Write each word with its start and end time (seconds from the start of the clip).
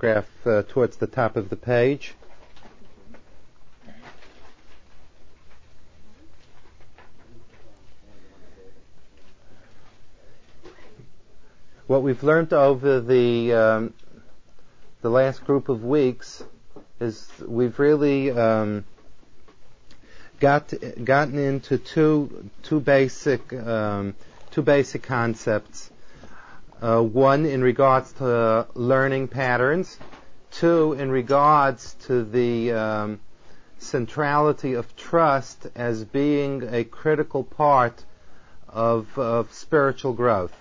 paragraph 0.00 0.26
uh, 0.46 0.62
towards 0.68 0.96
the 0.96 1.06
top 1.06 1.36
of 1.36 1.48
the 1.50 1.56
page. 1.56 2.14
What 11.86 12.02
we've 12.02 12.22
learned 12.22 12.52
over 12.52 13.00
the 13.00 13.52
um, 13.52 13.94
the 15.02 15.10
last 15.10 15.44
group 15.44 15.68
of 15.68 15.84
weeks 15.84 16.42
is 16.98 17.28
we've 17.46 17.78
really 17.78 18.30
um, 18.30 18.84
got 20.40 20.72
gotten 21.04 21.38
into 21.38 21.78
two 21.78 22.50
two 22.62 22.80
basic 22.80 23.52
um, 23.52 24.14
two 24.50 24.62
basic 24.62 25.02
concepts. 25.02 25.90
Uh, 26.84 27.00
one 27.00 27.46
in 27.46 27.62
regards 27.62 28.12
to 28.12 28.66
learning 28.74 29.26
patterns. 29.26 29.98
Two 30.50 30.92
in 30.92 31.10
regards 31.10 31.94
to 31.94 32.22
the 32.22 32.72
um, 32.72 33.20
centrality 33.78 34.74
of 34.74 34.94
trust 34.94 35.66
as 35.74 36.04
being 36.04 36.62
a 36.70 36.84
critical 36.84 37.42
part 37.42 38.04
of, 38.68 39.18
of 39.18 39.50
spiritual 39.50 40.12
growth. 40.12 40.52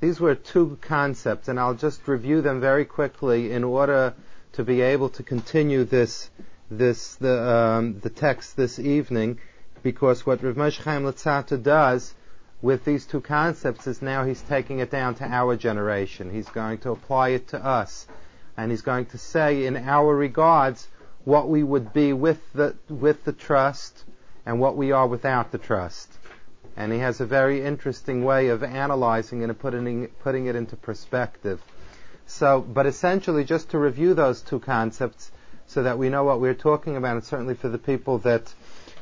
These 0.00 0.18
were 0.18 0.34
two 0.34 0.76
concepts, 0.80 1.46
and 1.46 1.60
I'll 1.60 1.74
just 1.74 2.08
review 2.08 2.42
them 2.42 2.60
very 2.60 2.84
quickly 2.84 3.52
in 3.52 3.62
order 3.62 4.14
to 4.54 4.64
be 4.64 4.80
able 4.80 5.10
to 5.10 5.22
continue 5.22 5.84
this 5.84 6.30
this 6.68 7.14
the 7.14 7.40
um, 7.48 8.00
the 8.00 8.10
text 8.10 8.56
this 8.56 8.80
evening, 8.80 9.38
because 9.84 10.26
what 10.26 10.42
Rav 10.42 10.56
Moshe 10.56 10.82
Chaim 10.82 11.04
Luzzatto 11.04 11.62
does 11.62 12.12
with 12.60 12.84
these 12.84 13.06
two 13.06 13.20
concepts 13.20 13.86
is 13.86 14.02
now 14.02 14.24
he's 14.24 14.42
taking 14.42 14.80
it 14.80 14.90
down 14.90 15.14
to 15.16 15.24
our 15.24 15.56
generation. 15.56 16.30
He's 16.30 16.48
going 16.48 16.78
to 16.78 16.90
apply 16.90 17.30
it 17.30 17.48
to 17.48 17.64
us, 17.64 18.06
and 18.56 18.70
he's 18.70 18.82
going 18.82 19.06
to 19.06 19.18
say 19.18 19.66
in 19.66 19.76
our 19.76 20.14
regards 20.14 20.88
what 21.24 21.48
we 21.48 21.62
would 21.62 21.92
be 21.92 22.12
with 22.12 22.40
the 22.52 22.74
with 22.88 23.24
the 23.24 23.32
trust 23.32 24.04
and 24.44 24.58
what 24.60 24.76
we 24.76 24.92
are 24.92 25.06
without 25.06 25.52
the 25.52 25.58
trust. 25.58 26.12
And 26.76 26.92
he 26.92 26.98
has 27.00 27.20
a 27.20 27.26
very 27.26 27.64
interesting 27.64 28.24
way 28.24 28.48
of 28.48 28.62
analyzing 28.62 29.42
it 29.42 29.50
and 29.50 29.58
putting 29.58 30.08
putting 30.22 30.46
it 30.46 30.56
into 30.56 30.76
perspective. 30.76 31.60
So, 32.26 32.60
but 32.60 32.86
essentially, 32.86 33.44
just 33.44 33.70
to 33.70 33.78
review 33.78 34.14
those 34.14 34.42
two 34.42 34.60
concepts 34.60 35.30
so 35.66 35.82
that 35.82 35.98
we 35.98 36.08
know 36.08 36.24
what 36.24 36.40
we're 36.40 36.54
talking 36.54 36.96
about, 36.96 37.16
and 37.16 37.24
certainly 37.24 37.54
for 37.54 37.68
the 37.68 37.78
people 37.78 38.18
that 38.18 38.52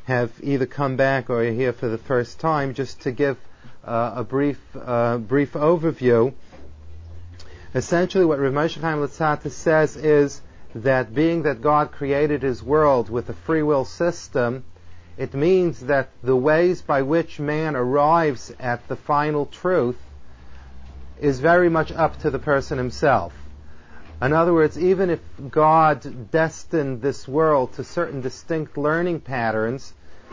have 0.06 0.32
either 0.42 0.66
come 0.66 0.96
back 0.96 1.28
or 1.30 1.42
are 1.42 1.52
here 1.52 1.72
for 1.72 1.88
the 1.88 1.98
first 1.98 2.38
time, 2.38 2.74
just 2.74 3.00
to 3.02 3.10
give 3.10 3.36
uh, 3.84 4.14
a 4.16 4.24
brief 4.24 4.58
uh, 4.74 5.18
brief 5.18 5.52
overview. 5.52 6.32
Essentially, 7.74 8.24
what 8.24 8.38
Rav 8.38 8.52
Moshe 8.52 8.80
Chaim 8.80 8.98
Luzzatto 8.98 9.50
says 9.50 9.96
is 9.96 10.40
that 10.74 11.14
being 11.14 11.42
that 11.42 11.60
God 11.60 11.90
created 11.90 12.42
His 12.42 12.62
world 12.62 13.10
with 13.10 13.28
a 13.28 13.34
free 13.34 13.62
will 13.62 13.84
system, 13.84 14.64
it 15.16 15.34
means 15.34 15.80
that 15.80 16.10
the 16.22 16.36
ways 16.36 16.82
by 16.82 17.02
which 17.02 17.40
man 17.40 17.74
arrives 17.74 18.52
at 18.60 18.86
the 18.88 18.96
final 18.96 19.46
truth 19.46 19.98
is 21.20 21.40
very 21.40 21.68
much 21.68 21.90
up 21.90 22.20
to 22.20 22.30
the 22.30 22.38
person 22.38 22.78
himself. 22.78 23.32
In 24.22 24.32
other 24.32 24.54
words, 24.54 24.78
even 24.78 25.10
if 25.10 25.20
God 25.50 26.30
destined 26.30 27.02
this 27.02 27.28
world 27.28 27.74
to 27.74 27.84
certain 27.84 28.22
distinct 28.22 28.78
learning 28.78 29.20
patterns, 29.20 29.92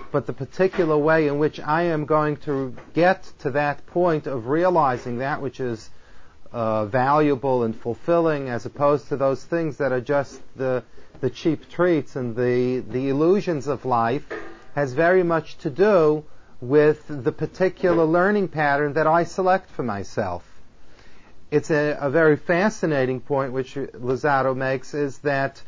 but 0.10 0.26
the 0.26 0.32
particular 0.32 0.98
way 0.98 1.28
in 1.28 1.38
which 1.38 1.60
I 1.60 1.84
am 1.84 2.06
going 2.06 2.38
to 2.38 2.74
get 2.94 3.30
to 3.40 3.52
that 3.52 3.86
point 3.88 4.26
of 4.26 4.48
realizing 4.48 5.18
that 5.18 5.42
which 5.42 5.60
is 5.60 5.90
uh, 6.54 6.86
valuable 6.86 7.64
and 7.64 7.76
fulfilling, 7.76 8.48
as 8.48 8.66
opposed 8.66 9.10
to 9.10 9.18
those 9.18 9.44
things 9.44 9.78
that 9.78 9.92
are 9.92 10.02
just 10.02 10.42
the 10.56 10.84
the 11.20 11.30
cheap 11.30 11.70
treats 11.70 12.16
and 12.16 12.38
the 12.38 12.80
the 12.80 13.10
illusions 13.10 13.68
of 13.68 13.84
life, 13.84 14.24
has 14.76 14.94
very 14.94 15.24
much 15.24 15.58
to 15.58 15.70
do 15.70 16.24
with 16.62 17.04
the 17.10 17.34
particular 17.34 18.06
learning 18.06 18.48
pattern 18.48 18.94
that 18.94 19.08
I 19.08 19.26
select 19.26 19.70
for 19.70 19.84
myself 19.84 20.53
it's 21.54 21.70
a, 21.70 21.98
a, 22.02 22.10
very 22.10 22.36
fascinating 22.36 23.22
point 23.22 23.54
which 23.54 23.76
Luzzatto 23.76 24.56
makes 24.58 24.96
is 24.96 25.20
that 25.20 25.62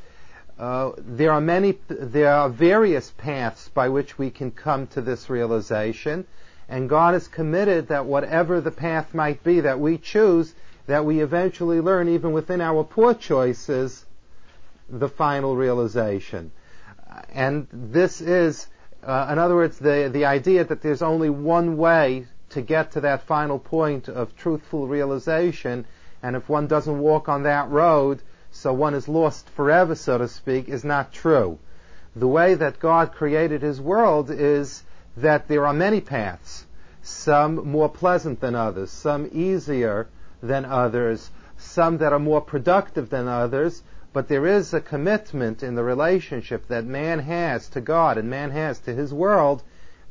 uh, 0.57 0.93
there 0.97 1.31
are 1.31 1.39
many, 1.39 1.77
there 1.87 2.33
are 2.33 2.49
various 2.49 3.11
paths 3.11 3.69
by 3.69 3.89
which 3.89 4.17
we 4.17 4.31
can 4.31 4.49
come 4.49 4.87
to 4.87 5.01
this 5.01 5.29
realization, 5.29 6.25
and 6.67 6.89
God 6.89 7.13
is 7.13 7.27
committed 7.27 7.89
that 7.89 8.07
whatever 8.07 8.61
the 8.61 8.71
path 8.71 9.13
might 9.13 9.43
be 9.43 9.59
that 9.59 9.79
we 9.79 9.99
choose, 9.99 10.55
that 10.87 11.05
we 11.05 11.21
eventually 11.21 11.81
learn, 11.81 12.09
even 12.09 12.31
within 12.31 12.61
our 12.61 12.83
poor 12.83 13.13
choices, 13.13 14.05
the 14.89 15.09
final 15.09 15.55
realization. 15.55 16.51
And 17.31 17.67
this 17.71 18.21
is, 18.21 18.65
uh, 19.03 19.27
in 19.31 19.37
other 19.37 19.53
words, 19.53 19.77
the 19.77 20.09
the 20.11 20.25
idea 20.25 20.63
that 20.63 20.81
there's 20.81 21.03
only 21.03 21.29
one 21.29 21.77
way 21.77 22.25
to 22.55 22.61
get 22.61 22.91
to 22.91 23.01
that 23.01 23.21
final 23.21 23.59
point 23.59 24.07
of 24.07 24.33
truthful 24.37 24.87
realization. 24.87 25.85
And 26.23 26.37
if 26.37 26.47
one 26.47 26.67
doesn't 26.67 26.99
walk 26.99 27.27
on 27.27 27.43
that 27.43 27.69
road, 27.69 28.21
so 28.49 28.71
one 28.71 28.93
is 28.93 29.09
lost 29.09 29.49
forever, 29.49 29.93
so 29.93 30.17
to 30.17 30.29
speak, 30.29 30.69
is 30.69 30.85
not 30.85 31.11
true. 31.11 31.59
The 32.15 32.29
way 32.29 32.53
that 32.53 32.79
God 32.79 33.11
created 33.11 33.61
His 33.61 33.81
world 33.81 34.31
is 34.31 34.83
that 35.17 35.49
there 35.49 35.67
are 35.67 35.73
many 35.73 35.99
paths, 35.99 36.65
some 37.01 37.55
more 37.67 37.89
pleasant 37.89 38.39
than 38.39 38.55
others, 38.55 38.89
some 38.89 39.29
easier 39.33 40.07
than 40.41 40.63
others, 40.63 41.31
some 41.57 41.97
that 41.97 42.13
are 42.13 42.19
more 42.19 42.39
productive 42.39 43.09
than 43.09 43.27
others, 43.27 43.83
but 44.13 44.29
there 44.29 44.47
is 44.47 44.73
a 44.73 44.79
commitment 44.79 45.61
in 45.61 45.75
the 45.75 45.83
relationship 45.83 46.69
that 46.69 46.85
man 46.85 47.19
has 47.19 47.67
to 47.67 47.81
God 47.81 48.17
and 48.17 48.29
man 48.29 48.51
has 48.51 48.79
to 48.79 48.93
his 48.93 49.13
world 49.13 49.61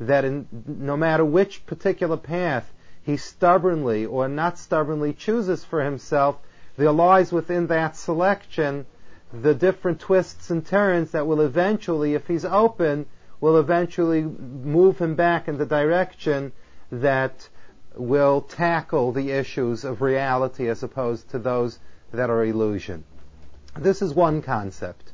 that 0.01 0.25
in, 0.25 0.47
no 0.67 0.97
matter 0.97 1.25
which 1.25 1.67
particular 1.67 2.17
path 2.17 2.73
he 3.03 3.17
stubbornly 3.17 4.07
or 4.07 4.29
not 4.29 4.59
stubbornly 4.59 5.13
chooses 5.13 5.65
for 5.65 5.83
himself, 5.83 6.39
there 6.77 6.91
lies 6.91 7.33
within 7.33 7.67
that 7.69 7.97
selection 7.97 8.87
the 9.33 9.55
different 9.55 10.01
twists 10.01 10.51
and 10.51 10.65
turns 10.65 11.11
that 11.11 11.27
will 11.27 11.41
eventually, 11.41 12.15
if 12.15 12.27
he's 12.27 12.45
open, 12.45 13.07
will 13.41 13.59
eventually 13.59 14.23
move 14.23 14.99
him 14.99 15.15
back 15.15 15.49
in 15.49 15.59
the 15.59 15.67
direction 15.67 16.53
that 16.91 17.49
will 17.97 18.41
tackle 18.41 19.13
the 19.13 19.31
issues 19.31 19.85
of 19.85 20.03
reality 20.03 20.69
as 20.69 20.83
opposed 20.83 21.29
to 21.31 21.39
those 21.39 21.79
that 22.13 22.31
are 22.31 22.45
illusion. 22.45 23.05
This 23.77 24.03
is 24.03 24.15
one 24.15 24.41
concept. 24.41 25.13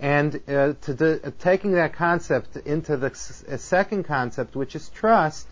And 0.00 0.40
uh, 0.48 0.74
to 0.82 1.20
uh, 1.24 1.30
taking 1.38 1.72
that 1.72 1.94
concept 1.94 2.56
into 2.56 2.96
the 2.96 3.10
s- 3.10 3.44
second 3.58 4.04
concept, 4.04 4.56
which 4.56 4.74
is 4.74 4.88
trust, 4.88 5.46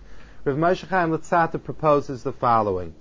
Rav 0.44 0.56
Moshe 0.56 0.86
Chaim 0.88 1.10
Luzzatto 1.10 1.62
proposes 1.62 2.22
the 2.22 2.32
following. 2.32 2.94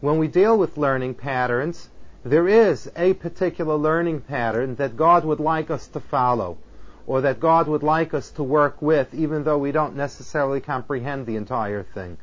When 0.00 0.18
we 0.18 0.28
deal 0.28 0.56
with 0.56 0.78
learning 0.78 1.14
patterns, 1.14 1.90
there 2.24 2.48
is 2.48 2.90
a 2.96 3.14
particular 3.14 3.76
learning 3.76 4.22
pattern 4.22 4.76
that 4.76 4.96
God 4.96 5.24
would 5.24 5.40
like 5.40 5.70
us 5.70 5.86
to 5.88 6.00
follow, 6.00 6.58
or 7.06 7.20
that 7.20 7.40
God 7.40 7.68
would 7.68 7.82
like 7.82 8.14
us 8.14 8.30
to 8.32 8.42
work 8.42 8.80
with, 8.82 9.14
even 9.14 9.44
though 9.44 9.58
we 9.58 9.72
don't 9.72 9.96
necessarily 9.96 10.60
comprehend 10.60 11.26
the 11.26 11.36
entire 11.36 11.82
thing. 11.82 12.18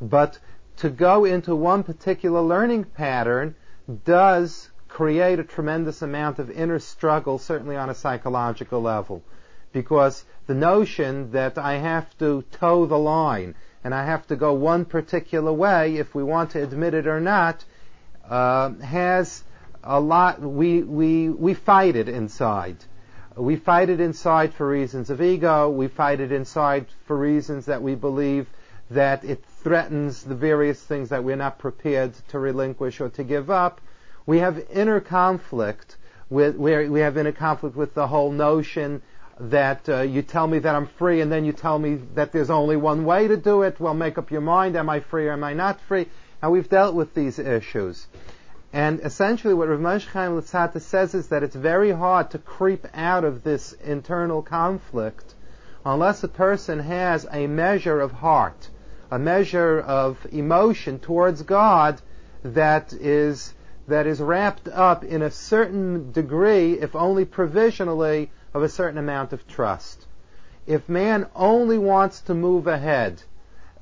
But 0.00 0.38
to 0.78 0.90
go 0.90 1.24
into 1.24 1.56
one 1.56 1.84
particular 1.84 2.42
learning 2.42 2.84
pattern 2.84 3.54
does 4.04 4.68
create 4.96 5.38
a 5.38 5.44
tremendous 5.44 6.00
amount 6.00 6.38
of 6.38 6.50
inner 6.50 6.78
struggle, 6.78 7.38
certainly 7.38 7.76
on 7.76 7.90
a 7.90 7.94
psychological 7.94 8.80
level. 8.80 9.22
Because 9.70 10.24
the 10.46 10.54
notion 10.54 11.32
that 11.32 11.58
I 11.58 11.74
have 11.74 12.06
to 12.16 12.42
toe 12.52 12.86
the 12.86 12.96
line 12.96 13.56
and 13.84 13.94
I 13.94 14.06
have 14.06 14.26
to 14.28 14.36
go 14.36 14.54
one 14.54 14.86
particular 14.86 15.52
way, 15.52 15.98
if 15.98 16.14
we 16.14 16.22
want 16.22 16.52
to 16.52 16.62
admit 16.62 16.94
it 16.94 17.06
or 17.06 17.20
not, 17.20 17.62
uh, 18.26 18.70
has 18.76 19.44
a 19.84 20.00
lot, 20.00 20.40
we, 20.40 20.80
we, 20.80 21.28
we 21.28 21.52
fight 21.52 21.94
it 21.94 22.08
inside. 22.08 22.78
We 23.36 23.56
fight 23.56 23.90
it 23.90 24.00
inside 24.00 24.54
for 24.54 24.66
reasons 24.66 25.10
of 25.10 25.20
ego. 25.20 25.68
We 25.68 25.88
fight 25.88 26.20
it 26.20 26.32
inside 26.32 26.86
for 27.04 27.18
reasons 27.18 27.66
that 27.66 27.82
we 27.82 27.96
believe 27.96 28.48
that 28.90 29.26
it 29.26 29.44
threatens 29.62 30.22
the 30.22 30.34
various 30.34 30.82
things 30.82 31.10
that 31.10 31.22
we're 31.22 31.36
not 31.36 31.58
prepared 31.58 32.14
to 32.28 32.38
relinquish 32.38 33.02
or 33.02 33.10
to 33.10 33.24
give 33.24 33.50
up 33.50 33.82
we 34.26 34.38
have 34.38 34.62
inner 34.70 35.00
conflict 35.00 35.96
with 36.28 36.56
where 36.56 36.90
we 36.90 37.00
have 37.00 37.16
inner 37.16 37.32
conflict 37.32 37.76
with 37.76 37.94
the 37.94 38.08
whole 38.08 38.32
notion 38.32 39.00
that 39.38 39.88
uh, 39.88 40.00
you 40.00 40.22
tell 40.22 40.46
me 40.46 40.58
that 40.58 40.74
I'm 40.74 40.86
free 40.86 41.20
and 41.20 41.30
then 41.30 41.44
you 41.44 41.52
tell 41.52 41.78
me 41.78 41.96
that 42.14 42.32
there's 42.32 42.50
only 42.50 42.76
one 42.76 43.04
way 43.04 43.28
to 43.28 43.36
do 43.36 43.62
it. 43.62 43.78
Well, 43.78 43.94
make 43.94 44.18
up 44.18 44.30
your 44.30 44.40
mind. 44.40 44.76
Am 44.76 44.88
I 44.88 45.00
free 45.00 45.28
or 45.28 45.32
am 45.32 45.44
I 45.44 45.52
not 45.52 45.80
free? 45.82 46.08
And 46.42 46.50
we've 46.50 46.68
dealt 46.68 46.94
with 46.94 47.14
these 47.14 47.38
issues. 47.38 48.06
And 48.72 49.00
essentially 49.00 49.54
what 49.54 49.68
Rav 49.68 49.78
Moshe 49.78 50.06
Chaim 50.06 50.32
Luzzatto 50.32 50.80
says 50.80 51.14
is 51.14 51.28
that 51.28 51.42
it's 51.42 51.54
very 51.54 51.92
hard 51.92 52.30
to 52.32 52.38
creep 52.38 52.86
out 52.94 53.24
of 53.24 53.44
this 53.44 53.72
internal 53.72 54.42
conflict 54.42 55.34
unless 55.84 56.24
a 56.24 56.28
person 56.28 56.80
has 56.80 57.26
a 57.30 57.46
measure 57.46 58.00
of 58.00 58.10
heart, 58.10 58.68
a 59.10 59.18
measure 59.18 59.78
of 59.80 60.26
emotion 60.32 60.98
towards 60.98 61.42
God 61.42 62.00
that 62.42 62.92
is 62.92 63.54
that 63.88 64.06
is 64.06 64.20
wrapped 64.20 64.68
up 64.68 65.04
in 65.04 65.22
a 65.22 65.30
certain 65.30 66.12
degree, 66.12 66.74
if 66.74 66.96
only 66.96 67.24
provisionally, 67.24 68.30
of 68.52 68.62
a 68.62 68.68
certain 68.68 68.98
amount 68.98 69.32
of 69.32 69.46
trust. 69.46 70.06
If 70.66 70.88
man 70.88 71.26
only 71.34 71.78
wants 71.78 72.20
to 72.22 72.34
move 72.34 72.66
ahead 72.66 73.22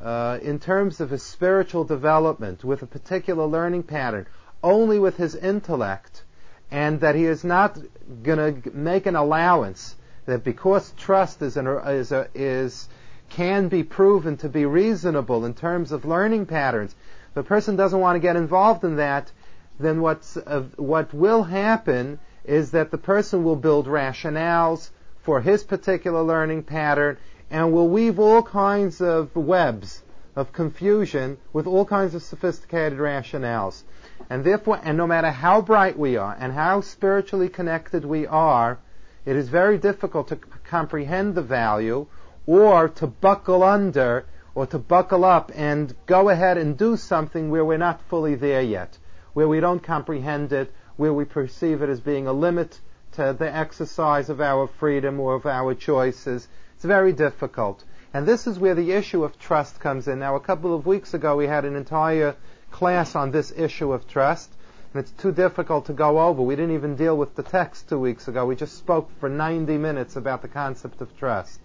uh, 0.01 0.39
in 0.43 0.59
terms 0.59 1.01
of 1.01 1.11
his 1.11 1.23
spiritual 1.23 1.85
development 1.85 2.65
with 2.65 2.83
a 2.83 2.87
particular 2.87 3.47
learning 3.47 3.85
pattern, 3.85 4.27
only 4.63 4.99
with 4.99 5.17
his 5.17 5.35
intellect, 5.35 6.25
and 6.71 7.01
that 7.01 7.15
he 7.15 7.25
is 7.25 7.45
not 7.45 7.79
going 8.23 8.63
to 8.63 8.71
make 8.71 9.07
an 9.07 9.17
allowance 9.17 9.97
that 10.27 10.45
because 10.45 10.93
trust 10.97 11.43
is, 11.43 11.57
an, 11.57 11.67
is, 11.67 12.13
a, 12.13 12.29
is 12.35 12.89
can 13.31 13.69
be 13.69 13.83
proven 13.83 14.37
to 14.39 14.49
be 14.49 14.67
reasonable 14.67 15.45
in 15.45 15.55
terms 15.55 15.93
of 15.93 16.05
learning 16.05 16.47
patterns, 16.47 16.95
the 17.35 17.43
person 17.43 17.77
doesn't 17.77 18.01
want 18.01 18.17
to 18.17 18.21
get 18.21 18.37
involved 18.37 18.85
in 18.85 18.97
that, 18.97 19.31
then 19.79 20.01
what's, 20.01 20.37
uh, 20.37 20.65
what 20.77 21.13
will 21.13 21.43
happen 21.43 22.19
is 22.45 22.71
that 22.73 22.91
the 22.91 22.99
person 22.99 23.45
will 23.45 23.57
build 23.57 23.87
rationales 23.87 24.91
for 25.23 25.41
his 25.41 25.65
particular 25.65 26.23
learning 26.23 26.63
pattern 26.63 27.17
and 27.51 27.73
will 27.73 27.89
weave 27.89 28.19
all 28.19 28.43
kinds 28.43 29.01
of 29.01 29.35
webs 29.35 30.03
of 30.37 30.53
confusion 30.53 31.39
with 31.53 31.67
all 31.67 31.85
kinds 31.85 32.15
of 32.15 32.23
sophisticated 32.23 32.99
rationales. 32.99 33.83
And 34.29 34.45
therefore, 34.45 34.81
and 34.83 34.97
no 34.97 35.07
matter 35.07 35.31
how 35.31 35.61
bright 35.61 35.99
we 35.99 36.17
are 36.17 36.37
and 36.39 36.53
how 36.53 36.81
spiritually 36.81 37.49
connected 37.49 38.05
we 38.05 38.27
are, 38.27 38.79
it 39.25 39.37
is 39.37 39.49
very 39.49 39.79
difficult 39.79 40.29
to 40.29 40.37
comprehend 40.37 41.35
the 41.35 41.43
value 41.43 42.07
or 42.47 42.89
to 42.89 43.07
buckle 43.07 43.63
under 43.63 44.25
or 44.55 44.67
to 44.67 44.79
buckle 44.79 45.25
up 45.25 45.51
and 45.55 45.95
go 46.07 46.29
ahead 46.29 46.59
and 46.59 46.77
do 46.77 46.97
something 46.97 47.51
where 47.51 47.65
we're 47.65 47.79
not 47.79 48.01
fully 48.03 48.35
there 48.35 48.63
yet, 48.63 48.99
where 49.35 49.47
we 49.47 49.61
don't 49.61 49.83
comprehend 49.83 50.53
it, 50.53 50.73
where 50.97 51.13
we 51.13 51.25
perceive 51.25 51.83
it 51.83 51.89
as 51.89 52.01
being 52.01 52.27
a 52.27 52.33
limit 52.33 52.81
to 53.13 53.37
the 53.39 53.55
exercise 53.55 54.31
of 54.31 54.41
our 54.41 54.67
freedom 54.67 55.21
or 55.21 55.35
of 55.35 55.47
our 55.47 55.75
choices. 55.75 56.49
It's 56.77 56.85
very 56.85 57.13
difficult. 57.13 57.85
And 58.13 58.27
this 58.27 58.47
is 58.47 58.59
where 58.59 58.75
the 58.75 58.93
issue 58.93 59.25
of 59.25 59.39
trust 59.39 59.81
comes 59.81 60.09
in. 60.09 60.21
Now, 60.21 60.37
a 60.37 60.41
couple 60.41 60.75
of 60.75 60.87
weeks 60.87 61.15
ago, 61.15 61.37
we 61.37 61.47
had 61.47 61.65
an 61.65 61.77
entire 61.77 62.37
class 62.71 63.15
on 63.15 63.31
this 63.31 63.53
issue 63.57 63.93
of 63.93 64.09
trust, 64.09 64.51
and 64.93 65.01
it's 65.01 65.11
too 65.13 65.33
difficult 65.33 65.87
to 65.87 65.93
go 65.93 66.21
over. 66.21 66.43
We 66.43 66.57
didn't 66.57 66.75
even 66.75 66.97
deal 66.97 67.17
with 67.17 67.35
the 67.35 67.43
text 67.43 67.89
two 67.89 67.99
weeks 67.99 68.29
ago. 68.29 68.47
We 68.47 68.57
just 68.57 68.79
spoke 68.79 69.11
for 69.19 69.29
90 69.29 69.79
minutes 69.79 70.17
about 70.17 70.43
the 70.43 70.49
concept 70.49 71.01
of 71.01 71.17
trust 71.17 71.61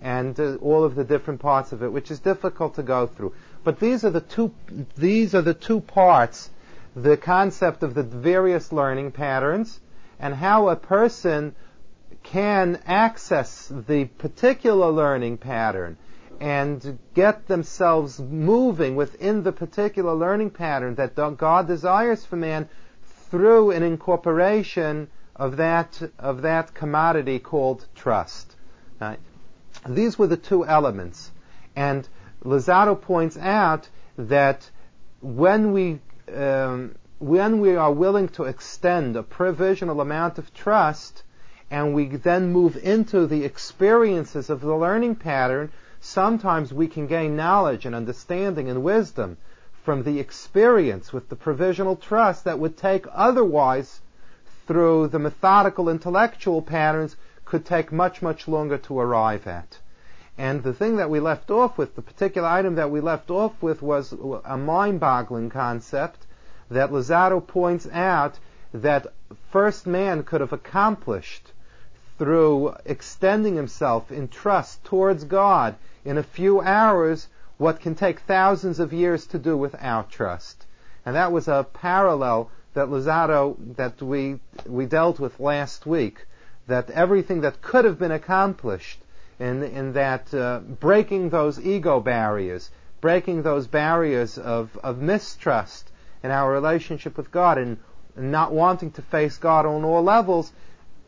and 0.00 0.38
uh, 0.38 0.56
all 0.56 0.84
of 0.84 0.94
the 0.94 1.04
different 1.04 1.40
parts 1.40 1.72
of 1.72 1.82
it, 1.82 1.92
which 1.92 2.10
is 2.10 2.20
difficult 2.20 2.74
to 2.74 2.82
go 2.82 3.06
through. 3.06 3.32
But 3.64 3.80
these 3.80 4.04
are 4.04 4.10
the 4.10 4.20
two 4.20 4.52
these 4.96 5.34
are 5.34 5.42
the 5.42 5.54
two 5.54 5.80
parts, 5.80 6.50
the 6.96 7.16
concept 7.16 7.82
of 7.82 7.94
the 7.94 8.02
various 8.02 8.72
learning 8.72 9.12
patterns 9.12 9.80
and 10.18 10.34
how 10.34 10.68
a 10.68 10.76
person 10.76 11.54
can 12.22 12.80
access 12.86 13.70
the 13.86 14.04
particular 14.04 14.90
learning 14.90 15.36
pattern 15.36 15.96
and 16.40 16.98
get 17.14 17.46
themselves 17.46 18.18
moving 18.18 18.96
within 18.96 19.42
the 19.42 19.52
particular 19.52 20.14
learning 20.14 20.50
pattern 20.50 20.94
that 20.96 21.14
God 21.36 21.66
desires 21.66 22.24
for 22.24 22.36
man 22.36 22.68
through 23.30 23.70
an 23.70 23.82
incorporation 23.82 25.08
of 25.36 25.56
that 25.56 26.00
of 26.18 26.42
that 26.42 26.74
commodity 26.74 27.38
called 27.38 27.86
trust. 27.94 28.54
Right? 29.00 29.18
These 29.88 30.18
were 30.18 30.26
the 30.26 30.36
two 30.36 30.64
elements. 30.64 31.30
And 31.76 32.08
Luzzatto 32.44 33.00
points 33.00 33.36
out 33.36 33.88
that 34.16 34.70
when 35.20 35.72
we, 35.72 36.00
Um, 36.32 36.96
when 37.18 37.60
we 37.60 37.76
are 37.76 37.92
willing 37.92 38.28
to 38.30 38.44
extend 38.44 39.16
a 39.16 39.22
provisional 39.22 40.00
amount 40.00 40.38
of 40.38 40.52
trust, 40.54 41.22
and 41.70 41.94
we 41.94 42.06
then 42.06 42.52
move 42.52 42.76
into 42.76 43.26
the 43.26 43.44
experiences 43.44 44.50
of 44.50 44.60
the 44.60 44.74
learning 44.74 45.16
pattern, 45.16 45.72
sometimes 46.00 46.72
we 46.72 46.86
can 46.86 47.06
gain 47.06 47.36
knowledge 47.36 47.86
and 47.86 47.94
understanding 47.94 48.68
and 48.68 48.82
wisdom 48.82 49.36
from 49.84 50.02
the 50.02 50.18
experience 50.18 51.12
with 51.12 51.28
the 51.28 51.36
provisional 51.36 51.96
trust 51.96 52.44
that 52.44 52.58
would 52.58 52.76
take 52.76 53.06
otherwise 53.12 54.00
through 54.66 55.08
the 55.08 55.18
methodical 55.18 55.88
intellectual 55.88 56.62
patterns 56.62 57.16
could 57.44 57.66
take 57.66 57.92
much, 57.92 58.22
much 58.22 58.48
longer 58.48 58.78
to 58.78 58.98
arrive 58.98 59.46
at. 59.46 59.78
And 60.36 60.62
the 60.62 60.74
thing 60.74 60.96
that 60.96 61.10
we 61.10 61.20
left 61.20 61.50
off 61.50 61.78
with, 61.78 61.94
the 61.94 62.02
particular 62.02 62.48
item 62.48 62.74
that 62.74 62.90
we 62.90 63.00
left 63.00 63.30
off 63.30 63.62
with 63.62 63.82
was 63.82 64.12
a 64.44 64.56
mind-boggling 64.56 65.50
concept 65.50 66.26
that 66.70 66.90
Luzzatto 66.90 67.46
points 67.46 67.86
out 67.92 68.38
that 68.72 69.06
first 69.50 69.86
man 69.86 70.24
could 70.24 70.40
have 70.40 70.52
accomplished 70.52 71.52
through 72.18 72.74
extending 72.84 73.54
himself 73.54 74.10
in 74.10 74.26
trust 74.26 74.84
towards 74.84 75.24
God 75.24 75.76
in 76.04 76.18
a 76.18 76.22
few 76.22 76.60
hours 76.60 77.28
what 77.56 77.80
can 77.80 77.94
take 77.94 78.20
thousands 78.20 78.80
of 78.80 78.92
years 78.92 79.26
to 79.26 79.38
do 79.38 79.56
without 79.56 80.10
trust. 80.10 80.66
And 81.06 81.14
that 81.14 81.30
was 81.30 81.46
a 81.46 81.66
parallel 81.72 82.50
that 82.74 82.88
Luzzatto, 82.88 83.56
that 83.76 84.02
we, 84.02 84.40
we 84.66 84.86
dealt 84.86 85.20
with 85.20 85.38
last 85.38 85.86
week 85.86 86.26
that 86.66 86.90
everything 86.90 87.42
that 87.42 87.62
could 87.62 87.84
have 87.84 87.98
been 87.98 88.10
accomplished 88.10 88.98
in, 89.44 89.62
in 89.62 89.92
that 89.92 90.32
uh, 90.32 90.60
breaking 90.60 91.28
those 91.28 91.60
ego 91.60 92.00
barriers, 92.00 92.70
breaking 93.02 93.42
those 93.42 93.66
barriers 93.66 94.38
of, 94.38 94.78
of 94.82 95.02
mistrust 95.02 95.90
in 96.22 96.30
our 96.30 96.50
relationship 96.50 97.18
with 97.18 97.30
God 97.30 97.58
and 97.58 97.76
not 98.16 98.52
wanting 98.52 98.90
to 98.92 99.02
face 99.02 99.36
God 99.36 99.66
on 99.66 99.84
all 99.84 100.02
levels, 100.02 100.50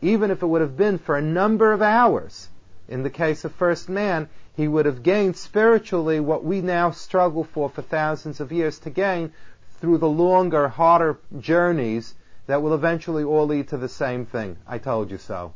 even 0.02 0.30
if 0.30 0.42
it 0.42 0.46
would 0.46 0.60
have 0.60 0.76
been 0.76 0.98
for 0.98 1.16
a 1.16 1.22
number 1.22 1.72
of 1.72 1.80
hours. 1.80 2.48
In 2.88 3.02
the 3.02 3.10
case 3.10 3.46
of 3.46 3.52
first 3.52 3.88
man, 3.88 4.28
he 4.54 4.68
would 4.68 4.84
have 4.84 5.02
gained 5.02 5.36
spiritually 5.36 6.20
what 6.20 6.44
we 6.44 6.60
now 6.60 6.90
struggle 6.90 7.44
for 7.44 7.70
for 7.70 7.80
thousands 7.80 8.38
of 8.40 8.52
years 8.52 8.78
to 8.80 8.90
gain 8.90 9.32
through 9.80 9.98
the 9.98 10.08
longer, 10.08 10.68
harder 10.68 11.18
journeys 11.38 12.14
that 12.46 12.60
will 12.60 12.74
eventually 12.74 13.24
all 13.24 13.46
lead 13.46 13.68
to 13.68 13.78
the 13.78 13.88
same 13.88 14.26
thing. 14.26 14.58
I 14.66 14.76
told 14.76 15.10
you 15.10 15.18
so. 15.18 15.54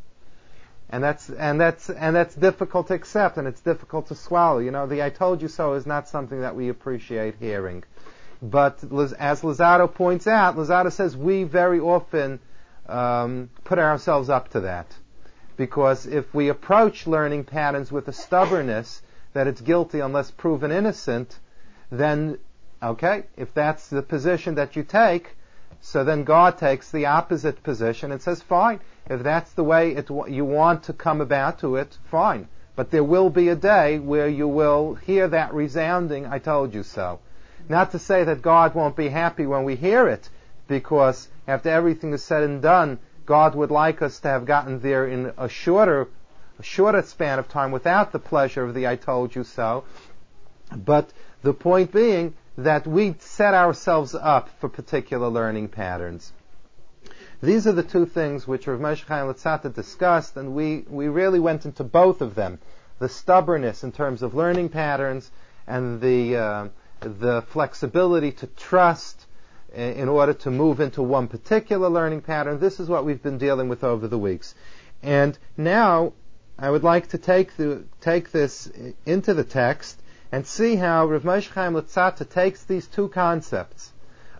And 0.92 1.04
that's, 1.04 1.30
and 1.30 1.60
that's, 1.60 1.88
and 1.88 2.16
that's 2.16 2.34
difficult 2.34 2.88
to 2.88 2.94
accept 2.94 3.36
and 3.36 3.46
it's 3.46 3.60
difficult 3.60 4.08
to 4.08 4.16
swallow. 4.16 4.58
You 4.58 4.72
know, 4.72 4.86
the 4.86 5.02
I 5.02 5.10
told 5.10 5.40
you 5.40 5.48
so 5.48 5.74
is 5.74 5.86
not 5.86 6.08
something 6.08 6.40
that 6.40 6.56
we 6.56 6.68
appreciate 6.68 7.36
hearing. 7.38 7.84
But 8.42 8.82
as 9.18 9.42
Luzzatto 9.42 9.92
points 9.94 10.26
out, 10.26 10.56
Luzzatto 10.56 10.90
says 10.90 11.16
we 11.16 11.44
very 11.44 11.78
often 11.78 12.40
um, 12.88 13.50
put 13.64 13.78
ourselves 13.78 14.28
up 14.28 14.50
to 14.50 14.60
that. 14.60 14.86
Because 15.56 16.06
if 16.06 16.32
we 16.34 16.48
approach 16.48 17.06
learning 17.06 17.44
patterns 17.44 17.92
with 17.92 18.08
a 18.08 18.12
stubbornness 18.12 19.02
that 19.32 19.46
it's 19.46 19.60
guilty 19.60 20.00
unless 20.00 20.30
proven 20.30 20.72
innocent, 20.72 21.38
then, 21.90 22.38
okay, 22.82 23.24
if 23.36 23.52
that's 23.54 23.88
the 23.88 24.02
position 24.02 24.56
that 24.56 24.74
you 24.74 24.82
take, 24.82 25.36
so 25.80 26.04
then 26.04 26.24
God 26.24 26.58
takes 26.58 26.90
the 26.90 27.06
opposite 27.06 27.62
position 27.62 28.12
and 28.12 28.20
says, 28.20 28.42
fine, 28.42 28.80
if 29.08 29.22
that's 29.22 29.52
the 29.52 29.64
way 29.64 29.92
it, 29.92 30.10
you 30.28 30.44
want 30.44 30.84
to 30.84 30.92
come 30.92 31.20
about 31.20 31.60
to 31.60 31.76
it, 31.76 31.96
fine. 32.10 32.48
But 32.76 32.90
there 32.90 33.04
will 33.04 33.30
be 33.30 33.48
a 33.48 33.56
day 33.56 33.98
where 33.98 34.28
you 34.28 34.48
will 34.48 34.94
hear 34.94 35.28
that 35.28 35.54
resounding, 35.54 36.26
I 36.26 36.38
told 36.38 36.74
you 36.74 36.82
so. 36.82 37.20
Not 37.68 37.92
to 37.92 37.98
say 37.98 38.24
that 38.24 38.42
God 38.42 38.74
won't 38.74 38.96
be 38.96 39.08
happy 39.08 39.46
when 39.46 39.64
we 39.64 39.76
hear 39.76 40.08
it, 40.08 40.28
because 40.66 41.28
after 41.46 41.68
everything 41.68 42.12
is 42.12 42.22
said 42.22 42.42
and 42.42 42.62
done, 42.62 42.98
God 43.26 43.54
would 43.54 43.70
like 43.70 44.02
us 44.02 44.20
to 44.20 44.28
have 44.28 44.44
gotten 44.44 44.80
there 44.80 45.06
in 45.06 45.32
a 45.36 45.48
shorter, 45.48 46.08
a 46.58 46.62
shorter 46.62 47.02
span 47.02 47.38
of 47.38 47.48
time 47.48 47.70
without 47.70 48.12
the 48.12 48.18
pleasure 48.18 48.64
of 48.64 48.74
the 48.74 48.86
I 48.86 48.96
told 48.96 49.34
you 49.34 49.44
so. 49.44 49.84
But 50.74 51.10
the 51.42 51.54
point 51.54 51.92
being 51.92 52.34
that 52.64 52.86
we 52.86 53.14
set 53.18 53.54
ourselves 53.54 54.14
up 54.14 54.48
for 54.60 54.68
particular 54.68 55.28
learning 55.28 55.68
patterns. 55.68 56.32
These 57.42 57.66
are 57.66 57.72
the 57.72 57.82
two 57.82 58.04
things 58.04 58.46
which 58.46 58.66
Rav 58.66 58.80
Moshe 58.80 59.04
Chaim 59.06 59.26
Luzzatto 59.26 59.74
discussed, 59.74 60.36
and 60.36 60.54
we, 60.54 60.84
we 60.88 61.08
really 61.08 61.40
went 61.40 61.64
into 61.64 61.84
both 61.84 62.20
of 62.20 62.34
them. 62.34 62.58
The 62.98 63.08
stubbornness 63.08 63.82
in 63.82 63.92
terms 63.92 64.22
of 64.22 64.34
learning 64.34 64.68
patterns 64.68 65.30
and 65.66 66.02
the, 66.02 66.36
uh, 66.36 66.68
the 67.00 67.42
flexibility 67.48 68.32
to 68.32 68.46
trust 68.46 69.26
in 69.74 70.08
order 70.08 70.34
to 70.34 70.50
move 70.50 70.80
into 70.80 71.02
one 71.02 71.28
particular 71.28 71.88
learning 71.88 72.20
pattern. 72.22 72.60
This 72.60 72.78
is 72.78 72.88
what 72.88 73.06
we've 73.06 73.22
been 73.22 73.38
dealing 73.38 73.68
with 73.68 73.84
over 73.84 74.06
the 74.06 74.18
weeks. 74.18 74.54
And 75.02 75.38
now 75.56 76.12
I 76.58 76.68
would 76.68 76.84
like 76.84 77.08
to 77.08 77.18
take, 77.18 77.56
the, 77.56 77.84
take 78.02 78.32
this 78.32 78.70
into 79.06 79.32
the 79.32 79.44
text 79.44 79.98
and 80.32 80.46
see 80.46 80.76
how 80.76 81.06
Rav 81.06 81.22
Moshe 81.22 81.50
Chaim 81.50 81.74
Luzzatto 81.74 82.24
takes 82.28 82.62
these 82.62 82.86
two 82.86 83.08
concepts 83.08 83.92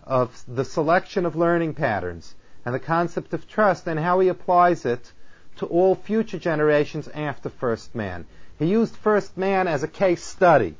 of 0.05 0.41
the 0.47 0.63
selection 0.63 1.25
of 1.25 1.35
learning 1.35 1.73
patterns 1.73 2.33
and 2.65 2.73
the 2.73 2.79
concept 2.79 3.33
of 3.33 3.45
trust 3.47 3.87
and 3.87 3.99
how 3.99 4.21
he 4.21 4.29
applies 4.29 4.85
it 4.85 5.11
to 5.57 5.65
all 5.65 5.95
future 5.95 6.39
generations 6.39 7.09
after 7.09 7.49
first 7.49 7.93
man. 7.93 8.25
He 8.57 8.67
used 8.67 8.95
first 8.95 9.37
man 9.37 9.67
as 9.67 9.83
a 9.83 9.87
case 9.87 10.23
study. 10.23 10.75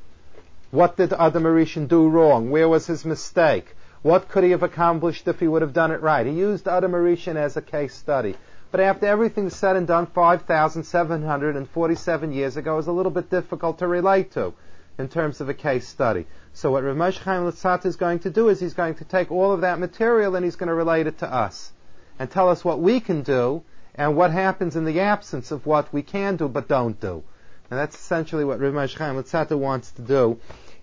What 0.70 0.96
did 0.96 1.12
Adam 1.12 1.42
HaRishon 1.42 1.88
do 1.88 2.08
wrong? 2.08 2.50
Where 2.50 2.68
was 2.68 2.86
his 2.86 3.04
mistake? 3.04 3.76
What 4.00 4.30
could 4.30 4.44
he 4.44 4.52
have 4.52 4.62
accomplished 4.62 5.28
if 5.28 5.40
he 5.40 5.48
would 5.48 5.60
have 5.60 5.74
done 5.74 5.90
it 5.90 6.00
right? 6.00 6.24
He 6.24 6.32
used 6.32 6.66
Adam 6.66 6.92
HaRishon 6.92 7.36
as 7.36 7.58
a 7.58 7.62
case 7.62 7.94
study. 7.94 8.34
But 8.70 8.80
after 8.80 9.04
everything's 9.06 9.54
said 9.54 9.76
and 9.76 9.86
done, 9.86 10.06
5,747 10.06 12.32
years 12.32 12.56
ago 12.56 12.78
is 12.78 12.86
a 12.86 12.92
little 12.92 13.12
bit 13.12 13.28
difficult 13.28 13.80
to 13.80 13.86
relate 13.86 14.32
to 14.32 14.54
in 14.98 15.08
terms 15.08 15.40
of 15.40 15.48
a 15.48 15.54
case 15.54 15.88
study. 15.88 16.26
So 16.52 16.70
what 16.70 16.84
Rav 16.84 16.96
Moshe 16.96 17.18
Chaim 17.18 17.42
Luzzatto 17.42 17.86
is 17.86 17.96
going 17.96 18.20
to 18.20 18.30
do 18.30 18.48
is 18.48 18.60
he's 18.60 18.74
going 18.74 18.96
to 18.96 19.04
take 19.04 19.30
all 19.30 19.52
of 19.52 19.62
that 19.62 19.78
material 19.78 20.36
and 20.36 20.44
he's 20.44 20.56
going 20.56 20.68
to 20.68 20.74
relate 20.74 21.06
it 21.06 21.18
to 21.18 21.32
us 21.32 21.72
and 22.18 22.30
tell 22.30 22.48
us 22.48 22.64
what 22.64 22.80
we 22.80 23.00
can 23.00 23.22
do 23.22 23.62
and 23.94 24.16
what 24.16 24.30
happens 24.30 24.76
in 24.76 24.84
the 24.84 25.00
absence 25.00 25.50
of 25.50 25.66
what 25.66 25.92
we 25.92 26.02
can 26.02 26.36
do 26.36 26.48
but 26.48 26.68
don't 26.68 27.00
do. 27.00 27.22
And 27.70 27.78
that's 27.78 27.96
essentially 27.96 28.44
what 28.44 28.60
Rav 28.60 28.74
Moshe 28.74 28.96
Chaim 28.96 29.16
Luzzatto 29.16 29.58
wants 29.58 29.92
to 29.92 30.02
do 30.02 30.38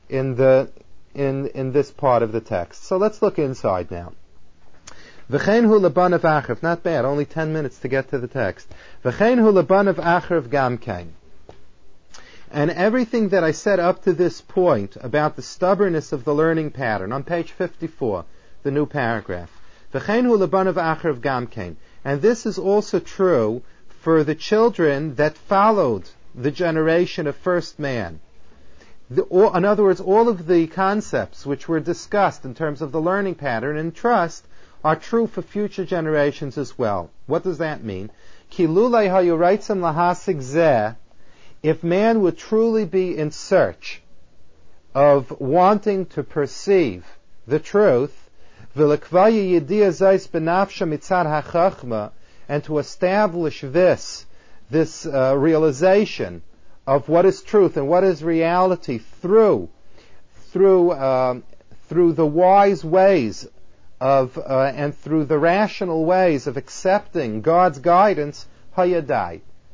in 0.10 0.36
the 0.36 0.72
in, 1.14 1.48
in 1.48 1.72
this 1.72 1.92
part 1.92 2.24
of 2.24 2.32
the 2.32 2.42
text. 2.42 2.84
So 2.84 2.98
let's 2.98 3.22
look 3.22 3.40
inside 3.40 3.92
now. 3.92 4.14
V'chein 5.30 5.66
hu 5.66 5.80
lebanav 5.80 6.22
achav, 6.22 6.64
not 6.64 6.82
bad, 6.82 7.06
only 7.06 7.26
ten 7.26 7.54
minutes 7.54 7.78
to 7.80 7.88
get 7.88 8.10
to 8.10 8.18
the 8.18 8.28
text. 8.28 8.68
V'chein 9.04 9.38
hu 9.38 9.52
lebanav 9.52 9.96
achav 9.96 10.48
gamkein. 10.50 11.10
And 12.52 12.72
everything 12.72 13.30
that 13.30 13.44
I 13.44 13.52
said 13.52 13.80
up 13.80 14.04
to 14.04 14.14
this 14.14 14.42
point 14.42 14.98
about 15.02 15.36
the 15.36 15.42
stubbornness 15.42 16.12
of 16.12 16.24
the 16.24 16.34
learning 16.34 16.72
pattern, 16.72 17.12
on 17.12 17.24
page 17.24 17.52
54, 17.52 18.26
the 18.64 18.72
new 18.72 18.88
paragraph. 18.88 19.52
And 19.94 22.22
this 22.22 22.46
is 22.46 22.58
also 22.58 23.00
true 23.00 23.62
for 24.02 24.24
the 24.24 24.36
children 24.36 25.16
that 25.16 25.38
followed 25.38 26.10
the 26.34 26.52
generation 26.52 27.28
of 27.28 27.36
first 27.36 27.80
man. 27.80 28.20
The, 29.12 29.26
in 29.56 29.66
other 29.66 29.84
words, 29.84 30.00
all 30.00 30.30
of 30.30 30.48
the 30.48 30.68
concepts 30.68 31.46
which 31.46 31.68
were 31.68 31.80
discussed 31.80 32.46
in 32.46 32.54
terms 32.54 32.82
of 32.82 32.92
the 32.92 33.02
learning 33.02 33.36
pattern 33.36 33.78
and 33.78 33.94
trust 33.94 34.46
are 34.84 34.96
true 34.96 35.28
for 35.28 35.42
future 35.42 35.86
generations 35.86 36.58
as 36.58 36.78
well. 36.78 37.10
What 37.26 37.44
does 37.44 37.58
that 37.58 37.84
mean? 37.84 38.12
If 41.62 41.84
man 41.84 42.22
would 42.22 42.38
truly 42.38 42.86
be 42.86 43.18
in 43.18 43.32
search 43.32 44.02
of 44.96 45.40
wanting 45.40 46.06
to 46.08 46.24
perceive 46.24 47.06
the 47.46 47.60
truth, 47.60 48.30
and 52.50 52.64
to 52.64 52.78
establish 52.78 53.62
this, 53.62 54.26
this 54.70 55.06
uh, 55.06 55.36
realization 55.38 56.42
of 56.88 57.10
what 57.10 57.26
is 57.26 57.42
truth 57.42 57.78
and 57.78 57.88
what 57.88 58.04
is 58.04 58.24
reality 58.24 58.98
through 58.98 59.70
through 60.52 60.92
um, 60.94 61.44
through 61.88 62.14
the 62.14 62.26
wise 62.26 62.84
ways 62.84 63.48
of 64.00 64.38
uh, 64.38 64.72
and 64.76 64.98
through 64.98 65.26
the 65.26 65.38
rational 65.38 66.06
ways 66.06 66.48
of 66.48 66.58
accepting 66.58 67.42
God's 67.42 67.80
guidance. 67.80 68.48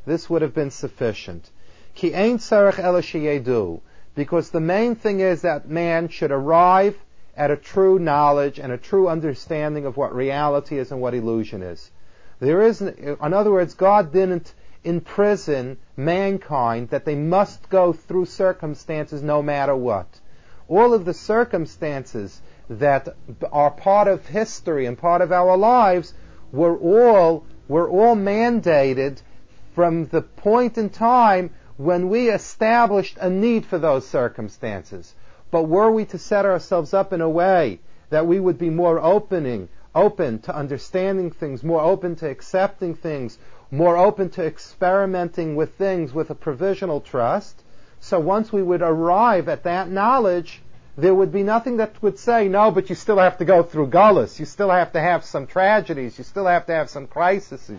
This 0.06 0.30
would 0.30 0.42
have 0.42 0.54
been 0.54 0.72
sufficient. 0.72 1.50
Ki 1.96 2.14
ein 2.14 2.40
sarach 2.40 3.82
because 4.16 4.50
the 4.50 4.60
main 4.60 4.96
thing 4.96 5.20
is 5.20 5.42
that 5.42 5.70
man 5.70 6.08
should 6.10 6.32
arrive 6.32 6.98
at 7.38 7.52
a 7.52 7.58
true 7.58 8.00
knowledge 8.00 8.60
and 8.60 8.72
a 8.72 8.78
true 8.78 9.08
understanding 9.08 9.86
of 9.86 9.98
what 9.98 10.16
reality 10.16 10.78
is 10.78 10.92
and 10.92 11.02
what 11.02 11.14
illusion 11.14 11.62
is. 11.62 11.92
There 12.40 12.62
is, 12.62 12.82
in 12.82 13.18
other 13.20 13.52
words, 13.52 13.74
God 13.74 14.12
didn't 14.12 14.54
imprison 14.84 15.78
mankind 15.98 16.90
that 16.90 17.06
they 17.06 17.16
must 17.16 17.70
go 17.70 17.92
through 17.92 18.26
circumstances 18.26 19.22
no 19.22 19.42
matter 19.42 19.76
what. 19.76 20.08
All 20.68 20.94
of 20.94 21.06
the 21.06 21.14
circumstances 21.14 22.42
that 22.70 23.08
are 23.52 23.72
part 23.72 24.08
of 24.08 24.26
history 24.28 24.86
and 24.86 24.98
part 24.98 25.22
of 25.22 25.32
our 25.32 25.58
lives 25.58 26.14
were 26.52 26.78
all 26.78 27.46
were 27.68 27.90
all 27.90 28.16
mandated 28.16 29.22
from 29.74 30.06
the 30.08 30.22
point 30.22 30.78
in 30.78 30.90
time 30.90 31.50
when 31.78 32.10
we 32.10 32.30
established 32.30 33.18
a 33.20 33.30
need 33.30 33.66
for 33.66 33.78
those 33.78 34.08
circumstances. 34.08 35.14
But 35.52 35.64
were 35.64 35.92
we 35.92 36.06
to 36.06 36.18
set 36.18 36.46
ourselves 36.46 36.94
up 36.94 37.14
in 37.14 37.22
a 37.22 37.30
way 37.30 37.80
that 38.10 38.28
we 38.28 38.40
would 38.40 38.58
be 38.58 38.70
more 38.70 39.00
opening, 39.00 39.70
open 39.94 40.40
to 40.40 40.56
understanding 40.56 41.32
things, 41.32 41.64
more 41.64 41.82
open 41.82 42.16
to 42.18 42.30
accepting 42.30 42.96
things, 42.96 43.38
more 43.72 43.98
open 43.98 44.30
to 44.30 44.46
experimenting 44.46 45.56
with 45.56 45.76
things 45.76 46.14
with 46.14 46.30
a 46.30 46.36
provisional 46.36 47.02
trust. 47.02 47.64
So 48.00 48.20
once 48.20 48.54
we 48.54 48.62
would 48.62 48.82
arrive 48.82 49.50
at 49.50 49.64
that 49.64 49.90
knowledge, 49.90 50.62
there 50.98 51.16
would 51.16 51.32
be 51.32 51.44
nothing 51.44 51.78
that 51.78 52.02
would 52.02 52.18
say, 52.18 52.48
no, 52.48 52.72
but 52.72 52.90
you 52.90 52.96
still 52.96 53.18
have 53.18 53.38
to 53.40 53.46
go 53.46 53.64
through 53.64 53.88
gullus. 53.88 54.40
You 54.40 54.46
still 54.46 54.70
have 54.70 54.94
to 54.94 55.02
have 55.02 55.26
some 55.26 55.46
tragedies. 55.46 56.18
You 56.18 56.24
still 56.24 56.46
have 56.46 56.66
to 56.68 56.74
have 56.74 56.90
some 56.90 57.08
crises. 57.08 57.70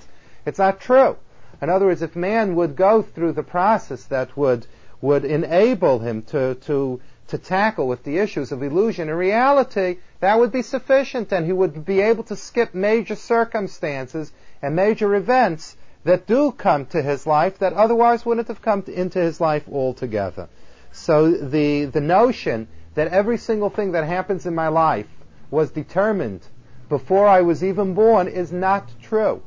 It's 0.45 0.59
not 0.59 0.81
true. 0.81 1.17
In 1.63 1.71
other 1.71 1.87
words, 1.87 2.03
if 2.03 2.15
man 2.15 2.55
would 2.55 2.77
go 2.77 3.03
through 3.03 3.33
the 3.33 3.43
process 3.43 4.05
that 4.05 4.37
would, 4.37 4.67
would 5.01 5.25
enable 5.25 5.99
him 5.99 6.23
to, 6.23 6.55
to, 6.67 7.01
to 7.29 7.39
tackle 7.39 7.89
with 7.89 8.05
the 8.05 8.19
issues 8.19 8.53
of 8.53 8.63
illusion 8.63 9.09
and 9.09 9.19
reality, 9.19 9.99
that 10.21 10.39
would 10.39 10.53
be 10.53 10.63
sufficient 10.63 11.33
and 11.33 11.47
he 11.47 11.53
would 11.53 11.85
be 11.85 12.01
able 12.01 12.25
to 12.25 12.37
skip 12.37 12.75
major 12.75 13.15
circumstances 13.15 14.33
and 14.61 14.77
major 14.77 15.15
events 15.15 15.77
that 16.05 16.27
do 16.27 16.53
come 16.53 16.87
to 16.87 17.03
his 17.03 17.27
life 17.27 17.59
that 17.59 17.73
otherwise 17.73 18.25
wouldn't 18.25 18.49
have 18.49 18.63
come 18.63 18.83
to, 18.83 18.93
into 18.93 19.19
his 19.19 19.41
life 19.41 19.65
altogether. 19.71 20.49
So 20.93 21.33
the, 21.33 21.87
the 21.87 22.01
notion 22.01 22.69
that 22.95 23.09
every 23.09 23.39
single 23.39 23.71
thing 23.71 23.93
that 23.93 24.05
happens 24.05 24.47
in 24.47 24.55
my 24.55 24.69
life 24.69 25.09
was 25.51 25.71
determined 25.71 26.47
before 26.89 27.27
I 27.27 27.43
was 27.43 27.65
even 27.65 27.95
born 27.95 28.29
is 28.29 28.53
not 28.53 28.89
true. 29.03 29.43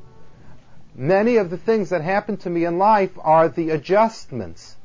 Many 0.95 1.37
of 1.37 1.49
the 1.49 1.57
things 1.57 1.89
that 1.89 2.01
happen 2.01 2.37
to 2.37 2.49
me 2.49 2.65
in 2.65 2.77
life 2.77 3.11
are 3.21 3.47
the 3.47 3.69
adjustments 3.69 4.75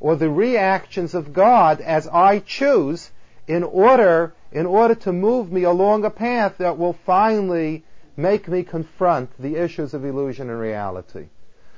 or 0.00 0.16
the 0.16 0.28
reactions 0.28 1.14
of 1.14 1.32
God 1.32 1.80
as 1.80 2.08
I 2.08 2.40
choose 2.40 3.10
in 3.46 3.62
order, 3.62 4.34
in 4.52 4.66
order 4.66 4.94
to 4.96 5.12
move 5.12 5.52
me 5.52 5.62
along 5.62 6.04
a 6.04 6.10
path 6.10 6.58
that 6.58 6.76
will 6.76 6.92
finally 6.92 7.84
make 8.16 8.48
me 8.48 8.62
confront 8.62 9.30
the 9.38 9.56
issues 9.56 9.94
of 9.94 10.04
illusion 10.04 10.50
and 10.50 10.58
reality. 10.58 11.28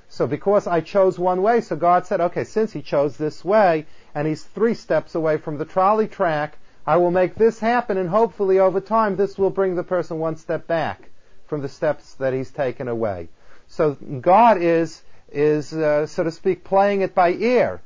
So 0.09 0.26
because 0.26 0.66
I 0.66 0.80
chose 0.80 1.18
one 1.18 1.42
way, 1.42 1.61
so 1.61 1.76
God 1.76 2.06
said, 2.06 2.21
okay, 2.21 2.45
since 2.45 2.73
he 2.73 2.83
chose 2.83 3.16
this 3.16 3.45
way, 3.45 3.87
and 4.14 4.26
he's 4.26 4.45
three 4.45 4.75
steps 4.75 5.14
away 5.14 5.37
from 5.37 5.59
the 5.59 5.64
trolley 5.64 6.09
track, 6.09 6.59
I 6.87 6.97
will 6.97 7.11
make 7.11 7.35
this 7.35 7.59
happen, 7.59 7.99
and 7.99 8.09
hopefully 8.09 8.59
over 8.61 8.80
time 8.80 9.16
this 9.16 9.37
will 9.37 9.50
bring 9.50 9.75
the 9.75 9.83
person 9.83 10.18
one 10.18 10.37
step 10.37 10.66
back 10.66 11.11
from 11.47 11.61
the 11.61 11.68
steps 11.68 12.14
that 12.14 12.33
he's 12.33 12.50
taken 12.50 12.87
away. 12.88 13.28
So 13.76 13.92
God 13.92 14.56
is, 14.62 15.02
is, 15.30 15.75
uh, 15.75 16.06
so 16.06 16.25
to 16.25 16.30
speak, 16.30 16.64
playing 16.64 17.02
it 17.02 17.14
by 17.14 17.33
ear 17.33 17.83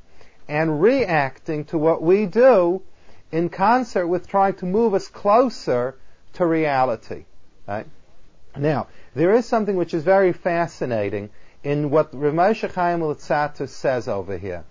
and 0.48 0.80
reacting 0.80 1.64
to 1.64 1.78
what 1.78 2.00
we 2.00 2.26
do 2.26 2.82
in 3.32 3.48
concert 3.48 4.06
with 4.06 4.28
trying 4.28 4.54
to 4.54 4.66
move 4.66 4.94
us 4.94 5.08
closer 5.08 5.96
to 6.34 6.46
reality. 6.46 7.24
Right? 7.66 7.88
Now, 8.56 8.86
there 9.16 9.34
is 9.34 9.46
something 9.46 9.74
which 9.74 9.92
is 9.92 10.04
very 10.04 10.32
fascinating 10.32 11.30
in 11.64 11.90
what 11.90 12.12
Ramosha 12.12 12.72
Chaim 12.72 13.00
Luzzatto 13.00 13.68
says 13.68 14.06
over 14.06 14.38
here. 14.38 14.62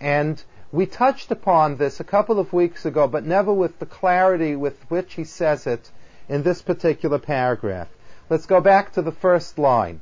And 0.00 0.40
we 0.70 0.86
touched 0.86 1.32
upon 1.32 1.76
this 1.76 1.98
a 1.98 2.04
couple 2.04 2.38
of 2.38 2.52
weeks 2.52 2.86
ago, 2.86 3.08
but 3.08 3.26
never 3.26 3.52
with 3.52 3.80
the 3.80 3.86
clarity 3.86 4.54
with 4.54 4.80
which 4.88 5.14
he 5.14 5.24
says 5.24 5.66
it 5.66 5.90
in 6.28 6.44
this 6.44 6.62
particular 6.62 7.18
paragraph. 7.18 7.88
Let's 8.30 8.46
go 8.46 8.60
back 8.60 8.92
to 8.92 9.02
the 9.02 9.10
first 9.10 9.58
line. 9.58 10.00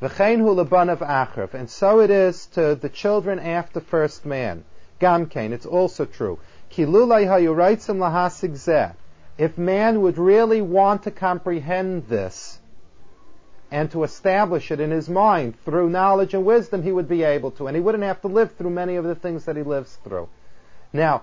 V'chein. 0.00 1.54
And 1.54 1.70
so 1.70 2.00
it 2.00 2.10
is 2.10 2.46
to 2.46 2.74
the 2.74 2.88
children 2.88 3.38
after 3.38 3.80
first 3.80 4.24
man. 4.24 4.64
Gamkein, 5.00 5.52
it's 5.52 5.66
also 5.66 6.04
true. 6.04 6.38
Kilulai 6.70 7.26
hayuraitzim 7.26 7.98
lahasig 7.98 8.52
zeh 8.52 8.94
if 9.38 9.56
man 9.56 10.02
would 10.02 10.18
really 10.18 10.60
want 10.60 11.04
to 11.04 11.12
comprehend 11.12 12.08
this 12.08 12.58
and 13.70 13.90
to 13.92 14.02
establish 14.02 14.70
it 14.72 14.80
in 14.80 14.90
his 14.90 15.08
mind 15.08 15.54
through 15.64 15.88
knowledge 15.88 16.34
and 16.34 16.44
wisdom, 16.44 16.82
he 16.82 16.90
would 16.90 17.08
be 17.08 17.22
able 17.22 17.52
to, 17.52 17.68
and 17.68 17.76
he 17.76 17.80
wouldn't 17.80 18.02
have 18.02 18.20
to 18.22 18.28
live 18.28 18.52
through 18.56 18.70
many 18.70 18.96
of 18.96 19.04
the 19.04 19.14
things 19.14 19.44
that 19.44 19.56
he 19.56 19.62
lives 19.62 19.96
through. 20.02 20.28
Now, 20.92 21.22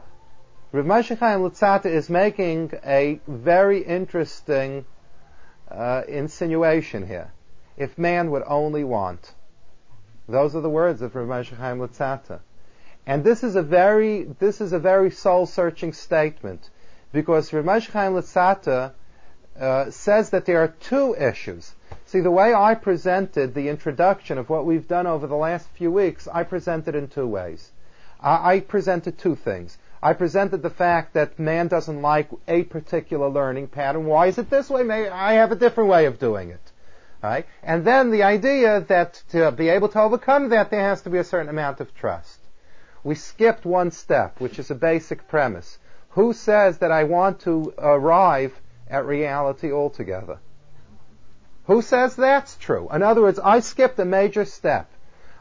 Rav 0.72 0.86
Moshe 0.86 1.18
Chaim 1.18 1.42
Luzzatto 1.42 1.88
is 1.88 2.10
making 2.10 2.72
a 2.86 3.20
very 3.28 3.84
interesting 3.84 4.86
uh, 5.70 6.04
insinuation 6.08 7.06
here. 7.06 7.34
If 7.78 7.98
man 7.98 8.32
would 8.32 8.44
only 8.48 8.84
want. 8.84 9.34
Those 10.28 10.56
are 10.56 10.62
the 10.62 10.70
words 10.70 11.02
of 11.02 11.16
Rav 11.16 11.28
Moshe 11.28 11.56
Chaim 11.56 11.80
Luzzatto. 11.80 12.40
And 13.06 13.24
this 13.24 13.44
is 13.44 13.56
a 13.56 13.62
very, 13.62 14.24
this 14.24 14.62
is 14.62 14.74
a 14.74 14.80
very 14.80 15.12
soul-searching 15.12 15.94
statement 15.94 16.70
because 17.12 17.52
Ramesh 17.52 17.90
Chaim 17.92 18.14
Luzzatto 18.14 18.92
uh, 19.60 19.92
says 19.92 20.32
that 20.32 20.46
there 20.46 20.62
are 20.62 20.74
two 20.80 21.16
issues. 21.16 21.74
See, 22.06 22.20
the 22.20 22.32
way 22.32 22.54
I 22.54 22.76
presented 22.76 23.54
the 23.54 23.70
introduction 23.70 24.38
of 24.38 24.50
what 24.50 24.66
we've 24.66 24.88
done 24.88 25.08
over 25.08 25.28
the 25.28 25.36
last 25.36 25.68
few 25.70 25.92
weeks, 25.92 26.28
I 26.28 26.44
presented 26.44 26.96
in 26.96 27.08
two 27.08 27.28
ways. 27.28 27.72
I, 28.20 28.56
I 28.56 28.60
presented 28.60 29.18
two 29.18 29.36
things. 29.36 29.78
I 30.02 30.14
presented 30.14 30.62
the 30.62 30.70
fact 30.70 31.14
that 31.14 31.40
man 31.40 31.68
doesn't 31.68 32.02
like 32.02 32.30
a 32.48 32.64
particular 32.64 33.30
learning 33.30 33.68
pattern. 33.68 34.06
Why 34.06 34.28
is 34.28 34.38
it 34.38 34.50
this 34.50 34.70
way? 34.70 34.84
Maybe 34.84 35.10
I 35.10 35.34
have 35.34 35.52
a 35.52 35.56
different 35.56 35.90
way 35.90 36.06
of 36.06 36.20
doing 36.20 36.50
it. 36.50 36.72
And 37.64 37.86
then 37.86 38.12
the 38.12 38.24
idea 38.24 38.82
that 38.88 39.24
to 39.30 39.52
be 39.52 39.70
able 39.70 39.90
to 39.90 40.02
overcome 40.02 40.50
that, 40.50 40.70
there 40.70 40.82
has 40.82 41.02
to 41.04 41.10
be 41.10 41.18
a 41.18 41.24
certain 41.24 41.50
amount 41.50 41.80
of 41.80 41.94
trust. 41.96 42.40
We 43.04 43.16
skipped 43.16 43.66
one 43.66 43.92
step, 43.92 44.40
which 44.40 44.58
is 44.60 44.72
a 44.72 44.76
basic 44.76 45.28
premise. 45.28 45.78
Who 46.10 46.34
says 46.34 46.78
that 46.80 46.92
I 46.92 47.04
want 47.04 47.42
to 47.42 47.74
arrive 47.78 48.60
at 48.90 49.06
reality 49.06 49.72
altogether? 49.72 50.40
Who 51.66 51.82
says 51.82 52.16
that's 52.16 52.56
true? 52.58 52.88
In 52.94 53.02
other 53.04 53.22
words, 53.22 53.40
I 53.40 53.60
skipped 53.60 54.00
a 54.00 54.06
major 54.06 54.46
step. 54.46 54.90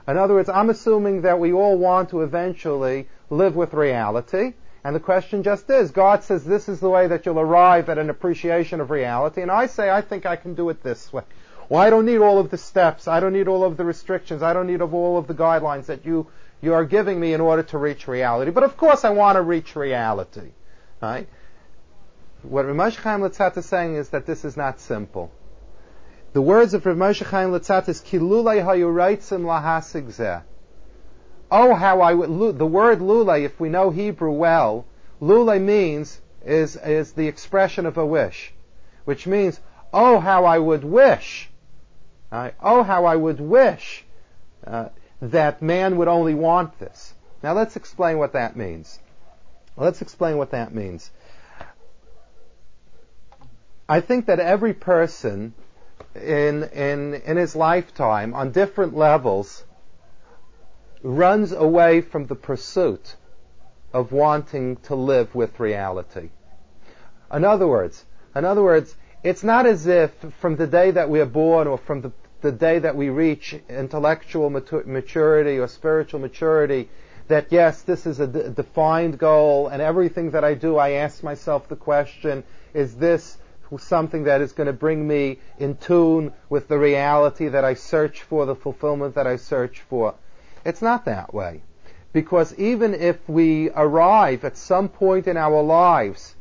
In 0.09 0.17
other 0.17 0.35
words, 0.35 0.49
I'm 0.49 0.71
assuming 0.71 1.23
that 1.23 1.39
we 1.39 1.53
all 1.53 1.79
want 1.79 2.11
to 2.11 2.23
eventually 2.23 3.09
live 3.31 3.57
with 3.57 3.73
reality. 3.73 4.55
And 4.85 4.95
the 4.95 5.01
question 5.01 5.43
just 5.43 5.71
is, 5.71 5.91
God 5.91 6.25
says 6.25 6.45
this 6.45 6.69
is 6.69 6.81
the 6.81 6.91
way 6.91 7.07
that 7.07 7.25
you'll 7.25 7.41
arrive 7.41 7.89
at 7.89 7.97
an 7.97 8.11
appreciation 8.11 8.81
of 8.81 8.91
reality. 8.91 9.41
And 9.41 9.51
I 9.51 9.67
say, 9.67 9.89
I 9.89 10.03
think 10.03 10.27
I 10.27 10.37
can 10.37 10.55
do 10.55 10.69
it 10.69 10.83
this 10.83 11.11
way. 11.13 11.23
Well, 11.69 11.81
I 11.81 11.91
don't 11.91 12.05
need 12.05 12.19
all 12.19 12.39
of 12.39 12.51
the 12.51 12.59
steps. 12.59 13.09
I 13.09 13.21
don't 13.21 13.33
need 13.33 13.49
all 13.49 13.65
of 13.65 13.77
the 13.77 13.85
restrictions. 13.85 14.43
I 14.43 14.53
don't 14.53 14.67
need 14.67 14.81
all 14.83 15.17
of 15.17 15.27
the 15.27 15.35
guidelines 15.35 15.87
that 15.87 16.05
you, 16.05 16.27
you 16.61 16.75
are 16.75 16.85
giving 16.85 17.19
me 17.19 17.33
in 17.33 17.41
order 17.41 17.63
to 17.63 17.79
reach 17.79 18.07
reality. 18.07 18.51
But 18.51 18.65
of 18.65 18.77
course 18.77 19.05
I 19.05 19.11
want 19.11 19.37
to 19.37 19.43
reach 19.43 19.75
reality. 19.75 20.53
Right? 21.01 21.29
What 22.43 22.67
Ramesh 22.67 22.97
Chaim 22.97 23.21
Luzzatto 23.21 23.59
is 23.59 23.67
saying 23.67 23.97
is 23.97 24.11
that 24.11 24.27
this 24.27 24.45
is 24.45 24.57
not 24.57 24.79
simple. 24.79 25.33
The 26.35 26.43
words 26.43 26.75
of 26.75 26.85
Rav 26.85 26.97
Moshe 26.97 27.25
Chaim 27.25 27.51
Luzzatto 27.51 27.89
is 27.89 28.03
kilulei 28.03 28.63
hayuraitzim 28.63 29.45
lahasig 29.45 30.09
zeh. 30.09 30.43
Oh, 31.51 31.75
how 31.75 32.01
I 32.01 32.13
would, 32.13 32.59
the 32.59 32.67
word 32.67 32.99
lulei, 32.99 33.45
if 33.45 33.61
we 33.61 33.69
know 33.69 33.91
Hebrew 33.91 34.33
well, 34.33 34.85
lulei 35.23 35.63
means, 35.63 36.21
is, 36.45 36.77
is 36.77 37.13
the 37.13 37.29
expression 37.29 37.87
of 37.87 37.97
a 37.97 38.05
wish, 38.05 38.53
which 39.05 39.27
means, 39.27 39.61
oh, 39.93 40.19
how 40.19 40.45
I 40.45 40.59
would 40.59 40.85
wish, 40.85 41.49
uh, 42.35 42.51
oh, 42.61 42.83
how 42.83 43.05
I 43.05 43.15
would 43.15 43.41
wish 43.41 44.05
uh, 44.67 44.89
that 45.23 45.63
man 45.63 45.99
would 45.99 46.09
only 46.09 46.35
want 46.35 46.77
this. 46.81 47.15
Now 47.45 47.53
let's 47.53 47.77
explain 47.77 48.19
what 48.19 48.33
that 48.33 48.57
means. 48.57 48.99
Let's 49.77 50.03
explain 50.03 50.37
what 50.37 50.51
that 50.51 50.75
means. 50.75 51.13
I 53.89 54.01
think 54.01 54.27
that 54.27 54.41
every 54.41 54.75
person 54.75 55.55
in, 56.17 56.65
in, 56.65 57.15
in 57.15 57.37
his 57.37 57.55
lifetime 57.55 58.35
on 58.35 58.51
different 58.51 58.97
levels 58.97 59.63
runs 61.05 61.53
away 61.53 62.01
from 62.01 62.27
the 62.27 62.35
pursuit 62.35 63.15
of 63.93 64.11
wanting 64.11 64.77
to 64.89 64.97
live 64.97 65.33
with 65.37 65.61
reality. 65.61 66.31
In 67.33 67.45
other 67.45 67.69
words, 67.69 68.05
in 68.35 68.45
other 68.45 68.63
words, 68.63 68.97
it's 69.23 69.45
not 69.45 69.67
as 69.67 69.87
if 69.87 70.11
from 70.41 70.57
the 70.57 70.67
day 70.67 70.91
that 70.91 71.09
we 71.09 71.21
are 71.21 71.27
born 71.27 71.69
or 71.69 71.79
from 71.79 72.01
the, 72.01 72.13
the 72.45 72.53
day 72.53 72.79
that 72.79 72.95
we 72.95 73.09
reach 73.09 73.57
intellectual 73.71 74.51
maturity 74.51 75.59
or 75.59 75.67
spiritual 75.67 76.21
maturity 76.21 76.91
that 77.27 77.47
yes, 77.51 77.81
this 77.81 78.05
is 78.05 78.21
a 78.21 78.27
d- 78.27 78.51
defined 78.55 79.19
goal 79.19 79.69
and 79.69 79.81
everything 79.81 80.31
that 80.33 80.45
I 80.45 80.53
do, 80.53 80.77
I 80.77 80.91
ask 80.91 81.23
myself 81.23 81.69
the 81.69 81.77
question, 81.77 82.45
is 82.75 82.97
this 82.97 83.39
something 83.79 84.25
that 84.25 84.43
is 84.43 84.53
going 84.53 84.67
to 84.67 84.75
bring 84.75 85.09
me 85.09 85.39
in 85.59 85.75
tune 85.79 86.35
with 86.51 86.69
the 86.69 86.79
reality 86.79 87.49
that 87.49 87.65
I 87.65 87.73
search 87.73 88.21
for, 88.21 88.45
the 88.45 88.55
fulfillment 88.55 89.15
that 89.15 89.27
I 89.27 89.37
search 89.37 89.81
for? 89.81 90.15
It's 90.67 90.83
not 90.83 91.07
that 91.07 91.33
way. 91.33 91.63
Because 92.13 92.55
even 92.59 92.93
if 92.93 93.27
we 93.27 93.71
arrive 93.71 94.45
at 94.45 94.59
some 94.59 94.91
point 94.91 95.27
in 95.27 95.39
our 95.39 95.63
lives 95.63 96.34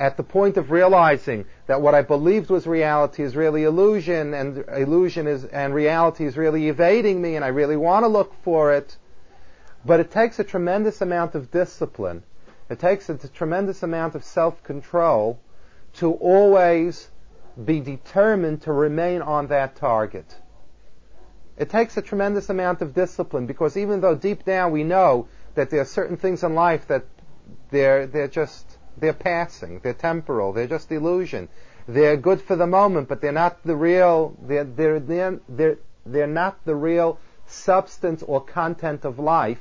at 0.00 0.16
the 0.16 0.22
point 0.22 0.56
of 0.56 0.70
realizing 0.70 1.44
that 1.66 1.82
what 1.82 1.94
I 1.94 2.00
believed 2.00 2.48
was 2.48 2.66
reality 2.66 3.22
is 3.22 3.36
really 3.36 3.64
illusion 3.64 4.32
and 4.32 4.64
illusion 4.68 5.26
is, 5.26 5.44
and 5.44 5.74
reality 5.74 6.24
is 6.24 6.38
really 6.38 6.68
evading 6.68 7.20
me 7.20 7.36
and 7.36 7.44
I 7.44 7.48
really 7.48 7.76
want 7.76 8.04
to 8.04 8.08
look 8.08 8.32
for 8.42 8.72
it, 8.72 8.96
but 9.84 10.00
it 10.00 10.10
takes 10.10 10.38
a 10.38 10.44
tremendous 10.44 11.02
amount 11.02 11.34
of 11.34 11.50
discipline. 11.50 12.22
It 12.70 12.78
takes 12.78 13.10
a 13.10 13.18
tremendous 13.28 13.82
amount 13.82 14.14
of 14.14 14.24
self-control 14.24 15.38
to 15.98 16.12
always 16.14 17.08
be 17.62 17.80
determined 17.80 18.62
to 18.62 18.72
remain 18.72 19.20
on 19.20 19.48
that 19.48 19.76
target. 19.76 20.34
It 21.58 21.68
takes 21.68 21.98
a 21.98 22.02
tremendous 22.02 22.48
amount 22.48 22.80
of 22.80 22.94
discipline 22.94 23.46
because 23.46 23.76
even 23.76 24.00
though 24.00 24.14
deep 24.14 24.46
down 24.46 24.72
we 24.72 24.82
know 24.82 25.28
that 25.56 25.68
there 25.68 25.82
are 25.82 25.84
certain 25.84 26.16
things 26.16 26.42
in 26.42 26.54
life 26.54 26.86
that 26.88 27.04
they're, 27.70 28.06
they're 28.06 28.28
just, 28.28 28.78
they're 29.00 29.12
passing, 29.12 29.80
they're 29.82 29.94
temporal, 29.94 30.52
they're 30.52 30.66
just 30.66 30.90
illusion. 30.92 31.48
They're 31.88 32.16
good 32.16 32.40
for 32.42 32.56
the 32.56 32.66
moment, 32.66 33.08
but 33.08 33.20
they're 33.20 33.32
not 33.32 33.62
the 33.64 33.74
real, 33.74 34.36
they're, 34.42 34.64
they're, 34.64 35.00
they're, 35.00 35.78
they're, 36.06 36.26
not 36.26 36.64
the 36.64 36.76
real 36.76 37.18
substance 37.46 38.22
or 38.22 38.40
content 38.44 39.04
of 39.04 39.18
life. 39.18 39.60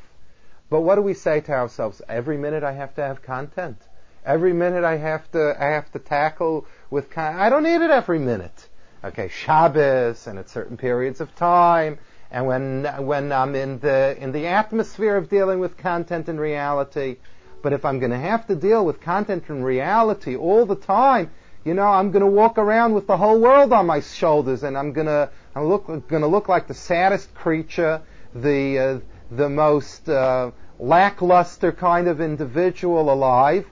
But 0.69 0.81
what 0.81 0.95
do 0.95 1.01
we 1.01 1.15
say 1.15 1.41
to 1.41 1.51
ourselves? 1.51 2.01
Every 2.07 2.37
minute 2.37 2.63
I 2.63 2.73
have 2.73 2.93
to 2.95 3.01
have 3.01 3.23
content. 3.23 3.81
Every 4.23 4.53
minute 4.53 4.83
I 4.83 4.97
have 4.97 5.31
to, 5.31 5.55
I 5.59 5.69
have 5.69 5.91
to 5.93 5.99
tackle 5.99 6.67
with, 6.91 7.09
con- 7.09 7.39
I 7.39 7.49
don't 7.49 7.63
need 7.63 7.81
it 7.81 7.89
every 7.89 8.19
minute 8.19 8.67
okay, 9.03 9.29
Shabbos 9.29 10.27
and 10.27 10.39
at 10.39 10.49
certain 10.49 10.77
periods 10.77 11.21
of 11.21 11.33
time, 11.35 11.99
and 12.31 12.45
when 12.45 12.85
when 13.05 13.31
I'm 13.31 13.55
in 13.55 13.79
the 13.79 14.15
in 14.19 14.31
the 14.31 14.47
atmosphere 14.47 15.15
of 15.15 15.29
dealing 15.29 15.59
with 15.59 15.77
content 15.77 16.29
and 16.29 16.39
reality. 16.39 17.17
But 17.61 17.73
if 17.73 17.85
I'm 17.85 17.99
going 17.99 18.11
to 18.11 18.17
have 18.17 18.47
to 18.47 18.55
deal 18.55 18.85
with 18.85 19.01
content 19.01 19.45
and 19.49 19.63
reality 19.63 20.35
all 20.35 20.65
the 20.65 20.75
time, 20.75 21.31
you 21.65 21.73
know, 21.73 21.87
I'm 21.87 22.11
going 22.11 22.23
to 22.23 22.31
walk 22.31 22.57
around 22.57 22.93
with 22.93 23.05
the 23.07 23.17
whole 23.17 23.39
world 23.39 23.73
on 23.73 23.85
my 23.85 23.99
shoulders, 23.99 24.63
and 24.63 24.77
I'm 24.77 24.93
going 24.93 25.07
to 25.07 25.29
I'm 25.55 25.65
look 25.65 25.87
going 25.87 26.21
to 26.21 26.27
look 26.27 26.47
like 26.47 26.67
the 26.67 26.73
saddest 26.73 27.33
creature, 27.33 28.01
the 28.33 28.79
uh, 28.79 28.99
the 29.29 29.49
most 29.49 30.07
uh, 30.07 30.51
lackluster 30.79 31.71
kind 31.71 32.07
of 32.07 32.21
individual 32.21 33.11
alive. 33.11 33.65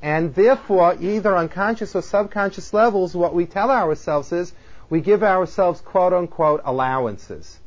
And 0.00 0.34
therefore, 0.34 0.96
either 1.00 1.36
unconscious 1.36 1.94
or 1.94 2.02
subconscious 2.02 2.74
levels, 2.74 3.14
what 3.14 3.34
we 3.34 3.46
tell 3.46 3.70
ourselves 3.70 4.32
is, 4.32 4.52
we 4.90 5.00
give 5.00 5.22
ourselves 5.22 5.80
quote 5.80 6.12
unquote 6.12 6.60
allowances. 6.64 7.60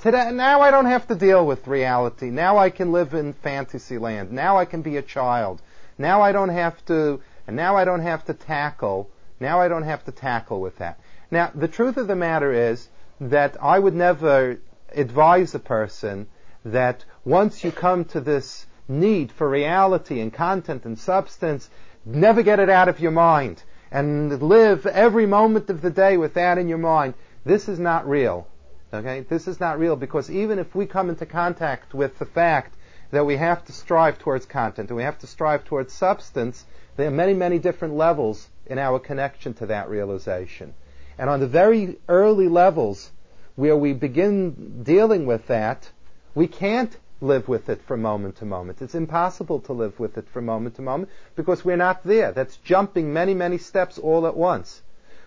Today, 0.00 0.30
now 0.32 0.60
I 0.60 0.70
don't 0.70 0.86
have 0.86 1.08
to 1.08 1.16
deal 1.16 1.44
with 1.44 1.66
reality. 1.66 2.30
Now 2.30 2.56
I 2.56 2.70
can 2.70 2.92
live 2.92 3.14
in 3.14 3.32
fantasy 3.32 3.98
land. 3.98 4.30
Now 4.30 4.56
I 4.56 4.64
can 4.64 4.80
be 4.80 4.96
a 4.96 5.02
child. 5.02 5.60
Now 5.98 6.22
I 6.22 6.30
don't 6.30 6.50
have 6.50 6.84
to, 6.86 7.20
and 7.48 7.56
now 7.56 7.76
I 7.76 7.84
don't 7.84 8.02
have 8.02 8.24
to 8.26 8.32
tackle, 8.34 9.10
now 9.40 9.60
I 9.60 9.66
don't 9.66 9.82
have 9.82 10.04
to 10.04 10.12
tackle 10.12 10.60
with 10.60 10.78
that. 10.78 11.00
Now, 11.32 11.50
the 11.52 11.66
truth 11.66 11.96
of 11.96 12.06
the 12.06 12.14
matter 12.14 12.52
is 12.52 12.88
that 13.20 13.56
I 13.60 13.80
would 13.80 13.96
never 13.96 14.58
advise 14.94 15.56
a 15.56 15.58
person 15.58 16.28
that 16.64 17.04
once 17.24 17.64
you 17.64 17.72
come 17.72 18.04
to 18.04 18.20
this 18.20 18.66
need 18.86 19.32
for 19.32 19.50
reality 19.50 20.20
and 20.20 20.32
content 20.32 20.84
and 20.84 20.96
substance, 20.96 21.68
never 22.04 22.44
get 22.44 22.60
it 22.60 22.70
out 22.70 22.88
of 22.88 23.00
your 23.00 23.10
mind 23.10 23.64
and 23.90 24.40
live 24.40 24.86
every 24.86 25.26
moment 25.26 25.70
of 25.70 25.82
the 25.82 25.90
day 25.90 26.16
with 26.16 26.34
that 26.34 26.56
in 26.56 26.68
your 26.68 26.78
mind, 26.78 27.14
this 27.44 27.68
is 27.68 27.80
not 27.80 28.08
real. 28.08 28.46
Okay? 28.92 29.20
This 29.20 29.48
is 29.48 29.60
not 29.60 29.78
real 29.78 29.96
because 29.96 30.30
even 30.30 30.58
if 30.58 30.74
we 30.74 30.86
come 30.86 31.08
into 31.08 31.26
contact 31.26 31.94
with 31.94 32.18
the 32.18 32.26
fact 32.26 32.74
that 33.10 33.24
we 33.24 33.36
have 33.36 33.64
to 33.66 33.72
strive 33.72 34.18
towards 34.18 34.46
content 34.46 34.90
and 34.90 34.96
we 34.96 35.02
have 35.02 35.18
to 35.18 35.26
strive 35.26 35.64
towards 35.64 35.92
substance, 35.92 36.64
there 36.96 37.08
are 37.08 37.12
many, 37.12 37.34
many 37.34 37.58
different 37.58 37.94
levels 37.94 38.48
in 38.66 38.78
our 38.78 38.98
connection 38.98 39.54
to 39.54 39.66
that 39.66 39.88
realization. 39.88 40.74
And 41.18 41.28
on 41.30 41.40
the 41.40 41.46
very 41.46 41.98
early 42.08 42.48
levels 42.48 43.10
where 43.56 43.76
we 43.76 43.92
begin 43.92 44.82
dealing 44.82 45.26
with 45.26 45.46
that, 45.48 45.90
we 46.34 46.46
can't 46.46 46.96
live 47.20 47.48
with 47.48 47.68
it 47.68 47.82
from 47.82 48.02
moment 48.02 48.36
to 48.36 48.44
moment. 48.44 48.80
It's 48.80 48.94
impossible 48.94 49.60
to 49.60 49.72
live 49.72 49.98
with 49.98 50.16
it 50.18 50.28
from 50.28 50.46
moment 50.46 50.76
to 50.76 50.82
moment 50.82 51.10
because 51.34 51.64
we're 51.64 51.76
not 51.76 52.04
there. 52.04 52.32
That's 52.32 52.56
jumping 52.58 53.12
many, 53.12 53.34
many 53.34 53.58
steps 53.58 53.98
all 53.98 54.26
at 54.26 54.36
once. 54.36 54.82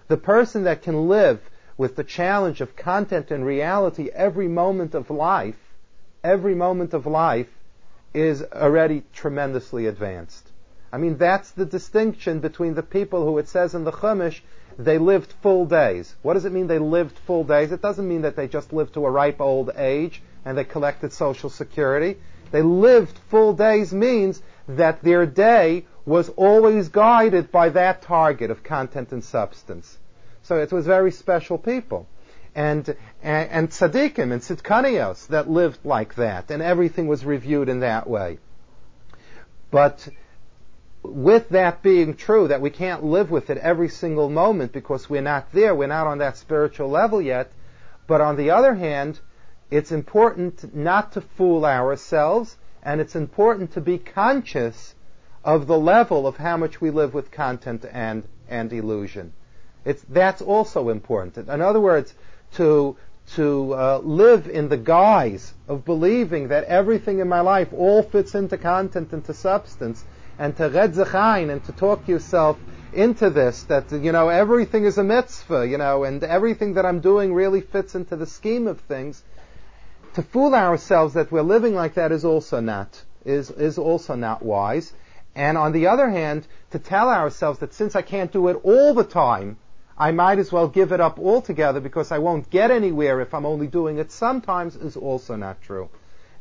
The 0.08 0.18
person 0.18 0.64
that 0.64 0.82
can 0.82 1.10
live 1.10 1.42
with 1.82 1.96
the 1.96 2.04
challenge 2.04 2.62
of 2.62 2.76
content 2.76 3.32
and 3.32 3.44
reality 3.44 4.08
every 4.14 4.48
moment 4.48 4.94
of 4.94 5.10
life, 5.10 5.58
every 6.24 6.54
moment 6.54 6.94
of 6.94 7.08
life 7.08 7.50
is 8.14 8.44
already 8.54 9.02
tremendously 9.14 9.88
advanced. 9.88 10.48
I 10.94 11.00
mean, 11.00 11.18
that's 11.18 11.50
the 11.50 11.66
distinction 11.66 12.40
between 12.40 12.76
the 12.76 12.84
people 12.84 13.26
who 13.26 13.40
it 13.40 13.48
says 13.48 13.74
in 13.74 13.84
the 13.84 13.92
Chumash, 13.92 14.42
they 14.78 15.00
lived 15.00 15.34
full 15.42 15.66
days. 15.66 16.14
What 16.22 16.36
does 16.36 16.46
it 16.46 16.52
mean 16.52 16.68
they 16.68 16.78
lived 16.78 17.18
full 17.26 17.44
days? 17.46 17.72
It 17.72 17.82
doesn't 17.82 18.08
mean 18.08 18.22
that 18.22 18.36
they 18.36 18.48
just 18.48 18.72
lived 18.72 18.94
to 18.94 19.08
a 19.08 19.10
ripe 19.10 19.42
old 19.42 19.72
age 19.76 20.22
and 20.46 20.56
they 20.56 20.66
collected 20.66 21.12
Social 21.12 21.50
Security. 21.50 22.20
They 22.52 22.62
lived 22.62 23.18
full 23.32 23.54
days 23.54 23.92
means 23.92 24.40
that 24.68 25.02
their 25.02 25.26
day 25.26 25.88
was 26.06 26.30
always 26.30 26.90
guided 26.90 27.52
by 27.52 27.70
that 27.70 28.04
target 28.04 28.52
of 28.52 28.62
content 28.62 29.12
and 29.12 29.24
substance. 29.24 29.98
So 30.52 30.58
it 30.58 30.74
was 30.74 30.86
very 30.86 31.12
special 31.12 31.58
people. 31.58 32.10
And, 32.54 32.98
and, 33.24 33.50
and 33.50 33.70
tzaddikim 33.70 34.34
and 34.34 34.42
tzidkanios 34.42 35.28
that 35.28 35.50
lived 35.50 35.80
like 35.86 36.16
that, 36.16 36.52
and 36.52 36.62
everything 36.62 37.08
was 37.08 37.24
reviewed 37.24 37.70
in 37.70 37.80
that 37.80 38.06
way. 38.06 38.38
But 39.72 40.10
with 41.04 41.48
that 41.52 41.82
being 41.82 42.16
true, 42.18 42.50
that 42.50 42.60
we 42.60 42.70
can't 42.70 43.02
live 43.02 43.32
with 43.32 43.50
it 43.50 43.60
every 43.60 43.88
single 43.88 44.30
moment 44.30 44.74
because 44.74 45.10
we're 45.10 45.22
not 45.22 45.54
there, 45.54 45.74
we're 45.74 45.88
not 45.88 46.06
on 46.06 46.18
that 46.18 46.36
spiritual 46.36 46.90
level 46.90 47.22
yet. 47.22 47.50
But 48.06 48.20
on 48.20 48.36
the 48.36 48.50
other 48.50 48.74
hand, 48.74 49.22
it's 49.70 49.94
important 49.94 50.76
not 50.76 51.14
to 51.14 51.22
fool 51.22 51.66
ourselves, 51.66 52.58
and 52.84 53.00
it's 53.00 53.16
important 53.16 53.72
to 53.76 53.80
be 53.80 53.98
conscious 53.98 54.96
of 55.46 55.68
the 55.68 55.80
level 55.80 56.28
of 56.28 56.36
how 56.36 56.58
much 56.58 56.82
we 56.82 56.92
live 56.92 57.14
with 57.14 57.32
content 57.32 57.86
and, 57.90 58.28
and 58.50 58.74
illusion. 58.74 59.32
It's, 59.84 60.04
that's 60.10 60.42
also 60.42 60.90
important. 60.90 61.50
In 61.50 61.62
other 61.62 61.80
words, 61.80 62.14
to, 62.54 62.96
to 63.36 63.74
uh, 63.74 64.00
live 64.04 64.48
in 64.48 64.70
the 64.70 64.78
guise 64.78 65.54
of 65.68 65.86
believing 65.86 66.50
that 66.50 66.66
everything 66.66 67.20
in 67.20 67.28
my 67.28 67.42
life 67.42 67.74
all 67.74 68.04
fits 68.04 68.36
into 68.36 68.58
content, 68.58 69.14
into 69.14 69.34
substance, 69.34 70.04
and 70.38 70.56
to 70.58 70.70
red 70.70 70.94
zechain 70.94 71.52
and 71.52 71.64
to 71.66 71.72
talk 71.72 72.08
yourself 72.08 72.58
into 72.94 73.30
this, 73.30 73.64
that, 73.64 73.92
you 73.92 74.12
know, 74.12 74.28
everything 74.30 74.86
is 74.86 74.98
a 74.98 75.04
mitzvah, 75.04 75.68
you 75.68 75.78
know, 75.78 76.04
and 76.04 76.24
everything 76.24 76.74
that 76.74 76.86
I'm 76.86 77.00
doing 77.00 77.34
really 77.34 77.62
fits 77.62 77.96
into 77.96 78.16
the 78.16 78.26
scheme 78.26 78.68
of 78.68 78.82
things. 78.82 79.24
To 80.16 80.22
fool 80.22 80.54
ourselves 80.54 81.14
that 81.14 81.32
we're 81.32 81.42
living 81.42 81.74
like 81.74 81.94
that 81.94 82.12
is 82.12 82.26
also 82.26 82.60
not, 82.60 83.02
is, 83.24 83.50
is 83.50 83.78
also 83.78 84.16
not 84.16 84.44
wise. 84.44 84.92
And 85.36 85.58
on 85.58 85.72
the 85.72 85.88
other 85.88 86.10
hand, 86.10 86.46
to 86.72 86.80
tell 86.80 87.10
ourselves 87.10 87.60
that 87.60 87.74
since 87.74 87.96
I 87.96 88.02
can't 88.02 88.32
do 88.32 88.50
it 88.50 88.60
all 88.64 88.94
the 88.94 89.06
time, 89.06 89.58
I 90.02 90.12
might 90.12 90.40
as 90.40 90.52
well 90.52 90.68
give 90.68 90.92
it 90.92 91.00
up 91.00 91.20
altogether 91.20 91.80
because 91.80 92.12
I 92.12 92.18
won't 92.18 92.50
get 92.50 92.72
anywhere 92.72 93.22
if 93.22 93.36
I'm 93.36 93.46
only 93.46 93.68
doing 93.68 94.00
it 94.00 94.12
sometimes 94.12 94.76
is 94.76 94.98
also 94.98 95.36
not 95.36 95.62
true. 95.62 95.90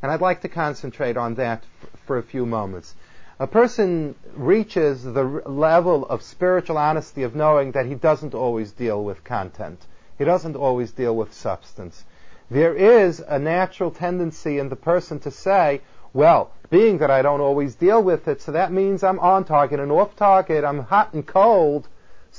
And 0.01 0.11
I'd 0.11 0.19
like 0.19 0.41
to 0.41 0.49
concentrate 0.49 1.15
on 1.15 1.35
that 1.35 1.63
f- 1.83 1.99
for 2.07 2.17
a 2.17 2.23
few 2.23 2.47
moments 2.47 2.95
a 3.39 3.45
person 3.47 4.15
reaches 4.35 5.03
the 5.03 5.23
level 5.23 6.05
of 6.05 6.21
spiritual 6.21 6.77
honesty 6.77 7.23
of 7.23 7.35
knowing 7.35 7.71
that 7.71 7.87
he 7.87 7.95
doesn't 7.95 8.35
always 8.35 8.71
deal 8.71 9.03
with 9.03 9.23
content. 9.23 9.85
He 10.17 10.25
doesn't 10.25 10.55
always 10.55 10.91
deal 10.91 11.15
with 11.15 11.33
substance. 11.33 12.05
There 12.51 12.75
is 12.75 13.19
a 13.19 13.39
natural 13.39 13.89
tendency 13.89 14.59
in 14.59 14.69
the 14.69 14.75
person 14.75 15.19
to 15.19 15.31
say, 15.31 15.81
well, 16.13 16.51
being 16.69 16.99
that 16.99 17.09
I 17.09 17.23
don't 17.23 17.41
always 17.41 17.73
deal 17.73 18.03
with 18.03 18.27
it, 18.27 18.41
so 18.41 18.51
that 18.51 18.71
means 18.71 19.03
I'm 19.03 19.19
on 19.19 19.43
target 19.43 19.79
and 19.79 19.91
off 19.91 20.15
target, 20.15 20.63
I'm 20.63 20.79
hot 20.79 21.13
and 21.13 21.25
cold, 21.25 21.87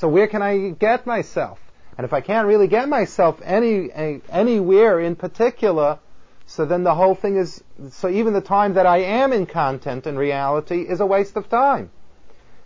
so 0.02 0.08
where 0.08 0.26
can 0.26 0.42
I 0.42 0.70
get 0.70 1.06
myself? 1.06 1.60
And 1.96 2.04
if 2.04 2.12
I 2.12 2.22
can't 2.22 2.48
really 2.48 2.66
get 2.66 2.88
myself 2.88 3.40
any, 3.44 3.88
anywhere 4.28 4.98
in 4.98 5.14
particular, 5.14 6.00
so 6.44 6.64
then 6.64 6.82
the 6.82 6.96
whole 6.96 7.14
thing 7.14 7.36
is, 7.36 7.62
so 7.92 8.08
even 8.08 8.32
the 8.32 8.40
time 8.40 8.74
that 8.74 8.84
I 8.84 8.98
am 8.98 9.32
in 9.32 9.46
content 9.46 10.08
and 10.08 10.18
reality 10.18 10.80
is 10.80 10.98
a 10.98 11.06
waste 11.06 11.36
of 11.36 11.48
time. 11.48 11.92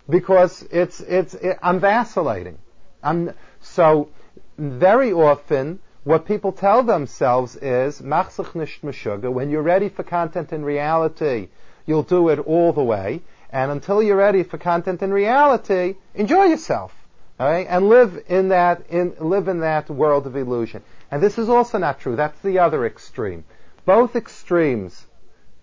Because 0.09 0.63
it's, 0.71 0.99
it's, 0.99 1.35
it, 1.35 1.59
I'm 1.61 1.79
vacillating. 1.79 2.57
I'm, 3.03 3.35
so 3.61 4.09
very 4.57 5.13
often, 5.13 5.77
what 6.05 6.25
people 6.25 6.51
tell 6.51 6.81
themselves 6.81 7.55
is, 7.55 8.01
mach 8.01 8.31
sich 8.31 8.55
nicht 8.55 8.81
meshuga, 8.81 9.31
when 9.31 9.51
you're 9.51 9.61
ready 9.61 9.89
for 9.89 10.01
content 10.01 10.51
and 10.51 10.65
reality, 10.65 11.49
you'll 11.85 12.01
do 12.01 12.29
it 12.29 12.39
all 12.39 12.73
the 12.73 12.83
way, 12.83 13.21
and 13.51 13.69
until 13.69 14.01
you're 14.01 14.17
ready 14.17 14.41
for 14.41 14.57
content 14.57 15.03
and 15.03 15.13
reality, 15.13 15.97
enjoy 16.15 16.45
yourself. 16.45 16.95
Right? 17.39 17.67
And 17.69 17.87
live 17.87 18.23
in 18.27 18.49
that, 18.49 18.87
in, 18.89 19.15
live 19.19 19.47
in 19.47 19.59
that 19.59 19.89
world 19.89 20.25
of 20.25 20.35
illusion. 20.35 20.81
And 21.11 21.21
this 21.21 21.37
is 21.37 21.49
also 21.49 21.77
not 21.77 21.99
true. 21.99 22.15
That's 22.15 22.39
the 22.41 22.59
other 22.59 22.85
extreme 22.85 23.43
both 23.87 24.17
extremes. 24.17 25.05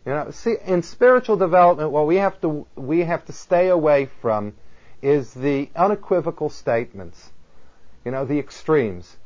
You 0.05 0.13
know, 0.13 0.31
see, 0.33 0.57
in 0.67 0.83
spiritual 0.83 1.37
development, 1.37 1.93
what 1.93 2.07
we 2.09 2.17
have 2.17 2.41
to 2.41 2.67
we 2.75 3.01
have 3.01 3.25
to 3.27 3.33
stay 3.33 3.69
away 3.69 4.09
from 4.21 4.55
is 5.01 5.33
the 5.33 5.69
unequivocal 5.77 6.51
statements. 6.51 7.31
You 8.05 8.11
know, 8.11 8.25
the 8.25 8.39
extremes. 8.39 9.17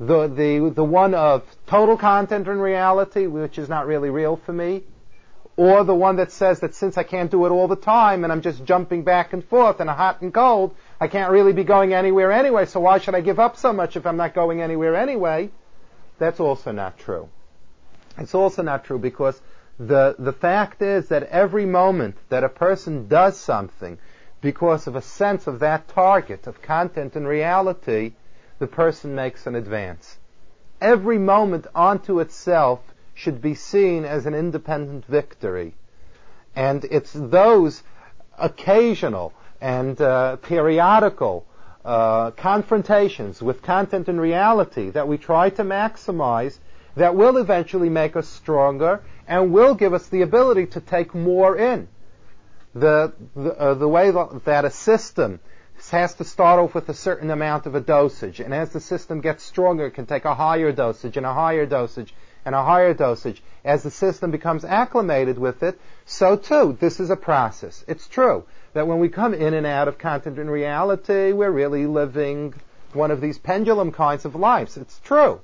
The 0.00 0.28
the 0.28 0.72
the 0.74 0.84
one 0.84 1.14
of 1.14 1.42
total 1.66 1.96
content 1.96 2.48
and 2.48 2.62
reality, 2.62 3.26
which 3.26 3.58
is 3.58 3.68
not 3.68 3.86
really 3.86 4.10
real 4.10 4.36
for 4.36 4.52
me, 4.52 4.84
or 5.56 5.84
the 5.84 5.94
one 5.94 6.16
that 6.16 6.32
says 6.32 6.60
that 6.60 6.74
since 6.74 6.98
I 6.98 7.04
can't 7.04 7.30
do 7.30 7.46
it 7.46 7.50
all 7.50 7.68
the 7.68 7.76
time 7.76 8.24
and 8.24 8.32
I'm 8.32 8.42
just 8.42 8.64
jumping 8.64 9.04
back 9.04 9.32
and 9.32 9.44
forth 9.44 9.80
and 9.80 9.88
hot 9.88 10.20
and 10.20 10.34
cold, 10.34 10.74
I 11.00 11.06
can't 11.06 11.30
really 11.30 11.52
be 11.52 11.64
going 11.64 11.94
anywhere 11.94 12.32
anyway. 12.32 12.66
So 12.66 12.80
why 12.80 12.98
should 12.98 13.14
I 13.14 13.20
give 13.20 13.38
up 13.38 13.56
so 13.56 13.72
much 13.72 13.96
if 13.96 14.06
I'm 14.06 14.16
not 14.16 14.34
going 14.34 14.60
anywhere 14.60 14.96
anyway? 14.96 15.50
That's 16.18 16.40
also 16.40 16.72
not 16.72 16.98
true. 16.98 17.28
It's 18.18 18.34
also 18.34 18.62
not 18.62 18.84
true 18.84 18.98
because 18.98 19.40
the, 19.78 20.16
the 20.18 20.32
fact 20.32 20.82
is 20.82 21.08
that 21.08 21.24
every 21.24 21.66
moment 21.66 22.16
that 22.28 22.44
a 22.44 22.48
person 22.48 23.08
does 23.08 23.38
something 23.38 23.98
because 24.40 24.86
of 24.86 24.94
a 24.94 25.02
sense 25.02 25.46
of 25.46 25.60
that 25.60 25.88
target 25.88 26.46
of 26.46 26.62
content 26.62 27.16
and 27.16 27.26
reality, 27.26 28.12
the 28.58 28.66
person 28.66 29.14
makes 29.14 29.46
an 29.46 29.54
advance. 29.54 30.18
Every 30.80 31.18
moment 31.18 31.66
onto 31.74 32.20
itself 32.20 32.80
should 33.14 33.40
be 33.40 33.54
seen 33.54 34.04
as 34.04 34.26
an 34.26 34.34
independent 34.34 35.06
victory. 35.06 35.74
And 36.56 36.84
it's 36.84 37.12
those 37.12 37.82
occasional 38.38 39.32
and 39.60 40.00
uh, 40.00 40.36
periodical 40.36 41.46
uh, 41.84 42.30
confrontations 42.32 43.42
with 43.42 43.62
content 43.62 44.08
and 44.08 44.20
reality 44.20 44.90
that 44.90 45.06
we 45.06 45.18
try 45.18 45.50
to 45.50 45.62
maximize 45.62 46.58
that 46.96 47.14
will 47.14 47.36
eventually 47.36 47.88
make 47.88 48.16
us 48.16 48.28
stronger 48.28 49.02
and 49.26 49.52
will 49.52 49.74
give 49.74 49.94
us 49.94 50.06
the 50.08 50.22
ability 50.22 50.66
to 50.66 50.80
take 50.80 51.14
more 51.14 51.56
in. 51.56 51.88
The, 52.74 53.12
the, 53.36 53.54
uh, 53.54 53.74
the 53.74 53.88
way 53.88 54.10
that 54.10 54.64
a 54.64 54.70
system 54.70 55.40
has 55.90 56.14
to 56.14 56.24
start 56.24 56.60
off 56.60 56.74
with 56.74 56.88
a 56.88 56.94
certain 56.94 57.30
amount 57.30 57.66
of 57.66 57.74
a 57.74 57.80
dosage, 57.80 58.40
and 58.40 58.54
as 58.54 58.70
the 58.70 58.80
system 58.80 59.20
gets 59.20 59.44
stronger, 59.44 59.86
it 59.86 59.92
can 59.92 60.06
take 60.06 60.24
a 60.24 60.34
higher 60.34 60.72
dosage 60.72 61.16
and 61.16 61.26
a 61.26 61.34
higher 61.34 61.66
dosage 61.66 62.14
and 62.44 62.54
a 62.54 62.62
higher 62.62 62.94
dosage. 62.94 63.42
As 63.64 63.82
the 63.82 63.90
system 63.90 64.30
becomes 64.30 64.64
acclimated 64.64 65.38
with 65.38 65.62
it, 65.62 65.80
so 66.04 66.36
too, 66.36 66.76
this 66.80 67.00
is 67.00 67.10
a 67.10 67.16
process. 67.16 67.84
It's 67.88 68.06
true 68.06 68.44
that 68.74 68.86
when 68.86 68.98
we 68.98 69.08
come 69.08 69.34
in 69.34 69.54
and 69.54 69.66
out 69.66 69.88
of 69.88 69.98
content 69.98 70.38
and 70.38 70.50
reality, 70.50 71.32
we're 71.32 71.50
really 71.50 71.86
living 71.86 72.54
one 72.92 73.10
of 73.10 73.20
these 73.20 73.38
pendulum 73.38 73.92
kinds 73.92 74.24
of 74.24 74.34
lives. 74.34 74.76
It's 74.76 74.98
true. 75.00 75.40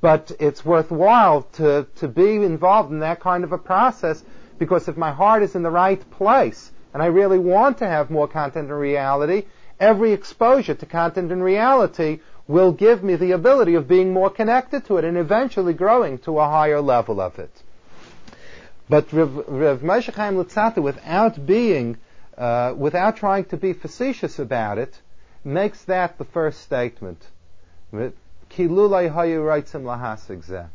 But 0.00 0.30
it's 0.38 0.64
worthwhile 0.64 1.42
to, 1.54 1.86
to 1.96 2.08
be 2.08 2.36
involved 2.36 2.92
in 2.92 3.00
that 3.00 3.20
kind 3.20 3.42
of 3.42 3.52
a 3.52 3.58
process 3.58 4.22
because 4.58 4.86
if 4.86 4.96
my 4.96 5.10
heart 5.10 5.42
is 5.42 5.56
in 5.56 5.62
the 5.62 5.70
right 5.70 6.08
place 6.12 6.70
and 6.94 7.02
I 7.02 7.06
really 7.06 7.38
want 7.38 7.78
to 7.78 7.88
have 7.88 8.10
more 8.10 8.28
content 8.28 8.68
and 8.68 8.78
reality, 8.78 9.46
every 9.80 10.12
exposure 10.12 10.74
to 10.74 10.86
content 10.86 11.32
and 11.32 11.42
reality 11.42 12.20
will 12.48 12.72
give 12.72 13.02
me 13.02 13.16
the 13.16 13.32
ability 13.32 13.74
of 13.74 13.88
being 13.88 14.12
more 14.12 14.30
connected 14.30 14.84
to 14.86 14.96
it 14.96 15.04
and 15.04 15.16
eventually 15.16 15.72
growing 15.72 16.18
to 16.18 16.38
a 16.38 16.48
higher 16.48 16.80
level 16.80 17.20
of 17.20 17.38
it. 17.38 17.62
But 18.88 19.12
Rav, 19.12 19.34
Rav 19.48 19.80
Moshe 19.80 20.12
Chaim 20.12 20.34
Luzzatto, 20.34 20.82
without 20.82 21.46
being, 21.46 21.98
uh, 22.36 22.74
without 22.76 23.16
trying 23.16 23.44
to 23.46 23.56
be 23.56 23.72
facetious 23.72 24.38
about 24.38 24.78
it, 24.78 25.00
makes 25.44 25.84
that 25.84 26.18
the 26.18 26.24
first 26.24 26.60
statement. 26.60 27.26
Kilulai 27.92 29.12
hayu 29.12 29.40
reitzim 29.40 29.82
lahasig 29.82 30.68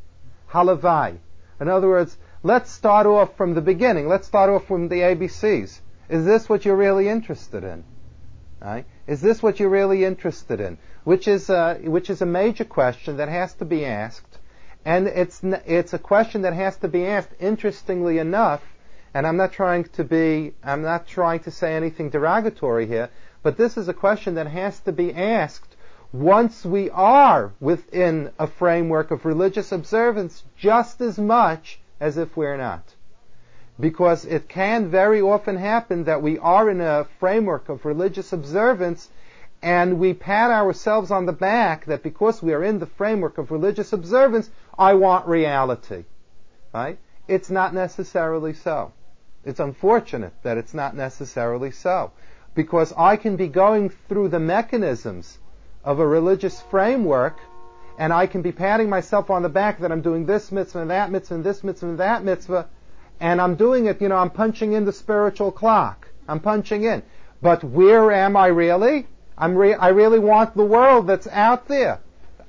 Halavai. 0.51 1.17
In 1.59 1.67
other 1.67 1.87
words, 1.87 2.17
let's 2.43 2.71
start 2.71 3.05
off 3.05 3.35
from 3.35 3.53
the 3.53 3.61
beginning. 3.61 4.07
Let's 4.07 4.27
start 4.27 4.49
off 4.49 4.65
from 4.67 4.87
the 4.87 5.01
ABCs. 5.01 5.79
Is 6.09 6.25
this 6.25 6.47
what 6.47 6.65
you're 6.65 6.75
really 6.75 7.09
interested 7.09 7.63
in? 7.63 7.83
Right? 8.61 8.85
Is 9.05 9.21
this 9.21 9.43
what 9.43 9.59
you're 9.59 9.69
really 9.69 10.05
interested 10.05 10.59
in? 10.61 10.77
Which 11.07 11.25
is 11.25 11.49
a, 11.49 11.75
which 11.85 12.09
is 12.09 12.21
a 12.21 12.25
major 12.25 12.65
question 12.65 13.15
that 13.15 13.29
has 13.29 13.53
to 13.53 13.63
be 13.63 13.85
asked, 13.85 14.39
and 14.83 15.07
it's 15.07 15.41
it's 15.41 15.93
a 15.93 15.99
question 15.99 16.41
that 16.41 16.51
has 16.51 16.75
to 16.79 16.89
be 16.89 17.07
asked. 17.07 17.29
Interestingly 17.39 18.17
enough, 18.17 18.61
and 19.13 19.25
I'm 19.25 19.37
not 19.37 19.53
trying 19.53 19.85
to 19.85 20.03
be 20.03 20.53
I'm 20.61 20.81
not 20.81 21.07
trying 21.07 21.39
to 21.45 21.49
say 21.49 21.75
anything 21.77 22.09
derogatory 22.09 22.87
here, 22.87 23.09
but 23.41 23.55
this 23.55 23.77
is 23.77 23.87
a 23.87 23.93
question 23.93 24.35
that 24.35 24.47
has 24.47 24.81
to 24.81 24.91
be 24.91 25.13
asked 25.13 25.77
once 26.11 26.65
we 26.65 26.89
are 26.89 27.53
within 27.61 28.31
a 28.37 28.47
framework 28.47 29.09
of 29.09 29.23
religious 29.23 29.71
observance 29.71 30.43
just 30.57 30.99
as 30.99 31.17
much 31.17 31.79
as 32.01 32.17
if 32.17 32.35
we're 32.35 32.57
not. 32.57 32.83
Because 33.79 34.25
it 34.25 34.49
can 34.49 34.89
very 34.89 35.21
often 35.21 35.55
happen 35.55 36.03
that 36.03 36.21
we 36.21 36.37
are 36.37 36.69
in 36.69 36.81
a 36.81 37.05
framework 37.17 37.69
of 37.69 37.85
religious 37.85 38.33
observance 38.33 39.09
and 39.61 39.99
we 39.99 40.13
pat 40.13 40.51
ourselves 40.51 41.11
on 41.11 41.25
the 41.25 41.33
back 41.33 41.85
that 41.85 42.03
because 42.03 42.41
we 42.41 42.53
are 42.53 42.63
in 42.63 42.79
the 42.79 42.85
framework 42.85 43.37
of 43.37 43.51
religious 43.51 43.93
observance, 43.93 44.49
I 44.77 44.93
want 44.93 45.27
reality. 45.27 46.05
Right? 46.73 46.99
It's 47.27 47.49
not 47.49 47.73
necessarily 47.73 48.53
so. 48.53 48.93
It's 49.43 49.59
unfortunate 49.59 50.33
that 50.43 50.57
it's 50.57 50.73
not 50.73 50.95
necessarily 50.95 51.71
so. 51.71 52.11
Because 52.53 52.93
I 52.97 53.15
can 53.17 53.35
be 53.35 53.47
going 53.47 53.89
through 54.07 54.29
the 54.29 54.39
mechanisms 54.39 55.37
of 55.83 55.99
a 55.99 56.07
religious 56.07 56.61
framework, 56.69 57.37
and 57.97 58.13
I 58.13 58.27
can 58.27 58.41
be 58.41 58.51
patting 58.51 58.89
myself 58.89 59.29
on 59.29 59.41
the 59.41 59.49
back 59.49 59.79
that 59.79 59.91
I'm 59.91 60.01
doing 60.01 60.25
this 60.25 60.51
mitzvah 60.51 60.81
and 60.81 60.91
that 60.91 61.11
mitzvah 61.11 61.35
and 61.35 61.43
this 61.43 61.63
mitzvah 61.63 61.87
and 61.87 61.99
that 61.99 62.23
mitzvah, 62.23 62.67
and 63.19 63.41
I'm 63.41 63.55
doing 63.55 63.85
it, 63.85 64.01
you 64.01 64.09
know, 64.09 64.17
I'm 64.17 64.29
punching 64.29 64.73
in 64.73 64.85
the 64.85 64.93
spiritual 64.93 65.51
clock. 65.51 66.07
I'm 66.27 66.39
punching 66.39 66.83
in. 66.83 67.03
But 67.41 67.63
where 67.63 68.11
am 68.11 68.35
I 68.35 68.47
really? 68.47 69.07
Re- 69.39 69.75
I 69.75 69.89
really 69.89 70.19
want 70.19 70.55
the 70.55 70.65
world 70.65 71.07
that's 71.07 71.27
out 71.27 71.67
there. 71.67 71.99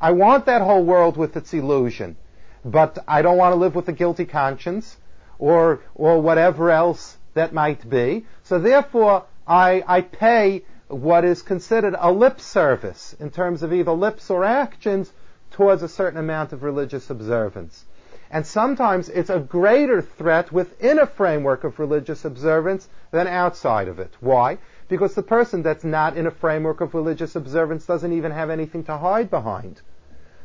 I 0.01 0.13
want 0.13 0.47
that 0.47 0.63
whole 0.63 0.85
world 0.85 1.17
with 1.17 1.37
its 1.37 1.53
illusion. 1.53 2.17
But 2.65 2.99
I 3.07 3.23
don't 3.23 3.37
want 3.37 3.53
to 3.53 3.57
live 3.59 3.75
with 3.75 3.89
a 3.89 3.93
guilty 3.93 4.25
conscience 4.25 4.97
or, 5.39 5.81
or 5.95 6.21
whatever 6.21 6.71
else 6.71 7.17
that 7.35 7.53
might 7.53 7.89
be. 7.89 8.27
So 8.43 8.59
therefore, 8.59 9.25
I, 9.47 9.85
I 9.87 10.01
pay 10.01 10.65
what 10.89 11.25
is 11.25 11.43
considered 11.43 11.95
a 11.99 12.11
lip 12.11 12.41
service 12.41 13.15
in 13.21 13.31
terms 13.31 13.63
of 13.63 13.73
either 13.73 13.93
lips 13.93 14.31
or 14.31 14.45
actions 14.45 15.13
towards 15.51 15.83
a 15.83 15.89
certain 15.89 16.19
amount 16.19 16.53
of 16.53 16.63
religious 16.63 17.11
observance. 17.11 17.85
And 18.31 18.47
sometimes 18.47 19.09
it's 19.09 19.31
a 19.31 19.39
greater 19.39 20.03
threat 20.03 20.53
within 20.53 20.99
a 20.99 21.07
framework 21.07 21.65
of 21.65 21.79
religious 21.79 22.25
observance 22.25 22.89
than 23.11 23.27
outside 23.27 23.89
of 23.89 23.99
it. 23.99 24.13
Why? 24.21 24.59
Because 24.89 25.15
the 25.15 25.23
person 25.23 25.63
that's 25.63 25.85
not 25.85 26.17
in 26.17 26.27
a 26.27 26.31
framework 26.31 26.81
of 26.81 26.95
religious 26.95 27.37
observance 27.37 27.85
doesn't 27.87 28.13
even 28.13 28.33
have 28.33 28.51
anything 28.51 28.85
to 28.85 28.97
hide 28.97 29.31
behind. 29.31 29.81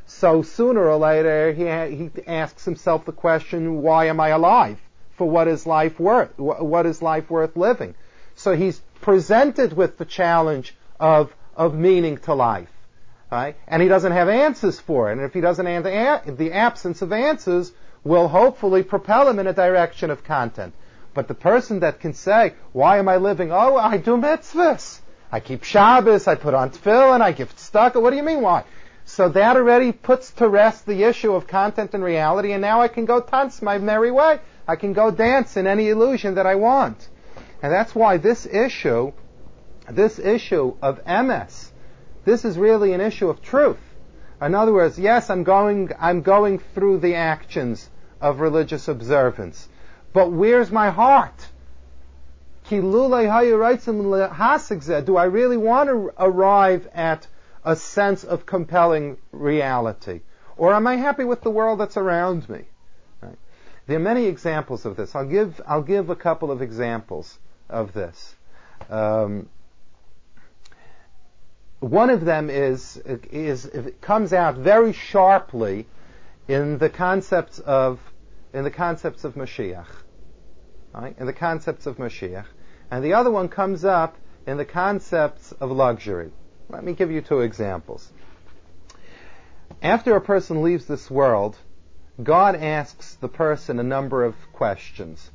So 0.06 0.42
sooner 0.42 0.86
or 0.86 0.98
later, 0.98 1.54
he, 1.54 1.64
he 1.96 2.28
asks 2.28 2.66
himself 2.66 3.06
the 3.06 3.14
question, 3.14 3.82
why 3.82 4.08
am 4.08 4.20
I 4.20 4.30
alive? 4.30 4.80
For 5.18 5.30
what 5.30 5.48
is 5.48 5.66
life 5.66 6.00
worth? 6.00 6.38
What 6.38 6.86
is 6.86 7.02
life 7.02 7.30
worth 7.30 7.56
living? 7.56 7.96
So 8.36 8.56
he's 8.56 8.82
presented 9.02 9.74
with 9.74 9.98
the 9.98 10.06
challenge 10.06 10.76
of, 11.00 11.34
of 11.56 11.74
meaning 11.74 12.18
to 12.20 12.34
life. 12.34 12.70
Right? 13.32 13.56
And 13.68 13.82
he 13.82 13.88
doesn't 13.88 14.12
have 14.12 14.30
answers 14.30 14.80
for 14.80 15.10
it. 15.10 15.14
And 15.14 15.22
if 15.22 15.34
he 15.34 15.42
doesn't 15.42 15.66
have 15.66 15.84
the 16.38 16.52
absence 16.54 17.02
of 17.02 17.14
answers 17.14 17.72
will 18.04 18.28
hopefully 18.28 18.84
propel 18.84 19.30
him 19.30 19.40
in 19.40 19.48
a 19.48 19.54
direction 19.54 20.12
of 20.12 20.24
content. 20.24 20.74
But 21.14 21.28
the 21.28 21.36
person 21.36 21.82
that 21.82 22.00
can 22.00 22.14
say, 22.14 22.54
why 22.72 22.98
am 22.98 23.08
I 23.08 23.18
living? 23.18 23.52
Oh, 23.52 23.78
I 23.78 23.98
do 23.98 24.18
mitzvahs. 24.18 25.00
I 25.32 25.40
keep 25.40 25.64
Shabbos, 25.64 26.28
I 26.28 26.36
put 26.36 26.54
on 26.54 26.72
tefillin, 26.72 27.22
I 27.22 27.32
give 27.32 27.56
tzedakah. 27.56 28.02
What 28.02 28.12
do 28.12 28.18
you 28.18 28.24
mean 28.24 28.42
why? 28.42 28.66
So 29.06 29.30
that 29.30 29.58
already 29.58 29.92
puts 29.92 30.32
to 30.34 30.48
rest 30.48 30.86
the 30.86 31.04
issue 31.04 31.34
of 31.34 31.48
content 31.48 31.94
and 31.94 32.04
reality, 32.04 32.52
and 32.52 32.62
now 32.62 32.82
I 32.82 32.88
can 32.88 33.06
go 33.06 33.20
dance 33.20 33.62
my 33.62 33.78
merry 33.78 34.12
way. 34.12 34.40
I 34.68 34.76
can 34.76 34.94
go 34.94 35.12
dance 35.12 35.58
in 35.58 35.68
any 35.68 35.90
illusion 35.90 36.36
that 36.36 36.46
I 36.46 36.56
want. 36.56 37.10
And 37.62 37.72
that's 37.72 37.94
why 37.94 38.18
this 38.18 38.46
issue, 38.46 39.12
this 39.90 40.20
issue 40.20 40.76
of 40.82 41.04
emes, 41.06 41.70
this 42.26 42.46
is 42.46 42.58
really 42.58 42.94
an 42.94 43.02
issue 43.02 43.30
of 43.30 43.42
truth. 43.42 43.80
In 44.42 44.56
other 44.56 44.74
words, 44.74 44.98
yes, 44.98 45.30
I'm 45.30 45.44
going, 45.44 45.92
I'm 46.00 46.22
going 46.22 46.60
through 46.60 47.00
the 47.00 47.16
actions 47.16 47.90
of 48.22 48.40
religious 48.40 48.88
observance. 48.88 49.68
But 50.14 50.32
where's 50.32 50.72
my 50.72 50.92
heart? 50.92 51.50
Do 52.70 52.78
I 52.78 52.80
really 55.26 55.58
want 55.58 55.90
to 55.90 56.14
arrive 56.18 56.88
at 56.94 57.28
a 57.66 57.76
sense 57.76 58.24
of 58.24 58.46
compelling 58.46 59.18
reality? 59.32 60.22
Or 60.56 60.74
am 60.74 60.88
I 60.88 60.96
happy 60.96 61.24
with 61.24 61.42
the 61.42 61.50
world 61.50 61.80
that's 61.80 61.98
around 61.98 62.48
me? 62.48 62.62
Right. 63.22 63.38
There 63.88 63.98
are 63.98 64.02
many 64.02 64.26
examples 64.26 64.86
of 64.86 64.96
this. 64.96 65.16
I'll 65.16 65.26
give, 65.26 65.60
I'll 65.68 65.82
give 65.82 66.10
a 66.10 66.16
couple 66.16 66.52
of 66.52 66.62
examples 66.62 67.38
of 67.70 67.94
this. 67.94 68.36
Um, 68.90 69.50
one 71.80 72.10
of 72.10 72.24
them 72.24 72.50
is, 72.50 73.02
is 73.32 73.66
it 73.66 74.00
comes 74.00 74.32
out 74.32 74.56
very 74.56 74.94
sharply 74.94 75.86
in 76.48 76.78
the 76.78 76.90
concepts 76.90 77.60
of 77.60 78.00
in 78.54 78.64
the 78.64 78.72
concepts 78.72 79.24
of 79.24 79.34
Mashiach, 79.34 79.88
right? 80.94 81.16
In 81.20 81.26
the 81.26 81.34
concepts 81.34 81.86
of 81.86 81.98
Mashiach, 81.98 82.46
and 82.92 83.04
the 83.04 83.14
other 83.14 83.32
one 83.32 83.50
comes 83.50 83.84
up 83.84 84.16
in 84.46 84.58
the 84.58 84.66
concepts 84.66 85.52
of 85.54 85.72
luxury. 85.72 86.32
Let 86.70 86.84
me 86.84 86.94
give 86.94 87.12
you 87.12 87.22
two 87.22 87.42
examples. 87.42 88.12
After 89.82 90.16
a 90.16 90.22
person 90.22 90.64
leaves 90.64 90.86
this 90.86 91.10
world, 91.10 91.58
God 92.22 92.56
asks 92.56 93.16
the 93.16 93.28
person 93.28 93.80
a 93.80 93.84
number 93.84 94.24
of 94.24 94.36
questions. 94.54 95.32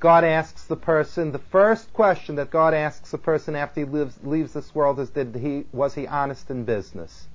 God 0.00 0.24
asks 0.24 0.64
the 0.64 0.76
person, 0.76 1.32
the 1.32 1.38
first 1.38 1.92
question 1.92 2.34
that 2.36 2.50
God 2.50 2.74
asks 2.74 3.14
a 3.14 3.18
person 3.18 3.56
after 3.56 3.80
he 3.80 3.86
leaves 4.22 4.52
this 4.52 4.74
world 4.74 5.00
is, 5.00 5.10
did 5.10 5.34
he, 5.34 5.64
was 5.72 5.94
he 5.94 6.06
honest 6.06 6.50
in 6.50 6.64
business? 6.64 7.28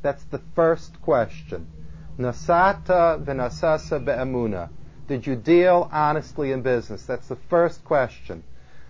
That's 0.00 0.24
the 0.24 0.40
first 0.54 1.02
question. 1.02 1.66
Nasata 2.18 3.22
v'nasasa 3.22 4.02
be'amuna. 4.04 4.70
Did 5.06 5.26
you 5.26 5.36
deal 5.36 5.88
honestly 5.92 6.52
in 6.52 6.62
business? 6.62 7.04
That's 7.04 7.28
the 7.28 7.36
first 7.36 7.84
question. 7.84 8.42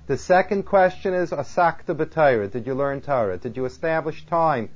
The 0.06 0.16
second 0.16 0.64
question 0.64 1.14
is 1.14 1.30
asakta 1.30 1.94
b'Torah. 1.94 2.50
Did 2.50 2.66
you 2.66 2.74
learn 2.74 3.00
Torah? 3.00 3.38
Did 3.38 3.56
you 3.56 3.64
establish 3.64 4.24
time 4.26 4.70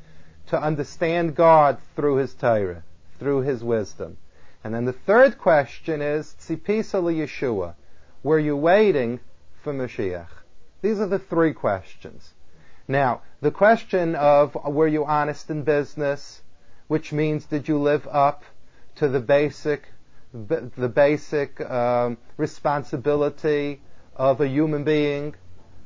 to 0.49 0.61
understand 0.61 1.35
God 1.35 1.79
through 1.95 2.17
His 2.17 2.35
Torah, 2.35 2.83
through 3.19 3.43
His 3.43 3.63
wisdom? 3.63 4.17
And 4.65 4.75
then 4.75 4.85
the 4.85 4.93
third 4.93 5.39
question 5.39 6.03
is 6.03 6.35
tzipisa 6.41 7.03
Yeshua. 7.03 7.75
Were 8.23 8.39
you 8.39 8.57
waiting 8.57 9.21
for 9.63 9.73
Mashiach? 9.73 10.29
These 10.83 11.01
are 11.01 11.07
the 11.07 11.19
three 11.19 11.53
questions. 11.53 12.33
Now, 12.89 13.23
the 13.41 13.51
question 13.51 14.15
of 14.15 14.55
were 14.65 14.89
you 14.89 15.05
honest 15.05 15.51
in 15.51 15.63
business? 15.63 16.43
which 16.89 17.13
means 17.13 17.45
did 17.45 17.69
you 17.69 17.79
live 17.79 18.09
up 18.11 18.43
to 18.97 19.09
the 19.09 19.21
basic 19.21 19.87
the 20.33 20.89
basic 20.89 21.61
um, 21.61 22.19
responsibility 22.37 23.81
of 24.17 24.41
a 24.41 24.49
human 24.49 24.85
being? 24.85 25.35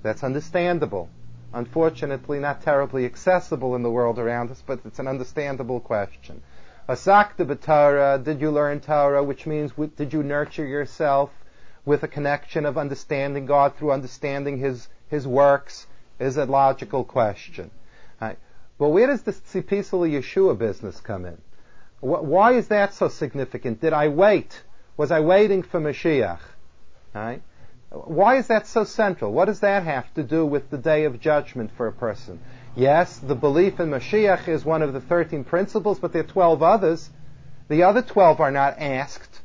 That's 0.03 0.25
understandable. 0.25 1.09
Unfortunately, 1.53 2.39
not 2.39 2.63
terribly 2.63 3.05
accessible 3.05 3.77
in 3.77 3.83
the 3.83 3.91
world 3.91 4.19
around 4.19 4.51
us, 4.51 4.63
but 4.67 4.81
it's 4.85 4.99
an 4.99 5.07
understandable 5.07 5.81
question. 5.81 6.43
Asakta 6.89 7.47
b'Torah, 7.47 8.23
did 8.25 8.41
you 8.41 8.51
learn 8.51 8.81
Torah, 8.81 9.23
which 9.23 9.47
means 9.47 9.73
did 9.97 10.13
you 10.13 10.23
nurture 10.23 10.67
yourself 10.67 11.31
with 11.85 12.03
a 12.03 12.09
connection 12.09 12.65
of 12.65 12.79
understanding 12.79 13.47
God 13.47 13.77
through 13.77 13.93
understanding 13.93 14.59
His, 14.59 14.89
His 15.09 15.27
works, 15.27 15.87
is 16.19 16.37
a 16.37 16.47
logical 16.47 17.05
question. 17.05 17.71
Right. 18.21 18.39
Well, 18.79 18.93
where 18.93 19.09
does 19.09 19.23
this 19.23 19.41
Tzipisal 19.41 20.11
Yeshua 20.11 20.57
business 20.57 21.01
come 21.01 21.25
in? 21.25 21.39
Why 22.03 22.55
is 22.55 22.67
that 22.69 22.95
so 22.95 23.07
significant? 23.07 23.81
Did 23.81 23.93
I 23.93 24.09
wait? 24.09 24.61
Was 24.97 25.13
I 25.13 25.21
waiting 25.21 25.63
for 25.63 25.81
Mashiach? 25.81 26.41
Right? 27.15 27.41
Why 27.91 28.39
is 28.39 28.49
that 28.49 28.67
so 28.67 28.83
central? 28.83 29.33
What 29.33 29.45
does 29.45 29.61
that 29.61 29.85
have 29.85 30.13
to 30.15 30.25
do 30.25 30.45
with 30.45 30.69
the 30.69 30.79
day 30.79 31.05
of 31.05 31.21
judgment 31.21 31.71
for 31.77 31.87
a 31.87 31.93
person? 31.93 32.41
Yes, 32.75 33.19
the 33.19 33.37
belief 33.37 33.79
in 33.79 33.91
Mashiach 33.91 34.49
is 34.49 34.65
one 34.65 34.83
of 34.83 34.93
the 34.93 35.01
13 35.01 35.45
principles, 35.45 36.01
but 36.01 36.13
there 36.13 36.23
are 36.23 36.27
12 36.27 36.61
others. 36.61 37.09
The 37.69 37.85
other 37.85 38.03
12 38.03 38.41
are 38.41 38.51
not 38.51 38.81
asked, 38.81 39.41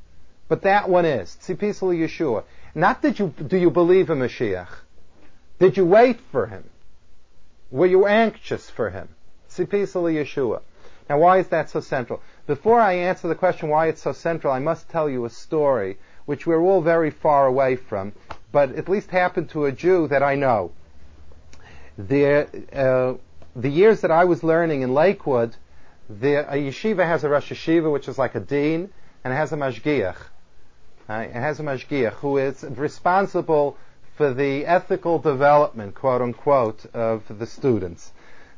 but 0.48 0.64
that 0.64 0.90
one 0.90 1.06
is. 1.06 1.38
Tzipisal 1.44 1.96
Yeshua. 1.96 2.44
Not 2.74 3.04
did 3.04 3.20
you, 3.20 3.36
do 3.46 3.58
you 3.58 3.70
believe 3.70 4.10
in 4.10 4.18
Mashiach? 4.18 4.70
Did 5.60 5.78
you 5.78 5.86
wait 5.86 6.20
for 6.32 6.48
him? 6.48 6.64
Were 7.70 7.86
you 7.86 8.08
anxious 8.08 8.68
for 8.68 8.90
him? 8.90 9.10
Tzipisali 9.50 10.16
Yeshua. 10.16 10.62
Now, 11.10 11.20
why 11.20 11.38
is 11.38 11.48
that 11.48 11.70
so 11.70 11.80
central? 11.80 12.22
Before 12.48 12.80
I 12.80 12.94
answer 12.94 13.28
the 13.28 13.36
question 13.36 13.70
why 13.70 13.88
it's 13.88 14.02
so 14.02 14.12
central, 14.12 14.52
I 14.52 14.60
must 14.60 14.90
tell 14.90 15.10
you 15.10 15.26
a 15.26 15.30
story 15.30 15.98
which 16.26 16.46
we're 16.46 16.62
all 16.62 16.82
very 16.82 17.10
far 17.10 17.48
away 17.48 17.78
from, 17.78 18.12
but 18.52 18.76
at 18.76 18.90
least 18.90 19.10
happened 19.12 19.50
to 19.52 19.66
a 19.66 19.72
Jew 19.72 20.08
that 20.10 20.22
I 20.22 20.36
know. 20.36 20.72
The, 21.98 22.48
uh, 22.74 23.18
the 23.56 23.70
years 23.70 24.02
that 24.02 24.12
I 24.12 24.26
was 24.26 24.44
learning 24.44 24.82
in 24.82 24.94
Lakewood, 24.94 25.56
the 26.10 26.36
a 26.50 26.56
yeshiva 26.56 27.06
has 27.06 27.24
a 27.24 27.30
Rosh 27.30 27.52
Yeshiva, 27.52 27.92
which 27.92 28.08
is 28.08 28.18
like 28.18 28.36
a 28.36 28.40
dean, 28.40 28.90
and 29.24 29.34
it 29.34 29.38
has 29.38 29.52
a 29.52 29.58
mashgiach. 29.58 30.18
Uh, 31.10 31.14
it 31.14 31.34
has 31.34 31.60
a 31.60 31.64
mashgiach 31.64 32.14
who 32.14 32.38
is 32.38 32.64
responsible 32.64 33.78
for 34.16 34.34
the 34.34 34.66
ethical 34.66 35.20
development, 35.20 35.96
quote 35.96 36.22
unquote, 36.22 36.86
of 36.94 37.24
the 37.40 37.46
students. 37.46 38.12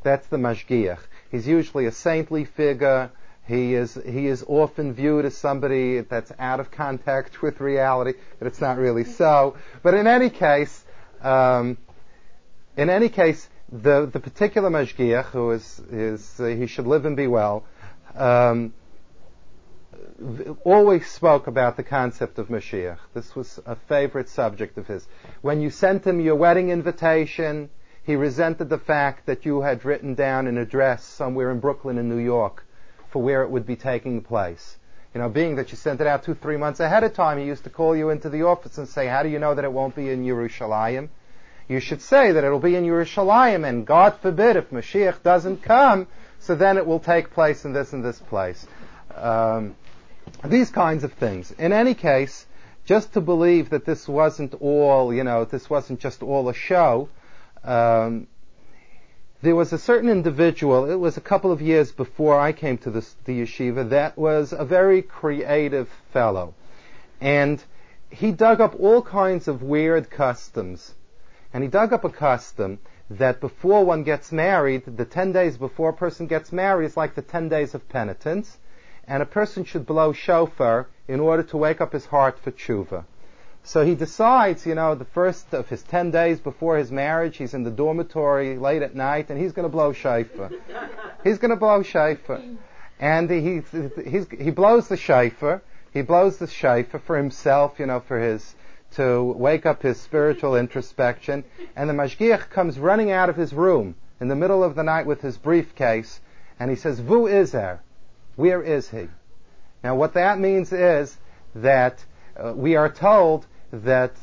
That's 0.04 0.28
the 0.28 0.38
mashgiach. 0.38 1.00
He's 1.30 1.48
usually 1.48 1.86
a 1.86 1.92
saintly 1.92 2.46
figure. 2.46 3.12
He 3.48 3.74
is, 3.74 3.96
he 4.06 4.28
is 4.28 4.44
often 4.48 4.94
viewed 4.94 5.26
as 5.26 5.36
somebody 5.36 6.02
that's 6.02 6.32
out 6.38 6.60
of 6.60 6.72
contact 6.72 7.42
with 7.42 7.60
reality, 7.60 8.14
but 8.38 8.48
it's 8.48 8.62
not 8.62 8.78
really 8.78 9.04
so. 9.04 9.58
But 9.82 9.96
in 9.96 10.06
any 10.08 10.30
case, 10.30 10.86
um, 11.22 11.78
in 12.78 12.90
any 12.90 13.10
case, 13.10 13.50
the, 13.72 14.06
the 14.06 14.20
particular 14.20 14.70
mashgiach, 14.70 15.26
who 15.26 15.52
is, 15.52 15.80
is 15.92 16.40
uh, 16.40 16.46
he 16.46 16.68
should 16.68 16.88
live 16.88 17.06
and 17.06 17.18
be 17.18 17.28
well, 17.28 17.66
um, 18.16 18.74
always 20.64 21.10
spoke 21.10 21.48
about 21.48 21.78
the 21.78 21.84
concept 21.84 22.40
of 22.40 22.48
Mashiach. 22.48 22.98
This 23.14 23.36
was 23.36 23.60
a 23.66 23.76
favorite 23.76 24.30
subject 24.30 24.78
of 24.78 24.88
his. 24.88 25.08
When 25.42 25.62
you 25.62 25.70
sent 25.70 26.06
him 26.06 26.20
your 26.20 26.36
wedding 26.36 26.70
invitation, 26.70 27.70
he 28.04 28.16
resented 28.16 28.70
the 28.70 28.78
fact 28.78 29.26
that 29.26 29.46
you 29.46 29.62
had 29.62 29.86
written 29.86 30.16
down 30.16 30.48
an 30.48 30.58
address 30.58 31.04
somewhere 31.04 31.52
in 31.52 31.60
Brooklyn 31.60 31.98
in 31.98 32.10
New 32.10 32.18
York 32.18 32.66
for 33.10 33.22
where 33.22 33.44
it 33.44 33.50
would 33.50 33.66
be 33.66 33.76
taking 33.76 34.22
place. 34.22 34.78
You 35.14 35.22
know, 35.22 35.30
being 35.30 35.56
that 35.56 35.72
you 35.72 35.78
sent 35.78 36.02
it 36.02 36.08
out 36.08 36.24
two, 36.24 36.36
three 36.36 36.58
months 36.58 36.80
ahead 36.80 37.04
of 37.04 37.14
time, 37.14 37.40
he 37.40 37.46
used 37.46 37.64
to 37.64 37.70
call 37.70 37.96
you 37.96 38.10
into 38.10 38.30
the 38.30 38.44
office 38.44 38.78
and 38.78 38.88
say, 38.88 39.08
how 39.08 39.24
do 39.24 39.30
you 39.30 39.40
know 39.40 39.56
that 39.56 39.66
it 39.66 39.72
won't 39.72 39.96
be 39.96 40.10
in 40.10 40.24
Yerushalayim? 40.24 41.10
you 41.70 41.80
should 41.80 42.02
say 42.02 42.32
that 42.32 42.44
it'll 42.44 42.60
be 42.60 42.76
in 42.76 42.84
Yerushalayim, 42.84 43.66
and 43.66 43.86
God 43.86 44.18
forbid 44.22 44.56
if 44.56 44.72
Mashiach 44.72 45.22
doesn't 45.22 45.62
come, 45.62 46.08
so 46.40 46.56
then 46.56 46.78
it 46.78 46.86
will 46.86 47.00
take 47.00 47.32
place 47.32 47.64
in 47.64 47.74
this 47.74 47.94
and 47.94 48.04
this 48.04 48.20
place. 48.20 48.66
Um, 49.16 49.76
these 50.44 50.72
kinds 50.72 51.04
of 51.04 51.14
things. 51.14 51.52
In 51.52 51.72
any 51.72 51.94
case, 51.94 52.48
just 52.86 53.14
to 53.14 53.22
believe 53.22 53.70
that 53.70 53.86
this 53.86 54.08
wasn't 54.08 54.56
all, 54.56 55.14
you 55.14 55.24
know, 55.24 55.46
this 55.46 55.70
wasn't 55.70 56.00
just 56.00 56.24
all 56.24 56.50
a 56.50 56.56
show, 56.56 57.08
um, 57.64 58.28
there 59.42 59.56
was 59.56 59.72
a 59.72 59.78
certain 59.78 60.10
individual, 60.10 60.90
it 60.90 61.00
was 61.00 61.16
a 61.16 61.22
couple 61.22 61.52
of 61.52 61.62
years 61.62 61.92
before 61.92 62.40
I 62.40 62.52
came 62.52 62.78
to 62.80 62.92
this, 62.92 63.16
the 63.26 63.42
yeshiva, 63.42 63.90
that 63.90 64.18
was 64.18 64.52
a 64.52 64.66
very 64.66 65.02
creative 65.02 65.90
fellow. 66.12 66.54
And 67.22 67.64
he 68.10 68.32
dug 68.32 68.60
up 68.60 68.76
all 68.80 69.02
kinds 69.02 69.48
of 69.48 69.62
weird 69.62 70.10
customs. 70.10 70.94
And 71.54 71.64
he 71.64 71.70
dug 71.70 71.94
up 71.94 72.04
a 72.04 72.10
custom 72.10 72.80
that 73.10 73.40
before 73.40 73.86
one 73.86 74.04
gets 74.04 74.32
married, 74.32 74.84
the 74.86 75.06
10 75.06 75.32
days 75.32 75.58
before 75.58 75.90
a 75.90 75.94
person 75.94 76.28
gets 76.28 76.52
married 76.52 76.86
is 76.86 76.98
like 76.98 77.16
the 77.16 77.22
10 77.22 77.50
days 77.50 77.74
of 77.74 77.88
penitence, 77.90 78.58
and 79.08 79.24
a 79.24 79.26
person 79.26 79.64
should 79.64 79.86
blow 79.86 80.14
shofar 80.14 80.88
in 81.08 81.20
order 81.20 81.44
to 81.44 81.58
wake 81.58 81.82
up 81.82 81.94
his 81.94 82.06
heart 82.06 82.38
for 82.38 82.52
tshuva. 82.52 83.06
So 83.70 83.86
he 83.86 83.94
decides, 83.94 84.66
you 84.66 84.74
know, 84.74 84.96
the 84.96 85.06
first 85.06 85.54
of 85.54 85.70
his 85.70 85.84
10 85.84 86.10
days 86.10 86.40
before 86.40 86.78
his 86.78 86.92
marriage, 86.92 87.38
he's 87.38 87.54
in 87.54 87.62
the 87.62 87.70
dormitory 87.70 88.58
late 88.58 88.82
at 88.82 88.96
night, 88.96 89.30
and 89.30 89.40
he's 89.40 89.52
going 89.52 89.68
to 89.68 89.72
blow 89.72 89.94
shofar. 89.94 90.50
he's 91.24 91.38
going 91.38 91.52
to 91.52 91.56
blow 91.56 91.84
shofar. 91.84 92.42
And 93.00 93.30
he, 93.30 93.62
he 94.40 94.50
blows 94.50 94.88
the 94.88 94.98
shofar, 94.98 95.62
he 95.94 96.02
blows 96.02 96.38
the 96.38 96.48
shofar 96.48 97.00
for 97.00 97.16
himself, 97.16 97.78
you 97.78 97.86
know, 97.86 98.00
for 98.00 98.20
his 98.20 98.56
to 98.94 99.22
wake 99.22 99.68
up 99.68 99.84
his 99.84 100.02
spiritual 100.02 100.56
introspection, 100.56 101.44
and 101.76 101.88
the 101.88 101.94
mashgiach 101.94 102.50
comes 102.50 102.80
running 102.80 103.12
out 103.12 103.30
of 103.30 103.36
his 103.36 103.54
room 103.54 103.94
in 104.20 104.30
the 104.30 104.36
middle 104.36 104.64
of 104.64 104.74
the 104.74 104.84
night 104.84 105.06
with 105.06 105.22
his 105.22 105.38
briefcase, 105.38 106.22
and 106.60 106.72
he 106.72 106.76
says, 106.76 107.00
"Vu 107.00 107.28
is 107.28 107.52
there? 107.52 107.84
Where 108.36 108.64
is 108.64 108.90
he?" 108.90 109.10
Now, 109.84 109.94
what 109.94 110.16
that 110.16 110.40
means 110.40 110.74
is 110.74 111.16
that 111.54 112.04
uh, 112.36 112.54
we 112.56 112.76
are 112.76 112.90
told 112.90 113.46
that 113.72 114.14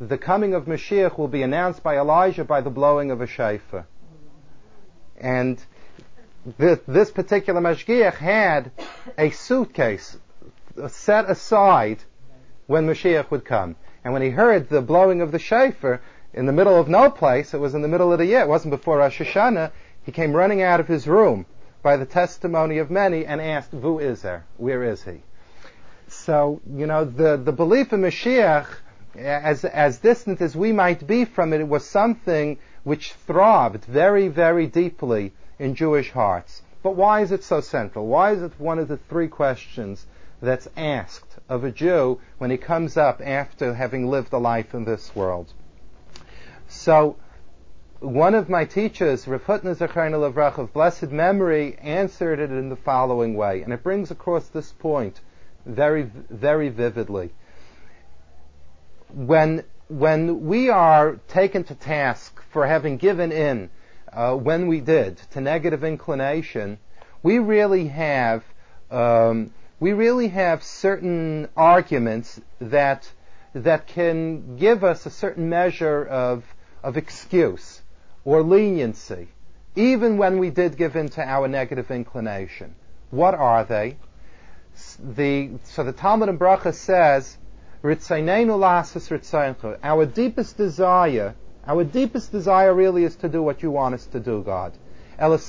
the 0.00 0.18
coming 0.18 0.54
of 0.54 0.64
Mashiach 0.64 1.18
will 1.18 1.28
be 1.28 1.42
announced 1.42 1.82
by 1.82 1.98
Elijah 1.98 2.44
by 2.44 2.60
the 2.60 2.70
blowing 2.70 3.10
of 3.10 3.20
a 3.20 3.26
shofar. 3.26 3.86
And 5.18 5.62
this, 6.56 7.10
particular 7.10 7.60
mashgiach 7.60 8.14
had 8.14 8.72
a 9.18 9.30
suitcase 9.30 10.16
set 10.88 11.28
aside 11.28 12.02
when 12.66 12.86
Mashiach 12.86 13.30
would 13.30 13.44
come. 13.44 13.76
And 14.02 14.14
when 14.14 14.22
he 14.22 14.30
heard 14.30 14.68
the 14.68 14.80
blowing 14.80 15.20
of 15.20 15.32
the 15.32 15.38
shofar 15.38 16.00
in 16.32 16.46
the 16.46 16.52
middle 16.52 16.78
of 16.78 16.88
no 16.88 17.10
place, 17.10 17.52
it 17.52 17.60
was 17.60 17.74
in 17.74 17.82
the 17.82 17.88
middle 17.88 18.12
of 18.12 18.18
the 18.18 18.26
year, 18.26 18.40
it 18.40 18.48
wasn't 18.48 18.70
before 18.70 18.98
Rosh 18.98 19.20
Hashanah, 19.20 19.72
he 20.02 20.12
came 20.12 20.32
running 20.32 20.62
out 20.62 20.80
of 20.80 20.88
his 20.88 21.06
room 21.06 21.44
by 21.82 21.96
the 21.96 22.06
testimony 22.06 22.78
of 22.78 22.90
many 22.90 23.26
and 23.26 23.40
asked, 23.40 23.72
Who 23.72 23.98
is 23.98 24.22
there? 24.22 24.46
Where 24.56 24.82
is 24.82 25.02
he? 25.02 25.22
So, 26.08 26.60
you 26.74 26.86
know, 26.86 27.04
the, 27.04 27.36
the 27.36 27.52
belief 27.52 27.92
in 27.92 28.00
Mashiach, 28.00 28.66
as, 29.16 29.64
as 29.64 29.98
distant 29.98 30.40
as 30.40 30.56
we 30.56 30.72
might 30.72 31.06
be 31.06 31.24
from 31.24 31.52
it, 31.52 31.60
it 31.60 31.68
was 31.68 31.86
something 31.86 32.58
which 32.84 33.12
throbbed 33.12 33.84
very, 33.84 34.28
very 34.28 34.66
deeply 34.66 35.32
in 35.58 35.74
Jewish 35.74 36.10
hearts. 36.10 36.62
But 36.82 36.96
why 36.96 37.20
is 37.20 37.32
it 37.32 37.44
so 37.44 37.60
central? 37.60 38.06
Why 38.06 38.32
is 38.32 38.42
it 38.42 38.52
one 38.58 38.78
of 38.78 38.88
the 38.88 38.96
three 38.96 39.28
questions 39.28 40.06
that's 40.42 40.68
asked 40.76 41.38
of 41.48 41.64
a 41.64 41.70
Jew 41.70 42.18
when 42.38 42.50
he 42.50 42.56
comes 42.56 42.96
up 42.96 43.20
after 43.20 43.74
having 43.74 44.08
lived 44.08 44.32
a 44.32 44.38
life 44.38 44.74
in 44.74 44.84
this 44.84 45.14
world. 45.14 45.52
So, 46.68 47.16
one 47.98 48.34
of 48.34 48.48
my 48.48 48.64
teachers, 48.64 49.28
Rav 49.28 49.44
Hutner 49.44 49.76
Zechariah 49.76 50.18
of 50.18 50.72
blessed 50.72 51.10
memory, 51.10 51.76
answered 51.80 52.38
it 52.38 52.50
in 52.50 52.70
the 52.70 52.76
following 52.76 53.34
way, 53.34 53.60
and 53.62 53.72
it 53.72 53.82
brings 53.82 54.10
across 54.10 54.48
this 54.48 54.72
point 54.72 55.20
very, 55.66 56.02
very 56.30 56.70
vividly. 56.70 57.32
When, 59.14 59.64
when 59.88 60.46
we 60.46 60.68
are 60.68 61.16
taken 61.28 61.64
to 61.64 61.74
task 61.74 62.42
for 62.52 62.66
having 62.66 62.96
given 62.96 63.32
in, 63.32 63.70
uh, 64.12 64.34
when 64.34 64.66
we 64.66 64.80
did, 64.80 65.18
to 65.32 65.40
negative 65.40 65.84
inclination, 65.84 66.78
we 67.22 67.38
really 67.38 67.88
have 67.88 68.44
um, 68.90 69.52
we 69.78 69.92
really 69.92 70.28
have 70.28 70.62
certain 70.62 71.48
arguments 71.56 72.40
that 72.60 73.10
that 73.54 73.86
can 73.86 74.56
give 74.56 74.84
us 74.84 75.06
a 75.06 75.10
certain 75.10 75.48
measure 75.48 76.04
of 76.04 76.44
of 76.82 76.96
excuse 76.96 77.82
or 78.24 78.42
leniency, 78.42 79.28
even 79.76 80.18
when 80.18 80.38
we 80.38 80.50
did 80.50 80.76
give 80.76 80.96
in 80.96 81.08
to 81.08 81.22
our 81.22 81.48
negative 81.48 81.90
inclination. 81.90 82.74
What 83.10 83.34
are 83.34 83.64
they? 83.64 83.96
The, 84.98 85.50
so 85.64 85.82
the 85.82 85.92
Talmud 85.92 86.28
and 86.28 86.38
Bracha 86.38 86.74
says, 86.74 87.36
Our 87.82 87.94
deepest 90.04 90.58
desire, 90.58 91.34
our 91.66 91.84
deepest 91.84 92.30
desire 92.30 92.74
really 92.74 93.04
is 93.04 93.16
to 93.16 93.28
do 93.28 93.42
what 93.42 93.62
you 93.62 93.70
want 93.70 93.94
us 93.94 94.04
to 94.06 94.20
do, 94.20 94.42
God. 94.42 94.74
But 95.18 95.40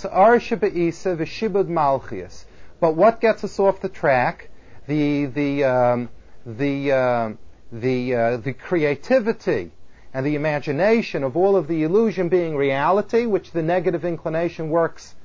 what 2.96 3.22
gets 3.22 3.44
us 3.44 3.60
off 3.60 3.82
the 3.82 3.90
track? 3.90 4.50
The 4.88 5.26
the 5.26 5.64
um, 5.66 6.10
the 6.46 6.92
uh, 6.92 7.32
the 7.72 8.16
uh, 8.16 8.38
the 8.38 8.54
creativity 8.54 9.72
and 10.14 10.26
the 10.26 10.36
imagination 10.36 11.24
of 11.24 11.36
all 11.36 11.58
of 11.58 11.68
the 11.68 11.84
illusion 11.84 12.30
being 12.30 12.56
reality, 12.56 13.26
which 13.26 13.52
the 13.52 13.62
negative 13.62 14.06
inclination 14.06 14.70
works 14.70 15.16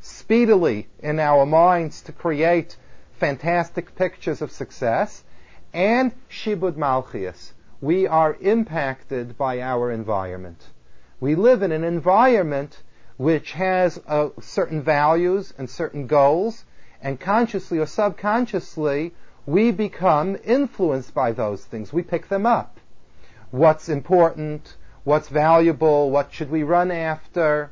speedily 0.00 0.86
in 1.00 1.18
our 1.18 1.44
minds 1.44 2.02
to 2.02 2.12
create 2.12 2.76
fantastic 3.18 3.94
pictures 3.94 4.42
of 4.42 4.50
success, 4.50 5.22
and 5.72 6.12
shibud 6.30 6.74
malchias. 6.74 7.52
We 7.80 8.06
are 8.06 8.36
impacted 8.40 9.36
by 9.36 9.60
our 9.60 9.90
environment. 9.90 10.62
We 11.20 11.34
live 11.34 11.62
in 11.62 11.72
an 11.72 11.84
environment 11.84 12.82
which 13.16 13.52
has 13.52 14.00
uh, 14.06 14.30
certain 14.40 14.82
values 14.82 15.54
and 15.56 15.68
certain 15.68 16.06
goals, 16.06 16.64
and 17.00 17.18
consciously 17.18 17.78
or 17.78 17.86
subconsciously, 17.86 19.14
we 19.46 19.72
become 19.72 20.36
influenced 20.44 21.14
by 21.14 21.32
those 21.32 21.64
things. 21.64 21.92
We 21.92 22.02
pick 22.02 22.28
them 22.28 22.46
up. 22.46 22.78
What's 23.50 23.88
important? 23.88 24.76
What's 25.04 25.28
valuable? 25.28 26.10
What 26.10 26.32
should 26.32 26.50
we 26.50 26.62
run 26.62 26.90
after? 26.90 27.70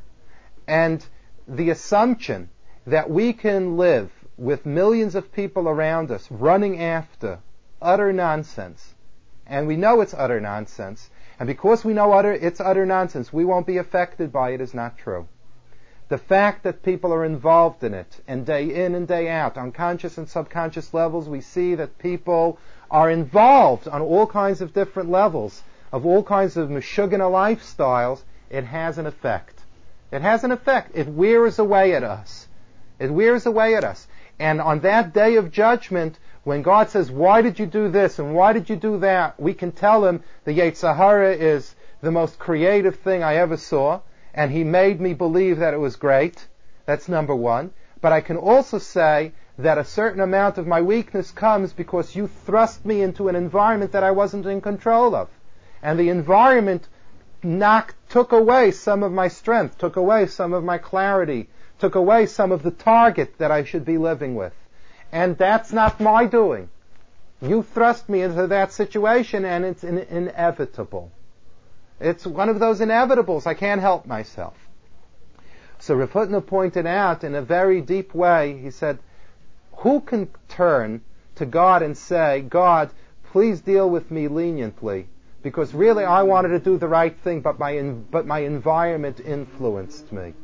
And 0.67 1.05
the 1.47 1.71
assumption 1.71 2.51
that 2.87 3.11
we 3.11 3.33
can 3.33 3.77
live 3.77 4.11
with 4.37 4.67
millions 4.67 5.15
of 5.15 5.33
people 5.33 5.69
around 5.69 6.11
us 6.11 6.27
running 6.31 6.81
after 6.81 7.39
utter 7.83 8.13
nonsense, 8.13 8.95
and 9.47 9.67
we 9.67 9.77
know 9.77 10.01
it's 10.01 10.15
utter 10.15 10.41
nonsense, 10.41 11.11
and 11.39 11.47
because 11.47 11.85
we 11.85 11.95
know 11.95 12.13
utter, 12.13 12.33
it's 12.33 12.61
utter 12.61 12.85
nonsense, 12.85 13.33
we 13.33 13.45
won't 13.45 13.67
be 13.67 13.79
affected 13.79 14.33
by 14.33 14.51
it 14.51 14.61
is 14.61 14.75
not 14.75 14.99
true. 14.99 15.27
The 16.09 16.19
fact 16.19 16.65
that 16.65 16.83
people 16.83 17.13
are 17.15 17.25
involved 17.25 17.85
in 17.85 17.95
it, 17.95 18.21
and 18.27 18.45
day 18.45 18.85
in 18.85 18.95
and 18.95 19.07
day 19.07 19.29
out, 19.29 19.57
on 19.57 19.73
conscious 19.73 20.19
and 20.19 20.29
subconscious 20.29 20.93
levels, 20.93 21.29
we 21.29 21.41
see 21.41 21.77
that 21.77 21.99
people 21.99 22.59
are 22.91 23.11
involved 23.11 23.87
on 23.87 24.03
all 24.03 24.27
kinds 24.27 24.61
of 24.61 24.75
different 24.75 25.09
levels, 25.09 25.63
of 25.93 26.05
all 26.05 26.23
kinds 26.23 26.57
of 26.57 26.69
Meshuggah 26.69 27.19
lifestyles, 27.19 28.23
it 28.51 28.65
has 28.65 28.99
an 28.99 29.07
effect. 29.07 29.61
It 30.11 30.23
has 30.23 30.43
an 30.43 30.51
effect. 30.51 30.91
It 30.95 31.07
wears 31.07 31.59
away 31.59 31.95
at 31.95 32.03
us. 32.03 32.49
It 32.99 33.11
wears 33.13 33.47
away 33.47 33.77
at 33.77 33.85
us. 33.85 34.09
And 34.39 34.61
on 34.61 34.81
that 34.81 35.13
day 35.13 35.37
of 35.37 35.53
judgment, 35.53 36.19
when 36.45 36.63
God 36.63 36.89
says, 36.91 37.11
why 37.11 37.43
did 37.43 37.59
you 37.59 37.67
do 37.67 37.89
this 37.89 38.19
and 38.19 38.35
why 38.35 38.53
did 38.53 38.71
you 38.71 38.77
do 38.77 38.99
that, 39.01 39.39
we 39.39 39.53
can 39.53 39.73
tell 39.73 40.07
him 40.07 40.23
the 40.45 40.53
Yetzer 40.53 40.97
Hara 40.97 41.33
is 41.33 41.75
the 42.01 42.11
most 42.11 42.39
creative 42.39 42.97
thing 42.97 43.23
I 43.23 43.37
ever 43.37 43.57
saw 43.57 44.01
and 44.33 44.51
he 44.51 44.65
made 44.65 45.01
me 45.01 45.13
believe 45.13 45.59
that 45.59 45.75
it 45.75 45.81
was 45.81 45.97
great. 45.97 46.47
That's 46.87 47.09
number 47.09 47.35
one. 47.35 47.73
But 48.01 48.13
I 48.13 48.21
can 48.21 48.37
also 48.37 48.79
say 48.79 49.33
that 49.59 49.77
a 49.77 49.85
certain 49.85 50.21
amount 50.21 50.57
of 50.57 50.67
my 50.67 50.81
weakness 50.81 51.31
comes 51.31 51.73
because 51.73 52.17
you 52.17 52.29
thrust 52.47 52.87
me 52.87 53.03
into 53.03 53.29
an 53.29 53.37
environment 53.37 53.93
that 53.93 54.05
I 54.05 54.11
wasn't 54.11 54.47
in 54.47 54.61
control 54.61 55.15
of. 55.15 55.29
And 55.83 55.99
the 55.99 56.09
environment 56.09 56.89
knocked, 57.43 57.97
took 58.09 58.33
away 58.33 58.71
some 58.71 59.03
of 59.03 59.13
my 59.13 59.29
strength, 59.29 59.77
took 59.79 59.97
away 59.97 60.27
some 60.27 60.53
of 60.53 60.65
my 60.65 60.79
clarity, 60.79 61.49
took 61.79 61.95
away 61.95 62.27
some 62.27 62.53
of 62.53 62.63
the 62.63 62.71
target 62.71 63.37
that 63.39 63.51
I 63.51 63.65
should 63.65 63.85
be 63.85 63.99
living 63.99 64.35
with. 64.35 64.55
And 65.13 65.37
that's 65.37 65.73
not 65.73 66.01
my 66.01 66.27
doing. 66.27 66.69
You 67.43 67.63
thrust 67.63 68.09
me 68.09 68.23
into 68.23 68.47
that 68.49 68.73
situation 68.73 69.45
and 69.45 69.65
it's 69.65 69.83
in- 69.83 69.99
inevitable. 69.99 71.11
It's 71.99 72.27
one 72.27 72.49
of 72.49 72.59
those 72.59 72.81
inevitables. 72.81 73.47
I 73.47 73.55
can't 73.55 73.81
help 73.81 74.07
myself. 74.07 74.55
So 75.79 75.95
Rav 75.95 76.13
Hutner 76.13 76.47
pointed 76.47 76.87
out 76.87 77.25
in 77.25 77.35
a 77.35 77.43
very 77.43 77.81
deep 77.81 78.15
way, 78.15 78.59
he 78.59 78.71
said, 78.71 78.99
who 79.79 80.01
can 80.01 80.29
turn 80.49 81.01
to 81.37 81.47
God 81.47 81.83
and 81.83 81.97
say, 81.97 82.43
God, 82.43 82.91
please 83.33 83.63
deal 83.63 83.89
with 83.89 84.11
me 84.11 84.29
leniently 84.29 85.09
because 85.43 85.73
really 85.73 86.05
I 86.05 86.23
wanted 86.25 86.49
to 86.49 86.59
do 86.59 86.77
the 86.77 86.89
right 86.89 87.17
thing, 87.21 87.41
but 87.41 87.59
my, 87.59 87.81
but 87.81 88.27
my 88.27 88.41
environment 88.41 89.21
influenced 89.21 90.13
me. 90.13 90.35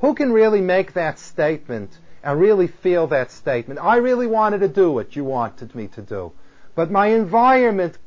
Who 0.00 0.14
can 0.14 0.32
really 0.32 0.60
make 0.60 0.92
that 0.92 1.18
statement 1.18 1.96
and 2.24 2.40
really 2.40 2.66
feel 2.66 3.06
that 3.08 3.30
statement? 3.30 3.78
I 3.80 3.96
really 3.96 4.26
wanted 4.26 4.60
to 4.60 4.68
do 4.68 4.90
what 4.90 5.14
you 5.14 5.24
wanted 5.24 5.74
me 5.74 5.88
to 5.88 6.02
do, 6.02 6.32
but 6.74 6.90
my 6.90 7.08
environment 7.08 7.98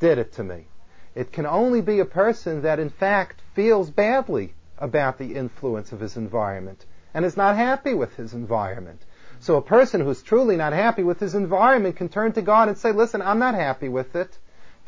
did 0.00 0.18
it 0.18 0.32
to 0.34 0.42
me. 0.42 0.66
It 1.14 1.32
can 1.32 1.46
only 1.46 1.80
be 1.80 2.00
a 2.00 2.04
person 2.04 2.62
that 2.62 2.78
in 2.78 2.90
fact 2.90 3.42
feels 3.54 3.90
badly 3.90 4.54
about 4.78 5.18
the 5.18 5.34
influence 5.34 5.92
of 5.92 6.00
his 6.00 6.16
environment 6.16 6.84
and 7.12 7.24
is 7.24 7.36
not 7.36 7.56
happy 7.56 7.94
with 7.94 8.14
his 8.16 8.32
environment. 8.32 9.04
So 9.40 9.56
a 9.56 9.62
person 9.62 10.00
who's 10.00 10.22
truly 10.22 10.56
not 10.56 10.72
happy 10.72 11.02
with 11.02 11.20
his 11.20 11.34
environment 11.34 11.96
can 11.96 12.08
turn 12.08 12.32
to 12.32 12.42
God 12.42 12.68
and 12.68 12.78
say, 12.78 12.92
listen, 12.92 13.22
I'm 13.22 13.38
not 13.38 13.54
happy 13.54 13.88
with 13.88 14.16
it. 14.16 14.36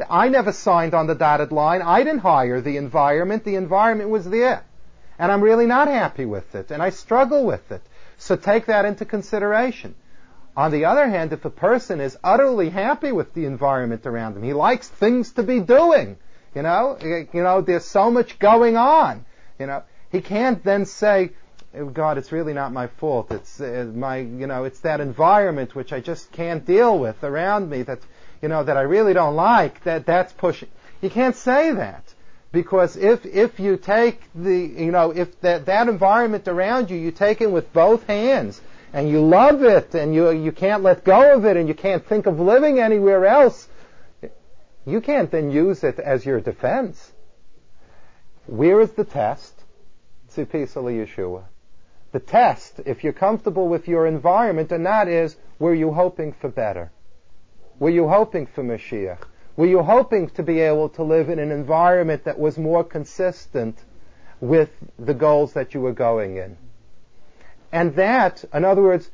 I 0.08 0.28
never 0.28 0.52
signed 0.52 0.94
on 0.94 1.06
the 1.06 1.14
dotted 1.14 1.52
line. 1.52 1.82
I 1.82 2.02
didn't 2.02 2.20
hire 2.20 2.60
the 2.60 2.76
environment. 2.76 3.44
The 3.44 3.56
environment 3.56 4.10
was 4.10 4.28
there. 4.28 4.64
And 5.18 5.30
I'm 5.30 5.42
really 5.42 5.66
not 5.66 5.88
happy 5.88 6.24
with 6.24 6.54
it. 6.54 6.70
And 6.70 6.82
I 6.82 6.90
struggle 6.90 7.44
with 7.44 7.70
it. 7.70 7.82
So 8.20 8.36
take 8.36 8.66
that 8.66 8.84
into 8.84 9.06
consideration. 9.06 9.94
On 10.54 10.70
the 10.70 10.84
other 10.84 11.08
hand, 11.08 11.32
if 11.32 11.46
a 11.46 11.50
person 11.50 12.00
is 12.02 12.18
utterly 12.22 12.68
happy 12.68 13.12
with 13.12 13.32
the 13.32 13.46
environment 13.46 14.04
around 14.04 14.36
him, 14.36 14.42
he 14.42 14.52
likes 14.52 14.88
things 14.88 15.32
to 15.32 15.42
be 15.42 15.60
doing. 15.60 16.18
You 16.54 16.62
know, 16.62 16.98
you 17.00 17.42
know, 17.42 17.62
there's 17.62 17.86
so 17.86 18.10
much 18.10 18.38
going 18.38 18.76
on. 18.76 19.24
You 19.58 19.66
know, 19.66 19.84
he 20.12 20.20
can't 20.20 20.62
then 20.62 20.84
say, 20.84 21.30
God, 21.94 22.18
it's 22.18 22.30
really 22.30 22.52
not 22.52 22.72
my 22.72 22.88
fault. 22.88 23.30
It's 23.30 23.58
uh, 23.58 23.90
my, 23.94 24.18
you 24.18 24.46
know, 24.46 24.64
it's 24.64 24.80
that 24.80 25.00
environment 25.00 25.74
which 25.74 25.92
I 25.92 26.00
just 26.00 26.30
can't 26.30 26.66
deal 26.66 26.98
with 26.98 27.24
around 27.24 27.70
me 27.70 27.82
that, 27.84 28.00
you 28.42 28.48
know, 28.48 28.62
that 28.62 28.76
I 28.76 28.82
really 28.82 29.14
don't 29.14 29.36
like. 29.36 29.82
That 29.84 30.04
that's 30.04 30.32
pushing. 30.34 30.68
You 31.00 31.08
can't 31.08 31.36
say 31.36 31.72
that 31.72 32.14
because 32.52 32.96
if 32.96 33.24
if 33.26 33.60
you 33.60 33.76
take 33.76 34.20
the, 34.34 34.56
you 34.56 34.90
know, 34.90 35.10
if 35.10 35.40
that 35.40 35.66
that 35.66 35.88
environment 35.88 36.48
around 36.48 36.90
you, 36.90 36.96
you 36.96 37.12
take 37.12 37.40
it 37.40 37.50
with 37.50 37.72
both 37.72 38.06
hands 38.06 38.60
and 38.92 39.08
you 39.08 39.20
love 39.20 39.62
it 39.62 39.94
and 39.94 40.14
you 40.14 40.30
you 40.30 40.52
can't 40.52 40.82
let 40.82 41.04
go 41.04 41.34
of 41.34 41.44
it 41.44 41.56
and 41.56 41.68
you 41.68 41.74
can't 41.74 42.04
think 42.04 42.26
of 42.26 42.40
living 42.40 42.80
anywhere 42.80 43.24
else, 43.24 43.68
you 44.84 45.00
can't 45.00 45.30
then 45.30 45.50
use 45.50 45.84
it 45.84 45.98
as 45.98 46.26
your 46.26 46.40
defense. 46.40 47.12
Where 48.46 48.80
is 48.80 48.90
the 48.92 49.04
test? 49.04 49.54
Tzipisa 50.30 50.82
Yeshua. 50.82 51.44
The 52.12 52.18
test, 52.18 52.80
if 52.86 53.04
you're 53.04 53.12
comfortable 53.12 53.68
with 53.68 53.86
your 53.86 54.06
environment, 54.06 54.72
and 54.72 54.84
that 54.86 55.06
is, 55.06 55.36
were 55.60 55.74
you 55.74 55.92
hoping 55.92 56.32
for 56.32 56.48
better? 56.48 56.90
Were 57.78 57.90
you 57.90 58.08
hoping 58.08 58.46
for 58.46 58.64
Mashiach? 58.64 59.22
Were 59.60 59.66
you 59.66 59.82
hoping 59.82 60.30
to 60.30 60.42
be 60.42 60.60
able 60.60 60.88
to 60.96 61.02
live 61.02 61.28
in 61.28 61.38
an 61.38 61.52
environment 61.52 62.24
that 62.24 62.38
was 62.38 62.56
more 62.56 62.82
consistent 62.82 63.78
with 64.40 64.70
the 64.98 65.12
goals 65.12 65.52
that 65.52 65.74
you 65.74 65.82
were 65.82 65.92
going 65.92 66.38
in? 66.38 66.56
And 67.70 67.94
that, 67.96 68.42
in 68.54 68.64
other 68.64 68.80
words, 68.80 69.10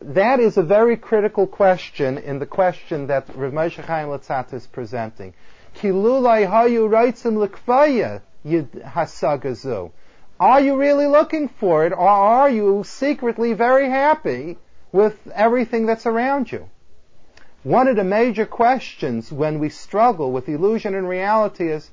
that 0.00 0.38
is 0.38 0.58
a 0.58 0.62
very 0.62 0.96
critical 0.96 1.48
question 1.48 2.18
in 2.18 2.38
the 2.38 2.46
question 2.46 3.08
that 3.08 3.34
Rav 3.34 3.52
Moshe 3.52 3.84
Chaim 3.84 4.10
Luzzatto 4.10 4.54
is 4.54 4.64
presenting. 4.68 5.34
Are 10.38 10.60
you 10.60 10.76
really 10.76 11.06
looking 11.08 11.48
for 11.48 11.84
it, 11.84 11.92
or 11.92 12.08
are 12.08 12.48
you 12.48 12.84
secretly 12.84 13.54
very 13.54 13.90
happy 13.90 14.56
with 14.92 15.16
everything 15.34 15.86
that's 15.86 16.06
around 16.06 16.52
you? 16.52 16.68
One 17.64 17.88
of 17.88 17.96
the 17.96 18.04
major 18.04 18.46
questions 18.46 19.32
when 19.32 19.58
we 19.58 19.68
struggle 19.68 20.30
with 20.30 20.48
illusion 20.48 20.94
and 20.94 21.08
reality 21.08 21.68
is, 21.68 21.90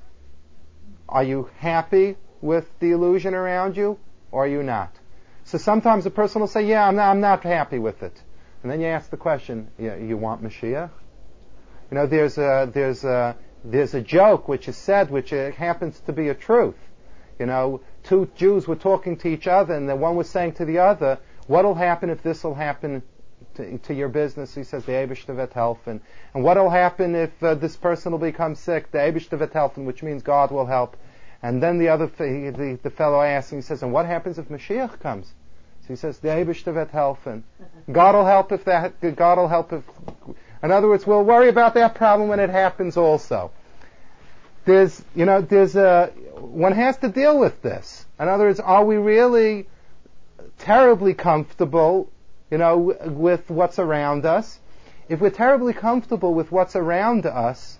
are 1.09 1.23
you 1.23 1.49
happy 1.57 2.17
with 2.41 2.69
the 2.79 2.91
illusion 2.91 3.33
around 3.33 3.75
you, 3.75 3.97
or 4.31 4.43
are 4.43 4.47
you 4.47 4.61
not? 4.61 4.95
So 5.43 5.57
sometimes 5.57 6.05
a 6.05 6.11
person 6.11 6.41
will 6.41 6.47
say, 6.47 6.65
yeah, 6.65 6.87
I'm 6.87 6.95
not, 6.95 7.09
I'm 7.09 7.19
not 7.19 7.43
happy 7.43 7.79
with 7.79 8.03
it. 8.03 8.21
And 8.61 8.71
then 8.71 8.79
you 8.79 8.87
ask 8.87 9.09
the 9.09 9.17
question, 9.17 9.69
yeah, 9.77 9.95
you 9.95 10.17
want 10.17 10.43
Mashiach? 10.43 10.89
You 11.91 11.95
know, 11.95 12.07
there's 12.07 12.37
a, 12.37 12.69
there's 12.71 13.03
a, 13.03 13.35
there's 13.63 13.93
a 13.93 14.01
joke 14.01 14.47
which 14.47 14.67
is 14.67 14.77
said, 14.77 15.09
which 15.09 15.31
happens 15.31 15.99
to 16.01 16.13
be 16.13 16.29
a 16.29 16.35
truth. 16.35 16.77
You 17.39 17.47
know, 17.47 17.81
two 18.03 18.29
Jews 18.35 18.67
were 18.67 18.75
talking 18.75 19.17
to 19.17 19.27
each 19.27 19.47
other, 19.47 19.73
and 19.73 19.89
the 19.89 19.95
one 19.95 20.15
was 20.15 20.29
saying 20.29 20.53
to 20.53 20.65
the 20.65 20.79
other, 20.79 21.19
"What'll 21.47 21.75
happen 21.75 22.09
if 22.09 22.23
this 22.23 22.43
will 22.43 22.55
happen 22.55 23.03
to, 23.55 23.77
to, 23.77 23.93
your 23.93 24.09
business?" 24.09 24.53
He 24.55 24.63
says, 24.63 24.85
"The 24.85 24.93
Eibishter 24.93 25.35
helfen." 25.51 26.01
And 26.33 26.43
what'll 26.43 26.69
happen 26.69 27.15
if 27.15 27.43
uh, 27.43 27.55
this 27.55 27.75
person 27.75 28.11
will 28.11 28.19
become 28.19 28.55
sick? 28.55 28.91
The 28.91 28.99
Eibishter 28.99 29.37
helfen, 29.51 29.85
which 29.85 30.03
means 30.03 30.23
God 30.23 30.51
will 30.51 30.65
help. 30.65 30.97
And 31.41 31.61
then 31.61 31.77
the 31.77 31.89
other 31.89 32.07
the, 32.07 32.79
the 32.81 32.89
fellow 32.89 33.21
asks, 33.21 33.51
and 33.51 33.61
he 33.61 33.65
says, 33.65 33.83
"And 33.83 33.91
what 33.91 34.05
happens 34.05 34.39
if 34.39 34.49
Mashiach 34.49 34.99
comes?" 34.99 35.27
So 35.81 35.87
he 35.89 35.95
says, 35.95 36.19
"The 36.19 36.29
Eibishter 36.29 36.89
helfen." 36.89 37.43
God 37.91 38.15
will 38.15 38.25
help 38.25 38.51
if 38.51 38.65
that. 38.65 38.99
God 39.15 39.37
will 39.37 39.47
help 39.47 39.73
if. 39.73 39.83
In 40.63 40.71
other 40.71 40.87
words, 40.87 41.05
we'll 41.05 41.23
worry 41.23 41.49
about 41.49 41.73
that 41.75 41.95
problem 41.95 42.29
when 42.29 42.39
it 42.39 42.49
happens 42.49 42.97
also 42.97 43.51
there's, 44.65 45.03
you 45.15 45.25
know, 45.25 45.41
there's 45.41 45.75
a, 45.75 46.07
one 46.37 46.73
has 46.73 46.97
to 46.97 47.07
deal 47.07 47.39
with 47.39 47.61
this. 47.61 48.05
In 48.19 48.27
other 48.27 48.45
words, 48.45 48.59
are 48.59 48.83
we 48.83 48.97
really 48.97 49.67
terribly 50.57 51.13
comfortable, 51.13 52.09
you 52.51 52.57
know, 52.57 52.95
with 53.05 53.49
what's 53.49 53.79
around 53.79 54.25
us? 54.25 54.59
If 55.09 55.19
we're 55.19 55.29
terribly 55.29 55.73
comfortable 55.73 56.33
with 56.33 56.51
what's 56.51 56.75
around 56.75 57.25
us, 57.25 57.77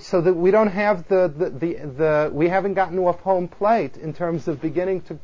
so 0.00 0.20
that 0.20 0.34
we 0.34 0.50
don't 0.50 0.68
have 0.68 1.08
the, 1.08 1.32
the, 1.34 1.50
the, 1.50 1.74
the 1.86 2.30
we 2.32 2.48
haven't 2.48 2.74
gotten 2.74 2.98
off 2.98 3.20
home 3.20 3.48
plate 3.48 3.96
in 3.96 4.12
terms 4.12 4.46
of 4.46 4.60
beginning 4.60 5.00
to, 5.02 5.18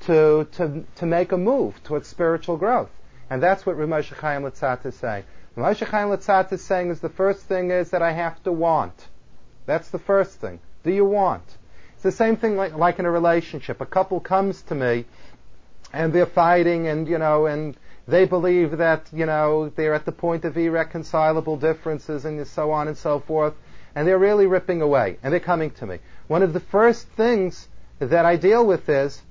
to, 0.00 0.48
to, 0.52 0.84
to 0.96 1.06
make 1.06 1.32
a 1.32 1.36
move 1.36 1.82
towards 1.82 2.06
spiritual 2.06 2.56
growth. 2.56 2.90
And 3.28 3.42
that's 3.42 3.66
what 3.66 3.76
Rav 3.76 3.88
Moshe 3.88 4.12
Chaim 4.12 4.42
Luzzatto 4.42 4.86
is 4.86 4.94
saying. 4.94 5.24
Rav 5.56 5.76
Moshe 5.76 5.86
Chaim 5.86 6.08
Luzzatto 6.08 6.52
is 6.52 6.64
saying 6.64 6.90
is 6.90 7.00
the 7.00 7.08
first 7.08 7.42
thing 7.42 7.70
is 7.70 7.90
that 7.90 8.02
I 8.02 8.12
have 8.12 8.40
to 8.44 8.52
want. 8.52 9.08
That's 9.66 9.90
the 9.90 9.98
first 9.98 10.40
thing. 10.40 10.60
Do 10.84 10.92
you 10.92 11.04
want? 11.04 11.44
It's 11.94 12.02
the 12.02 12.12
same 12.12 12.36
thing 12.36 12.56
like, 12.56 12.76
like 12.76 12.98
in 12.98 13.06
a 13.06 13.10
relationship. 13.10 13.80
A 13.80 13.86
couple 13.86 14.20
comes 14.20 14.62
to 14.62 14.74
me 14.74 15.06
and 15.94 16.12
they're 16.12 16.26
fighting 16.26 16.88
and, 16.88 17.08
you 17.08 17.18
know, 17.18 17.46
and 17.46 17.76
they 18.06 18.26
believe 18.26 18.78
that, 18.78 19.08
you 19.12 19.26
know, 19.26 19.70
they're 19.76 19.94
at 19.94 20.04
the 20.04 20.12
point 20.12 20.44
of 20.44 20.58
irreconcilable 20.58 21.56
differences 21.56 22.24
and 22.24 22.46
so 22.46 22.72
on 22.72 22.88
and 22.88 22.98
so 22.98 23.20
forth. 23.20 23.54
And 23.94 24.06
they're 24.06 24.18
really 24.18 24.46
ripping 24.46 24.82
away 24.82 25.18
and 25.22 25.32
they're 25.32 25.40
coming 25.40 25.70
to 25.72 25.86
me. 25.86 26.00
One 26.26 26.42
of 26.42 26.52
the 26.52 26.60
first 26.60 27.06
things 27.10 27.68
that 28.00 28.26
I 28.26 28.36
deal 28.36 28.66
with 28.66 28.88
is, 28.88 29.22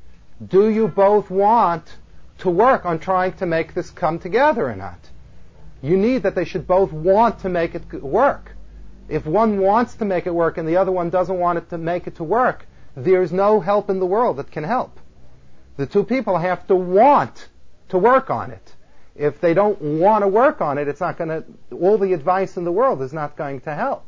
do 0.46 0.70
you 0.70 0.88
both 0.88 1.30
want 1.30 1.98
to 2.40 2.50
work 2.50 2.86
on 2.86 3.00
trying 3.00 3.34
to 3.34 3.46
make 3.46 3.74
this 3.74 3.92
come 3.92 4.18
together 4.20 4.70
or 4.70 4.76
not? 4.76 5.10
You 5.82 5.98
need 5.98 6.24
that 6.24 6.34
they 6.34 6.46
should 6.46 6.66
both 6.66 6.94
want 6.94 7.40
to 7.40 7.50
make 7.50 7.76
it 7.76 8.02
work. 8.02 8.56
If 9.10 9.26
one 9.26 9.60
wants 9.60 9.96
to 9.96 10.06
make 10.06 10.28
it 10.28 10.34
work 10.34 10.58
and 10.58 10.68
the 10.68 10.78
other 10.78 10.94
one 10.94 11.10
doesn't 11.10 11.38
want 11.38 11.58
it 11.58 11.70
to 11.72 11.78
make 11.78 12.08
it 12.08 12.16
to 12.16 12.24
work, 12.24 12.66
there's 12.96 13.34
no 13.34 13.60
help 13.60 13.90
in 13.90 14.00
the 14.00 14.06
world 14.06 14.38
that 14.38 14.50
can 14.50 14.64
help. 14.64 14.98
The 15.78 15.86
two 15.86 16.04
people 16.04 16.38
have 16.38 16.68
to 16.68 16.76
want 16.76 17.50
to 17.90 17.98
work 17.98 18.30
on 18.30 18.52
it. 18.52 18.76
If 19.16 19.42
they 19.42 19.54
don't 19.54 19.80
want 19.82 20.24
to 20.24 20.28
work 20.28 20.62
on 20.62 20.78
it, 20.78 20.88
it's 20.88 21.02
not 21.02 21.18
going 21.18 21.30
to, 21.30 21.44
all 21.76 21.98
the 21.98 22.14
advice 22.14 22.58
in 22.58 22.64
the 22.64 22.72
world 22.72 23.02
is 23.02 23.14
not 23.14 23.36
going 23.36 23.62
to 23.62 23.74
help. 23.74 24.06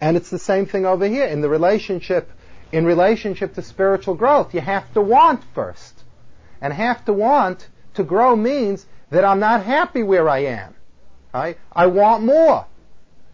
And 0.00 0.16
it's 0.16 0.30
the 0.30 0.38
same 0.38 0.66
thing 0.66 0.84
over 0.84 1.06
here. 1.06 1.26
In 1.26 1.40
the 1.40 1.48
relationship, 1.48 2.30
in 2.72 2.84
relationship 2.84 3.54
to 3.54 3.62
spiritual 3.62 4.14
growth, 4.14 4.52
you 4.54 4.60
have 4.60 4.92
to 4.94 5.00
want 5.00 5.44
first. 5.54 6.02
And 6.60 6.72
have 6.72 7.04
to 7.04 7.12
want 7.12 7.68
to 7.94 8.02
grow 8.02 8.34
means 8.34 8.84
that 9.10 9.24
I'm 9.24 9.40
not 9.40 9.64
happy 9.64 10.02
where 10.02 10.28
I 10.28 10.38
am. 10.38 10.74
Right? 11.32 11.58
I 11.72 11.86
want 11.86 12.24
more. 12.24 12.66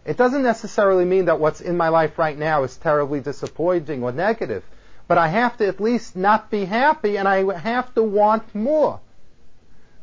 It 0.05 0.17
doesn't 0.17 0.43
necessarily 0.43 1.05
mean 1.05 1.25
that 1.25 1.39
what's 1.39 1.61
in 1.61 1.77
my 1.77 1.89
life 1.89 2.17
right 2.17 2.37
now 2.37 2.63
is 2.63 2.75
terribly 2.77 3.19
disappointing 3.19 4.03
or 4.03 4.11
negative, 4.11 4.63
but 5.09 5.17
I 5.17 5.27
have 5.29 5.57
to 5.57 5.67
at 5.67 5.81
least 5.81 6.15
not 6.15 6.51
be 6.51 6.65
happy 6.65 7.17
and 7.17 7.27
I 7.27 7.57
have 7.57 7.91
to 7.95 8.03
want 8.03 8.53
more. 8.53 8.99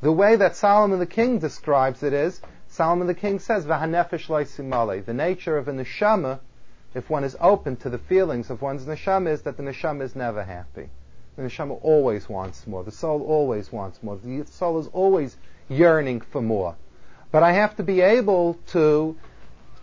The 0.01 0.11
way 0.11 0.35
that 0.35 0.57
Solomon 0.57 0.99
the 0.99 1.07
king 1.07 1.39
describes 1.39 2.03
it 2.03 2.13
is, 2.13 2.41
Solomon 2.67 3.07
the 3.07 3.15
king 3.15 3.39
says, 3.39 3.65
loisimale. 3.67 5.05
The 5.05 5.15
nature 5.15 5.57
of 5.57 5.69
a 5.69 5.73
neshama, 5.73 6.41
if 6.93 7.09
one 7.09 7.23
is 7.23 7.37
open 7.41 7.77
to 7.77 7.89
the 7.89 7.99
feelings 7.99 8.51
of 8.51 8.63
one's 8.63 8.85
neshama, 8.85 9.29
is 9.29 9.43
that 9.43 9.57
the 9.57 9.63
neshama 9.63 10.03
is 10.03 10.17
never 10.17 10.43
happy. 10.43 10.91
The 11.37 11.43
neshama 11.45 11.79
always 11.83 12.29
wants 12.29 12.67
more. 12.67 12.83
The 12.83 12.91
soul 12.91 13.23
always 13.23 13.71
wants 13.71 14.03
more. 14.03 14.17
The 14.17 14.45
soul 14.51 14.81
is 14.81 14.89
always 14.89 15.37
yearning 15.69 16.21
for 16.21 16.43
more. 16.43 16.75
But 17.31 17.45
I 17.45 17.53
have 17.53 17.77
to 17.77 17.85
be 17.85 18.01
able 18.01 18.59
to 18.73 19.17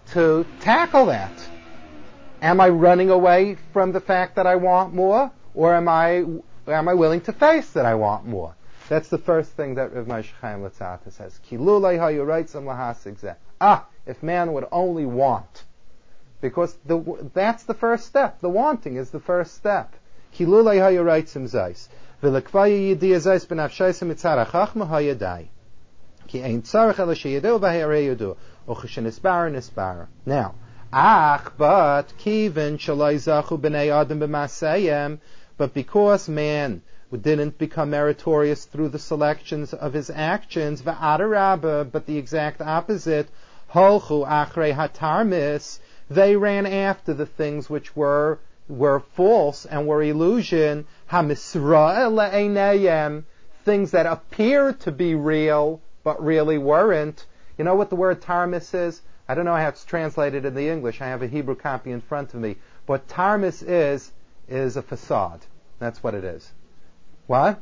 to 0.08 0.46
tackle 0.60 1.06
that. 1.06 1.32
Am 2.44 2.60
I 2.60 2.68
running 2.68 3.10
away 3.10 3.56
from 3.72 3.94
the 3.94 4.02
fact 4.02 4.36
that 4.36 4.46
I 4.46 4.58
want 4.58 4.94
more, 4.94 5.32
or 5.56 5.74
am 5.74 5.88
I 5.88 6.26
am 6.68 6.90
I 6.90 6.94
willing 6.94 7.22
to 7.22 7.32
face 7.32 7.70
that 7.72 7.86
I 7.86 7.96
want 7.96 8.26
more? 8.26 8.54
That's 8.90 9.08
the 9.08 9.18
first 9.18 9.52
thing 9.52 9.76
that 9.76 9.94
Rav 9.94 10.08
Moshe 10.08 10.30
Chaim 10.42 10.60
Luzzatto 10.62 11.10
says. 11.14 11.40
Ah, 13.62 13.88
if 14.06 14.22
man 14.22 14.52
would 14.52 14.66
only 14.74 15.06
want, 15.06 15.64
because 16.42 16.76
the, 16.86 17.30
that's 17.34 17.64
the 17.64 17.74
first 17.74 18.08
step. 18.08 18.42
The 18.42 18.50
wanting 18.50 18.98
is 18.98 19.10
the 19.10 19.22
first 19.22 19.54
step. 19.54 19.96
Kilulei. 20.36 20.80
Ucheshen 28.66 29.06
isbar 29.06 29.52
nisbar. 29.52 30.08
Now, 30.26 30.56
ach, 30.96 31.52
but 31.58 32.14
kivin 32.20 32.78
shalai 32.78 33.16
zachu 33.16 33.60
b'nei 33.60 33.90
adam 33.90 34.20
b'masayim, 34.20 35.20
but 35.58 35.74
because 35.74 36.30
man 36.30 36.84
didn't 37.22 37.58
become 37.58 37.90
meritorious 37.90 38.66
through 38.66 38.90
the 38.90 39.00
selections 39.00 39.74
of 39.74 39.94
his 39.94 40.12
actions, 40.12 40.84
v'adarabba, 40.84 41.92
but 41.92 42.06
the 42.06 42.18
exact 42.18 42.62
opposite, 42.62 43.28
holchu 43.74 44.24
achrei 44.28 44.72
hatarmis, 44.76 45.80
they 46.10 46.36
ran 46.36 46.68
after 46.68 47.14
the 47.14 47.26
things 47.26 47.70
which 47.70 47.96
were 47.96 48.38
were 48.70 49.00
false 49.00 49.66
and 49.66 49.88
were 49.88 50.04
illusion, 50.04 50.86
hamisra 51.12 52.14
things 53.66 53.92
that 53.92 54.06
appear 54.06 54.74
to 54.74 54.92
be 54.92 55.16
real 55.16 55.82
but 56.04 56.24
really 56.24 56.58
weren't. 56.58 57.26
You 57.58 57.64
know 57.64 57.76
what 57.76 57.90
the 57.90 57.96
word 57.96 58.22
tarmis 58.22 58.74
is? 58.74 59.02
I 59.28 59.36
don't 59.36 59.46
know 59.46 59.56
how 59.56 59.70
it's 59.70 59.86
translated 59.86 60.46
in 60.46 60.54
the 60.54 60.70
English. 60.70 61.02
I 61.02 61.08
have 61.08 61.22
a 61.22 61.28
Hebrew 61.28 61.56
copy 61.56 61.92
in 61.92 62.02
front 62.02 62.34
of 62.34 62.42
me. 62.42 62.58
What 62.86 63.08
tarmis 63.08 63.64
is 63.64 64.12
is 64.48 64.76
a 64.76 64.82
facade. 64.82 65.40
That's 65.80 66.04
what 66.04 66.14
it 66.14 66.24
is. 66.24 66.52
What? 67.28 67.62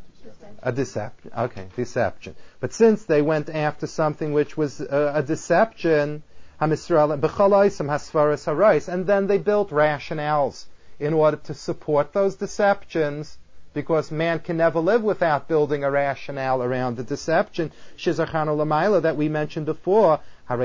A 0.64 0.72
deception. 0.72 1.32
Okay, 1.38 1.68
deception. 1.76 2.36
But 2.60 2.74
since 2.74 3.06
they 3.06 3.22
went 3.22 3.50
after 3.50 3.88
something 3.88 4.34
which 4.34 4.58
was 4.58 4.82
a, 4.82 5.14
a 5.16 5.24
deception, 5.24 6.24
and 6.60 6.72
then 6.72 9.28
they 9.28 9.38
built 9.40 9.72
rationales 9.72 10.66
in 11.00 11.14
order 11.14 11.38
to 11.38 11.54
support 11.56 12.14
those 12.14 12.36
deceptions, 12.36 13.38
because 13.74 14.12
man 14.12 14.40
can 14.40 14.58
never 14.58 14.80
live 14.80 15.02
without 15.02 15.48
building 15.48 15.84
a 15.84 15.90
rationale 15.90 16.62
around 16.62 16.98
the 16.98 17.04
deception. 17.04 17.72
Shizachanu 17.98 18.56
Lamaila 18.56 19.02
that 19.02 19.18
we 19.18 19.30
mentioned 19.30 19.66
before. 19.66 20.20
Once 20.52 20.60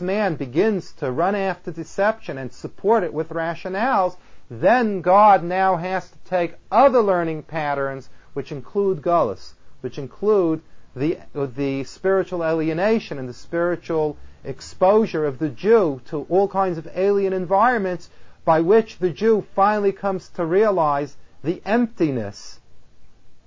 man 0.00 0.36
begins 0.36 0.92
to 0.92 1.10
run 1.10 1.34
after 1.34 1.72
deception 1.72 2.38
and 2.38 2.52
support 2.52 3.02
it 3.02 3.12
with 3.12 3.28
rationales, 3.30 4.16
then 4.48 5.00
God 5.00 5.42
now 5.42 5.76
has 5.76 6.08
to 6.08 6.18
take 6.18 6.54
other 6.70 7.00
learning 7.00 7.42
patterns, 7.44 8.08
which 8.34 8.52
include 8.52 9.02
gullus, 9.02 9.54
which 9.80 9.98
include 9.98 10.62
the, 10.94 11.18
the 11.34 11.82
spiritual 11.82 12.44
alienation 12.44 13.18
and 13.18 13.28
the 13.28 13.34
spiritual 13.34 14.16
exposure 14.44 15.24
of 15.24 15.40
the 15.40 15.48
Jew 15.48 16.00
to 16.06 16.26
all 16.28 16.46
kinds 16.46 16.78
of 16.78 16.86
alien 16.94 17.32
environments, 17.32 18.08
by 18.44 18.60
which 18.60 18.98
the 18.98 19.10
Jew 19.10 19.44
finally 19.54 19.92
comes 19.92 20.28
to 20.30 20.44
realize 20.44 21.16
the 21.44 21.62
emptiness 21.64 22.60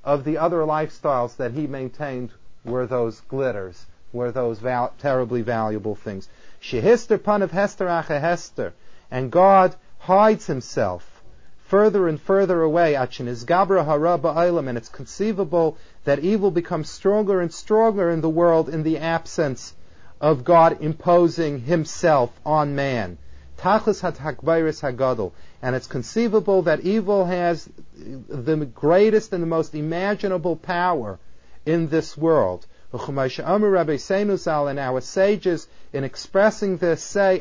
of 0.03 0.23
the 0.23 0.37
other 0.37 0.59
lifestyles 0.59 1.35
that 1.37 1.51
he 1.51 1.67
maintained 1.67 2.31
were 2.63 2.85
those 2.85 3.21
glitters, 3.21 3.85
were 4.13 4.31
those 4.31 4.59
val- 4.59 4.93
terribly 4.99 5.41
valuable 5.41 5.95
things. 5.95 6.29
Shehister 6.61 7.19
of 7.41 7.51
Hester 7.51 7.87
Hester, 7.89 8.73
and 9.11 9.31
God 9.31 9.75
hides 9.99 10.47
himself 10.47 11.15
further 11.65 12.07
and 12.07 12.21
further 12.21 12.61
away, 12.61 12.93
Achin 12.93 13.27
is 13.27 13.43
Gabra 13.43 13.83
Hara 13.85 14.19
Ba'ilam, 14.19 14.67
and 14.67 14.77
it's 14.77 14.89
conceivable 14.89 15.77
that 16.03 16.19
evil 16.19 16.51
becomes 16.51 16.89
stronger 16.89 17.41
and 17.41 17.51
stronger 17.51 18.11
in 18.11 18.21
the 18.21 18.29
world 18.29 18.69
in 18.69 18.83
the 18.83 18.99
absence 18.99 19.73
of 20.21 20.43
God 20.43 20.77
imposing 20.79 21.61
himself 21.61 22.31
on 22.45 22.75
man. 22.75 23.17
Tachlis 23.58 24.01
Hakbairis 24.01 24.82
Hagadol. 24.82 25.32
And 25.62 25.76
it's 25.76 25.88
conceivable 25.88 26.62
that 26.64 26.82
evil 26.82 27.26
has 27.26 27.70
the 27.95 28.58
greatest 28.74 29.34
and 29.34 29.41
the 29.41 29.47
most 29.47 29.74
imaginable 29.76 30.56
power 30.56 31.20
in 31.66 31.88
this 31.89 32.18
world. 32.18 32.68
And 32.93 33.01
our 34.80 35.01
sages, 35.01 35.68
in 35.91 36.03
expressing 36.03 36.78
this, 36.78 37.03
say, 37.03 37.39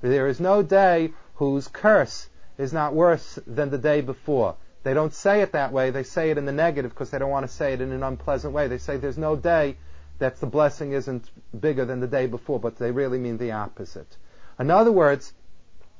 there 0.00 0.28
is 0.28 0.40
no 0.40 0.62
day 0.62 1.12
whose 1.34 1.68
curse 1.68 2.28
is 2.58 2.72
not 2.72 2.94
worse 2.94 3.38
than 3.46 3.70
the 3.70 3.78
day 3.78 4.00
before. 4.00 4.54
They 4.84 4.94
don't 4.94 5.12
say 5.12 5.42
it 5.42 5.52
that 5.52 5.72
way. 5.72 5.90
They 5.90 6.04
say 6.04 6.30
it 6.30 6.38
in 6.38 6.44
the 6.44 6.52
negative 6.52 6.92
because 6.92 7.10
they 7.10 7.18
don't 7.18 7.30
want 7.30 7.44
to 7.48 7.52
say 7.52 7.72
it 7.72 7.80
in 7.80 7.90
an 7.90 8.04
unpleasant 8.04 8.54
way. 8.54 8.68
They 8.68 8.78
say 8.78 8.96
there's 8.96 9.18
no 9.18 9.34
day 9.34 9.76
that 10.18 10.40
the 10.40 10.46
blessing 10.46 10.92
isn't 10.92 11.30
bigger 11.58 11.84
than 11.84 12.00
the 12.00 12.06
day 12.06 12.26
before, 12.26 12.58
but 12.58 12.76
they 12.76 12.90
really 12.90 13.18
mean 13.18 13.38
the 13.38 13.52
opposite. 13.52 14.16
In 14.58 14.70
other 14.70 14.92
words, 14.92 15.32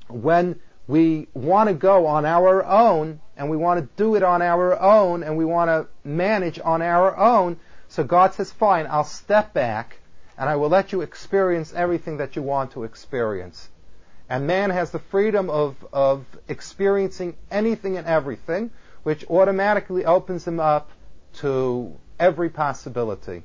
when 0.09 0.59
we 0.87 1.29
want 1.35 1.69
to 1.69 1.75
go 1.75 2.07
on 2.07 2.25
our 2.25 2.64
own 2.64 3.21
and 3.37 3.49
we 3.49 3.57
want 3.57 3.81
to 3.81 3.89
do 3.97 4.16
it 4.16 4.23
on 4.23 4.43
our 4.43 4.81
own 4.81 5.23
and 5.23 5.37
we 5.37 5.45
want 5.45 5.69
to 5.69 5.87
manage 6.09 6.59
on 6.59 6.83
our 6.83 7.16
own, 7.16 7.59
so 7.89 8.03
God 8.03 8.35
says, 8.35 8.51
fine, 8.51 8.87
I'll 8.89 9.05
step 9.05 9.53
back 9.53 9.99
and 10.37 10.49
I 10.49 10.57
will 10.57 10.69
let 10.69 10.93
you 10.93 11.03
experience 11.03 11.73
everything 11.73 12.16
that 12.19 12.37
you 12.37 12.43
want 12.43 12.73
to 12.73 12.85
experience. 12.85 13.69
And 14.29 14.47
man 14.47 14.71
has 14.71 14.91
the 14.91 14.99
freedom 14.99 15.49
of, 15.49 15.77
of 15.93 16.25
experiencing 16.49 17.37
anything 17.51 17.97
and 17.97 18.07
everything, 18.07 18.71
which 19.03 19.25
automatically 19.29 20.05
opens 20.05 20.47
him 20.47 20.61
up 20.61 20.91
to 21.35 21.97
every 22.19 22.51
possibility. 22.51 23.43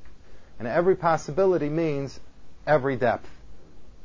And 0.58 0.68
every 0.68 0.96
possibility 0.96 1.68
means 1.68 2.18
every 2.66 2.96
depth. 2.96 3.28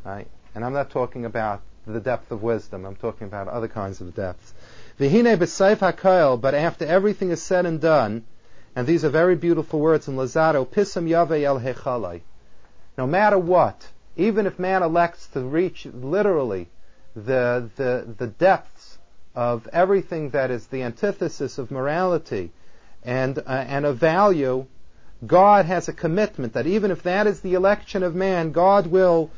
Right? 0.04 0.28
And 0.56 0.66
I'm 0.66 0.74
not 0.74 0.90
talking 0.90 1.26
about 1.26 1.62
the 1.86 2.00
depth 2.00 2.32
of 2.32 2.44
wisdom. 2.44 2.86
I'm 2.86 2.96
talking 2.96 3.28
about 3.28 3.48
other 3.48 3.68
kinds 3.68 4.02
of 4.02 4.16
depths. 4.16 4.54
Vihine 5.00 6.42
but 6.42 6.54
after 6.54 6.86
everything 6.86 7.32
is 7.32 7.42
said 7.42 7.66
and 7.66 7.80
done, 7.80 8.26
and 8.76 8.86
these 8.86 9.04
are 9.04 9.10
very 9.10 9.36
beautiful 9.36 9.80
words 9.80 10.08
in 10.08 10.16
Luzzatto, 10.16 10.68
pisam 10.68 11.08
yave 11.08 11.44
el 11.44 11.60
hechalai. 11.60 12.22
No 12.98 13.08
matter 13.08 13.38
what, 13.38 13.88
even 14.16 14.46
if 14.46 14.60
man 14.60 14.84
elects 14.84 15.28
to 15.28 15.42
reach 15.42 15.86
literally 15.86 16.68
the, 17.16 17.70
the, 17.76 18.14
the 18.18 18.28
depths 18.28 18.98
of 19.36 19.68
everything 19.72 20.32
that 20.32 20.52
is 20.52 20.68
the 20.68 20.84
antithesis 20.84 21.58
of 21.58 21.72
morality 21.72 22.52
and, 23.04 23.40
uh, 23.40 23.44
and 23.48 23.86
of 23.86 23.98
value, 23.98 24.66
God 25.26 25.66
has 25.66 25.88
a 25.90 25.94
commitment 25.94 26.54
that 26.54 26.68
even 26.68 26.92
if 26.92 27.04
that 27.04 27.28
is 27.28 27.42
the 27.42 27.54
election 27.54 28.04
of 28.04 28.16
man, 28.16 28.52
God 28.52 28.88
will 28.88 29.30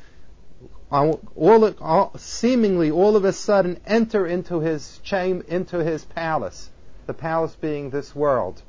uh, 0.92 1.14
all, 1.36 1.74
all, 1.82 2.12
seemingly 2.18 2.92
all 2.92 3.16
of 3.16 3.26
a 3.26 3.34
sudden 3.34 3.80
enter 3.86 4.28
into 4.28 4.60
his 4.60 5.00
chamber, 5.04 5.46
into 5.48 5.84
his 5.84 6.04
palace, 6.06 6.70
the 7.08 7.14
palace 7.14 7.56
being 7.56 7.90
this 7.90 8.14
world. 8.14 8.62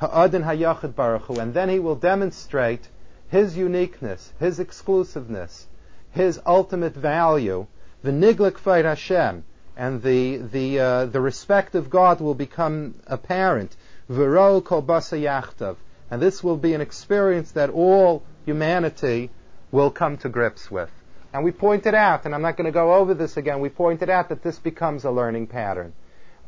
Ha'adin 0.00 0.44
hayachid 0.44 1.38
and 1.38 1.52
then 1.52 1.68
he 1.68 1.80
will 1.80 1.96
demonstrate 1.96 2.88
his 3.28 3.56
uniqueness, 3.56 4.32
his 4.38 4.60
exclusiveness, 4.60 5.66
his 6.10 6.40
ultimate 6.46 6.94
value, 6.94 7.66
the 8.02 8.12
niglik 8.12 8.56
fight 8.56 8.84
Hashem, 8.84 9.44
and 9.76 10.02
the 10.02 10.36
the 10.36 10.80
uh, 10.80 11.06
the 11.06 11.20
respect 11.20 11.74
of 11.74 11.90
God 11.90 12.20
will 12.20 12.34
become 12.34 12.94
apparent. 13.06 13.76
V'ro 14.08 14.64
kol 14.64 14.82
yachtav, 14.82 15.76
and 16.10 16.22
this 16.22 16.42
will 16.42 16.56
be 16.56 16.74
an 16.74 16.80
experience 16.80 17.52
that 17.52 17.70
all 17.70 18.22
humanity 18.44 19.30
will 19.70 19.90
come 19.90 20.16
to 20.18 20.28
grips 20.28 20.70
with. 20.70 20.90
And 21.32 21.44
we 21.44 21.52
pointed 21.52 21.94
out, 21.94 22.24
and 22.24 22.34
I'm 22.34 22.42
not 22.42 22.56
going 22.56 22.64
to 22.64 22.72
go 22.72 22.94
over 22.94 23.12
this 23.12 23.36
again. 23.36 23.60
We 23.60 23.68
pointed 23.68 24.08
out 24.08 24.30
that 24.30 24.42
this 24.42 24.58
becomes 24.58 25.04
a 25.04 25.10
learning 25.10 25.48
pattern 25.48 25.92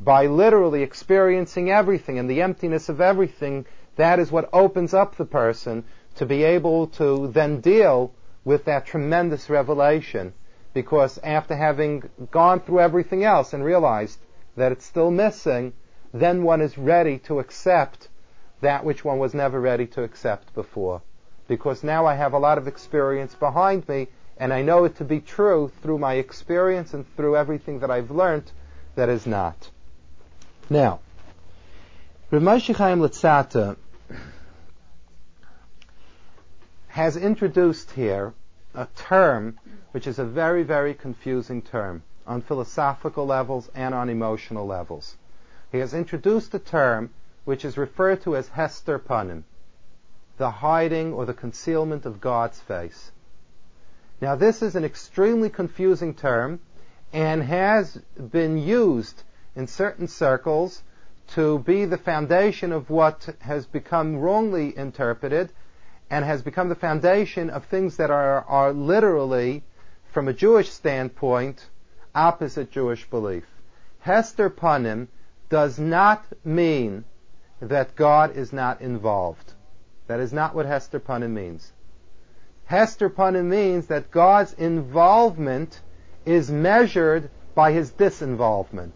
by 0.00 0.26
literally 0.26 0.82
experiencing 0.82 1.70
everything 1.70 2.18
and 2.18 2.30
the 2.30 2.40
emptiness 2.40 2.88
of 2.88 3.00
everything. 3.00 3.66
That 3.96 4.18
is 4.18 4.32
what 4.32 4.48
opens 4.52 4.94
up 4.94 5.16
the 5.16 5.26
person 5.26 5.84
to 6.14 6.24
be 6.24 6.42
able 6.42 6.86
to 6.86 7.28
then 7.28 7.60
deal 7.60 8.14
with 8.44 8.64
that 8.64 8.86
tremendous 8.86 9.50
revelation. 9.50 10.32
Because 10.72 11.18
after 11.18 11.54
having 11.54 12.08
gone 12.30 12.60
through 12.60 12.80
everything 12.80 13.24
else 13.24 13.52
and 13.52 13.62
realized 13.62 14.18
that 14.56 14.72
it's 14.72 14.86
still 14.86 15.10
missing, 15.10 15.74
then 16.14 16.42
one 16.42 16.62
is 16.62 16.78
ready 16.78 17.18
to 17.18 17.38
accept 17.38 18.08
that 18.60 18.84
which 18.84 19.04
one 19.04 19.18
was 19.18 19.34
never 19.34 19.60
ready 19.60 19.86
to 19.86 20.02
accept 20.02 20.54
before. 20.54 21.02
Because 21.48 21.82
now 21.82 22.06
I 22.06 22.14
have 22.14 22.32
a 22.32 22.38
lot 22.38 22.58
of 22.58 22.68
experience 22.68 23.34
behind 23.34 23.88
me, 23.88 24.08
and 24.36 24.52
I 24.52 24.62
know 24.62 24.84
it 24.84 24.96
to 24.96 25.04
be 25.04 25.20
true 25.20 25.70
through 25.82 25.98
my 25.98 26.14
experience 26.14 26.94
and 26.94 27.04
through 27.16 27.36
everything 27.36 27.80
that 27.80 27.90
I've 27.90 28.10
learned 28.10 28.50
that 28.94 29.08
is 29.08 29.26
not. 29.26 29.70
Now, 30.68 31.00
Rav 32.30 32.42
Moshe 32.42 32.74
Chaim 32.74 33.00
Luzzatto 33.00 33.76
has 36.88 37.16
introduced 37.16 37.90
here 37.92 38.34
a 38.74 38.86
term 38.96 39.58
which 39.92 40.06
is 40.06 40.18
a 40.18 40.24
very, 40.24 40.62
very 40.62 40.94
confusing 40.94 41.62
term 41.62 42.02
on 42.26 42.42
philosophical 42.42 43.26
levels 43.26 43.68
and 43.74 43.94
on 43.94 44.08
emotional 44.08 44.66
levels. 44.66 45.16
he 45.72 45.78
has 45.78 45.94
introduced 45.94 46.54
a 46.54 46.58
term 46.58 47.10
which 47.44 47.64
is 47.64 47.78
referred 47.78 48.22
to 48.22 48.36
as 48.36 48.48
Hester 48.48 48.98
Panim, 48.98 49.44
the 50.36 50.50
hiding 50.50 51.12
or 51.12 51.24
the 51.24 51.34
concealment 51.34 52.06
of 52.06 52.20
God's 52.20 52.60
face. 52.60 53.12
Now 54.20 54.36
this 54.36 54.62
is 54.62 54.76
an 54.76 54.84
extremely 54.84 55.48
confusing 55.48 56.14
term 56.14 56.60
and 57.12 57.42
has 57.42 57.96
been 58.30 58.58
used 58.58 59.22
in 59.56 59.66
certain 59.66 60.06
circles 60.06 60.82
to 61.28 61.58
be 61.60 61.84
the 61.84 61.98
foundation 61.98 62.72
of 62.72 62.90
what 62.90 63.28
has 63.40 63.66
become 63.66 64.16
wrongly 64.16 64.76
interpreted 64.76 65.50
and 66.10 66.24
has 66.24 66.42
become 66.42 66.68
the 66.68 66.74
foundation 66.74 67.50
of 67.50 67.64
things 67.64 67.96
that 67.96 68.10
are, 68.10 68.42
are 68.42 68.72
literally, 68.72 69.62
from 70.12 70.26
a 70.26 70.32
Jewish 70.32 70.70
standpoint, 70.70 71.68
opposite 72.14 72.70
Jewish 72.70 73.08
belief. 73.08 73.44
Hester 74.00 74.50
Panim 74.50 75.06
does 75.48 75.78
not 75.78 76.24
mean 76.44 77.04
that 77.60 77.96
God 77.96 78.36
is 78.36 78.52
not 78.52 78.80
involved. 78.80 79.52
That 80.06 80.20
is 80.20 80.32
not 80.32 80.54
what 80.54 80.66
Hester 80.66 80.98
Panim 80.98 81.30
means. 81.30 81.72
Hester 82.64 83.10
Panim 83.10 83.46
means 83.46 83.86
that 83.88 84.10
God's 84.10 84.52
involvement 84.54 85.80
is 86.24 86.50
measured 86.50 87.30
by 87.54 87.72
his 87.72 87.92
disinvolvement. 87.92 88.92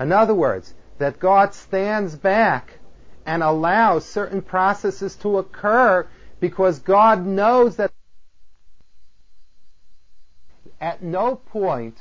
In 0.00 0.12
other 0.12 0.34
words, 0.34 0.74
that 0.98 1.18
God 1.18 1.54
stands 1.54 2.16
back 2.16 2.78
and 3.26 3.42
allows 3.42 4.04
certain 4.04 4.42
processes 4.42 5.14
to 5.16 5.38
occur 5.38 6.06
because 6.40 6.78
God 6.78 7.26
knows 7.26 7.76
that 7.76 7.92
at 10.80 11.02
no 11.02 11.36
point 11.36 11.98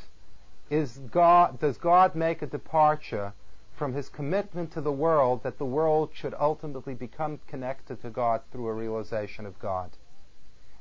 is 0.70 0.98
God, 1.12 1.60
does 1.60 1.78
God 1.78 2.16
make 2.16 2.42
a 2.42 2.48
departure 2.48 3.34
from 3.78 3.94
his 3.94 4.10
commitment 4.10 4.72
to 4.72 4.82
the 4.82 4.92
world 4.92 5.44
that 5.44 5.58
the 5.60 5.66
world 5.66 6.10
should 6.14 6.34
ultimately 6.40 6.96
become 6.96 7.40
connected 7.48 8.02
to 8.02 8.10
God 8.10 8.42
through 8.52 8.68
a 8.68 8.74
realization 8.74 9.46
of 9.46 9.58
God. 9.60 9.92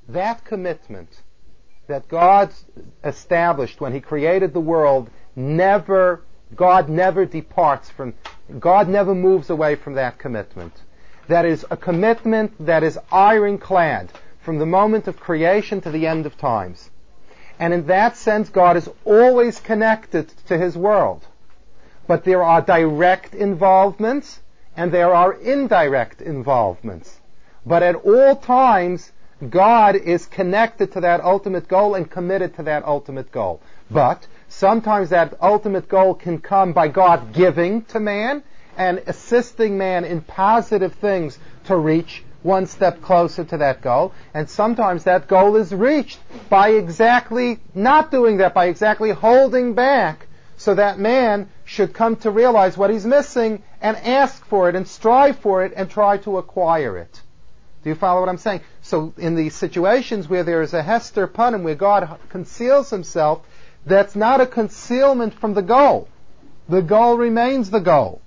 That 0.09 0.45
commitment 0.45 1.23
that 1.87 2.09
God 2.09 2.51
established 3.05 3.81
when 3.81 3.93
he 3.93 4.01
created 4.01 4.53
the 4.53 4.61
world 4.61 5.11
never, 5.37 6.23
God 6.55 6.89
never 6.89 7.27
departs 7.27 7.91
from, 7.91 8.15
God 8.59 8.89
never 8.89 9.15
moves 9.15 9.51
away 9.51 9.75
from 9.75 9.95
that 9.95 10.19
commitment. 10.19 10.73
That 11.29 11.45
is 11.45 11.67
a 11.71 11.77
commitment 11.77 12.55
that 12.67 12.83
is 12.83 12.99
ironclad 13.13 14.11
from 14.41 14.59
the 14.59 14.67
moment 14.67 15.07
of 15.07 15.21
creation 15.21 15.81
to 15.83 15.91
the 15.91 16.07
end 16.07 16.25
of 16.25 16.39
times. 16.39 16.91
And 17.59 17.75
in 17.75 17.87
that 17.87 18.17
sense, 18.17 18.49
God 18.49 18.77
is 18.77 18.89
always 19.05 19.61
connected 19.61 20.29
to 20.47 20.59
His 20.59 20.77
world. 20.77 21.27
But 22.07 22.25
there 22.25 22.43
are 22.43 22.61
direct 22.63 23.35
involvements 23.35 24.41
and 24.77 24.93
there 24.93 25.15
are 25.15 25.33
indirect 25.33 26.21
involvements. 26.21 27.19
But 27.65 27.83
at 27.83 27.97
all 27.97 28.37
times, 28.37 29.11
God 29.51 29.97
is 29.97 30.27
connected 30.27 30.93
to 30.93 31.01
that 31.01 31.23
ultimate 31.23 31.69
goal 31.69 31.95
and 31.95 32.11
committed 32.11 32.57
to 32.57 32.63
that 32.65 32.85
ultimate 32.85 33.33
goal. 33.33 33.61
But 33.91 34.27
sometimes 34.49 35.11
that 35.11 35.35
ultimate 35.43 35.89
goal 35.89 36.15
can 36.15 36.39
come 36.39 36.73
by 36.73 36.89
God 36.89 37.33
giving 37.33 37.83
to 37.87 38.01
man 38.01 38.43
and 38.77 39.03
assisting 39.07 39.77
man 39.79 40.05
in 40.05 40.21
positive 40.21 40.95
things 40.95 41.39
to 41.65 41.77
reach 41.77 42.23
one 42.43 42.67
step 42.67 43.03
closer 43.03 43.45
to 43.45 43.57
that 43.59 43.83
goal. 43.83 44.13
And 44.33 44.49
sometimes 44.49 45.05
that 45.05 45.27
goal 45.27 45.57
is 45.57 45.75
reached 45.75 46.21
by 46.49 46.71
exactly 46.71 47.59
not 47.75 48.11
doing 48.11 48.37
that, 48.39 48.55
by 48.55 48.67
exactly 48.67 49.11
holding 49.11 49.75
back 49.75 50.27
so 50.57 50.75
that 50.75 50.99
man 50.99 51.49
should 51.65 51.93
come 51.93 52.17
to 52.17 52.31
realize 52.31 52.77
what 52.77 52.91
he's 52.91 53.05
missing 53.05 53.63
and 53.81 53.97
ask 53.99 54.45
for 54.47 54.69
it 54.69 54.75
and 54.75 54.89
strive 54.89 55.39
for 55.39 55.65
it 55.65 55.73
and 55.77 55.91
try 55.91 56.17
to 56.19 56.39
acquire 56.39 56.97
it. 56.97 57.21
Do 57.83 57.91
you 57.91 57.95
follow 57.95 58.21
what 58.21 58.29
I'm 58.29 58.39
saying? 58.39 58.63
So 58.83 59.13
in 59.17 59.37
the 59.37 59.51
situations 59.51 60.29
where 60.29 60.43
there 60.43 60.63
is 60.63 60.75
a 60.75 60.83
Hester 60.83 61.29
Panim, 61.29 61.63
where 61.63 61.75
God 61.75 62.19
conceals 62.31 62.91
himself, 62.91 63.47
that's 63.85 64.17
not 64.17 64.41
a 64.41 64.47
concealment 64.47 65.35
from 65.35 65.55
the 65.55 65.63
goal. 65.63 66.09
The 66.69 66.83
goal 66.83 67.17
remains 67.17 67.71
the 67.71 67.81
goal. 67.81 68.21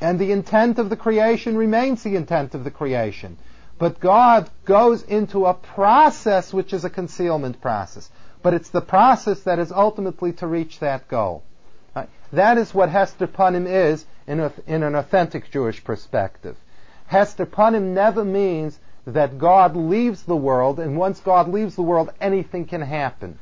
And 0.00 0.18
the 0.18 0.32
intent 0.32 0.78
of 0.78 0.88
the 0.88 0.96
creation 0.96 1.56
remains 1.56 2.02
the 2.02 2.16
intent 2.16 2.54
of 2.54 2.64
the 2.64 2.70
creation. 2.70 3.36
But 3.78 4.00
God 4.00 4.48
goes 4.64 5.02
into 5.02 5.46
a 5.46 5.54
process 5.54 6.52
which 6.52 6.72
is 6.72 6.84
a 6.84 6.90
concealment 6.90 7.60
process. 7.60 8.08
But 8.44 8.52
it's 8.52 8.68
the 8.68 8.82
process 8.82 9.40
that 9.44 9.58
is 9.58 9.72
ultimately 9.72 10.30
to 10.34 10.46
reach 10.46 10.78
that 10.80 11.08
goal. 11.08 11.42
Right? 11.96 12.10
That 12.30 12.58
is 12.58 12.74
what 12.74 12.90
Hester 12.90 13.26
Panim 13.26 13.66
is 13.66 14.04
in, 14.26 14.38
a, 14.38 14.52
in 14.66 14.82
an 14.82 14.94
authentic 14.94 15.50
Jewish 15.50 15.82
perspective. 15.82 16.54
Hester 17.06 17.46
Panim 17.46 17.94
never 17.94 18.22
means 18.22 18.78
that 19.06 19.38
God 19.38 19.74
leaves 19.74 20.24
the 20.24 20.36
world, 20.36 20.78
and 20.78 20.98
once 20.98 21.20
God 21.20 21.48
leaves 21.48 21.74
the 21.74 21.82
world, 21.82 22.10
anything 22.20 22.66
can 22.66 22.82
happen. 22.82 23.38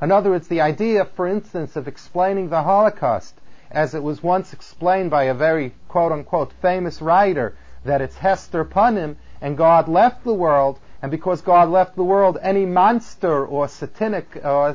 In 0.00 0.10
other 0.10 0.30
words, 0.30 0.48
the 0.48 0.62
idea, 0.62 1.04
for 1.04 1.26
instance, 1.26 1.76
of 1.76 1.86
explaining 1.86 2.48
the 2.48 2.62
Holocaust 2.62 3.34
as 3.70 3.94
it 3.94 4.02
was 4.02 4.22
once 4.22 4.54
explained 4.54 5.10
by 5.10 5.24
a 5.24 5.34
very 5.34 5.74
quote 5.88 6.10
unquote 6.10 6.54
famous 6.62 7.02
writer, 7.02 7.54
that 7.84 8.00
it's 8.00 8.16
Hester 8.16 8.64
Panim, 8.64 9.16
and 9.42 9.58
God 9.58 9.88
left 9.88 10.24
the 10.24 10.32
world, 10.32 10.78
and 11.02 11.10
because 11.10 11.40
God 11.40 11.68
left 11.68 11.96
the 11.96 12.04
world, 12.04 12.38
any 12.42 12.66
monster 12.66 13.46
or 13.46 13.68
satanic 13.68 14.26
uh, 14.44 14.74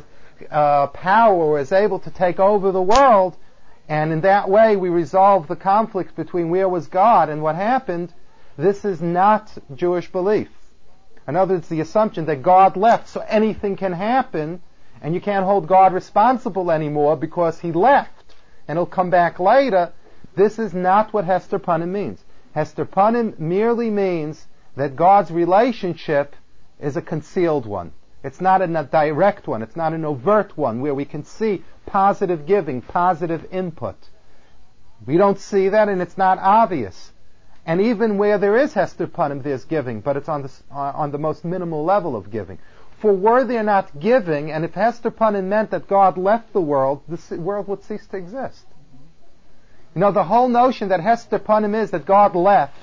uh, 0.50 0.88
power 0.88 1.60
is 1.60 1.72
able 1.72 2.00
to 2.00 2.10
take 2.10 2.40
over 2.40 2.72
the 2.72 2.82
world, 2.82 3.36
and 3.90 4.12
in 4.12 4.22
that 4.22 4.50
way 4.50 4.76
we 4.76 4.90
resolve 4.90 5.48
the 5.48 5.56
conflict 5.56 6.16
between 6.16 6.50
where 6.50 6.70
was 6.70 6.88
God 6.88 7.30
and 7.30 7.42
what 7.42 7.56
happened. 7.56 8.14
This 8.58 8.86
is 8.86 9.02
not 9.02 9.52
Jewish 9.76 10.12
belief. 10.12 10.50
In 11.28 11.36
other 11.36 11.56
words, 11.56 11.70
the 11.70 11.82
assumption 11.82 12.26
that 12.26 12.44
God 12.44 12.78
left, 12.78 13.10
so 13.10 13.22
anything 13.22 13.76
can 13.76 13.94
happen, 13.94 14.62
and 15.02 15.14
you 15.14 15.22
can't 15.22 15.46
hold 15.46 15.68
God 15.68 15.94
responsible 15.94 16.72
anymore 16.72 17.16
because 17.16 17.60
He 17.60 17.72
left 17.72 18.24
and 18.68 18.78
he'll 18.78 18.86
come 18.86 19.10
back 19.10 19.40
later, 19.40 19.92
this 20.36 20.58
is 20.58 20.74
not 20.74 21.14
what 21.14 21.26
Hester 21.26 21.60
Panim 21.60 21.90
means. 21.90 22.24
Hester 22.54 22.86
Panim 22.86 23.38
merely 23.40 23.90
means 23.90 24.48
that 24.76 24.96
God's 24.96 25.32
relationship 25.32 26.36
is 26.80 26.98
a 26.98 27.02
concealed 27.02 27.66
one. 27.66 27.92
It's 28.24 28.40
not 28.40 28.62
a 28.62 28.68
direct 28.68 29.48
one. 29.48 29.62
It's 29.62 29.76
not 29.76 29.94
an 29.94 30.06
overt 30.06 30.58
one 30.58 30.82
where 30.82 30.94
we 30.94 31.06
can 31.06 31.24
see 31.26 31.64
positive 31.86 32.46
giving, 32.46 32.82
positive 32.82 33.46
input. 33.52 33.96
We 35.06 35.18
don't 35.18 35.40
see 35.40 35.70
that 35.70 35.90
and 35.90 36.02
it's 36.02 36.18
not 36.18 36.40
obvious. 36.40 37.12
And 37.66 37.82
even 37.82 38.18
where 38.18 38.38
there 38.38 38.58
is 38.58 38.74
Hester 38.74 39.08
Panim, 39.08 39.44
there's 39.44 39.66
giving, 39.66 40.02
but 40.02 40.18
it's 40.18 40.30
on 40.30 40.44
the, 40.44 40.52
uh, 40.72 40.78
on 40.96 41.12
the 41.12 41.18
most 41.18 41.46
minimal 41.46 41.84
level 41.84 42.16
of 42.16 42.30
giving. 42.30 42.60
For 43.00 43.14
were 43.14 43.44
there 43.44 43.64
not 43.64 44.00
giving, 44.00 44.52
and 44.52 44.64
if 44.64 44.74
Hester 44.74 45.12
Panim 45.12 45.46
meant 45.46 45.72
that 45.72 45.88
God 45.88 46.18
left 46.18 46.54
the 46.54 46.62
world, 46.62 47.02
the 47.08 47.38
world 47.38 47.68
would 47.68 47.84
cease 47.84 48.06
to 48.08 48.18
exist. 48.18 48.66
You 49.96 50.02
know, 50.02 50.12
the 50.12 50.24
whole 50.24 50.48
notion 50.48 50.90
that 50.90 51.02
Hester 51.02 51.40
Panim 51.40 51.76
is 51.76 51.92
that 51.92 52.06
God 52.06 52.36
left 52.36 52.83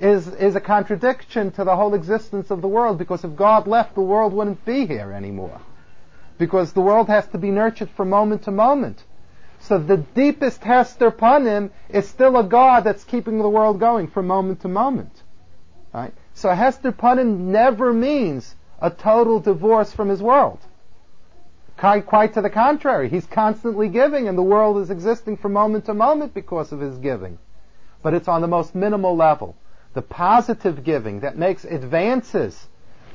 is, 0.00 0.26
is 0.28 0.56
a 0.56 0.60
contradiction 0.60 1.50
to 1.52 1.64
the 1.64 1.76
whole 1.76 1.94
existence 1.94 2.50
of 2.50 2.62
the 2.62 2.68
world, 2.68 2.98
because 2.98 3.24
if 3.24 3.36
God 3.36 3.66
left, 3.66 3.94
the 3.94 4.00
world 4.00 4.32
wouldn't 4.32 4.64
be 4.64 4.86
here 4.86 5.12
anymore. 5.12 5.60
Because 6.38 6.72
the 6.72 6.80
world 6.80 7.08
has 7.08 7.26
to 7.28 7.38
be 7.38 7.50
nurtured 7.50 7.90
from 7.90 8.10
moment 8.10 8.42
to 8.44 8.50
moment. 8.50 9.02
So 9.60 9.78
the 9.78 9.96
deepest 9.96 10.62
Hester 10.62 11.10
Panim 11.10 11.70
is 11.88 12.08
still 12.08 12.36
a 12.36 12.44
God 12.44 12.84
that's 12.84 13.04
keeping 13.04 13.38
the 13.38 13.48
world 13.48 13.80
going 13.80 14.08
from 14.08 14.26
moment 14.26 14.60
to 14.60 14.68
moment. 14.68 15.22
Right? 15.92 16.12
So 16.34 16.50
Hester 16.50 16.92
Panim 16.92 17.38
never 17.38 17.92
means 17.92 18.56
a 18.80 18.90
total 18.90 19.40
divorce 19.40 19.92
from 19.92 20.08
his 20.08 20.20
world. 20.20 20.58
Quite, 21.78 22.06
quite 22.06 22.34
to 22.34 22.42
the 22.42 22.50
contrary, 22.50 23.08
he's 23.08 23.26
constantly 23.26 23.88
giving 23.88 24.28
and 24.28 24.36
the 24.36 24.42
world 24.42 24.78
is 24.78 24.90
existing 24.90 25.36
from 25.38 25.52
moment 25.52 25.86
to 25.86 25.94
moment 25.94 26.34
because 26.34 26.72
of 26.72 26.80
his 26.80 26.98
giving. 26.98 27.38
But 28.02 28.14
it's 28.14 28.28
on 28.28 28.42
the 28.42 28.48
most 28.48 28.74
minimal 28.74 29.16
level. 29.16 29.56
The 29.94 30.02
positive 30.02 30.84
giving 30.84 31.20
that 31.20 31.38
makes 31.38 31.64
advances 31.64 32.68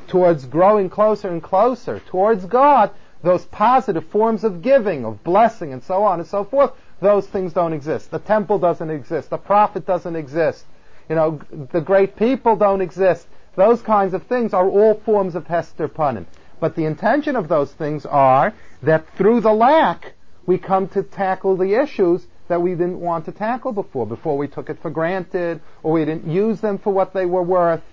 towards 0.07 0.45
growing 0.45 0.89
closer 0.89 1.29
and 1.29 1.43
closer 1.43 1.99
towards 1.99 2.45
God, 2.45 2.91
those 3.21 3.45
positive 3.45 4.05
forms 4.07 4.43
of 4.43 4.61
giving, 4.61 5.05
of 5.05 5.23
blessing 5.23 5.73
and 5.73 5.83
so 5.83 6.03
on 6.03 6.19
and 6.19 6.27
so 6.27 6.43
forth, 6.43 6.71
those 7.01 7.27
things 7.27 7.53
don't 7.53 7.73
exist. 7.73 8.11
The 8.11 8.19
temple 8.19 8.59
doesn't 8.59 8.89
exist. 8.89 9.29
The 9.29 9.37
prophet 9.37 9.85
doesn't 9.85 10.15
exist. 10.15 10.65
You 11.09 11.15
know, 11.15 11.39
the 11.71 11.81
great 11.81 12.15
people 12.15 12.55
don't 12.55 12.81
exist. 12.81 13.27
Those 13.55 13.81
kinds 13.81 14.13
of 14.13 14.23
things 14.23 14.53
are 14.53 14.67
all 14.67 14.95
forms 14.95 15.35
of 15.35 15.47
Hester 15.47 15.87
Panim. 15.87 16.25
But 16.59 16.75
the 16.75 16.85
intention 16.85 17.35
of 17.35 17.47
those 17.47 17.71
things 17.73 18.05
are 18.05 18.53
that 18.83 19.05
through 19.15 19.41
the 19.41 19.53
lack, 19.53 20.13
we 20.45 20.57
come 20.57 20.87
to 20.89 21.03
tackle 21.03 21.57
the 21.57 21.81
issues 21.81 22.25
that 22.49 22.61
we 22.61 22.71
didn't 22.71 22.99
want 22.99 23.25
to 23.25 23.31
tackle 23.31 23.71
before. 23.71 24.05
Before 24.05 24.37
we 24.37 24.47
took 24.47 24.69
it 24.69 24.81
for 24.81 24.91
granted, 24.91 25.61
or 25.81 25.93
we 25.93 26.03
didn't 26.03 26.29
use 26.29 26.59
them 26.59 26.77
for 26.77 26.91
what 26.91 27.13
they 27.13 27.25
were 27.25 27.43
worth. 27.43 27.83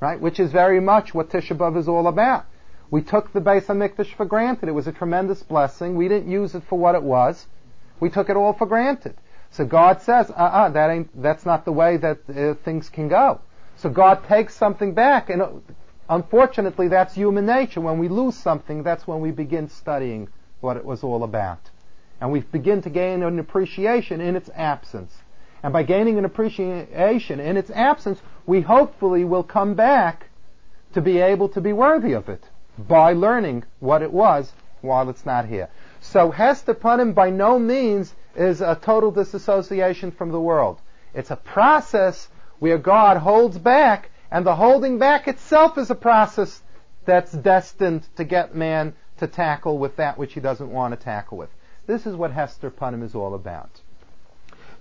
Right? 0.00 0.20
Which 0.20 0.40
is 0.40 0.50
very 0.50 0.80
much 0.80 1.14
what 1.14 1.30
Tisha 1.30 1.56
B'Av 1.56 1.76
is 1.76 1.86
all 1.86 2.08
about. 2.08 2.46
We 2.90 3.02
took 3.02 3.32
the 3.32 3.40
Beis 3.40 3.66
HaMikdash 3.66 4.14
for 4.16 4.24
granted. 4.24 4.68
It 4.68 4.72
was 4.72 4.88
a 4.88 4.92
tremendous 4.92 5.42
blessing. 5.42 5.94
We 5.94 6.08
didn't 6.08 6.30
use 6.30 6.54
it 6.54 6.64
for 6.68 6.78
what 6.78 6.94
it 6.96 7.02
was. 7.02 7.46
We 8.00 8.10
took 8.10 8.28
it 8.30 8.36
all 8.36 8.54
for 8.54 8.66
granted. 8.66 9.16
So 9.50 9.64
God 9.64 10.00
says, 10.02 10.30
uh-uh, 10.30 10.70
that 10.70 10.90
ain't, 10.90 11.22
that's 11.22 11.44
not 11.44 11.64
the 11.64 11.72
way 11.72 11.98
that 11.98 12.18
uh, 12.28 12.54
things 12.64 12.88
can 12.88 13.08
go. 13.08 13.42
So 13.76 13.90
God 13.90 14.24
takes 14.26 14.54
something 14.56 14.94
back, 14.94 15.30
and 15.30 15.42
uh, 15.42 15.50
unfortunately, 16.08 16.88
that's 16.88 17.14
human 17.14 17.46
nature. 17.46 17.80
When 17.80 17.98
we 17.98 18.08
lose 18.08 18.36
something, 18.36 18.82
that's 18.82 19.06
when 19.06 19.20
we 19.20 19.30
begin 19.30 19.68
studying 19.68 20.28
what 20.60 20.76
it 20.76 20.84
was 20.84 21.02
all 21.02 21.24
about. 21.24 21.70
And 22.20 22.30
we 22.30 22.40
begin 22.40 22.82
to 22.82 22.90
gain 22.90 23.22
an 23.22 23.38
appreciation 23.38 24.20
in 24.20 24.36
its 24.36 24.50
absence. 24.54 25.12
And 25.62 25.72
by 25.72 25.82
gaining 25.82 26.18
an 26.18 26.24
appreciation 26.24 27.40
in 27.40 27.56
its 27.56 27.70
absence, 27.70 28.20
we 28.46 28.60
hopefully 28.60 29.24
will 29.24 29.42
come 29.42 29.74
back 29.74 30.28
to 30.92 31.00
be 31.00 31.18
able 31.18 31.48
to 31.50 31.60
be 31.60 31.72
worthy 31.72 32.12
of 32.12 32.28
it 32.28 32.44
by 32.78 33.12
learning 33.12 33.64
what 33.78 34.02
it 34.02 34.12
was 34.12 34.52
while 34.80 35.08
it's 35.08 35.26
not 35.26 35.46
here. 35.46 35.68
So 36.00 36.30
Hester 36.30 36.74
Panim 36.74 37.14
by 37.14 37.30
no 37.30 37.58
means 37.58 38.14
is 38.34 38.60
a 38.60 38.78
total 38.80 39.10
disassociation 39.10 40.12
from 40.12 40.30
the 40.30 40.40
world. 40.40 40.80
It's 41.14 41.30
a 41.30 41.36
process 41.36 42.28
where 42.58 42.78
God 42.78 43.16
holds 43.18 43.58
back, 43.58 44.10
and 44.30 44.46
the 44.46 44.54
holding 44.54 44.98
back 44.98 45.28
itself 45.28 45.76
is 45.78 45.90
a 45.90 45.94
process 45.94 46.62
that's 47.04 47.32
destined 47.32 48.06
to 48.16 48.24
get 48.24 48.54
man 48.54 48.94
to 49.18 49.26
tackle 49.26 49.78
with 49.78 49.96
that 49.96 50.16
which 50.16 50.34
he 50.34 50.40
doesn't 50.40 50.70
want 50.70 50.92
to 50.92 51.04
tackle 51.04 51.38
with. 51.38 51.50
This 51.90 52.06
is 52.06 52.14
what 52.14 52.30
Hester 52.30 52.70
Panim 52.70 53.02
is 53.02 53.16
all 53.16 53.34
about. 53.34 53.80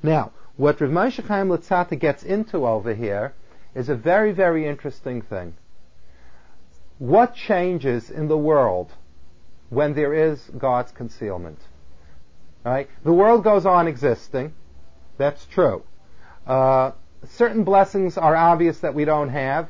Now, 0.03 0.31
what 0.57 0.79
Rav 0.79 0.91
Moshe 0.91 1.25
Chaim 1.25 1.47
Luzzatto 1.47 1.97
gets 1.97 2.21
into 2.21 2.67
over 2.67 2.93
here 2.93 3.33
is 3.73 3.89
a 3.89 3.95
very, 3.95 4.31
very 4.31 4.67
interesting 4.67 5.23
thing. 5.23 5.55
What 6.99 7.33
changes 7.33 8.11
in 8.11 8.27
the 8.27 8.37
world 8.37 8.91
when 9.69 9.95
there 9.95 10.13
is 10.13 10.39
God's 10.55 10.91
concealment? 10.91 11.57
Right? 12.63 12.87
The 13.03 13.13
world 13.13 13.43
goes 13.43 13.65
on 13.65 13.87
existing. 13.87 14.53
That's 15.17 15.43
true. 15.47 15.81
Uh, 16.45 16.91
certain 17.29 17.63
blessings 17.63 18.19
are 18.19 18.35
obvious 18.35 18.81
that 18.81 18.93
we 18.93 19.05
don't 19.05 19.29
have. 19.29 19.67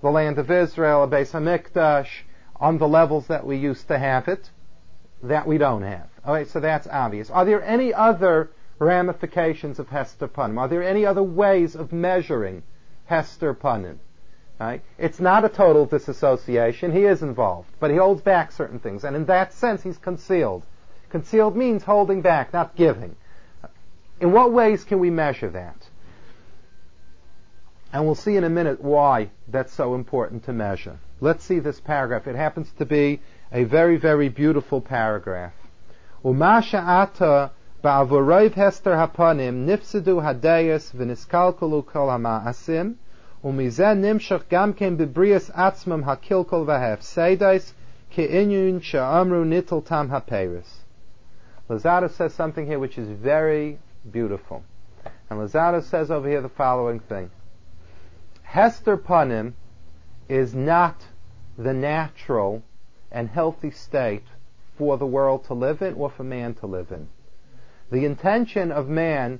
The 0.00 0.10
land 0.10 0.38
of 0.38 0.50
Israel, 0.50 1.02
a 1.02 1.08
Beis 1.08 1.32
Hamikdash, 1.32 2.08
on 2.56 2.78
the 2.78 2.88
levels 2.88 3.26
that 3.26 3.44
we 3.44 3.58
used 3.58 3.86
to 3.88 3.98
have 3.98 4.28
it, 4.28 4.48
that 5.22 5.46
we 5.46 5.58
don't 5.58 5.82
have. 5.82 6.09
Alright, 6.26 6.48
so 6.48 6.60
that's 6.60 6.86
obvious. 6.86 7.30
Are 7.30 7.44
there 7.44 7.62
any 7.62 7.94
other 7.94 8.50
ramifications 8.78 9.78
of 9.78 9.88
Hester 9.88 10.28
Panim? 10.28 10.58
Are 10.58 10.68
there 10.68 10.82
any 10.82 11.06
other 11.06 11.22
ways 11.22 11.74
of 11.74 11.92
measuring 11.92 12.62
Hester 13.06 13.54
Panim? 13.54 13.98
Right? 14.58 14.82
It's 14.98 15.20
not 15.20 15.44
a 15.44 15.48
total 15.48 15.86
disassociation. 15.86 16.92
He 16.92 17.04
is 17.04 17.22
involved, 17.22 17.70
but 17.80 17.90
he 17.90 17.96
holds 17.96 18.20
back 18.20 18.52
certain 18.52 18.78
things, 18.78 19.04
and 19.04 19.16
in 19.16 19.24
that 19.26 19.54
sense, 19.54 19.82
he's 19.82 19.96
concealed. 19.96 20.64
Concealed 21.08 21.56
means 21.56 21.82
holding 21.82 22.20
back, 22.20 22.52
not 22.52 22.76
giving. 22.76 23.16
In 24.20 24.32
what 24.32 24.52
ways 24.52 24.84
can 24.84 24.98
we 24.98 25.08
measure 25.08 25.48
that? 25.48 25.88
And 27.92 28.04
we'll 28.04 28.14
see 28.14 28.36
in 28.36 28.44
a 28.44 28.50
minute 28.50 28.82
why 28.82 29.30
that's 29.48 29.72
so 29.72 29.94
important 29.94 30.44
to 30.44 30.52
measure. 30.52 30.98
Let's 31.20 31.42
see 31.44 31.58
this 31.58 31.80
paragraph. 31.80 32.26
It 32.26 32.36
happens 32.36 32.70
to 32.78 32.84
be 32.84 33.20
a 33.50 33.64
very, 33.64 33.96
very 33.96 34.28
beautiful 34.28 34.80
paragraph. 34.80 35.54
Umasha 36.22 36.86
ata 36.86 37.50
ba'avorav 37.82 38.52
hester 38.52 38.92
hapanim 38.92 39.64
nifsedu 39.64 40.20
hadayas 40.20 40.92
v'niskalkulu 40.92 41.86
kol 41.86 42.08
hama'asim 42.08 42.96
umizen 43.42 44.02
nimshach 44.02 44.46
gam 44.50 44.74
ken 44.74 44.98
bebrias 44.98 45.50
atzmam 45.52 46.04
hakilkol 46.04 46.66
v'hefsedais 46.66 47.72
ke'inyun 48.10 48.82
sha'amru 48.82 49.46
nitel 49.46 49.82
tam 49.82 50.10
haperis. 50.10 50.84
Luzzatto 51.70 52.10
says 52.10 52.34
something 52.34 52.66
here 52.66 52.78
which 52.78 52.98
is 52.98 53.08
very 53.08 53.78
beautiful. 54.10 54.62
And 55.30 55.38
Luzzatto 55.38 55.82
says 55.82 56.10
over 56.10 56.28
here 56.28 56.42
the 56.42 56.50
following 56.50 57.00
thing. 57.00 57.30
Hester 58.42 58.98
Panim 58.98 59.54
is 60.28 60.54
not 60.54 60.96
the 61.56 61.72
natural 61.72 62.62
and 63.10 63.30
healthy 63.30 63.70
state 63.70 64.26
for 64.80 64.96
the 64.96 65.04
world 65.04 65.44
to 65.44 65.52
live 65.52 65.82
in 65.82 65.92
or 65.92 66.08
for 66.08 66.24
man 66.24 66.54
to 66.54 66.66
live 66.66 66.90
in. 66.90 67.06
The 67.92 68.06
intention 68.06 68.72
of 68.72 68.88
man, 68.88 69.38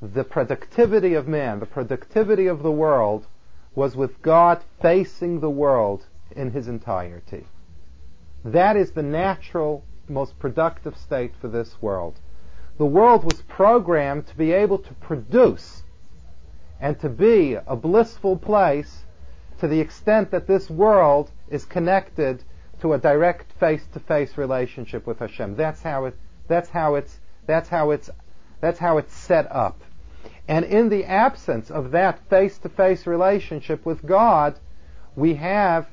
the 0.00 0.24
productivity 0.24 1.12
of 1.12 1.28
man, 1.28 1.60
the 1.60 1.66
productivity 1.66 2.46
of 2.46 2.62
the 2.62 2.72
world 2.72 3.26
was 3.74 3.94
with 3.94 4.22
God 4.22 4.62
facing 4.80 5.40
the 5.40 5.50
world 5.50 6.06
in 6.34 6.52
his 6.52 6.68
entirety. 6.68 7.44
That 8.42 8.78
is 8.78 8.92
the 8.92 9.02
natural, 9.02 9.84
most 10.08 10.38
productive 10.38 10.96
state 10.96 11.34
for 11.38 11.48
this 11.48 11.82
world. 11.82 12.18
The 12.78 12.86
world 12.86 13.24
was 13.24 13.42
programmed 13.42 14.26
to 14.28 14.36
be 14.38 14.52
able 14.52 14.78
to 14.78 14.94
produce 14.94 15.82
and 16.80 16.98
to 17.00 17.10
be 17.10 17.58
a 17.66 17.76
blissful 17.76 18.38
place 18.38 19.04
to 19.58 19.68
the 19.68 19.80
extent 19.80 20.30
that 20.30 20.46
this 20.46 20.70
world 20.70 21.30
is 21.50 21.66
connected 21.66 22.42
to 22.80 22.92
a 22.92 22.98
direct 22.98 23.52
face-to-face 23.58 24.36
relationship 24.36 25.06
with 25.06 25.18
Hashem. 25.18 25.56
That's 25.56 25.82
how 25.82 26.06
it. 26.06 26.16
That's 26.46 26.68
how 26.68 26.94
it's. 26.94 27.18
That's 27.46 27.68
how 27.68 27.90
it's. 27.90 28.10
That's 28.60 28.78
how 28.78 28.98
it's 28.98 29.14
set 29.14 29.50
up. 29.50 29.80
And 30.48 30.64
in 30.64 30.88
the 30.88 31.04
absence 31.04 31.70
of 31.70 31.90
that 31.90 32.28
face-to-face 32.30 33.06
relationship 33.06 33.84
with 33.84 34.04
God, 34.04 34.58
we 35.14 35.34
have 35.34 35.86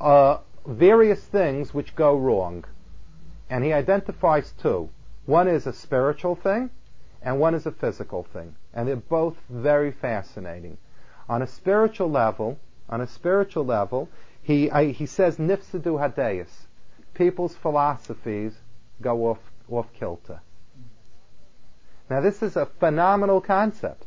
uh, 0.00 0.38
various 0.66 1.20
things 1.20 1.74
which 1.74 1.96
go 1.96 2.16
wrong. 2.16 2.64
And 3.50 3.64
he 3.64 3.72
identifies 3.72 4.52
two. 4.62 4.88
One 5.26 5.48
is 5.48 5.66
a 5.66 5.72
spiritual 5.72 6.36
thing, 6.36 6.70
and 7.22 7.40
one 7.40 7.54
is 7.54 7.66
a 7.66 7.72
physical 7.72 8.22
thing. 8.32 8.54
And 8.72 8.86
they're 8.88 8.96
both 8.96 9.36
very 9.50 9.90
fascinating. 9.90 10.78
On 11.28 11.42
a 11.42 11.46
spiritual 11.46 12.10
level, 12.10 12.58
on 12.88 13.00
a 13.00 13.06
spiritual 13.06 13.64
level, 13.64 14.08
he, 14.46 14.70
I, 14.70 14.92
he 14.92 15.06
says 15.06 15.38
nifsadu 15.38 15.98
hadayas. 15.98 16.66
People's 17.14 17.56
philosophies 17.56 18.52
go 19.02 19.26
off, 19.26 19.40
off 19.68 19.92
kilter. 19.92 20.40
Now 22.08 22.20
this 22.20 22.44
is 22.44 22.54
a 22.54 22.66
phenomenal 22.66 23.40
concept 23.40 24.06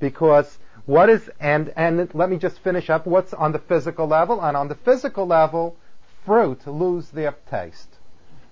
because 0.00 0.58
what 0.86 1.10
is, 1.10 1.30
and, 1.38 1.70
and 1.76 2.08
let 2.14 2.30
me 2.30 2.38
just 2.38 2.60
finish 2.60 2.88
up 2.88 3.06
what's 3.06 3.34
on 3.34 3.52
the 3.52 3.58
physical 3.58 4.06
level. 4.06 4.42
And 4.42 4.56
on 4.56 4.68
the 4.68 4.74
physical 4.74 5.26
level, 5.26 5.76
fruit 6.24 6.66
lose 6.66 7.10
their 7.10 7.34
taste. 7.50 7.98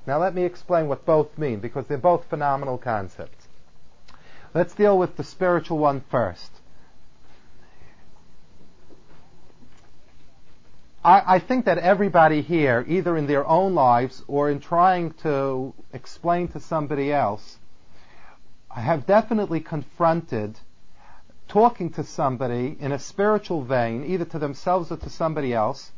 Now 0.06 0.18
let 0.18 0.34
me 0.34 0.44
explain 0.44 0.86
what 0.86 1.06
both 1.06 1.38
mean 1.38 1.60
because 1.60 1.86
they're 1.86 1.96
both 1.96 2.28
phenomenal 2.28 2.76
concepts. 2.76 3.48
Let's 4.52 4.74
deal 4.74 4.98
with 4.98 5.16
the 5.16 5.24
spiritual 5.24 5.78
one 5.78 6.02
first. 6.10 6.50
I, 11.06 11.36
I, 11.36 11.38
think 11.38 11.66
that 11.66 11.78
everybody 11.78 12.42
here, 12.42 12.84
either 12.88 13.16
in 13.16 13.28
their 13.28 13.46
own 13.46 13.76
lives 13.76 14.24
or 14.26 14.50
in 14.50 14.58
trying 14.58 15.12
to 15.22 15.72
explain 15.92 16.48
to 16.48 16.58
somebody 16.58 17.12
else, 17.12 17.58
have 18.68 19.06
definitely 19.06 19.60
confronted 19.60 20.58
talking 21.46 21.90
to 21.90 22.02
somebody 22.02 22.76
in 22.80 22.90
a 22.90 22.98
spiritual 22.98 23.62
vein, 23.62 24.04
either 24.04 24.24
to 24.24 24.40
themselves 24.40 24.90
or 24.90 24.96
to 24.96 25.08
somebody 25.08 25.54
else, 25.54 25.92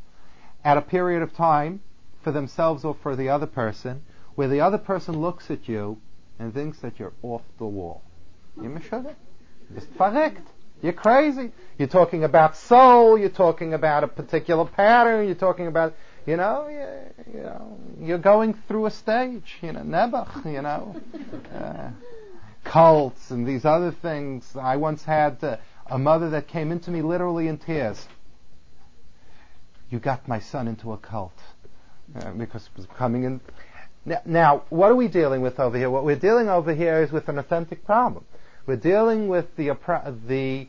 at 0.63 0.77
a 0.77 0.81
period 0.81 1.23
of 1.23 1.33
time, 1.33 1.81
for 2.21 2.31
themselves 2.31 2.85
or 2.85 2.93
for 2.93 3.15
the 3.15 3.29
other 3.29 3.47
person, 3.47 4.03
where 4.35 4.47
the 4.47 4.61
other 4.61 4.77
person 4.77 5.19
looks 5.19 5.49
at 5.49 5.67
you 5.67 5.97
and 6.37 6.53
thinks 6.53 6.77
that 6.81 6.99
you're 6.99 7.13
off 7.23 7.41
the 7.57 7.65
wall. 7.65 8.03
Just 9.73 9.91
verrekt. 9.97 10.45
You're 10.81 10.93
crazy. 10.93 11.51
You're 11.77 11.89
talking 11.89 12.23
about 12.23 12.55
soul. 12.55 13.17
You're 13.17 13.29
talking 13.29 13.73
about 13.73 14.03
a 14.03 14.07
particular 14.07 14.65
pattern. 14.65 15.25
You're 15.25 15.35
talking 15.35 15.67
about, 15.67 15.93
you 16.25 16.37
know, 16.37 16.67
you, 16.69 17.33
you 17.37 17.43
know, 17.43 17.77
you're 17.99 18.17
going 18.17 18.53
through 18.67 18.85
a 18.85 18.91
stage. 18.91 19.57
You 19.61 19.73
know, 19.73 19.81
Nebuch. 19.81 20.45
You 20.45 20.61
know, 20.61 20.95
uh, 21.55 21.89
cults 22.63 23.31
and 23.31 23.45
these 23.45 23.65
other 23.65 23.91
things. 23.91 24.45
I 24.55 24.77
once 24.77 25.03
had 25.03 25.43
uh, 25.43 25.57
a 25.87 25.97
mother 25.97 26.29
that 26.31 26.47
came 26.47 26.71
into 26.71 26.91
me 26.91 27.01
literally 27.01 27.47
in 27.47 27.57
tears. 27.57 28.07
You 29.89 29.99
got 29.99 30.27
my 30.27 30.39
son 30.39 30.67
into 30.67 30.93
a 30.93 30.97
cult 30.97 31.33
uh, 32.15 32.31
because 32.31 32.63
it 32.67 32.77
was 32.77 32.85
coming 32.97 33.23
in. 33.23 33.41
Now, 34.05 34.21
now, 34.25 34.63
what 34.69 34.91
are 34.91 34.95
we 34.95 35.07
dealing 35.07 35.41
with 35.41 35.59
over 35.59 35.77
here? 35.77 35.89
What 35.89 36.05
we're 36.05 36.15
dealing 36.15 36.47
over 36.47 36.73
here 36.73 37.01
is 37.03 37.11
with 37.11 37.27
an 37.27 37.37
authentic 37.37 37.85
problem. 37.85 38.23
We're 38.69 38.75
dealing 38.75 39.29
with 39.29 39.55
the 39.55 39.75
the 40.27 40.67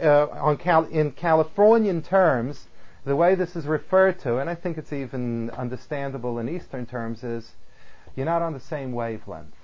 uh, 0.00 0.54
Cal- 0.54 0.84
in 0.84 1.10
Californian 1.10 2.02
terms, 2.02 2.68
the 3.04 3.16
way 3.16 3.34
this 3.34 3.56
is 3.56 3.66
referred 3.66 4.20
to, 4.20 4.38
and 4.38 4.48
I 4.48 4.54
think 4.54 4.78
it's 4.78 4.92
even 4.92 5.50
understandable 5.50 6.38
in 6.38 6.48
Eastern 6.48 6.86
terms, 6.86 7.24
is 7.24 7.50
you're 8.14 8.26
not 8.26 8.42
on 8.42 8.52
the 8.52 8.60
same 8.60 8.92
wavelength. 8.92 9.56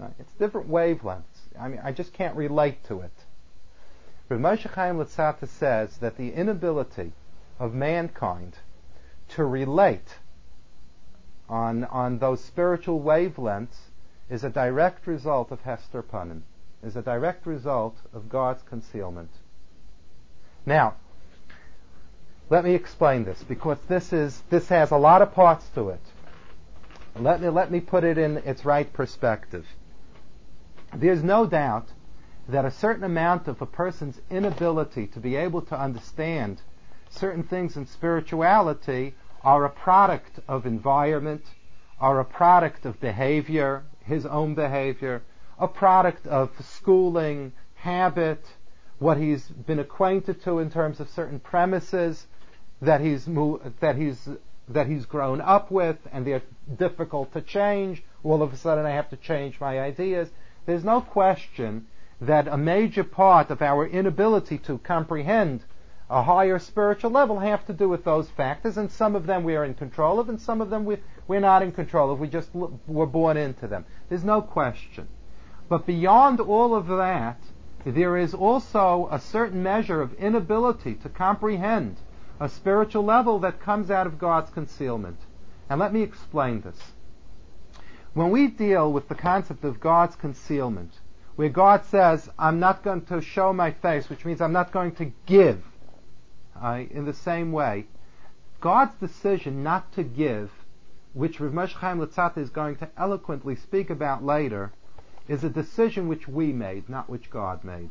Right? 0.00 0.10
It's 0.18 0.32
different 0.32 0.68
wavelengths. 0.68 1.22
I 1.56 1.68
mean, 1.68 1.80
I 1.84 1.92
just 1.92 2.12
can't 2.12 2.34
relate 2.34 2.82
to 2.88 3.02
it. 3.02 3.14
But 4.28 4.40
Moshe 4.40 4.68
Chaim 4.68 4.96
Luzzatto 4.96 5.46
says 5.46 5.98
that 5.98 6.16
the 6.16 6.32
inability 6.32 7.12
of 7.60 7.72
mankind 7.72 8.56
to 9.28 9.44
relate 9.44 10.16
on, 11.48 11.84
on 11.84 12.18
those 12.18 12.42
spiritual 12.42 13.00
wavelengths 13.00 13.87
is 14.30 14.44
a 14.44 14.50
direct 14.50 15.06
result 15.06 15.50
of 15.50 15.60
Hester 15.62 16.02
Punim, 16.02 16.42
is 16.82 16.96
a 16.96 17.02
direct 17.02 17.46
result 17.46 17.96
of 18.12 18.28
God's 18.28 18.62
concealment. 18.62 19.30
Now, 20.66 20.94
let 22.50 22.64
me 22.64 22.74
explain 22.74 23.24
this 23.24 23.42
because 23.42 23.78
this 23.88 24.12
is 24.12 24.42
this 24.50 24.68
has 24.68 24.90
a 24.90 24.96
lot 24.96 25.22
of 25.22 25.34
parts 25.34 25.68
to 25.74 25.90
it. 25.90 26.00
Let 27.16 27.40
me 27.40 27.48
let 27.48 27.70
me 27.70 27.80
put 27.80 28.04
it 28.04 28.18
in 28.18 28.38
its 28.38 28.64
right 28.64 28.90
perspective. 28.92 29.66
There's 30.94 31.22
no 31.22 31.46
doubt 31.46 31.88
that 32.48 32.64
a 32.64 32.70
certain 32.70 33.04
amount 33.04 33.48
of 33.48 33.60
a 33.60 33.66
person's 33.66 34.20
inability 34.30 35.06
to 35.08 35.20
be 35.20 35.36
able 35.36 35.62
to 35.62 35.78
understand 35.78 36.62
certain 37.10 37.42
things 37.42 37.76
in 37.76 37.86
spirituality 37.86 39.14
are 39.44 39.64
a 39.64 39.70
product 39.70 40.40
of 40.48 40.64
environment, 40.64 41.44
are 42.00 42.20
a 42.20 42.24
product 42.24 42.86
of 42.86 42.98
behavior, 43.00 43.84
his 44.08 44.26
own 44.26 44.54
behavior, 44.54 45.22
a 45.58 45.68
product 45.68 46.26
of 46.26 46.50
schooling, 46.60 47.52
habit, 47.74 48.44
what 48.98 49.16
he's 49.16 49.46
been 49.48 49.78
acquainted 49.78 50.42
to 50.42 50.58
in 50.58 50.70
terms 50.70 50.98
of 50.98 51.08
certain 51.10 51.38
premises 51.38 52.26
that 52.80 53.00
he's 53.00 53.26
that 53.80 53.96
he's 53.96 54.28
that 54.68 54.86
he's 54.86 55.06
grown 55.06 55.40
up 55.40 55.70
with, 55.70 55.96
and 56.12 56.26
they're 56.26 56.42
difficult 56.76 57.32
to 57.32 57.40
change. 57.40 58.02
All 58.22 58.42
of 58.42 58.52
a 58.52 58.56
sudden, 58.56 58.84
I 58.84 58.90
have 58.90 59.08
to 59.10 59.16
change 59.16 59.60
my 59.60 59.80
ideas. 59.80 60.28
There's 60.66 60.84
no 60.84 61.00
question 61.00 61.86
that 62.20 62.48
a 62.48 62.56
major 62.56 63.04
part 63.04 63.50
of 63.50 63.62
our 63.62 63.86
inability 63.86 64.58
to 64.58 64.78
comprehend 64.78 65.64
a 66.10 66.22
higher 66.22 66.58
spiritual 66.58 67.10
level 67.10 67.38
have 67.38 67.66
to 67.66 67.72
do 67.72 67.88
with 67.88 68.04
those 68.04 68.30
factors, 68.30 68.78
and 68.78 68.90
some 68.90 69.14
of 69.14 69.26
them 69.26 69.44
we 69.44 69.56
are 69.56 69.64
in 69.64 69.74
control 69.74 70.18
of, 70.18 70.28
and 70.28 70.40
some 70.40 70.60
of 70.60 70.70
them 70.70 70.84
we, 70.84 70.96
we're 71.26 71.40
not 71.40 71.62
in 71.62 71.72
control 71.72 72.10
of. 72.10 72.18
We 72.18 72.28
just 72.28 72.48
were 72.54 73.06
born 73.06 73.36
into 73.36 73.66
them. 73.66 73.84
There's 74.08 74.24
no 74.24 74.40
question. 74.40 75.08
But 75.68 75.84
beyond 75.84 76.40
all 76.40 76.74
of 76.74 76.86
that, 76.86 77.40
there 77.84 78.16
is 78.16 78.34
also 78.34 79.08
a 79.10 79.20
certain 79.20 79.62
measure 79.62 80.00
of 80.00 80.14
inability 80.14 80.94
to 80.94 81.08
comprehend 81.08 81.96
a 82.40 82.48
spiritual 82.48 83.04
level 83.04 83.40
that 83.40 83.60
comes 83.60 83.90
out 83.90 84.06
of 84.06 84.18
God's 84.18 84.50
concealment. 84.50 85.18
And 85.68 85.78
let 85.78 85.92
me 85.92 86.02
explain 86.02 86.62
this. 86.62 86.78
When 88.14 88.30
we 88.30 88.48
deal 88.48 88.92
with 88.92 89.08
the 89.08 89.14
concept 89.14 89.64
of 89.64 89.80
God's 89.80 90.16
concealment, 90.16 90.92
where 91.36 91.48
God 91.48 91.84
says, 91.84 92.28
I'm 92.38 92.58
not 92.58 92.82
going 92.82 93.04
to 93.06 93.20
show 93.20 93.52
my 93.52 93.72
face, 93.72 94.08
which 94.08 94.24
means 94.24 94.40
I'm 94.40 94.52
not 94.52 94.72
going 94.72 94.94
to 94.96 95.12
give, 95.26 95.62
in 96.62 97.04
the 97.04 97.12
same 97.12 97.52
way, 97.52 97.86
God's 98.60 98.94
decision 98.96 99.62
not 99.62 99.92
to 99.92 100.02
give, 100.02 100.50
which 101.12 101.40
Rav 101.40 101.52
Moshe 101.52 101.74
Chaim 101.74 101.98
Luzzatto 101.98 102.38
is 102.38 102.50
going 102.50 102.76
to 102.76 102.88
eloquently 102.96 103.54
speak 103.54 103.90
about 103.90 104.24
later, 104.24 104.72
is 105.28 105.44
a 105.44 105.50
decision 105.50 106.08
which 106.08 106.26
we 106.26 106.52
made, 106.52 106.88
not 106.88 107.08
which 107.08 107.30
God 107.30 107.62
made. 107.62 107.90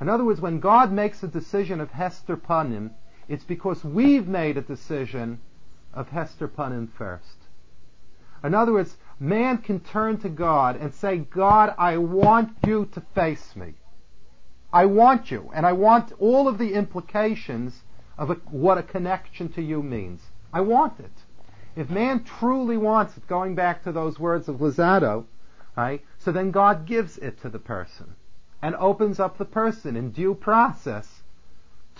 In 0.00 0.08
other 0.08 0.24
words, 0.24 0.40
when 0.40 0.60
God 0.60 0.92
makes 0.92 1.22
a 1.22 1.28
decision 1.28 1.80
of 1.80 1.90
Hester 1.90 2.36
Panim, 2.36 2.90
it's 3.28 3.44
because 3.44 3.84
we've 3.84 4.28
made 4.28 4.56
a 4.56 4.62
decision 4.62 5.40
of 5.94 6.08
Hester 6.08 6.48
Panim 6.48 6.90
first. 6.90 7.38
In 8.44 8.54
other 8.54 8.72
words, 8.72 8.96
man 9.18 9.58
can 9.58 9.80
turn 9.80 10.18
to 10.18 10.28
God 10.28 10.76
and 10.76 10.94
say, 10.94 11.18
God, 11.18 11.74
I 11.78 11.96
want 11.96 12.56
you 12.66 12.86
to 12.92 13.00
face 13.14 13.56
me. 13.56 13.74
I 14.72 14.86
want 14.86 15.30
you, 15.30 15.50
and 15.54 15.64
I 15.64 15.72
want 15.72 16.12
all 16.18 16.48
of 16.48 16.58
the 16.58 16.74
implications 16.74 17.82
of 18.18 18.30
a, 18.30 18.34
what 18.50 18.78
a 18.78 18.82
connection 18.82 19.48
to 19.52 19.62
you 19.62 19.82
means. 19.82 20.20
I 20.52 20.60
want 20.60 21.00
it. 21.00 21.12
If 21.76 21.90
man 21.90 22.24
truly 22.24 22.76
wants 22.76 23.16
it, 23.16 23.26
going 23.26 23.54
back 23.54 23.84
to 23.84 23.92
those 23.92 24.18
words 24.18 24.48
of 24.48 24.56
Luzzatto, 24.56 25.26
right, 25.76 26.02
so 26.18 26.32
then 26.32 26.50
God 26.50 26.86
gives 26.86 27.18
it 27.18 27.40
to 27.42 27.48
the 27.48 27.58
person 27.58 28.16
and 28.62 28.74
opens 28.76 29.20
up 29.20 29.36
the 29.36 29.44
person 29.44 29.96
in 29.96 30.10
due 30.10 30.34
process 30.34 31.22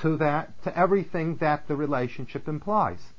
to 0.01 0.17
that, 0.17 0.63
to 0.63 0.77
everything 0.77 1.37
that 1.37 1.69
the 1.69 1.77
relationship 1.77 2.49
implies. 2.49 3.13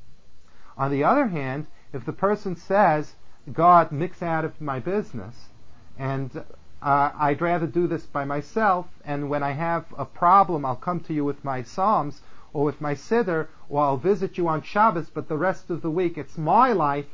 On 0.78 0.92
the 0.92 1.04
other 1.04 1.28
hand, 1.28 1.68
if 1.94 2.06
the 2.06 2.14
person 2.14 2.56
says, 2.56 3.14
God, 3.52 3.92
mix 3.92 4.22
out 4.22 4.44
of 4.44 4.60
my 4.60 4.80
business, 4.80 5.50
and 5.98 6.44
uh, 6.82 7.12
I'd 7.18 7.42
rather 7.42 7.68
do 7.68 7.88
this 7.88 8.06
by 8.06 8.26
myself, 8.26 8.88
and 9.04 9.30
when 9.30 9.44
I 9.44 9.52
have 9.52 9.86
a 9.98 10.06
problem, 10.06 10.66
I'll 10.66 10.76
come 10.76 11.00
to 11.02 11.14
you 11.14 11.26
with 11.26 11.44
my 11.44 11.64
Psalms, 11.64 12.22
or 12.54 12.64
with 12.64 12.82
my 12.82 12.94
Siddur, 12.94 13.48
or 13.70 13.84
I'll 13.84 13.98
visit 13.98 14.38
you 14.38 14.48
on 14.48 14.62
Shabbos, 14.62 15.10
but 15.10 15.28
the 15.28 15.38
rest 15.38 15.70
of 15.70 15.82
the 15.82 15.92
week 15.92 16.18
it's 16.18 16.38
my 16.38 16.72
life, 16.72 17.06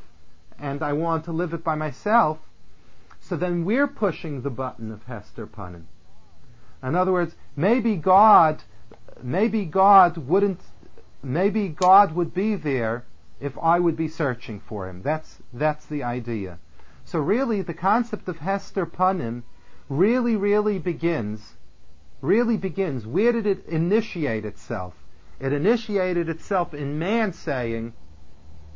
and 0.58 0.82
I 0.82 0.92
want 0.92 1.24
to 1.24 1.32
live 1.32 1.54
it 1.54 1.64
by 1.64 1.74
myself, 1.74 2.38
so 3.20 3.36
then 3.36 3.64
we're 3.64 3.88
pushing 3.88 4.42
the 4.42 4.50
button 4.50 4.92
of 4.92 5.04
Hester 5.04 5.46
Panim. 5.46 5.84
In 6.82 6.94
other 6.94 7.12
words, 7.12 7.34
maybe 7.56 7.96
God 7.96 8.62
maybe 9.22 9.64
God 9.64 10.16
wouldn't, 10.16 10.60
maybe 11.22 11.68
God 11.68 12.14
would 12.14 12.34
be 12.34 12.56
there 12.56 13.04
if 13.40 13.56
I 13.58 13.78
would 13.78 13.96
be 13.96 14.08
searching 14.08 14.60
for 14.60 14.88
him. 14.88 15.02
That's, 15.02 15.38
that's 15.52 15.86
the 15.86 16.02
idea. 16.02 16.58
So 17.04 17.18
really 17.18 17.62
the 17.62 17.74
concept 17.74 18.28
of 18.28 18.38
Hester 18.38 18.86
Panim 18.86 19.42
really, 19.88 20.36
really 20.36 20.78
begins, 20.78 21.54
really 22.20 22.56
begins, 22.56 23.06
where 23.06 23.32
did 23.32 23.46
it 23.46 23.66
initiate 23.66 24.44
itself? 24.44 24.94
It 25.40 25.52
initiated 25.52 26.28
itself 26.28 26.74
in 26.74 26.98
man 26.98 27.32
saying, 27.32 27.92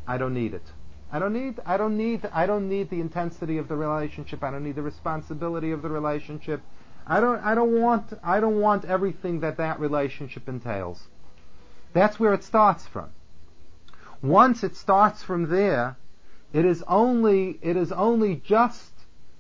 I 0.06 0.18
don't 0.18 0.34
need 0.34 0.54
it. 0.54 0.72
I 1.10 1.18
don't 1.18 1.32
need, 1.32 1.58
I 1.64 1.76
don't 1.76 1.96
need, 1.96 2.28
I 2.32 2.46
don't 2.46 2.68
need 2.68 2.90
the 2.90 3.00
intensity 3.00 3.56
of 3.58 3.68
the 3.68 3.76
relationship. 3.76 4.42
I 4.42 4.50
don't 4.50 4.64
need 4.64 4.74
the 4.74 4.82
responsibility 4.82 5.70
of 5.70 5.80
the 5.80 5.88
relationship. 5.88 6.60
I 7.06 7.20
don't, 7.20 7.42
I 7.42 7.54
don't 7.54 7.80
want, 7.80 8.12
I 8.22 8.40
don't 8.40 8.60
want 8.60 8.84
everything 8.84 9.40
that 9.40 9.56
that 9.56 9.80
relationship 9.80 10.48
entails. 10.48 11.08
That's 11.94 12.20
where 12.20 12.34
it 12.34 12.44
starts 12.44 12.86
from. 12.86 13.10
Once 14.20 14.62
it 14.62 14.76
starts 14.76 15.22
from 15.22 15.48
there, 15.48 15.96
it 16.52 16.66
is 16.66 16.82
only, 16.86 17.58
it 17.62 17.76
is 17.76 17.92
only 17.92 18.36
just, 18.36 18.92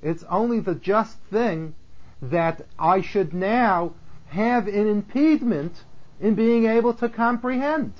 it's 0.02 0.24
only 0.24 0.60
the 0.60 0.74
just 0.74 1.18
thing 1.30 1.74
that 2.22 2.66
I 2.78 3.00
should 3.00 3.32
now 3.32 3.94
have 4.28 4.66
an 4.66 4.86
impediment 4.86 5.84
in 6.20 6.34
being 6.34 6.66
able 6.66 6.94
to 6.94 7.08
comprehend. 7.08 7.92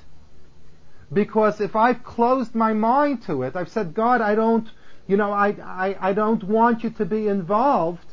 Because 1.13 1.61
if 1.61 1.75
I've 1.75 2.05
closed 2.05 2.55
my 2.55 2.73
mind 2.73 3.23
to 3.25 3.43
it, 3.43 3.57
I've 3.57 3.71
said, 3.71 3.95
God, 3.95 4.21
I 4.21 4.35
don't, 4.35 4.69
you 5.07 5.17
know, 5.17 5.33
I, 5.33 5.49
I, 5.63 6.11
I 6.11 6.13
don't 6.13 6.45
want 6.45 6.85
you 6.85 6.91
to 6.91 7.05
be 7.07 7.29
involved, 7.29 8.05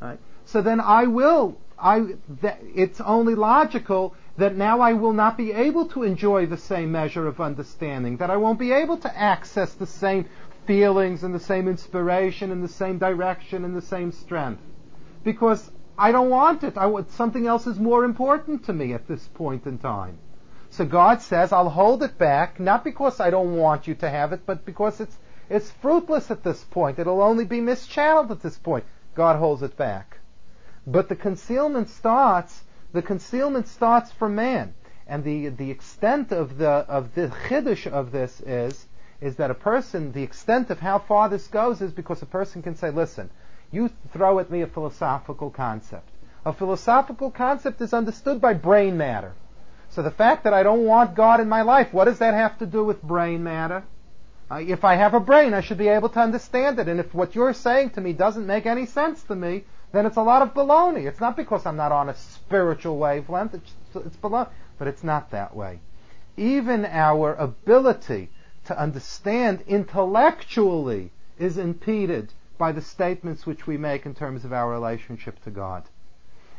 right? 0.00 0.18
so 0.46 0.62
then 0.62 0.80
I 0.80 1.04
will, 1.04 1.58
I, 1.78 2.06
it's 2.74 3.00
only 3.00 3.34
logical 3.34 4.14
that 4.38 4.56
now 4.56 4.80
I 4.80 4.92
will 4.94 5.12
not 5.12 5.36
be 5.36 5.52
able 5.52 5.86
to 5.88 6.04
enjoy 6.04 6.46
the 6.46 6.56
same 6.56 6.92
measure 6.92 7.26
of 7.26 7.40
understanding, 7.40 8.16
that 8.18 8.30
I 8.30 8.36
won't 8.36 8.58
be 8.58 8.72
able 8.72 8.96
to 8.98 9.18
access 9.18 9.74
the 9.74 9.86
same 9.86 10.26
feelings 10.68 11.24
and 11.24 11.34
the 11.34 11.40
same 11.40 11.66
inspiration 11.66 12.52
and 12.52 12.62
the 12.62 12.68
same 12.68 12.98
direction 12.98 13.64
and 13.64 13.74
the 13.74 13.82
same 13.82 14.12
strength. 14.12 14.62
Because 15.24 15.68
I 15.96 16.12
don't 16.12 16.28
want 16.28 16.62
it. 16.62 16.76
I 16.76 16.86
want, 16.86 17.10
something 17.12 17.46
else 17.46 17.66
is 17.66 17.78
more 17.78 18.04
important 18.04 18.66
to 18.66 18.72
me 18.74 18.92
at 18.92 19.08
this 19.08 19.26
point 19.28 19.66
in 19.66 19.78
time. 19.78 20.18
So 20.70 20.84
God 20.84 21.22
says, 21.22 21.52
I'll 21.52 21.70
hold 21.70 22.02
it 22.02 22.18
back, 22.18 22.60
not 22.60 22.84
because 22.84 23.18
I 23.18 23.30
don't 23.30 23.56
want 23.56 23.88
you 23.88 23.94
to 23.96 24.10
have 24.10 24.34
it, 24.34 24.42
but 24.44 24.66
because 24.66 25.00
it's, 25.00 25.16
it's 25.48 25.70
fruitless 25.70 26.30
at 26.30 26.44
this 26.44 26.62
point. 26.64 26.98
It'll 26.98 27.22
only 27.22 27.46
be 27.46 27.60
mischanneled 27.60 28.30
at 28.30 28.42
this 28.42 28.58
point. 28.58 28.84
God 29.14 29.36
holds 29.36 29.62
it 29.62 29.76
back. 29.76 30.18
But 30.86 31.08
the 31.08 31.16
concealment 31.16 31.88
starts, 31.88 32.62
the 32.92 33.02
concealment 33.02 33.68
starts 33.68 34.12
from 34.12 34.34
man. 34.34 34.74
And 35.06 35.24
the, 35.24 35.48
the 35.48 35.70
extent 35.70 36.30
of 36.30 36.58
the, 36.58 36.68
of 36.68 37.14
the 37.14 37.28
chiddush 37.48 37.86
of 37.86 38.12
this 38.12 38.42
is, 38.42 38.86
is 39.20 39.36
that 39.36 39.50
a 39.50 39.54
person, 39.54 40.12
the 40.12 40.22
extent 40.22 40.70
of 40.70 40.78
how 40.78 40.98
far 40.98 41.28
this 41.28 41.46
goes 41.48 41.80
is 41.80 41.92
because 41.92 42.22
a 42.22 42.26
person 42.26 42.62
can 42.62 42.76
say, 42.76 42.90
listen, 42.90 43.30
you 43.70 43.90
throw 44.12 44.38
at 44.38 44.50
me 44.50 44.62
a 44.62 44.66
philosophical 44.66 45.50
concept. 45.50 46.08
A 46.44 46.52
philosophical 46.52 47.30
concept 47.30 47.80
is 47.80 47.92
understood 47.92 48.40
by 48.40 48.54
brain 48.54 48.96
matter. 48.96 49.34
So 49.90 50.02
the 50.02 50.10
fact 50.10 50.44
that 50.44 50.54
I 50.54 50.62
don't 50.62 50.84
want 50.84 51.14
God 51.14 51.40
in 51.40 51.48
my 51.48 51.62
life, 51.62 51.92
what 51.92 52.04
does 52.04 52.20
that 52.20 52.34
have 52.34 52.58
to 52.58 52.66
do 52.66 52.84
with 52.84 53.02
brain 53.02 53.42
matter? 53.42 53.82
Uh, 54.50 54.56
if 54.56 54.84
I 54.84 54.94
have 54.94 55.14
a 55.14 55.20
brain, 55.20 55.52
I 55.52 55.60
should 55.60 55.78
be 55.78 55.88
able 55.88 56.08
to 56.10 56.20
understand 56.20 56.78
it. 56.78 56.88
And 56.88 57.00
if 57.00 57.12
what 57.12 57.34
you're 57.34 57.52
saying 57.52 57.90
to 57.90 58.00
me 58.00 58.12
doesn't 58.12 58.46
make 58.46 58.66
any 58.66 58.86
sense 58.86 59.22
to 59.24 59.34
me, 59.34 59.64
then 59.92 60.06
it's 60.06 60.16
a 60.16 60.22
lot 60.22 60.42
of 60.42 60.54
baloney. 60.54 61.06
It's 61.06 61.20
not 61.20 61.36
because 61.36 61.66
I'm 61.66 61.76
not 61.76 61.92
on 61.92 62.08
a 62.08 62.14
spiritual 62.14 62.98
wavelength, 62.98 63.54
it's, 63.54 63.72
it's 64.06 64.16
baloney. 64.16 64.48
But 64.78 64.88
it's 64.88 65.02
not 65.02 65.32
that 65.32 65.56
way. 65.56 65.80
Even 66.36 66.86
our 66.86 67.34
ability 67.34 68.30
to 68.68 68.78
understand 68.78 69.64
intellectually 69.66 71.10
is 71.38 71.56
impeded 71.56 72.32
by 72.58 72.70
the 72.70 72.82
statements 72.82 73.46
which 73.46 73.66
we 73.66 73.78
make 73.78 74.04
in 74.04 74.14
terms 74.14 74.44
of 74.44 74.52
our 74.52 74.70
relationship 74.70 75.42
to 75.42 75.50
God. 75.50 75.84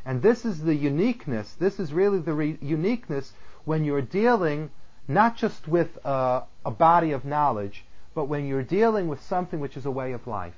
And 0.04 0.24
this 0.24 0.44
is 0.44 0.64
the 0.64 0.74
uniqueness, 0.74 1.54
this 1.60 1.80
is 1.80 1.94
really 1.94 2.18
the 2.18 2.34
re- 2.34 2.58
uniqueness 2.62 3.34
when 3.64 3.84
you're 3.84 4.02
dealing 4.02 4.72
not 5.08 5.38
just 5.38 5.68
with 5.68 6.04
uh, 6.04 6.42
a 6.66 6.72
body 6.72 7.12
of 7.12 7.26
knowledge, 7.26 7.86
but 8.16 8.26
when 8.26 8.48
you're 8.48 8.64
dealing 8.64 9.08
with 9.08 9.22
something 9.22 9.60
which 9.60 9.78
is 9.78 9.86
a 9.86 9.92
way 9.92 10.12
of 10.12 10.26
life. 10.26 10.58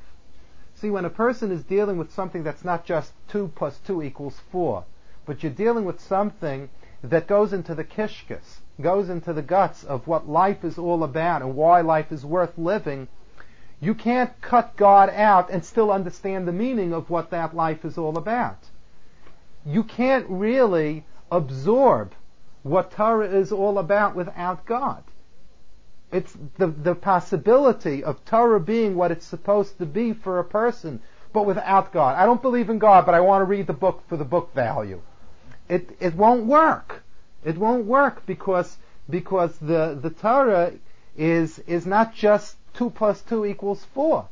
See, 0.75 0.89
when 0.89 1.03
a 1.03 1.09
person 1.09 1.51
is 1.51 1.63
dealing 1.63 1.97
with 1.97 2.13
something 2.13 2.43
that's 2.43 2.63
not 2.63 2.85
just 2.85 3.11
2 3.27 3.51
plus 3.55 3.77
2 3.85 4.01
equals 4.03 4.39
4, 4.51 4.85
but 5.25 5.43
you're 5.43 5.51
dealing 5.51 5.83
with 5.83 5.99
something 5.99 6.69
that 7.03 7.27
goes 7.27 7.51
into 7.51 7.75
the 7.75 7.83
kishkas, 7.83 8.59
goes 8.81 9.09
into 9.09 9.33
the 9.33 9.41
guts 9.41 9.83
of 9.83 10.07
what 10.07 10.27
life 10.27 10.63
is 10.63 10.77
all 10.77 11.03
about 11.03 11.41
and 11.41 11.55
why 11.55 11.81
life 11.81 12.11
is 12.11 12.25
worth 12.25 12.57
living, 12.57 13.07
you 13.79 13.95
can't 13.95 14.39
cut 14.41 14.75
God 14.77 15.09
out 15.09 15.49
and 15.49 15.65
still 15.65 15.91
understand 15.91 16.47
the 16.47 16.51
meaning 16.51 16.93
of 16.93 17.09
what 17.09 17.31
that 17.31 17.55
life 17.55 17.83
is 17.83 17.97
all 17.97 18.17
about. 18.17 18.69
You 19.65 19.83
can't 19.83 20.27
really 20.29 21.05
absorb 21.31 22.13
what 22.63 22.91
Torah 22.91 23.27
is 23.27 23.51
all 23.51 23.79
about 23.79 24.15
without 24.15 24.65
God. 24.65 25.03
It's 26.11 26.35
the, 26.57 26.67
the 26.67 26.93
possibility 26.93 28.03
of 28.03 28.23
Torah 28.25 28.59
being 28.59 28.95
what 28.95 29.11
it's 29.11 29.25
supposed 29.25 29.77
to 29.79 29.85
be 29.85 30.13
for 30.13 30.39
a 30.39 30.43
person, 30.43 31.01
but 31.33 31.45
without 31.45 31.93
God. 31.93 32.17
I 32.17 32.25
don't 32.25 32.41
believe 32.41 32.69
in 32.69 32.79
God, 32.79 33.05
but 33.05 33.15
I 33.15 33.21
want 33.21 33.41
to 33.41 33.45
read 33.45 33.67
the 33.67 33.73
book 33.73 34.03
for 34.07 34.17
the 34.17 34.25
book 34.25 34.53
value. 34.53 35.01
It, 35.69 35.95
it 35.99 36.13
won't 36.15 36.45
work. 36.45 37.03
It 37.43 37.57
won't 37.57 37.85
work 37.85 38.25
because, 38.25 38.77
because 39.09 39.57
the, 39.57 39.97
the 40.01 40.09
Torah 40.09 40.73
is, 41.17 41.59
is 41.59 41.85
not 41.85 42.13
just 42.13 42.55
2 42.75 42.89
plus 42.91 43.21
2 43.21 43.45
equals 43.45 43.85
4. 43.93 44.27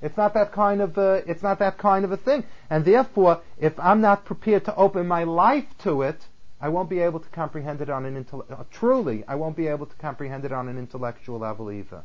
It's 0.00 0.16
not 0.16 0.34
that 0.34 0.52
kind 0.52 0.80
of 0.80 0.98
a, 0.98 1.22
it's 1.26 1.42
not 1.42 1.60
that 1.60 1.78
kind 1.78 2.04
of 2.04 2.12
a 2.12 2.16
thing. 2.16 2.44
And 2.68 2.84
therefore, 2.84 3.40
if 3.58 3.78
I'm 3.78 4.00
not 4.00 4.24
prepared 4.24 4.64
to 4.64 4.74
open 4.74 5.06
my 5.06 5.24
life 5.24 5.66
to 5.84 6.02
it, 6.02 6.26
I 6.60 6.68
won't 6.68 6.88
be 6.88 7.00
able 7.00 7.20
to 7.20 7.28
comprehend 7.30 7.80
it 7.80 7.90
on 7.90 8.04
an 8.04 8.24
intell- 8.24 8.50
uh, 8.50 8.64
truly, 8.70 9.24
I 9.26 9.34
won't 9.34 9.56
be 9.56 9.66
able 9.66 9.86
to 9.86 9.96
comprehend 9.96 10.44
it 10.44 10.52
on 10.52 10.68
an 10.68 10.78
intellectual 10.78 11.38
level 11.40 11.70
either. 11.70 12.02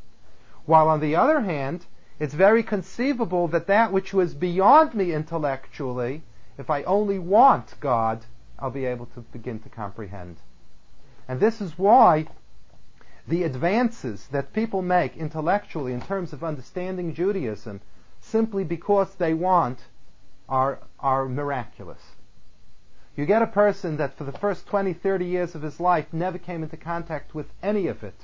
While 0.65 0.89
on 0.89 0.99
the 0.99 1.15
other 1.15 1.41
hand, 1.41 1.85
it's 2.19 2.33
very 2.33 2.63
conceivable 2.63 3.47
that 3.49 3.67
that 3.67 3.91
which 3.91 4.13
was 4.13 4.33
beyond 4.33 4.95
me 4.95 5.13
intellectually, 5.13 6.23
if 6.57 6.69
I 6.71 6.83
only 6.83 7.19
want 7.19 7.79
God, 7.79 8.25
I'll 8.57 8.71
be 8.71 8.85
able 8.85 9.05
to 9.07 9.21
begin 9.21 9.59
to 9.59 9.69
comprehend. 9.69 10.37
And 11.27 11.39
this 11.39 11.61
is 11.61 11.77
why 11.77 12.27
the 13.27 13.43
advances 13.43 14.27
that 14.27 14.53
people 14.53 14.81
make 14.81 15.17
intellectually 15.17 15.93
in 15.93 16.01
terms 16.01 16.31
of 16.31 16.43
understanding 16.43 17.13
Judaism, 17.13 17.81
simply 18.21 18.63
because 18.63 19.13
they 19.15 19.33
want, 19.33 19.79
are, 20.47 20.79
are 20.99 21.27
miraculous. 21.27 22.01
You 23.17 23.25
get 23.25 23.41
a 23.41 23.47
person 23.47 23.97
that 23.97 24.15
for 24.15 24.23
the 24.23 24.31
first 24.31 24.67
20, 24.67 24.93
30 24.93 25.25
years 25.25 25.55
of 25.55 25.61
his 25.61 25.79
life 25.79 26.05
never 26.13 26.37
came 26.37 26.63
into 26.63 26.77
contact 26.77 27.35
with 27.35 27.47
any 27.61 27.87
of 27.87 28.03
it. 28.03 28.15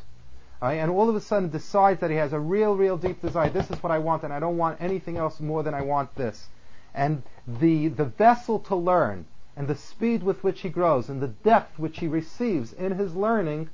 Right? 0.62 0.76
And 0.76 0.92
all 0.92 1.10
of 1.10 1.16
a 1.16 1.22
sudden 1.22 1.50
decides 1.50 2.00
that 2.00 2.12
he 2.12 2.16
has 2.16 2.32
a 2.32 2.40
real, 2.40 2.76
real 2.76 2.96
deep 2.96 3.22
desire. 3.22 3.50
This 3.50 3.70
is 3.70 3.84
what 3.84 3.92
I 3.92 3.98
want, 3.98 4.24
and 4.24 4.32
I 4.32 4.40
don't 4.40 4.56
want 4.56 4.82
anything 4.82 5.18
else 5.18 5.40
more 5.42 5.64
than 5.64 5.74
I 5.74 5.82
want 5.82 6.16
this. 6.16 6.48
And 6.94 7.24
the, 7.48 7.90
the 7.90 8.06
vessel 8.06 8.60
to 8.60 8.76
learn, 8.76 9.26
and 9.56 9.68
the 9.68 9.76
speed 9.76 10.24
with 10.24 10.44
which 10.44 10.62
he 10.62 10.70
grows, 10.70 11.10
and 11.10 11.22
the 11.22 11.28
depth 11.28 11.78
which 11.78 12.00
he 12.00 12.08
receives 12.08 12.74
in 12.74 12.94
his 12.94 13.16
learning, 13.16 13.70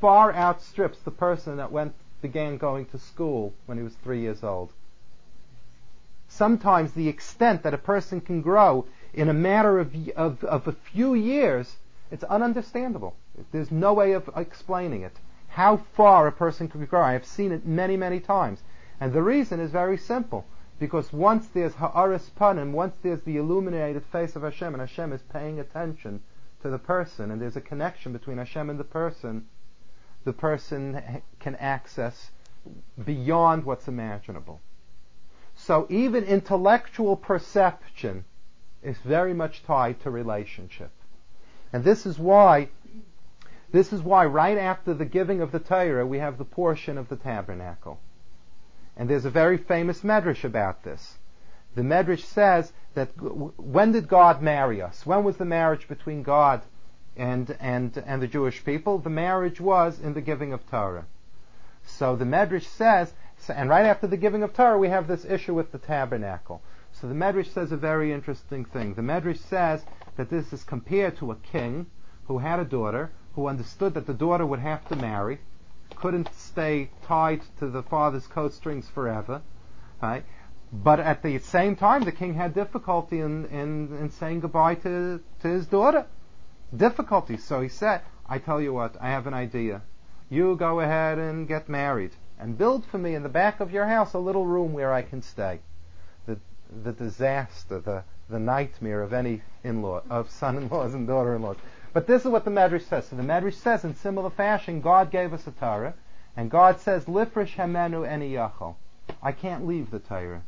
far 0.00 0.32
outstrips 0.34 0.98
the 1.00 1.10
person 1.10 1.56
that 1.56 1.72
went 1.72 1.94
began 2.22 2.56
going 2.56 2.86
to 2.86 2.98
school 2.98 3.52
when 3.66 3.78
he 3.78 3.84
was 3.84 3.94
three 3.94 4.20
years 4.20 4.44
old. 4.44 4.72
Sometimes 6.28 6.92
the 6.92 7.08
extent 7.08 7.62
that 7.64 7.74
a 7.74 7.78
person 7.78 8.20
can 8.20 8.40
grow 8.40 8.86
in 9.12 9.28
a 9.28 9.34
matter 9.34 9.78
of, 9.78 9.94
of, 10.16 10.44
of 10.44 10.68
a 10.68 10.72
few 10.72 11.14
years, 11.14 11.76
it's 12.10 12.24
ununderstandable. 12.24 13.14
There's 13.50 13.70
no 13.72 13.94
way 13.94 14.12
of 14.12 14.30
explaining 14.36 15.02
it. 15.02 15.16
How 15.48 15.78
far 15.96 16.28
a 16.28 16.32
person 16.32 16.68
can 16.68 16.84
grow. 16.86 17.02
I 17.02 17.12
have 17.12 17.24
seen 17.24 17.50
it 17.50 17.66
many, 17.66 17.96
many 17.96 18.20
times. 18.20 18.62
And 19.00 19.12
the 19.12 19.22
reason 19.22 19.58
is 19.58 19.72
very 19.72 19.96
simple. 19.96 20.44
Because 20.80 21.12
once 21.12 21.46
there's 21.48 21.74
ha'aris 21.74 22.30
panim, 22.40 22.72
once 22.72 22.94
there's 23.02 23.20
the 23.20 23.36
illuminated 23.36 24.02
face 24.06 24.34
of 24.34 24.42
Hashem, 24.42 24.72
and 24.74 24.80
Hashem 24.80 25.12
is 25.12 25.20
paying 25.30 25.60
attention 25.60 26.22
to 26.62 26.70
the 26.70 26.78
person, 26.78 27.30
and 27.30 27.40
there's 27.40 27.56
a 27.56 27.60
connection 27.60 28.14
between 28.14 28.38
Hashem 28.38 28.70
and 28.70 28.80
the 28.80 28.84
person, 28.84 29.46
the 30.24 30.32
person 30.32 31.22
can 31.38 31.54
access 31.56 32.30
beyond 33.04 33.64
what's 33.64 33.88
imaginable. 33.88 34.62
So 35.54 35.86
even 35.90 36.24
intellectual 36.24 37.14
perception 37.14 38.24
is 38.82 38.96
very 38.98 39.34
much 39.34 39.62
tied 39.64 40.00
to 40.00 40.10
relationship. 40.10 40.90
And 41.74 41.84
this 41.84 42.06
is 42.06 42.18
why, 42.18 42.70
this 43.70 43.92
is 43.92 44.00
why 44.00 44.24
right 44.24 44.56
after 44.56 44.94
the 44.94 45.04
giving 45.04 45.42
of 45.42 45.52
the 45.52 45.60
Torah, 45.60 46.06
we 46.06 46.20
have 46.20 46.38
the 46.38 46.44
portion 46.46 46.96
of 46.96 47.10
the 47.10 47.16
tabernacle. 47.16 48.00
And 49.00 49.08
there's 49.08 49.24
a 49.24 49.30
very 49.30 49.56
famous 49.56 50.02
medrash 50.02 50.44
about 50.44 50.84
this. 50.84 51.16
The 51.74 51.80
medrash 51.80 52.22
says 52.22 52.70
that 52.92 53.08
when 53.16 53.92
did 53.92 54.08
God 54.08 54.42
marry 54.42 54.82
us? 54.82 55.06
When 55.06 55.24
was 55.24 55.38
the 55.38 55.46
marriage 55.46 55.88
between 55.88 56.22
God 56.22 56.60
and, 57.16 57.56
and, 57.60 57.96
and 57.96 58.20
the 58.20 58.26
Jewish 58.26 58.62
people? 58.62 58.98
The 58.98 59.08
marriage 59.08 59.58
was 59.58 59.98
in 59.98 60.12
the 60.12 60.20
giving 60.20 60.52
of 60.52 60.68
Torah. 60.68 61.06
So 61.86 62.14
the 62.14 62.26
medrash 62.26 62.66
says, 62.66 63.14
and 63.48 63.70
right 63.70 63.86
after 63.86 64.06
the 64.06 64.18
giving 64.18 64.42
of 64.42 64.52
Torah, 64.52 64.76
we 64.76 64.90
have 64.90 65.08
this 65.08 65.24
issue 65.24 65.54
with 65.54 65.72
the 65.72 65.78
tabernacle. 65.78 66.60
So 66.92 67.08
the 67.08 67.14
Medrash 67.14 67.54
says 67.54 67.72
a 67.72 67.78
very 67.78 68.12
interesting 68.12 68.66
thing. 68.66 68.92
The 68.92 69.00
Medrash 69.00 69.38
says 69.38 69.82
that 70.18 70.28
this 70.28 70.52
is 70.52 70.62
compared 70.62 71.16
to 71.16 71.30
a 71.30 71.36
king 71.36 71.86
who 72.26 72.36
had 72.36 72.60
a 72.60 72.66
daughter, 72.66 73.12
who 73.34 73.46
understood 73.46 73.94
that 73.94 74.06
the 74.06 74.12
daughter 74.12 74.44
would 74.44 74.58
have 74.58 74.86
to 74.88 74.96
marry, 74.96 75.40
couldn't 76.00 76.28
stay 76.34 76.90
tied 77.06 77.42
to 77.58 77.68
the 77.68 77.82
father's 77.82 78.26
coat 78.26 78.52
strings 78.54 78.88
forever, 78.88 79.42
right? 80.02 80.24
But 80.72 81.00
at 81.00 81.22
the 81.22 81.38
same 81.38 81.76
time, 81.76 82.04
the 82.04 82.12
king 82.12 82.34
had 82.34 82.54
difficulty 82.54 83.20
in, 83.20 83.46
in, 83.46 83.96
in 83.98 84.10
saying 84.10 84.40
goodbye 84.40 84.76
to, 84.76 85.20
to 85.42 85.48
his 85.48 85.66
daughter. 85.66 86.06
Difficulty. 86.74 87.36
So 87.36 87.60
he 87.60 87.68
said, 87.68 88.02
I 88.28 88.38
tell 88.38 88.60
you 88.60 88.72
what, 88.72 88.96
I 89.00 89.08
have 89.10 89.26
an 89.26 89.34
idea. 89.34 89.82
You 90.28 90.56
go 90.56 90.80
ahead 90.80 91.18
and 91.18 91.48
get 91.48 91.68
married 91.68 92.12
and 92.38 92.56
build 92.56 92.86
for 92.86 92.98
me 92.98 93.14
in 93.14 93.22
the 93.22 93.28
back 93.28 93.60
of 93.60 93.72
your 93.72 93.86
house 93.86 94.14
a 94.14 94.18
little 94.18 94.46
room 94.46 94.72
where 94.72 94.92
I 94.92 95.02
can 95.02 95.22
stay 95.22 95.60
the 96.26 96.38
the 96.84 96.92
disaster, 96.92 97.80
the, 97.80 98.04
the 98.28 98.38
nightmare 98.38 99.02
of 99.02 99.12
any 99.12 99.42
in-law, 99.64 100.02
of 100.08 100.30
son-in-laws 100.30 100.94
and 100.94 101.06
daughter-in-laws. 101.06 101.56
But 101.92 102.06
this 102.06 102.22
is 102.22 102.28
what 102.28 102.44
the 102.44 102.50
Medrash 102.50 102.88
says. 102.88 103.08
So 103.08 103.16
the 103.16 103.22
Medrash 103.22 103.54
says, 103.54 103.84
in 103.84 103.94
similar 103.94 104.30
fashion, 104.30 104.80
God 104.80 105.10
gave 105.10 105.32
us 105.32 105.46
a 105.46 105.50
Torah, 105.50 105.94
and 106.36 106.50
God 106.50 106.80
says, 106.80 107.06
"Lifresh 107.06 107.56
hemenu 107.56 108.08
eni 108.08 108.74
I 109.22 109.32
can't 109.32 109.66
leave 109.66 109.90
the 109.90 109.98
Torah. 109.98 110.42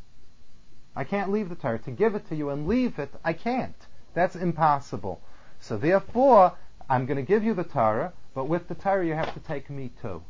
I 0.95 1.03
can't 1.03 1.31
leave 1.31 1.49
the 1.49 1.55
Torah. 1.55 1.79
To 1.79 1.91
give 1.91 2.15
it 2.15 2.27
to 2.29 2.35
you 2.35 2.49
and 2.49 2.67
leave 2.67 2.97
it, 2.99 3.11
I 3.23 3.33
can't. 3.33 3.75
That's 4.13 4.35
impossible. 4.35 5.21
So 5.59 5.77
therefore, 5.77 6.53
I'm 6.89 7.05
going 7.05 7.17
to 7.17 7.23
give 7.23 7.43
you 7.43 7.53
the 7.53 7.63
Torah, 7.63 8.13
but 8.33 8.47
with 8.47 8.67
the 8.67 8.75
Torah 8.75 9.05
you 9.05 9.13
have 9.13 9.33
to 9.33 9.39
take 9.39 9.69
me 9.69 9.91
too. 10.01 10.23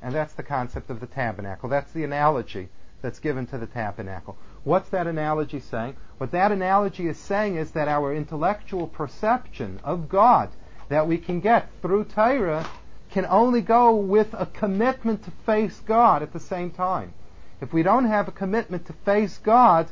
And 0.00 0.14
that's 0.14 0.34
the 0.34 0.42
concept 0.42 0.90
of 0.90 1.00
the 1.00 1.06
tabernacle. 1.06 1.68
That's 1.68 1.92
the 1.92 2.04
analogy 2.04 2.68
that's 3.00 3.18
given 3.18 3.46
to 3.48 3.58
the 3.58 3.66
tabernacle. 3.66 4.36
What's 4.64 4.88
that 4.90 5.06
analogy 5.06 5.60
saying? 5.60 5.96
What 6.18 6.30
that 6.30 6.52
analogy 6.52 7.08
is 7.08 7.18
saying 7.18 7.56
is 7.56 7.72
that 7.72 7.88
our 7.88 8.14
intellectual 8.14 8.86
perception 8.86 9.80
of 9.82 10.08
God 10.08 10.50
that 10.88 11.08
we 11.08 11.18
can 11.18 11.40
get 11.40 11.68
through 11.80 12.04
Torah 12.04 12.68
can 13.10 13.26
only 13.26 13.60
go 13.60 13.94
with 13.96 14.32
a 14.34 14.46
commitment 14.46 15.24
to 15.24 15.30
face 15.44 15.80
God 15.80 16.22
at 16.22 16.32
the 16.32 16.40
same 16.40 16.70
time. 16.70 17.12
If 17.60 17.72
we 17.72 17.82
don't 17.82 18.06
have 18.06 18.28
a 18.28 18.32
commitment 18.32 18.86
to 18.86 18.92
face 19.04 19.38
God, 19.38 19.88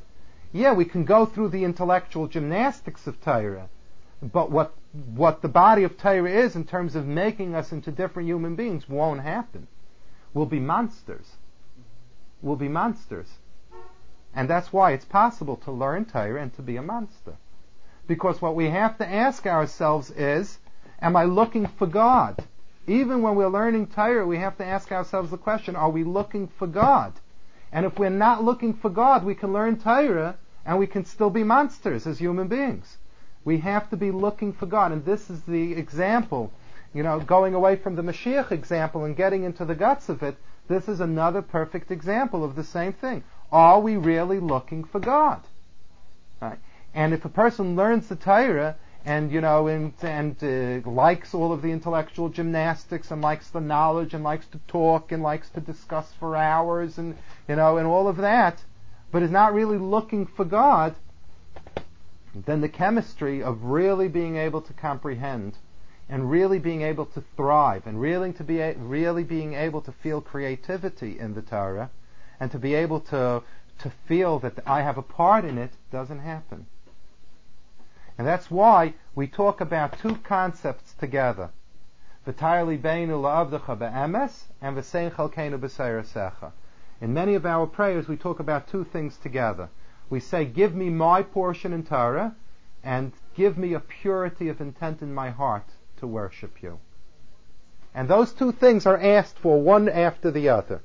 yeah, 0.53 0.73
we 0.73 0.85
can 0.85 1.05
go 1.05 1.27
through 1.27 1.49
the 1.49 1.65
intellectual 1.65 2.27
gymnastics 2.27 3.07
of 3.07 3.21
Torah. 3.21 3.69
But 4.23 4.51
what, 4.51 4.75
what 4.93 5.43
the 5.43 5.49
body 5.49 5.85
of 5.85 5.97
Torah 5.97 6.31
is 6.31 6.57
in 6.57 6.65
terms 6.65 6.95
of 6.95 7.07
making 7.07 7.55
us 7.55 7.73
into 7.73 7.91
different 7.91 8.29
human 8.29 8.57
beings 8.57 8.89
won't 8.89 9.21
happen. 9.21 9.67
We'll 10.35 10.47
be 10.47 10.61
monsters. 10.61 11.37
We'll 12.43 12.57
be 12.57 12.69
monsters. 12.69 13.29
And 14.35 14.49
that's 14.49 14.73
why 14.73 14.93
it's 14.93 15.05
possible 15.05 15.57
to 15.57 15.73
learn 15.73 16.05
Torah 16.05 16.41
and 16.41 16.55
to 16.55 16.63
be 16.63 16.77
a 16.77 16.83
monster. 16.83 17.37
Because 18.07 18.41
what 18.41 18.55
we 18.55 18.71
have 18.71 18.99
to 18.99 19.09
ask 19.09 19.47
ourselves 19.47 20.11
is, 20.11 20.59
am 21.01 21.17
I 21.17 21.25
looking 21.25 21.67
for 21.67 21.87
God? 21.87 22.45
Even 22.87 23.23
when 23.23 23.35
we're 23.35 23.49
learning 23.49 23.89
Torah, 23.89 24.27
we 24.27 24.39
have 24.39 24.57
to 24.59 24.65
ask 24.65 24.91
ourselves 24.91 25.31
the 25.31 25.39
question, 25.39 25.77
are 25.77 25.91
we 25.91 26.05
looking 26.05 26.49
for 26.49 26.67
God? 26.67 27.13
And 27.73 27.87
if 27.87 27.99
we're 27.99 28.11
not 28.11 28.43
looking 28.43 28.75
for 28.75 28.91
God, 28.91 29.25
we 29.25 29.35
can 29.35 29.53
learn 29.53 29.79
Torah 29.79 30.37
and 30.65 30.79
we 30.79 30.87
can 30.87 31.05
still 31.05 31.31
be 31.31 31.45
monsters 31.45 32.07
as 32.07 32.19
human 32.19 32.49
beings. 32.49 32.99
We 33.45 33.59
have 33.59 33.89
to 33.91 33.97
be 33.97 34.11
looking 34.11 34.53
for 34.53 34.67
God. 34.67 34.93
And 34.93 35.05
this 35.05 35.31
is 35.31 35.43
the 35.43 35.75
example, 35.75 36.53
you 36.93 37.03
know, 37.03 37.21
going 37.21 37.55
away 37.55 37.77
from 37.77 37.95
the 37.95 38.03
Mashiach 38.03 38.51
example 38.51 39.05
and 39.05 39.17
getting 39.17 39.45
into 39.45 39.65
the 39.65 39.75
guts 39.75 40.09
of 40.09 40.23
it, 40.23 40.37
this 40.69 40.89
is 40.89 41.01
another 41.01 41.43
perfect 41.43 41.91
example 41.91 42.45
of 42.45 42.55
the 42.55 42.65
same 42.65 42.93
thing. 42.93 43.25
Are 43.53 43.81
we 43.81 43.97
really 43.97 44.39
looking 44.39 44.85
for 44.85 45.01
God? 45.01 45.41
Right? 46.41 46.59
And 46.95 47.13
if 47.13 47.25
a 47.25 47.29
person 47.29 47.77
learns 47.77 48.09
the 48.09 48.17
Torah 48.17 48.77
and 49.05 49.33
you 49.33 49.41
know 49.41 49.67
and 49.67 49.95
and 50.03 50.37
uh, 50.43 50.89
likes 50.89 51.35
all 51.35 51.53
of 51.53 51.63
the 51.63 51.71
intellectual 51.71 52.29
gymnastics 52.29 53.11
and 53.11 53.23
likes 53.23 53.49
the 53.51 53.61
knowledge 53.61 54.13
and 54.13 54.23
likes 54.23 54.47
to 54.47 54.59
talk 54.69 55.11
and 55.11 55.23
likes 55.23 55.49
to 55.51 55.61
discuss 55.61 56.13
for 56.19 56.37
hours 56.37 56.99
and 56.99 57.17
you 57.49 57.57
know 57.57 57.79
and 57.79 57.87
all 57.87 58.09
of 58.09 58.19
that 58.19 58.63
but 59.11 59.23
is 59.23 59.31
not 59.31 59.55
really 59.55 59.79
looking 59.79 60.27
for 60.27 60.45
God 60.45 60.95
then 62.35 62.61
the 62.61 62.69
chemistry 62.69 63.43
of 63.43 63.65
really 63.65 64.09
being 64.09 64.37
able 64.37 64.61
to 64.61 64.73
comprehend 64.75 65.57
and 66.09 66.31
really 66.31 66.59
being 66.59 66.83
able 66.83 67.07
to 67.07 67.23
thrive 67.37 67.87
and 67.87 68.01
really 68.01 68.33
to 68.33 68.45
be 68.45 68.61
really 68.77 69.25
being 69.25 69.55
able 69.55 69.81
to 69.81 69.93
feel 69.93 70.21
creativity 70.21 71.19
in 71.19 71.35
the 71.35 71.43
Torah 71.43 71.91
and 72.41 72.51
to 72.51 72.59
be 72.59 72.75
able 72.75 73.01
to 73.01 73.43
to 73.81 73.91
feel 74.07 74.39
that 74.41 74.59
I 74.67 74.83
have 74.83 74.99
a 74.99 75.03
part 75.03 75.45
in 75.45 75.57
it 75.57 75.73
doesn't 75.91 76.21
happen. 76.21 76.67
And 78.19 78.27
that's 78.27 78.51
why 78.51 78.95
we 79.15 79.27
talk 79.27 79.63
about 79.63 79.99
two 79.99 80.17
concepts 80.17 80.93
together. 80.93 81.51
And. 82.27 82.35
In 87.01 87.15
many 87.15 87.35
of 87.35 87.47
our 87.47 87.67
prayers, 87.67 88.09
we 88.09 88.17
talk 88.19 88.41
about 88.41 88.69
two 88.69 88.85
things 88.85 89.17
together. 89.17 89.71
We 90.11 90.21
say, 90.21 90.45
give 90.45 90.75
me 90.75 90.91
my 90.91 91.23
portion 91.23 91.73
in 91.73 91.85
Torah 91.85 92.37
and 92.85 93.13
give 93.35 93.57
me 93.57 93.73
a 93.73 93.81
purity 93.81 94.51
of 94.51 94.61
intent 94.61 95.01
in 95.01 95.15
my 95.15 95.31
heart 95.31 95.65
to 95.99 96.07
worship 96.07 96.63
you. 96.63 96.79
And 97.95 98.07
those 98.09 98.33
two 98.33 98.53
things 98.53 98.85
are 98.87 99.01
asked 99.01 99.39
for 99.39 99.63
one 99.63 99.89
after 99.89 100.31
the 100.31 100.51
other. 100.51 100.83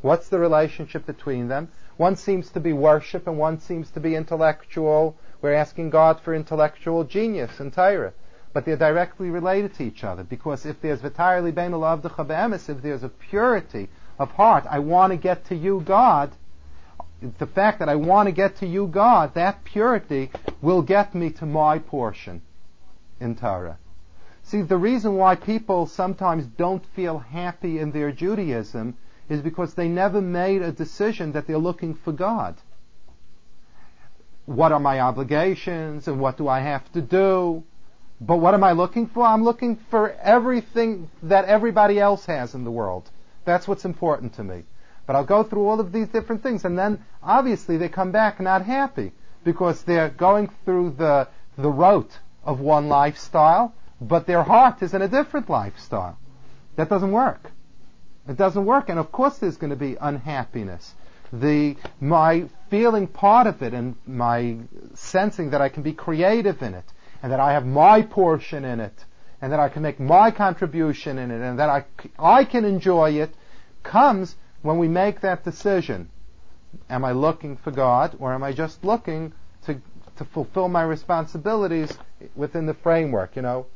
What's 0.00 0.28
the 0.28 0.38
relationship 0.38 1.06
between 1.06 1.48
them? 1.48 1.68
One 1.96 2.14
seems 2.14 2.50
to 2.50 2.60
be 2.60 2.72
worship 2.72 3.26
and 3.26 3.36
one 3.36 3.58
seems 3.58 3.90
to 3.90 4.00
be 4.00 4.14
intellectual. 4.14 5.16
We're 5.42 5.54
asking 5.54 5.90
God 5.90 6.20
for 6.20 6.34
intellectual 6.34 7.02
genius 7.02 7.58
and 7.58 7.72
Torah. 7.72 8.12
But 8.52 8.64
they're 8.64 8.76
directly 8.76 9.30
related 9.30 9.74
to 9.74 9.82
each 9.82 10.04
other 10.04 10.22
because 10.22 10.64
if 10.64 10.80
there's 10.80 11.02
entirely 11.02 11.50
bein 11.50 11.74
if 11.74 12.82
there's 12.82 13.02
a 13.02 13.08
purity 13.08 13.88
of 14.18 14.30
heart, 14.30 14.64
I 14.70 14.78
want 14.78 15.12
to 15.12 15.16
get 15.16 15.44
to 15.46 15.56
you, 15.56 15.82
God. 15.84 16.32
The 17.38 17.46
fact 17.46 17.80
that 17.80 17.88
I 17.88 17.96
want 17.96 18.28
to 18.28 18.32
get 18.32 18.56
to 18.58 18.66
you, 18.66 18.86
God, 18.86 19.34
that 19.34 19.64
purity 19.64 20.30
will 20.62 20.82
get 20.82 21.14
me 21.16 21.30
to 21.30 21.46
my 21.46 21.80
portion 21.80 22.42
in 23.18 23.34
Torah. 23.34 23.78
See, 24.44 24.62
the 24.62 24.76
reason 24.76 25.16
why 25.16 25.34
people 25.34 25.86
sometimes 25.86 26.46
don't 26.46 26.86
feel 26.86 27.18
happy 27.18 27.80
in 27.80 27.90
their 27.90 28.12
Judaism 28.12 28.96
is 29.28 29.42
because 29.42 29.74
they 29.74 29.88
never 29.88 30.20
made 30.20 30.62
a 30.62 30.72
decision 30.72 31.32
that 31.32 31.46
they're 31.46 31.58
looking 31.58 31.94
for 31.94 32.12
God. 32.12 32.56
What 34.46 34.72
are 34.72 34.80
my 34.80 35.00
obligations 35.00 36.08
and 36.08 36.18
what 36.18 36.38
do 36.38 36.48
I 36.48 36.60
have 36.60 36.90
to 36.92 37.02
do? 37.02 37.64
But 38.20 38.36
what 38.36 38.54
am 38.54 38.64
I 38.64 38.72
looking 38.72 39.06
for? 39.06 39.24
I'm 39.24 39.44
looking 39.44 39.76
for 39.90 40.12
everything 40.12 41.10
that 41.22 41.44
everybody 41.44 42.00
else 42.00 42.24
has 42.26 42.54
in 42.54 42.64
the 42.64 42.70
world. 42.70 43.08
That's 43.44 43.68
what's 43.68 43.84
important 43.84 44.34
to 44.34 44.44
me. 44.44 44.64
But 45.06 45.16
I'll 45.16 45.24
go 45.24 45.42
through 45.42 45.66
all 45.68 45.80
of 45.80 45.92
these 45.92 46.08
different 46.08 46.42
things 46.42 46.64
and 46.64 46.78
then 46.78 47.04
obviously 47.22 47.76
they 47.76 47.88
come 47.88 48.10
back 48.10 48.40
not 48.40 48.64
happy 48.64 49.12
because 49.44 49.82
they're 49.82 50.10
going 50.10 50.50
through 50.64 50.90
the, 50.98 51.28
the 51.56 51.70
rote 51.70 52.18
of 52.44 52.60
one 52.60 52.88
lifestyle, 52.88 53.74
but 54.00 54.26
their 54.26 54.42
heart 54.42 54.82
is 54.82 54.94
in 54.94 55.02
a 55.02 55.08
different 55.08 55.48
lifestyle. 55.48 56.18
That 56.76 56.88
doesn't 56.88 57.12
work. 57.12 57.50
It 58.28 58.36
doesn't 58.36 58.66
work, 58.66 58.90
and 58.90 58.98
of 58.98 59.10
course 59.10 59.38
there's 59.38 59.56
going 59.56 59.70
to 59.70 59.76
be 59.76 59.96
unhappiness. 60.00 60.94
The 61.32 61.76
my 62.00 62.48
feeling 62.70 63.06
part 63.06 63.46
of 63.46 63.62
it 63.62 63.72
and 63.74 63.96
my 64.06 64.58
sensing 64.94 65.50
that 65.50 65.62
I 65.62 65.68
can 65.70 65.82
be 65.82 65.92
creative 65.92 66.62
in 66.62 66.74
it, 66.74 66.84
and 67.22 67.32
that 67.32 67.40
I 67.40 67.52
have 67.52 67.66
my 67.66 68.02
portion 68.02 68.64
in 68.64 68.80
it, 68.80 69.04
and 69.40 69.52
that 69.52 69.60
I 69.60 69.68
can 69.68 69.82
make 69.82 69.98
my 69.98 70.30
contribution 70.30 71.18
in 71.18 71.30
it, 71.30 71.40
and 71.40 71.58
that 71.58 71.70
I 71.70 71.84
I 72.18 72.44
can 72.44 72.64
enjoy 72.64 73.12
it, 73.12 73.34
comes 73.82 74.36
when 74.62 74.78
we 74.78 74.88
make 74.88 75.20
that 75.20 75.44
decision. 75.44 76.10
Am 76.90 77.04
I 77.04 77.12
looking 77.12 77.56
for 77.56 77.70
God, 77.70 78.16
or 78.18 78.34
am 78.34 78.44
I 78.44 78.52
just 78.52 78.84
looking 78.84 79.32
to 79.64 79.80
to 80.16 80.24
fulfill 80.24 80.68
my 80.68 80.82
responsibilities 80.82 81.96
within 82.36 82.66
the 82.66 82.74
framework? 82.74 83.36
You 83.36 83.42
know, 83.42 83.66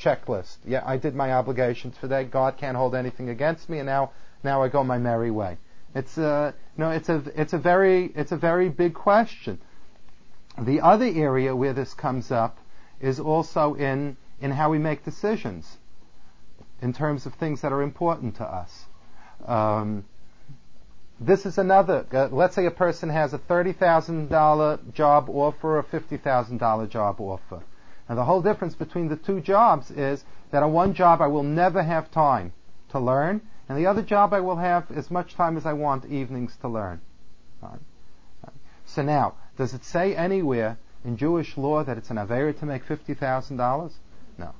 checklist. 0.00 0.56
Yeah, 0.66 0.82
I 0.84 0.96
did 0.96 1.14
my 1.14 1.32
obligations 1.32 1.96
for 1.98 2.08
that. 2.08 2.30
God 2.30 2.56
can't 2.56 2.76
hold 2.76 2.94
anything 2.94 3.28
against 3.28 3.68
me, 3.68 3.78
and 3.78 3.86
now 3.86 4.12
now 4.42 4.62
I 4.62 4.68
go 4.68 4.84
my 4.84 4.98
merry 4.98 5.30
way. 5.30 5.58
It's 5.94 6.18
a 6.18 6.54
no, 6.76 6.90
it's 6.90 7.08
a 7.08 7.22
it's 7.34 7.52
a 7.52 7.58
very 7.58 8.06
it's 8.14 8.32
a 8.32 8.36
very 8.36 8.68
big 8.68 8.94
question. 8.94 9.58
The 10.58 10.80
other 10.80 11.06
area 11.06 11.54
where 11.54 11.72
this 11.72 11.94
comes 11.94 12.30
up 12.30 12.58
is 13.00 13.20
also 13.20 13.74
in 13.74 14.16
in 14.40 14.50
how 14.50 14.70
we 14.70 14.78
make 14.78 15.04
decisions 15.04 15.78
in 16.82 16.92
terms 16.92 17.26
of 17.26 17.34
things 17.34 17.62
that 17.62 17.72
are 17.72 17.82
important 17.82 18.36
to 18.36 18.44
us. 18.44 18.84
Um, 19.46 20.04
this 21.20 21.46
is 21.46 21.58
another. 21.58 22.06
Uh, 22.12 22.28
let's 22.30 22.54
say 22.54 22.66
a 22.66 22.70
person 22.70 23.08
has 23.08 23.32
a 23.32 23.38
thirty 23.38 23.72
thousand 23.72 24.28
dollar 24.28 24.80
job 24.92 25.30
offer 25.30 25.76
or 25.76 25.78
a 25.78 25.84
fifty 25.84 26.16
thousand 26.16 26.58
dollar 26.58 26.86
job 26.86 27.20
offer. 27.20 27.62
And 28.08 28.18
the 28.18 28.24
whole 28.24 28.42
difference 28.42 28.74
between 28.74 29.08
the 29.08 29.16
two 29.16 29.40
jobs 29.40 29.90
is 29.90 30.24
that 30.50 30.62
on 30.62 30.72
one 30.72 30.94
job 30.94 31.20
I 31.22 31.26
will 31.26 31.42
never 31.42 31.82
have 31.82 32.10
time 32.10 32.52
to 32.90 32.98
learn, 32.98 33.40
and 33.68 33.78
the 33.78 33.86
other 33.86 34.02
job 34.02 34.34
I 34.34 34.40
will 34.40 34.56
have 34.56 34.90
as 34.90 35.10
much 35.10 35.34
time 35.34 35.56
as 35.56 35.64
I 35.64 35.72
want 35.72 36.04
evenings 36.04 36.56
to 36.58 36.68
learn. 36.68 37.00
So 38.84 39.02
now, 39.02 39.34
does 39.56 39.72
it 39.72 39.84
say 39.84 40.14
anywhere 40.14 40.76
in 41.04 41.16
Jewish 41.16 41.56
law 41.56 41.82
that 41.82 41.96
it's 41.96 42.10
an 42.10 42.18
avera 42.18 42.58
to 42.58 42.66
make 42.66 42.84
fifty 42.84 43.14
thousand 43.14 43.56
dollars? 43.56 43.98
No, 44.36 44.52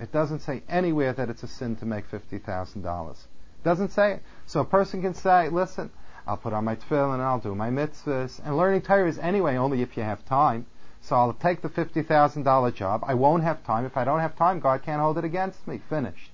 it 0.00 0.12
doesn't 0.12 0.40
say 0.40 0.62
anywhere 0.68 1.12
that 1.12 1.28
it's 1.28 1.42
a 1.42 1.48
sin 1.48 1.74
to 1.76 1.86
make 1.86 2.06
fifty 2.06 2.38
thousand 2.38 2.82
dollars. 2.82 3.26
Doesn't 3.64 3.90
say 3.90 4.12
it. 4.12 4.22
So 4.46 4.60
a 4.60 4.64
person 4.64 5.02
can 5.02 5.14
say, 5.14 5.48
"Listen, 5.48 5.90
I'll 6.26 6.36
put 6.36 6.52
on 6.52 6.64
my 6.64 6.76
tefillin 6.76 7.14
and 7.14 7.22
I'll 7.22 7.40
do 7.40 7.54
my 7.54 7.70
mitzvahs." 7.70 8.40
And 8.44 8.56
learning 8.56 8.82
Torah 8.82 9.08
is 9.08 9.18
anyway 9.18 9.56
only 9.56 9.82
if 9.82 9.96
you 9.96 10.04
have 10.04 10.24
time. 10.24 10.66
So 11.06 11.16
I'll 11.16 11.34
take 11.34 11.60
the 11.60 11.68
$50,000 11.68 12.74
job. 12.74 13.04
I 13.06 13.12
won't 13.12 13.42
have 13.42 13.62
time. 13.64 13.84
If 13.84 13.96
I 13.96 14.04
don't 14.04 14.20
have 14.20 14.36
time, 14.36 14.60
God 14.60 14.82
can't 14.82 15.02
hold 15.02 15.18
it 15.18 15.24
against 15.24 15.66
me. 15.68 15.82
Finished. 15.90 16.30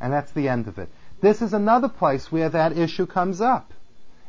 And 0.00 0.10
that's 0.10 0.32
the 0.32 0.48
end 0.48 0.68
of 0.68 0.78
it. 0.78 0.88
This 1.20 1.42
is 1.42 1.52
another 1.52 1.88
place 1.88 2.32
where 2.32 2.48
that 2.48 2.78
issue 2.78 3.06
comes 3.06 3.42
up. 3.42 3.72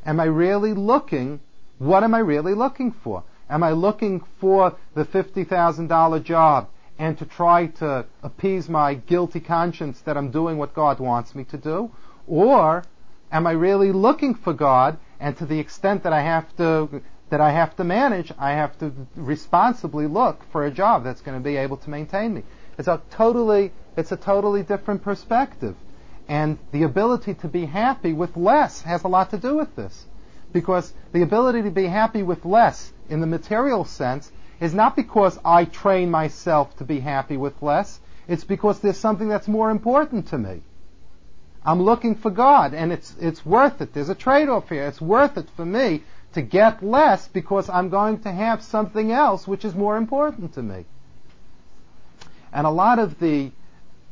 Am 0.05 0.19
I 0.19 0.25
really 0.25 0.73
looking? 0.73 1.39
What 1.77 2.03
am 2.03 2.13
I 2.13 2.19
really 2.19 2.53
looking 2.53 2.91
for? 2.91 3.23
Am 3.49 3.63
I 3.63 3.71
looking 3.71 4.25
for 4.41 4.75
the 4.93 5.05
$50,000 5.05 6.23
job 6.23 6.67
and 6.99 7.17
to 7.17 7.25
try 7.25 7.67
to 7.67 8.05
appease 8.23 8.67
my 8.67 8.95
guilty 8.95 9.39
conscience 9.39 10.01
that 10.01 10.17
I'm 10.17 10.31
doing 10.31 10.57
what 10.57 10.73
God 10.73 10.99
wants 10.99 11.33
me 11.33 11.45
to 11.45 11.57
do? 11.57 11.91
Or 12.27 12.83
am 13.31 13.47
I 13.47 13.51
really 13.51 13.93
looking 13.93 14.35
for 14.35 14.53
God 14.53 14.97
and 15.19 15.37
to 15.37 15.45
the 15.45 15.59
extent 15.59 16.03
that 16.03 16.13
I 16.13 16.21
have 16.21 16.55
to 16.57 17.01
that 17.29 17.41
I 17.41 17.51
have 17.51 17.75
to 17.77 17.83
manage, 17.83 18.31
I 18.37 18.51
have 18.51 18.77
to 18.79 18.91
responsibly 19.15 20.07
look 20.07 20.43
for 20.51 20.65
a 20.65 20.71
job 20.71 21.03
that's 21.03 21.21
going 21.21 21.37
to 21.37 21.43
be 21.43 21.57
able 21.57 21.77
to 21.77 21.89
maintain 21.89 22.33
me. 22.33 22.43
It's 22.77 22.87
a 22.87 23.01
totally, 23.11 23.71
it's 23.97 24.11
a 24.11 24.17
totally 24.17 24.63
different 24.63 25.01
perspective. 25.01 25.75
And 26.27 26.57
the 26.71 26.83
ability 26.83 27.35
to 27.35 27.47
be 27.47 27.65
happy 27.65 28.13
with 28.13 28.35
less 28.35 28.81
has 28.81 29.03
a 29.03 29.07
lot 29.07 29.31
to 29.31 29.37
do 29.37 29.57
with 29.57 29.75
this. 29.75 30.05
Because 30.51 30.93
the 31.11 31.21
ability 31.21 31.63
to 31.63 31.71
be 31.71 31.85
happy 31.85 32.23
with 32.23 32.45
less 32.45 32.91
in 33.09 33.21
the 33.21 33.27
material 33.27 33.85
sense 33.85 34.31
is 34.59 34.73
not 34.73 34.95
because 34.95 35.37
I 35.43 35.65
train 35.65 36.09
myself 36.09 36.77
to 36.77 36.83
be 36.83 36.99
happy 36.99 37.37
with 37.37 37.61
less. 37.61 37.99
It's 38.27 38.43
because 38.43 38.79
there's 38.79 38.97
something 38.97 39.27
that's 39.27 39.47
more 39.47 39.69
important 39.69 40.29
to 40.29 40.37
me. 40.37 40.61
I'm 41.65 41.81
looking 41.81 42.15
for 42.15 42.29
God 42.29 42.73
and 42.73 42.91
it's, 42.91 43.15
it's 43.19 43.45
worth 43.45 43.81
it. 43.81 43.93
There's 43.93 44.09
a 44.09 44.15
trade-off 44.15 44.69
here. 44.69 44.87
It's 44.87 45.01
worth 45.01 45.37
it 45.37 45.49
for 45.55 45.65
me 45.65 46.03
to 46.35 46.41
get 46.41 46.83
less 46.83 47.27
because 47.29 47.69
I'm 47.69 47.89
going 47.89 48.19
to 48.19 48.31
have 48.31 48.61
something 48.61 49.11
else 49.11 49.47
which 49.47 49.65
is 49.65 49.73
more 49.73 49.97
important 49.97 50.53
to 50.53 50.61
me. 50.61 50.85
And 52.53 52.67
a 52.67 52.69
lot 52.69 52.99
of 52.99 53.19
the, 53.19 53.51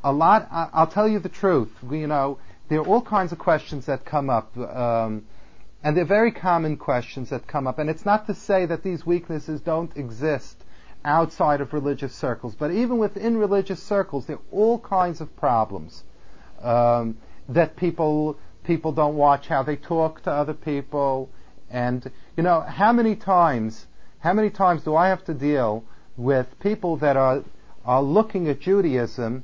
a 0.03 0.11
lot, 0.11 0.47
I'll 0.51 0.87
tell 0.87 1.07
you 1.07 1.19
the 1.19 1.29
truth, 1.29 1.69
you 1.89 2.07
know, 2.07 2.39
there 2.69 2.79
are 2.79 2.87
all 2.87 3.01
kinds 3.01 3.33
of 3.33 3.39
questions 3.39 3.85
that 3.87 4.05
come 4.05 4.29
up, 4.29 4.57
um, 4.57 5.25
and 5.83 5.95
they're 5.95 6.05
very 6.05 6.31
common 6.31 6.77
questions 6.77 7.29
that 7.29 7.45
come 7.45 7.67
up. 7.67 7.77
And 7.77 7.89
it's 7.89 8.05
not 8.05 8.27
to 8.27 8.33
say 8.33 8.65
that 8.65 8.83
these 8.83 9.05
weaknesses 9.05 9.59
don't 9.59 9.95
exist 9.97 10.55
outside 11.05 11.59
of 11.59 11.73
religious 11.73 12.15
circles, 12.15 12.55
but 12.55 12.71
even 12.71 12.97
within 12.97 13.37
religious 13.37 13.83
circles, 13.83 14.25
there 14.25 14.37
are 14.37 14.49
all 14.51 14.79
kinds 14.79 15.19
of 15.19 15.35
problems 15.35 16.03
um, 16.61 17.17
that 17.49 17.75
people 17.75 18.37
people 18.63 18.93
don't 18.93 19.17
watch 19.17 19.47
how 19.47 19.61
they 19.61 19.75
talk 19.75 20.23
to 20.23 20.31
other 20.31 20.53
people. 20.53 21.29
And, 21.73 22.09
you 22.37 22.43
know, 22.43 22.61
how 22.61 22.93
many 22.93 23.15
times, 23.15 23.87
how 24.19 24.33
many 24.33 24.51
times 24.51 24.83
do 24.83 24.95
I 24.95 25.07
have 25.09 25.25
to 25.25 25.33
deal 25.33 25.83
with 26.15 26.47
people 26.59 26.97
that 26.97 27.17
are, 27.17 27.43
are 27.83 28.03
looking 28.03 28.47
at 28.47 28.61
Judaism 28.61 29.43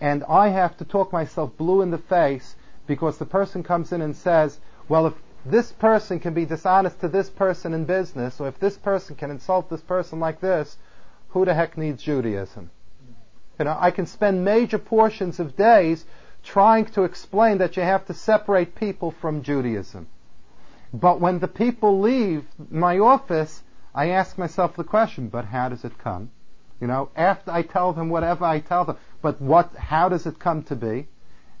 and 0.00 0.22
I 0.24 0.48
have 0.48 0.76
to 0.78 0.84
talk 0.84 1.12
myself 1.12 1.56
blue 1.56 1.82
in 1.82 1.90
the 1.90 1.98
face 1.98 2.54
because 2.86 3.18
the 3.18 3.26
person 3.26 3.64
comes 3.64 3.90
in 3.90 4.00
and 4.00 4.14
says, 4.14 4.60
well, 4.88 5.08
if 5.08 5.14
this 5.44 5.72
person 5.72 6.20
can 6.20 6.34
be 6.34 6.44
dishonest 6.44 7.00
to 7.00 7.08
this 7.08 7.30
person 7.30 7.74
in 7.74 7.84
business, 7.84 8.40
or 8.40 8.46
if 8.46 8.58
this 8.60 8.76
person 8.76 9.16
can 9.16 9.30
insult 9.30 9.68
this 9.68 9.80
person 9.80 10.20
like 10.20 10.40
this, 10.40 10.76
who 11.30 11.44
the 11.44 11.54
heck 11.54 11.76
needs 11.76 12.02
Judaism? 12.02 12.70
You 13.58 13.64
know, 13.64 13.76
I 13.78 13.90
can 13.90 14.06
spend 14.06 14.44
major 14.44 14.78
portions 14.78 15.40
of 15.40 15.56
days 15.56 16.04
trying 16.44 16.86
to 16.86 17.02
explain 17.02 17.58
that 17.58 17.76
you 17.76 17.82
have 17.82 18.06
to 18.06 18.14
separate 18.14 18.76
people 18.76 19.10
from 19.10 19.42
Judaism. 19.42 20.06
But 21.00 21.20
when 21.20 21.40
the 21.40 21.48
people 21.48 22.00
leave 22.00 22.46
my 22.70 22.98
office, 22.98 23.62
I 23.94 24.10
ask 24.10 24.38
myself 24.38 24.76
the 24.76 24.84
question, 24.84 25.28
but 25.28 25.44
how 25.44 25.68
does 25.68 25.84
it 25.84 25.98
come? 25.98 26.30
You 26.80 26.86
know, 26.86 27.10
after 27.14 27.50
I 27.50 27.62
tell 27.62 27.92
them 27.92 28.08
whatever 28.08 28.46
I 28.46 28.60
tell 28.60 28.86
them, 28.86 28.96
but 29.20 29.40
what, 29.40 29.76
how 29.76 30.08
does 30.08 30.24
it 30.24 30.38
come 30.38 30.62
to 30.64 30.74
be? 30.74 31.08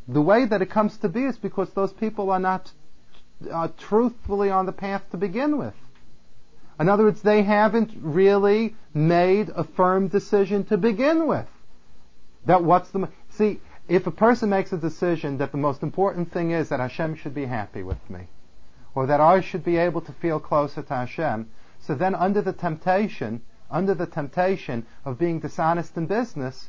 The 0.08 0.22
way 0.22 0.46
that 0.46 0.62
it 0.62 0.70
comes 0.70 0.96
to 0.98 1.10
be 1.10 1.24
is 1.24 1.36
because 1.36 1.70
those 1.70 1.92
people 1.92 2.30
are 2.30 2.38
not 2.38 2.72
uh, 3.50 3.68
truthfully 3.76 4.50
on 4.50 4.64
the 4.64 4.72
path 4.72 5.02
to 5.10 5.18
begin 5.18 5.58
with. 5.58 5.74
In 6.80 6.88
other 6.88 7.04
words, 7.04 7.20
they 7.20 7.42
haven't 7.42 7.92
really 8.00 8.74
made 8.94 9.50
a 9.54 9.64
firm 9.64 10.08
decision 10.08 10.64
to 10.64 10.78
begin 10.78 11.26
with. 11.26 11.48
That 12.46 12.64
what's 12.64 12.90
the 12.90 13.08
see 13.30 13.60
if 13.88 14.06
a 14.06 14.10
person 14.10 14.48
makes 14.48 14.72
a 14.72 14.78
decision 14.78 15.38
that 15.38 15.52
the 15.52 15.58
most 15.58 15.82
important 15.82 16.32
thing 16.32 16.52
is 16.52 16.70
that 16.70 16.80
Hashem 16.80 17.16
should 17.16 17.34
be 17.34 17.44
happy 17.44 17.82
with 17.82 17.98
me, 18.08 18.28
or 18.96 19.06
that 19.06 19.20
I 19.20 19.40
should 19.42 19.62
be 19.62 19.76
able 19.76 20.00
to 20.00 20.12
feel 20.12 20.40
closer 20.40 20.82
to 20.82 20.94
Hashem, 20.94 21.48
so 21.78 21.94
then 21.94 22.14
under 22.14 22.40
the 22.40 22.52
temptation, 22.52 23.42
under 23.70 23.94
the 23.94 24.06
temptation 24.06 24.86
of 25.04 25.18
being 25.18 25.38
dishonest 25.38 25.96
in 25.96 26.06
business, 26.06 26.68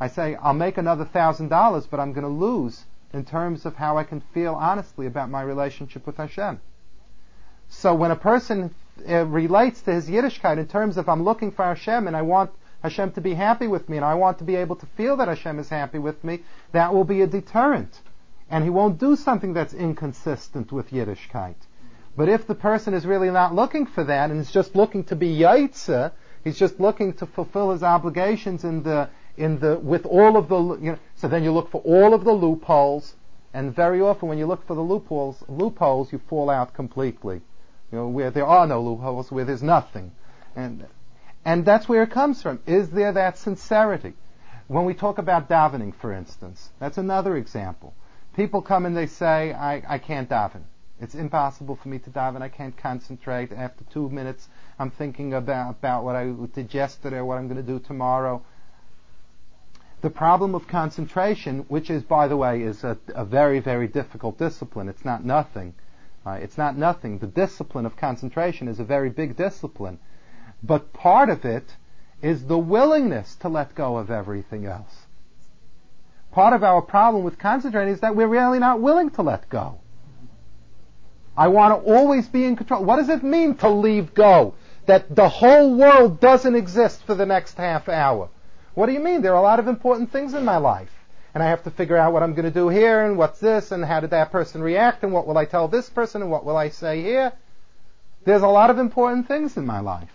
I 0.00 0.08
say 0.08 0.34
I'll 0.34 0.52
make 0.52 0.76
another 0.76 1.04
thousand 1.06 1.48
dollars, 1.48 1.86
but 1.86 2.00
I'm 2.00 2.12
going 2.12 2.24
to 2.24 2.46
lose 2.46 2.84
in 3.12 3.24
terms 3.24 3.64
of 3.64 3.76
how 3.76 3.96
I 3.96 4.04
can 4.04 4.20
feel 4.20 4.54
honestly 4.54 5.06
about 5.06 5.30
my 5.30 5.40
relationship 5.40 6.06
with 6.06 6.16
Hashem. 6.16 6.60
So 7.68 7.94
when 7.94 8.10
a 8.10 8.16
person 8.16 8.74
uh, 9.08 9.24
relates 9.26 9.80
to 9.82 9.92
his 9.92 10.08
Yiddishkeit 10.08 10.58
in 10.58 10.66
terms 10.66 10.96
of 10.96 11.08
I'm 11.08 11.22
looking 11.22 11.52
for 11.52 11.64
Hashem 11.64 12.06
and 12.06 12.16
I 12.16 12.22
want 12.22 12.50
Hashem 12.82 13.12
to 13.12 13.20
be 13.20 13.34
happy 13.34 13.68
with 13.68 13.88
me 13.88 13.96
and 13.98 14.04
I 14.04 14.14
want 14.14 14.38
to 14.38 14.44
be 14.44 14.56
able 14.56 14.76
to 14.76 14.86
feel 14.96 15.16
that 15.18 15.28
Hashem 15.28 15.58
is 15.58 15.68
happy 15.68 15.98
with 15.98 16.24
me, 16.24 16.40
that 16.72 16.92
will 16.92 17.04
be 17.04 17.22
a 17.22 17.26
deterrent. 17.26 18.00
And 18.50 18.64
he 18.64 18.70
won't 18.70 18.98
do 18.98 19.14
something 19.16 19.52
that's 19.52 19.74
inconsistent 19.74 20.72
with 20.72 20.90
Yiddishkeit. 20.90 21.56
But 22.18 22.28
if 22.28 22.48
the 22.48 22.56
person 22.56 22.94
is 22.94 23.06
really 23.06 23.30
not 23.30 23.54
looking 23.54 23.86
for 23.86 24.02
that 24.02 24.32
and 24.32 24.40
is 24.40 24.50
just 24.50 24.74
looking 24.74 25.04
to 25.04 25.14
be 25.14 25.38
yotzei, 25.38 26.10
he's 26.42 26.58
just 26.58 26.80
looking 26.80 27.12
to 27.12 27.26
fulfill 27.26 27.70
his 27.70 27.84
obligations 27.84 28.64
in 28.64 28.82
the 28.82 29.08
in 29.36 29.60
the 29.60 29.78
with 29.78 30.04
all 30.04 30.36
of 30.36 30.48
the 30.48 30.60
you 30.84 30.90
know, 30.90 30.98
so 31.14 31.28
then 31.28 31.44
you 31.44 31.52
look 31.52 31.70
for 31.70 31.80
all 31.82 32.14
of 32.14 32.24
the 32.24 32.32
loopholes, 32.32 33.14
and 33.54 33.72
very 33.72 34.00
often 34.00 34.28
when 34.28 34.36
you 34.36 34.46
look 34.46 34.66
for 34.66 34.74
the 34.74 34.82
loopholes 34.82 35.44
loopholes 35.46 36.10
you 36.12 36.18
fall 36.18 36.50
out 36.50 36.74
completely. 36.74 37.40
You 37.92 37.98
know 37.98 38.08
where 38.08 38.32
there 38.32 38.46
are 38.46 38.66
no 38.66 38.82
loopholes, 38.82 39.30
where 39.30 39.44
there's 39.44 39.62
nothing, 39.62 40.10
and 40.56 40.88
and 41.44 41.64
that's 41.64 41.88
where 41.88 42.02
it 42.02 42.10
comes 42.10 42.42
from. 42.42 42.58
Is 42.66 42.90
there 42.90 43.12
that 43.12 43.38
sincerity? 43.38 44.14
When 44.66 44.86
we 44.86 44.94
talk 44.94 45.18
about 45.18 45.48
davening, 45.48 45.94
for 45.94 46.12
instance, 46.12 46.70
that's 46.80 46.98
another 46.98 47.36
example. 47.36 47.94
People 48.34 48.60
come 48.60 48.86
and 48.86 48.96
they 48.96 49.06
say, 49.06 49.52
I, 49.52 49.94
I 49.94 49.98
can't 49.98 50.28
daven. 50.28 50.64
It's 51.00 51.14
impossible 51.14 51.76
for 51.76 51.88
me 51.88 51.98
to 52.00 52.10
dive, 52.10 52.34
daven. 52.34 52.42
I 52.42 52.48
can't 52.48 52.76
concentrate. 52.76 53.52
After 53.52 53.84
two 53.92 54.10
minutes, 54.10 54.48
I'm 54.78 54.90
thinking 54.90 55.34
about, 55.34 55.70
about 55.70 56.04
what 56.04 56.16
I 56.16 56.32
did 56.54 56.74
yesterday 56.74 57.16
or 57.16 57.24
what 57.24 57.38
I'm 57.38 57.48
going 57.48 57.64
to 57.64 57.72
do 57.72 57.78
tomorrow 57.78 58.42
the 60.00 60.10
problem 60.10 60.54
of 60.54 60.68
concentration, 60.68 61.64
which 61.68 61.90
is, 61.90 62.02
by 62.02 62.28
the 62.28 62.36
way, 62.36 62.62
is 62.62 62.84
a, 62.84 62.96
a 63.08 63.24
very, 63.24 63.58
very 63.58 63.88
difficult 63.88 64.38
discipline. 64.38 64.88
It's 64.88 65.04
not 65.04 65.24
nothing. 65.24 65.74
Uh, 66.24 66.32
it's 66.32 66.56
not 66.56 66.76
nothing. 66.76 67.18
The 67.18 67.26
discipline 67.26 67.86
of 67.86 67.96
concentration 67.96 68.68
is 68.68 68.78
a 68.78 68.84
very 68.84 69.10
big 69.10 69.36
discipline. 69.36 69.98
But 70.62 70.92
part 70.92 71.30
of 71.30 71.44
it 71.44 71.64
is 72.22 72.44
the 72.44 72.58
willingness 72.58 73.34
to 73.36 73.48
let 73.48 73.74
go 73.74 73.96
of 73.96 74.10
everything 74.10 74.66
else. 74.66 75.06
Part 76.30 76.52
of 76.52 76.62
our 76.62 76.82
problem 76.82 77.24
with 77.24 77.38
concentrating 77.38 77.94
is 77.94 78.00
that 78.00 78.14
we're 78.14 78.28
really 78.28 78.58
not 78.58 78.80
willing 78.80 79.10
to 79.10 79.22
let 79.22 79.48
go. 79.48 79.80
I 81.38 81.46
want 81.46 81.72
to 81.72 81.90
always 81.90 82.26
be 82.26 82.44
in 82.44 82.56
control. 82.56 82.84
What 82.84 82.96
does 82.96 83.08
it 83.08 83.22
mean 83.22 83.54
to 83.58 83.70
leave 83.70 84.12
go? 84.12 84.54
That 84.86 85.14
the 85.14 85.28
whole 85.28 85.76
world 85.76 86.18
doesn't 86.18 86.56
exist 86.56 87.04
for 87.06 87.14
the 87.14 87.26
next 87.26 87.56
half 87.56 87.88
hour. 87.88 88.28
What 88.74 88.86
do 88.86 88.92
you 88.92 88.98
mean? 88.98 89.22
There 89.22 89.32
are 89.34 89.38
a 89.38 89.42
lot 89.42 89.60
of 89.60 89.68
important 89.68 90.10
things 90.10 90.34
in 90.34 90.44
my 90.44 90.56
life. 90.56 90.90
And 91.32 91.40
I 91.40 91.46
have 91.46 91.62
to 91.62 91.70
figure 91.70 91.96
out 91.96 92.12
what 92.12 92.24
I'm 92.24 92.34
going 92.34 92.46
to 92.46 92.50
do 92.50 92.68
here 92.68 93.04
and 93.04 93.16
what's 93.16 93.38
this 93.38 93.70
and 93.70 93.84
how 93.84 94.00
did 94.00 94.10
that 94.10 94.32
person 94.32 94.62
react 94.62 95.04
and 95.04 95.12
what 95.12 95.28
will 95.28 95.38
I 95.38 95.44
tell 95.44 95.68
this 95.68 95.88
person 95.88 96.22
and 96.22 96.30
what 96.30 96.44
will 96.44 96.56
I 96.56 96.70
say 96.70 97.02
here. 97.02 97.32
There's 98.24 98.42
a 98.42 98.48
lot 98.48 98.70
of 98.70 98.78
important 98.78 99.28
things 99.28 99.56
in 99.56 99.64
my 99.64 99.78
life. 99.78 100.10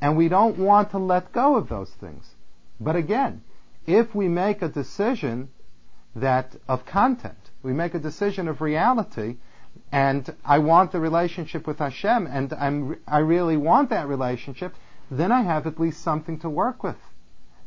And 0.00 0.16
we 0.16 0.28
don't 0.28 0.58
want 0.58 0.92
to 0.92 0.98
let 0.98 1.32
go 1.32 1.56
of 1.56 1.68
those 1.68 1.90
things. 1.90 2.24
But 2.78 2.94
again, 2.94 3.42
if 3.84 4.14
we 4.14 4.28
make 4.28 4.62
a 4.62 4.68
decision 4.68 5.48
that 6.14 6.54
of 6.68 6.86
content, 6.86 7.50
we 7.64 7.72
make 7.72 7.94
a 7.94 7.98
decision 7.98 8.46
of 8.46 8.60
reality, 8.60 9.38
and 9.92 10.34
I 10.44 10.58
want 10.58 10.92
the 10.92 11.00
relationship 11.00 11.66
with 11.66 11.78
Hashem, 11.78 12.26
and 12.26 12.52
I'm, 12.52 12.98
I 13.06 13.18
really 13.18 13.56
want 13.56 13.90
that 13.90 14.08
relationship, 14.08 14.74
then 15.10 15.30
I 15.30 15.42
have 15.42 15.66
at 15.66 15.78
least 15.78 16.02
something 16.02 16.38
to 16.40 16.50
work 16.50 16.82
with 16.82 16.96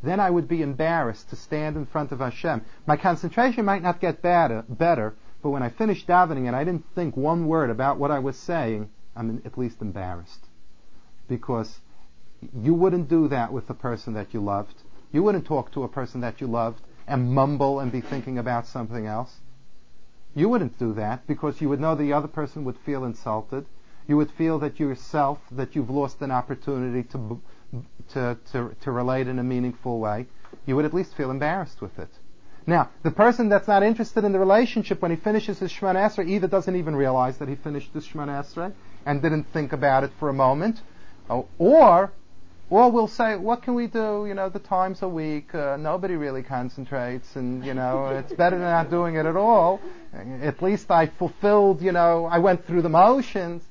then 0.04 0.20
I 0.20 0.30
would 0.30 0.48
be 0.48 0.62
embarrassed 0.62 1.30
to 1.30 1.36
stand 1.36 1.76
in 1.76 1.86
front 1.86 2.12
of 2.12 2.20
Hashem. 2.20 2.62
My 2.86 2.98
concentration 2.98 3.66
might 3.66 3.82
not 3.82 4.00
get 4.00 4.22
better, 4.22 4.60
uh, 4.60 4.62
better, 4.70 5.16
but 5.42 5.50
when 5.50 5.64
I 5.64 5.70
finished 5.70 6.08
davening 6.08 6.48
and 6.48 6.56
I 6.56 6.64
didn't 6.64 6.86
think 6.94 7.18
one 7.18 7.48
word 7.48 7.70
about 7.70 7.98
what 7.98 8.12
I 8.12 8.20
was 8.20 8.38
saying, 8.38 8.90
I'm 9.16 9.42
at 9.46 9.58
least 9.58 9.82
embarrassed. 9.82 10.46
Because 11.28 11.80
you 12.62 12.74
wouldn't 12.74 13.10
do 13.10 13.28
that 13.30 13.52
with 13.52 13.68
the 13.68 13.74
person 13.74 14.14
that 14.14 14.34
you 14.34 14.40
loved. 14.40 14.76
You 15.12 15.24
wouldn't 15.24 15.46
talk 15.46 15.72
to 15.72 15.84
a 15.84 15.88
person 15.88 16.22
that 16.22 16.42
you 16.42 16.48
loved 16.48 16.82
and 17.08 17.34
mumble 17.34 17.80
and 17.80 17.92
be 17.92 18.02
thinking 18.02 18.38
about 18.38 18.68
something 18.68 19.08
else. 19.08 19.40
You 20.38 20.50
wouldn't 20.50 20.78
do 20.78 20.94
that 20.94 21.26
because 21.26 21.62
you 21.62 21.70
would 21.70 21.80
know 21.80 21.96
the 21.96 22.14
other 22.14 22.28
person 22.28 22.64
would 22.66 22.78
feel 22.86 23.04
insulted. 23.04 23.66
You 24.08 24.18
would 24.18 24.30
feel 24.30 24.60
that 24.60 24.80
yourself, 24.80 25.40
that 25.52 25.76
you've 25.76 25.90
lost 25.90 26.22
an 26.22 26.30
opportunity 26.30 27.02
to 27.10 27.42
to, 28.14 28.38
to, 28.52 28.76
to 28.82 28.92
relate 28.92 29.28
in 29.28 29.40
a 29.40 29.44
meaningful 29.44 30.00
way, 30.00 30.28
you 30.68 30.76
would 30.76 30.86
at 30.86 30.94
least 30.94 31.16
feel 31.16 31.32
embarrassed 31.32 31.82
with 31.82 31.98
it. 31.98 32.12
Now, 32.68 32.90
the 33.02 33.10
person 33.10 33.50
that's 33.50 33.68
not 33.68 33.82
interested 33.82 34.24
in 34.24 34.32
the 34.32 34.40
relationship 34.40 35.02
when 35.02 35.10
he 35.10 35.18
finishes 35.18 35.58
his 35.58 35.72
Shemoneh 35.72 36.08
Esrei 36.08 36.30
either 36.30 36.48
doesn't 36.48 36.76
even 36.76 36.96
realize 36.96 37.40
that 37.40 37.50
he 37.50 37.56
finished 37.56 37.92
his 37.94 38.06
Shemoneh 38.06 38.44
Esrei 38.44 38.74
and 39.08 39.24
didn't 39.24 39.46
think 39.52 39.74
about 39.74 40.04
it 40.04 40.12
for 40.20 40.30
a 40.30 40.34
moment, 40.34 40.82
or 41.58 42.12
or 42.70 42.92
we'll 42.92 43.08
say, 43.08 43.38
what 43.38 43.64
can 43.64 43.76
we 43.76 43.88
do? 43.88 44.26
You 44.28 44.34
know, 44.34 44.50
the 44.50 44.60
time's 44.60 45.02
a 45.02 45.08
week. 45.08 45.56
Uh, 45.56 45.78
nobody 45.78 46.16
really 46.16 46.44
concentrates, 46.44 47.36
and 47.36 47.66
you 47.66 47.74
know, 47.74 48.08
it's 48.18 48.34
better 48.34 48.58
than 48.58 48.68
not 48.68 48.90
doing 48.90 49.16
it 49.16 49.26
at 49.26 49.38
all. 49.38 49.80
At 50.42 50.62
least 50.62 50.92
I 50.92 51.08
fulfilled. 51.08 51.82
You 51.82 51.94
know, 51.94 52.26
I 52.26 52.40
went 52.40 52.66
through 52.66 52.82
the 52.82 52.90
motions, 52.90 53.64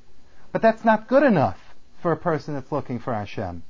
but 0.52 0.62
that's 0.62 0.84
not 0.84 1.08
good 1.08 1.22
enough 1.22 1.58
for 2.00 2.12
a 2.12 2.16
person 2.16 2.54
that's 2.54 2.72
looking 2.72 2.98
for 2.98 3.12
Hashem. 3.12 3.62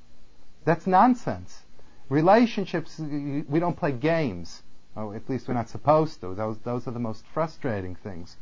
That's 0.64 0.86
nonsense. 0.86 1.62
Relationships, 2.08 2.98
we 2.98 3.58
don't 3.58 3.76
play 3.76 3.92
games. 3.92 4.62
Oh, 4.96 5.12
at 5.12 5.28
least 5.28 5.48
we're 5.48 5.54
not 5.54 5.68
supposed 5.68 6.20
to. 6.20 6.34
Those, 6.34 6.58
those 6.58 6.86
are 6.86 6.92
the 6.92 7.00
most 7.00 7.24
frustrating 7.34 7.96
things. 7.96 8.36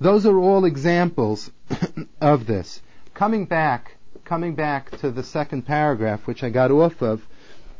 Those 0.00 0.26
are 0.26 0.36
all 0.38 0.64
examples 0.64 1.50
of 2.20 2.46
this. 2.46 2.82
Coming 3.12 3.44
back, 3.44 3.96
coming 4.24 4.54
back 4.54 4.90
to 4.98 5.10
the 5.10 5.22
second 5.22 5.62
paragraph, 5.62 6.26
which 6.26 6.42
I 6.42 6.50
got 6.50 6.70
off 6.70 7.02
of. 7.02 7.26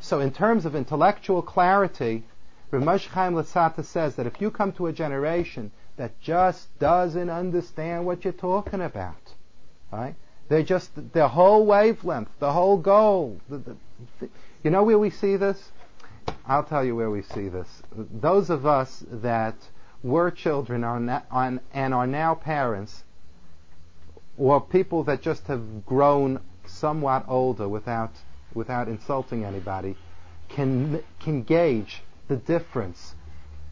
So, 0.00 0.20
in 0.20 0.32
terms 0.32 0.66
of 0.66 0.74
intellectual 0.74 1.40
clarity, 1.42 2.24
Rav 2.70 2.82
Moshe 2.82 3.06
Chaim 3.06 3.34
Luzzatto 3.34 3.84
says 3.84 4.16
that 4.16 4.26
if 4.26 4.40
you 4.40 4.50
come 4.50 4.72
to 4.72 4.86
a 4.86 4.92
generation 4.92 5.70
that 5.96 6.20
just 6.20 6.76
doesn't 6.78 7.30
understand 7.30 8.04
what 8.04 8.24
you're 8.24 8.32
talking 8.32 8.80
about, 8.80 9.34
right? 9.92 10.14
They're 10.48 10.62
just 10.62 10.90
their 11.12 11.28
whole 11.28 11.64
wavelength, 11.64 12.28
the 12.38 12.52
whole 12.52 12.76
goal. 12.76 13.40
The, 13.48 13.58
the, 13.58 13.76
you 14.62 14.70
know 14.70 14.82
where 14.82 14.98
we 14.98 15.10
see 15.10 15.36
this? 15.36 15.70
I'll 16.46 16.64
tell 16.64 16.84
you 16.84 16.94
where 16.96 17.10
we 17.10 17.22
see 17.22 17.48
this. 17.48 17.68
Those 17.94 18.50
of 18.50 18.66
us 18.66 19.04
that 19.10 19.56
were 20.02 20.30
children 20.30 20.84
are 20.84 21.00
na- 21.00 21.22
on, 21.30 21.60
and 21.72 21.94
are 21.94 22.06
now 22.06 22.34
parents, 22.34 23.03
or 24.36 24.60
people 24.60 25.04
that 25.04 25.22
just 25.22 25.46
have 25.46 25.86
grown 25.86 26.40
somewhat 26.66 27.24
older 27.28 27.68
without 27.68 28.12
without 28.54 28.88
insulting 28.88 29.44
anybody, 29.44 29.96
can 30.48 31.02
can 31.20 31.42
gauge 31.42 32.02
the 32.28 32.36
difference, 32.36 33.14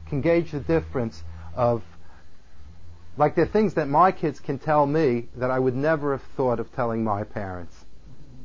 can 0.09 0.21
gauge 0.21 0.51
the 0.51 0.61
difference 0.61 1.23
of 1.55 1.83
like 3.17 3.35
there 3.35 3.45
are 3.45 3.49
things 3.49 3.75
that 3.75 3.89
my 3.89 4.13
kids 4.13 4.41
can 4.41 4.59
tell 4.59 4.87
me 4.87 5.29
that 5.37 5.51
I 5.51 5.59
would 5.59 5.77
never 5.77 6.13
have 6.13 6.23
thought 6.37 6.61
of 6.61 6.73
telling 6.73 7.05
my 7.05 7.25
parents. 7.25 7.77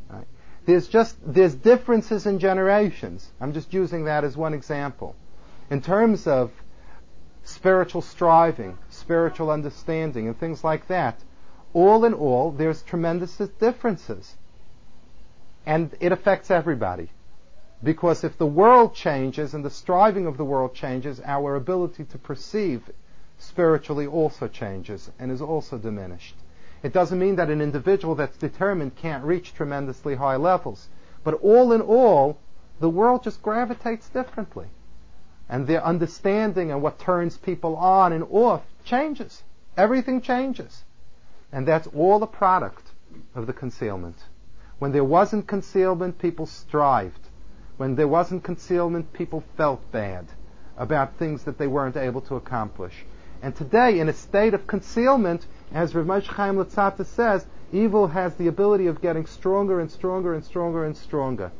Right? 0.09 0.27
There's 0.65 0.87
just 0.87 1.15
there's 1.25 1.55
differences 1.55 2.25
in 2.25 2.39
generations. 2.39 3.29
I'm 3.39 3.53
just 3.53 3.73
using 3.73 4.05
that 4.05 4.23
as 4.23 4.35
one 4.35 4.53
example. 4.53 5.15
In 5.69 5.81
terms 5.81 6.27
of 6.27 6.51
spiritual 7.43 8.01
striving, 8.01 8.77
spiritual 8.89 9.49
understanding, 9.49 10.27
and 10.27 10.37
things 10.37 10.63
like 10.63 10.87
that, 10.87 11.21
all 11.77 12.05
in 12.05 12.13
all, 12.15 12.49
there's 12.49 12.81
tremendous 12.81 13.37
differences. 13.59 14.35
And 15.63 15.95
it 15.99 16.11
affects 16.11 16.49
everybody. 16.49 17.11
Because 17.83 18.23
if 18.23 18.35
the 18.39 18.47
world 18.47 18.95
changes 18.95 19.53
and 19.53 19.63
the 19.63 19.69
striving 19.69 20.25
of 20.25 20.37
the 20.37 20.43
world 20.43 20.73
changes, 20.73 21.21
our 21.23 21.55
ability 21.55 22.05
to 22.05 22.17
perceive 22.17 22.89
spiritually 23.37 24.07
also 24.07 24.47
changes 24.47 25.11
and 25.19 25.31
is 25.31 25.39
also 25.39 25.77
diminished. 25.77 26.35
It 26.81 26.93
doesn't 26.93 27.19
mean 27.19 27.35
that 27.35 27.51
an 27.51 27.61
individual 27.61 28.15
that's 28.15 28.37
determined 28.37 28.95
can't 28.95 29.23
reach 29.23 29.53
tremendously 29.53 30.15
high 30.15 30.37
levels. 30.37 30.89
But 31.23 31.35
all 31.35 31.71
in 31.73 31.81
all, 31.81 32.39
the 32.79 32.89
world 32.89 33.21
just 33.21 33.43
gravitates 33.43 34.09
differently. 34.09 34.65
And 35.47 35.67
their 35.67 35.85
understanding 35.85 36.71
and 36.71 36.81
what 36.81 36.97
turns 36.97 37.37
people 37.37 37.75
on 37.75 38.13
and 38.13 38.23
off 38.31 38.63
changes. 38.83 39.43
Everything 39.77 40.21
changes. 40.21 40.83
And 41.51 41.67
that's 41.67 41.87
all 41.87 42.21
a 42.23 42.27
product 42.27 42.91
of 43.35 43.47
the 43.47 43.53
concealment. 43.53 44.17
When 44.79 44.91
there 44.91 45.03
wasn't 45.03 45.47
concealment, 45.47 46.19
people 46.19 46.45
strived. 46.45 47.29
When 47.77 47.95
there 47.95 48.07
wasn't 48.07 48.43
concealment, 48.43 49.13
people 49.13 49.43
felt 49.55 49.91
bad 49.91 50.27
about 50.77 51.17
things 51.17 51.43
that 51.45 51.57
they 51.57 51.67
weren't 51.67 51.97
able 51.97 52.21
to 52.21 52.35
accomplish. 52.35 53.05
And 53.41 53.55
today, 53.55 53.99
in 53.99 54.09
a 54.09 54.13
state 54.13 54.53
of 54.53 54.67
concealment, 54.67 55.45
as 55.71 55.93
Rav 55.95 56.05
Moshe 56.05 56.27
Chaim 56.27 56.55
Luzzatto 56.55 57.05
says, 57.05 57.45
evil 57.71 58.07
has 58.07 58.35
the 58.35 58.47
ability 58.47 58.87
of 58.87 59.01
getting 59.01 59.25
stronger 59.25 59.79
and 59.79 59.91
stronger 59.91 60.33
and 60.33 60.43
stronger 60.43 60.85
and 60.85 60.97
stronger. 60.97 61.51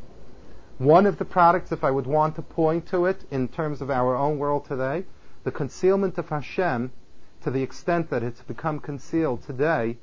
One 0.78 1.06
of 1.06 1.18
the 1.18 1.26
products, 1.26 1.72
if 1.72 1.84
I 1.84 1.92
would 1.92 2.08
want 2.08 2.36
to 2.36 2.42
point 2.42 2.88
to 2.90 3.06
it 3.06 3.24
in 3.32 3.48
terms 3.48 3.82
of 3.82 3.90
our 3.90 4.16
own 4.16 4.38
world 4.38 4.66
today, 4.66 5.06
the 5.44 5.52
concealment 5.52 6.18
of 6.18 6.30
Hashem, 6.30 6.92
to 7.44 7.52
the 7.52 7.64
extent 7.64 8.10
that 8.10 8.24
it's 8.24 8.42
become 8.42 8.80
concealed 8.80 9.44
today, 9.44 9.98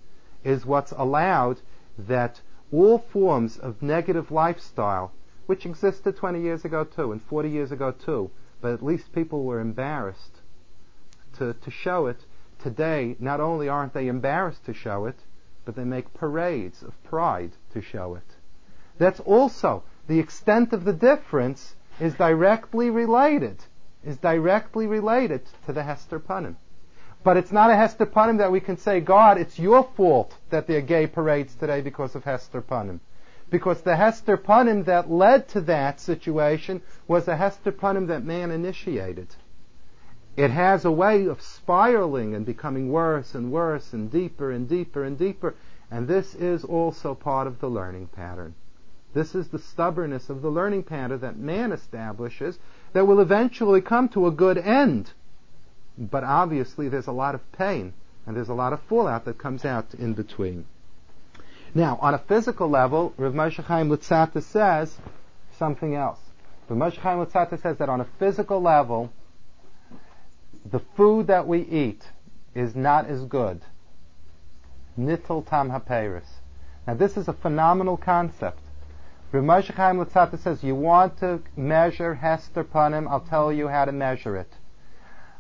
is 0.45 0.67
what's 0.67 0.93
allowed 0.93 1.61
that 1.99 2.41
all 2.73 2.99
forms 2.99 3.57
of 3.57 3.83
negative 3.83 4.31
lifestyle, 4.31 5.13
which 5.47 5.67
existed 5.67 6.17
20 6.17 6.41
years 6.41 6.65
ago 6.65 6.85
too, 6.85 7.13
and 7.13 7.23
40 7.23 7.51
years 7.51 7.73
ago 7.73 7.93
too, 7.93 8.31
but 8.61 8.73
at 8.73 8.83
least 8.83 9.13
people 9.13 9.45
were 9.45 9.61
embarrassed 9.61 10.41
to, 11.39 11.55
to 11.55 11.71
show 11.71 12.07
it. 12.07 12.25
Today, 12.59 13.17
not 13.19 13.41
only 13.41 13.69
aren't 13.69 13.93
they 13.93 14.09
embarrassed 14.09 14.65
to 14.67 14.75
show 14.75 15.07
it, 15.07 15.19
but 15.65 15.77
they 15.77 15.85
make 15.85 16.13
parades 16.15 16.83
of 16.83 17.03
pride 17.05 17.53
to 17.73 17.83
show 17.83 18.15
it. 18.15 18.25
That's 18.99 19.21
also 19.21 19.83
the 20.07 20.19
extent 20.19 20.73
of 20.73 20.85
the 20.85 20.93
difference 20.93 21.75
is 22.01 22.15
directly 22.15 22.91
related, 22.91 23.57
is 24.05 24.17
directly 24.19 24.87
related 24.87 25.43
to 25.67 25.73
the 25.73 25.83
Hester 25.83 26.21
Panim. 26.21 26.57
But 27.25 27.39
it's 27.39 27.53
not 27.53 27.71
a 27.71 27.77
Hester 27.77 28.05
Panim 28.05 28.37
that 28.37 28.53
we 28.53 28.61
can 28.61 28.77
say, 28.77 29.01
God, 29.01 29.39
it's 29.39 29.59
your 29.59 29.89
fault 29.97 30.37
that 30.51 30.67
there 30.67 30.77
are 30.77 30.83
gay 30.83 31.07
parades 31.07 31.55
today 31.55 31.81
because 31.81 32.15
of 32.15 32.25
Hester 32.25 32.61
Panim. 32.61 33.01
Because 33.51 33.81
the 33.81 33.97
Hester 33.97 34.37
Panim 34.37 34.85
that 34.85 35.11
led 35.11 35.49
to 35.49 35.63
that 35.63 36.01
situation 36.01 36.83
was 37.09 37.27
a 37.27 37.37
Hester 37.37 37.73
Panim 37.73 38.09
that 38.09 38.25
man 38.25 38.51
initiated. 38.51 39.29
It 40.37 40.51
has 40.51 40.85
a 40.85 40.91
way 40.91 41.25
of 41.25 41.41
spiraling 41.41 42.35
and 42.35 42.45
becoming 42.45 42.93
worse 42.93 43.35
and 43.35 43.51
worse 43.51 43.95
and 43.95 44.11
deeper 44.11 44.51
and 44.51 44.69
deeper 44.69 45.03
and 45.03 45.19
deeper. 45.19 45.55
And 45.91 46.07
this 46.07 46.35
is 46.35 46.63
also 46.63 47.15
part 47.15 47.47
of 47.47 47.59
the 47.59 47.71
learning 47.71 48.09
pattern. 48.09 48.55
This 49.15 49.35
is 49.35 49.49
the 49.49 49.61
stubbornness 49.61 50.29
of 50.29 50.43
the 50.43 50.51
learning 50.51 50.83
pattern 50.83 51.21
that 51.21 51.39
man 51.39 51.73
establishes 51.73 52.59
that 52.93 53.07
will 53.07 53.21
eventually 53.21 53.81
come 53.81 54.11
to 54.11 54.27
a 54.27 54.33
good 54.33 54.59
end. 54.59 55.13
But 55.97 56.25
obviously 56.25 56.89
there's 56.89 57.07
a 57.07 57.13
lot 57.13 57.35
of 57.35 57.53
pain 57.53 57.93
and 58.27 58.37
there's 58.37 58.49
a 58.49 58.55
lot 58.55 58.73
of 58.73 58.81
fallout 58.83 59.25
that 59.27 59.39
comes 59.39 59.65
out 59.65 59.95
in 59.95 60.15
between. 60.15 60.67
Now, 61.75 61.99
on 62.01 62.15
a 62.15 62.19
physical 62.19 62.69
level, 62.71 63.13
Rav 63.17 63.33
Moshe 63.33 63.63
Chaim 63.63 63.89
Luzzatto 63.89 64.43
says 64.43 64.97
something 65.59 65.95
else. 65.95 66.21
Rav 66.69 66.79
Moshe 66.79 66.99
Chaim 66.99 67.19
Luzzatto 67.19 67.61
says 67.61 67.79
that 67.79 67.89
on 67.89 68.01
a 68.01 68.07
physical 68.19 68.63
level, 68.63 69.13
the 70.71 70.81
food 70.97 71.27
that 71.27 71.47
we 71.47 71.61
eat 71.63 72.03
is 72.55 72.75
not 72.75 73.07
as 73.07 73.25
good. 73.25 73.61
Nittel 74.99 75.47
tam 75.47 75.71
haperis. 75.71 76.27
Now 76.87 76.95
this 76.95 77.17
is 77.17 77.29
a 77.29 77.33
phenomenal 77.33 77.97
concept. 77.97 78.61
Rav 79.33 79.43
Moshe 79.43 79.75
Chaim 79.75 79.97
Luzzatto 79.97 80.39
says, 80.39 80.63
you 80.63 80.77
want 80.77 81.19
to 81.19 81.43
measure 81.57 82.15
Hester 82.15 82.63
Panim, 82.63 83.09
I'll 83.09 83.21
tell 83.21 83.53
you 83.53 83.67
how 83.67 83.85
to 83.85 83.93
measure 83.93 84.37
it. 84.37 84.53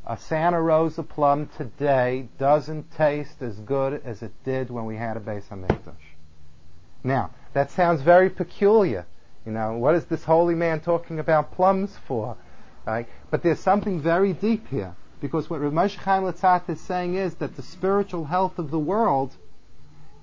A 0.06 0.18
Santa 0.18 0.60
Rosa 0.60 1.02
plum 1.02 1.48
today 1.56 2.28
doesn't 2.36 2.92
taste 2.92 3.40
as 3.40 3.58
good 3.60 4.02
as 4.04 4.22
it 4.22 4.32
did 4.44 4.68
when 4.70 4.84
we 4.84 4.96
had 4.96 5.16
a 5.16 5.20
Beis 5.20 5.48
Hamikdash. 5.48 5.94
Now, 7.02 7.30
that 7.54 7.70
sounds 7.70 8.02
very 8.02 8.28
peculiar. 8.28 9.06
You 9.46 9.52
know, 9.52 9.78
what 9.78 9.94
is 9.94 10.04
this 10.04 10.22
holy 10.24 10.54
man 10.54 10.80
talking 10.80 11.18
about 11.18 11.52
plums 11.52 11.96
for? 12.06 12.36
Right? 12.86 13.08
But 13.30 13.42
there's 13.42 13.60
something 13.60 13.98
very 13.98 14.34
deep 14.34 14.68
here. 14.68 14.94
Because 15.22 15.48
what 15.48 15.62
Rav 15.62 15.72
Moshe 15.72 15.96
Chaim 15.96 16.24
Luzzatto 16.24 16.68
is 16.68 16.82
saying 16.82 17.14
is 17.14 17.36
that 17.36 17.56
the 17.56 17.62
spiritual 17.62 18.26
health 18.26 18.58
of 18.58 18.70
the 18.70 18.78
world 18.78 19.34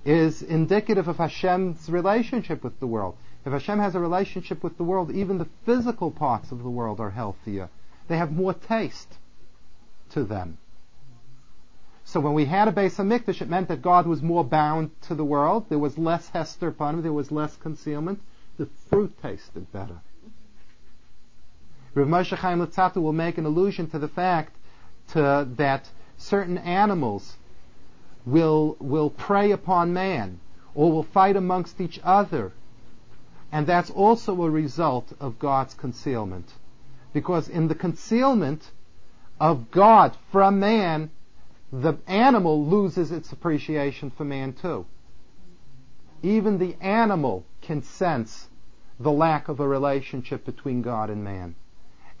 is 0.04 0.42
indicative 0.42 1.08
of 1.08 1.16
Hashem's 1.16 1.90
relationship 1.90 2.62
with 2.62 2.78
the 2.78 2.86
world. 2.86 3.16
If 3.44 3.52
Hashem 3.52 3.80
has 3.80 3.96
a 3.96 4.00
relationship 4.00 4.62
with 4.62 4.76
the 4.76 4.84
world, 4.84 5.10
even 5.10 5.38
the 5.38 5.48
physical 5.64 6.12
parts 6.12 6.52
of 6.52 6.62
the 6.62 6.70
world 6.70 7.00
are 7.00 7.10
healthier. 7.10 7.68
They 8.06 8.16
have 8.16 8.30
more 8.30 8.54
taste 8.54 9.16
to 10.12 10.24
them. 10.24 10.58
So 12.04 12.20
when 12.20 12.34
we 12.34 12.44
had 12.44 12.68
a 12.68 12.72
Beis 12.72 12.96
Hamikdash, 12.96 13.40
it 13.40 13.48
meant 13.48 13.68
that 13.68 13.80
God 13.80 14.06
was 14.06 14.22
more 14.22 14.44
bound 14.44 14.90
to 15.02 15.14
the 15.14 15.24
world. 15.24 15.66
There 15.68 15.78
was 15.78 15.96
less 15.96 16.28
hester 16.28 16.72
panim. 16.72 17.02
There 17.02 17.12
was 17.12 17.30
less 17.30 17.56
concealment. 17.56 18.20
The 18.58 18.68
fruit 18.90 19.16
tasted 19.22 19.70
better. 19.72 20.00
Rav 21.94 22.08
Moshe 22.08 22.36
Chaim 22.36 22.58
Luzzatto 22.58 23.00
will 23.02 23.12
make 23.12 23.38
an 23.38 23.44
allusion 23.44 23.88
to 23.90 23.98
the 23.98 24.08
fact 24.08 24.56
to, 25.08 25.48
that 25.56 25.88
certain 26.16 26.58
animals 26.58 27.36
will, 28.24 28.76
will 28.80 29.10
prey 29.10 29.50
upon 29.50 29.92
man 29.92 30.40
or 30.74 30.90
will 30.90 31.02
fight 31.02 31.36
amongst 31.36 31.80
each 31.80 32.00
other. 32.02 32.52
And 33.50 33.66
that's 33.66 33.90
also 33.90 34.42
a 34.42 34.50
result 34.50 35.12
of 35.20 35.38
God's 35.38 35.74
concealment. 35.74 36.50
Because 37.12 37.48
in 37.48 37.68
the 37.68 37.74
concealment 37.74 38.70
of 39.42 39.72
God 39.72 40.16
from 40.30 40.60
man, 40.60 41.10
the 41.72 41.94
animal 42.06 42.64
loses 42.64 43.10
its 43.10 43.32
appreciation 43.32 44.12
for 44.12 44.24
man 44.24 44.52
too. 44.52 44.86
Even 46.22 46.58
the 46.58 46.76
animal 46.80 47.44
can 47.60 47.82
sense 47.82 48.48
the 49.00 49.10
lack 49.10 49.48
of 49.48 49.58
a 49.58 49.66
relationship 49.66 50.44
between 50.44 50.80
God 50.80 51.10
and 51.10 51.24
man. 51.24 51.56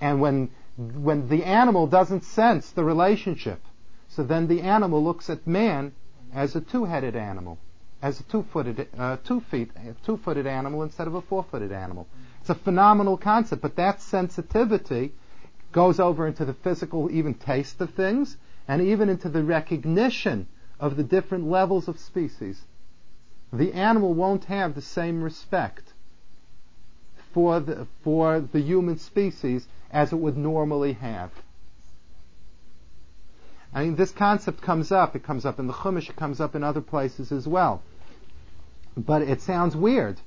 And 0.00 0.20
when 0.20 0.50
when 0.76 1.28
the 1.28 1.44
animal 1.44 1.86
doesn't 1.86 2.24
sense 2.24 2.72
the 2.72 2.82
relationship. 2.82 3.60
So 4.08 4.24
then 4.24 4.48
the 4.48 4.62
animal 4.62 5.04
looks 5.04 5.30
at 5.30 5.46
man 5.46 5.92
as 6.34 6.56
a 6.56 6.60
two-headed 6.60 7.14
animal, 7.14 7.58
as 8.00 8.18
a 8.18 8.24
two-footed, 8.24 8.88
uh, 8.98 9.18
two 9.22 9.42
feet, 9.42 9.70
two-footed 10.04 10.48
animal 10.48 10.82
instead 10.82 11.06
of 11.06 11.14
a 11.14 11.22
four-footed 11.22 11.70
animal. 11.70 12.08
It's 12.40 12.50
a 12.50 12.56
phenomenal 12.56 13.16
concept, 13.16 13.62
but 13.62 13.76
that 13.76 14.02
sensitivity 14.02 15.12
goes 15.72 15.98
over 15.98 16.26
into 16.26 16.44
the 16.44 16.54
physical, 16.54 17.10
even 17.10 17.34
taste 17.34 17.80
of 17.80 17.90
things, 17.94 18.36
and 18.68 18.80
even 18.82 19.08
into 19.08 19.28
the 19.28 19.42
recognition 19.42 20.46
of 20.78 20.96
the 20.96 21.02
different 21.02 21.48
levels 21.48 21.88
of 21.88 21.98
species. 21.98 22.62
The 23.52 23.72
animal 23.72 24.14
won't 24.14 24.44
have 24.44 24.74
the 24.74 24.82
same 24.82 25.22
respect 25.22 25.92
for 27.32 27.60
the, 27.60 27.86
for 28.02 28.40
the 28.40 28.60
human 28.60 28.98
species 28.98 29.66
as 29.90 30.12
it 30.12 30.16
would 30.16 30.36
normally 30.36 30.94
have. 30.94 31.30
I 33.74 33.84
mean, 33.84 33.96
this 33.96 34.10
concept 34.10 34.60
comes 34.60 34.92
up. 34.92 35.16
It 35.16 35.22
comes 35.22 35.46
up 35.46 35.58
in 35.58 35.66
the 35.66 35.72
Chumash. 35.72 36.10
It 36.10 36.16
comes 36.16 36.40
up 36.40 36.54
in 36.54 36.62
other 36.62 36.82
places 36.82 37.32
as 37.32 37.48
well. 37.48 37.82
But 38.96 39.22
it 39.22 39.40
sounds 39.40 39.74
weird. 39.74 40.20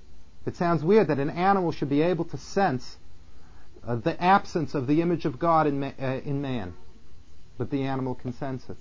It 0.45 0.55
sounds 0.55 0.83
weird 0.83 1.07
that 1.07 1.19
an 1.19 1.29
animal 1.29 1.71
should 1.71 1.89
be 1.89 2.01
able 2.01 2.25
to 2.25 2.37
sense 2.37 2.97
uh, 3.87 3.95
the 3.95 4.21
absence 4.21 4.73
of 4.73 4.87
the 4.87 5.01
image 5.01 5.25
of 5.25 5.39
God 5.39 5.67
in, 5.67 5.79
ma- 5.79 5.91
uh, 6.01 6.21
in 6.23 6.41
man, 6.41 6.73
but 7.57 7.69
the 7.69 7.83
animal 7.83 8.15
can 8.15 8.33
sense 8.33 8.69
it. 8.69 8.77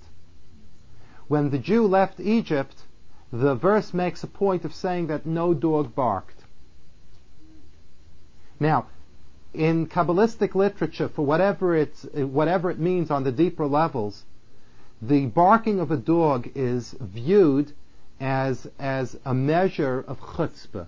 When 1.27 1.49
the 1.49 1.57
Jew 1.57 1.87
left 1.87 2.19
Egypt, 2.19 2.75
the 3.31 3.55
verse 3.55 3.93
makes 3.93 4.23
a 4.23 4.27
point 4.27 4.65
of 4.65 4.73
saying 4.73 5.07
that 5.07 5.25
no 5.25 5.53
dog 5.53 5.95
barked. 5.95 6.43
Now, 8.59 8.87
in 9.53 9.87
Kabbalistic 9.87 10.55
literature, 10.55 11.09
for 11.09 11.25
whatever, 11.25 11.75
it's, 11.75 12.03
whatever 12.13 12.69
it 12.69 12.79
means 12.79 13.11
on 13.11 13.23
the 13.23 13.31
deeper 13.31 13.65
levels, 13.67 14.23
the 15.01 15.25
barking 15.25 15.79
of 15.79 15.91
a 15.91 15.97
dog 15.97 16.49
is 16.55 16.95
viewed 16.99 17.71
as, 18.19 18.67
as 18.79 19.17
a 19.25 19.33
measure 19.33 20.03
of 20.07 20.19
chutzpah. 20.19 20.87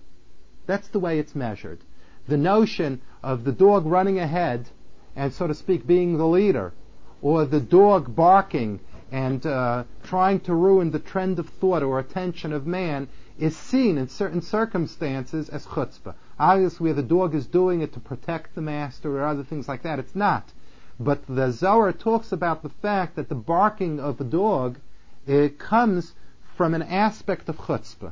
That's 0.66 0.88
the 0.90 1.00
way 1.00 1.20
it's 1.20 1.36
measured. 1.36 1.80
The 2.28 2.38
notion 2.38 3.02
of 3.24 3.44
the 3.44 3.52
dog 3.52 3.86
running 3.86 4.20
ahead 4.20 4.70
and, 5.16 5.34
so 5.34 5.48
to 5.48 5.54
speak, 5.54 5.88
being 5.88 6.18
the 6.18 6.28
leader, 6.28 6.74
or 7.22 7.46
the 7.46 7.60
dog 7.60 8.16
barking 8.16 8.80
and 9.12 9.46
uh, 9.46 9.84
trying 10.04 10.42
to 10.42 10.54
ruin 10.54 10.92
the 10.92 11.00
trend 11.00 11.40
of 11.40 11.48
thought 11.48 11.84
or 11.84 12.00
attention 12.00 12.52
of 12.52 12.68
man 12.68 13.08
is 13.40 13.56
seen 13.56 13.98
in 13.98 14.10
certain 14.10 14.42
circumstances 14.42 15.50
as 15.50 15.66
chutzpah. 15.66 16.14
Obviously, 16.40 16.86
where 16.86 16.94
the 16.94 17.04
dog 17.04 17.34
is 17.34 17.48
doing 17.48 17.82
it 17.82 17.94
to 17.94 18.00
protect 18.00 18.54
the 18.56 18.62
master 18.62 19.18
or 19.18 19.26
other 19.26 19.44
things 19.44 19.68
like 19.68 19.84
that, 19.84 20.00
it's 20.00 20.16
not. 20.16 20.52
But 21.00 21.26
the 21.28 21.52
Zohar 21.52 21.94
talks 21.94 22.32
about 22.32 22.64
the 22.64 22.70
fact 22.70 23.16
that 23.16 23.30
the 23.30 23.36
barking 23.36 24.00
of 24.00 24.20
a 24.20 24.24
dog 24.24 24.78
it 25.26 25.60
comes 25.60 26.14
from 26.56 26.74
an 26.74 26.82
aspect 26.82 27.50
of 27.50 27.58
chutzpah. 27.58 28.12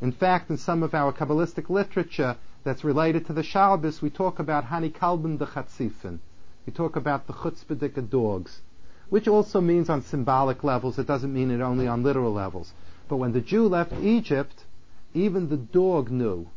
In 0.00 0.12
fact, 0.12 0.50
in 0.50 0.56
some 0.56 0.82
of 0.82 0.94
our 0.94 1.12
Kabbalistic 1.12 1.70
literature 1.70 2.36
that's 2.66 2.82
related 2.82 3.24
to 3.24 3.32
the 3.32 3.44
Shabbos, 3.44 4.02
we 4.02 4.10
talk 4.10 4.40
about 4.40 4.64
Hani 4.64 4.92
Kalben 4.92 5.38
de 5.38 5.46
Chatzifin. 5.46 6.18
We 6.66 6.72
talk 6.72 6.96
about 6.96 7.28
the 7.28 7.32
chutzpahdik 7.32 8.10
dogs, 8.10 8.60
which 9.08 9.28
also 9.28 9.60
means 9.60 9.88
on 9.88 10.02
symbolic 10.02 10.64
levels. 10.64 10.98
It 10.98 11.06
doesn't 11.06 11.32
mean 11.32 11.52
it 11.52 11.60
only 11.60 11.86
on 11.86 12.02
literal 12.02 12.32
levels. 12.32 12.72
But 13.08 13.18
when 13.18 13.32
the 13.32 13.40
Jew 13.40 13.68
left 13.68 13.92
Egypt, 14.02 14.64
even 15.14 15.48
the 15.48 15.56
dog 15.56 16.10
knew 16.10 16.48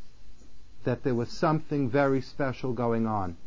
that 0.83 1.03
there 1.03 1.13
was 1.13 1.29
something 1.29 1.91
very 1.91 2.21
special 2.21 2.73
going 2.73 3.05
on. 3.05 3.37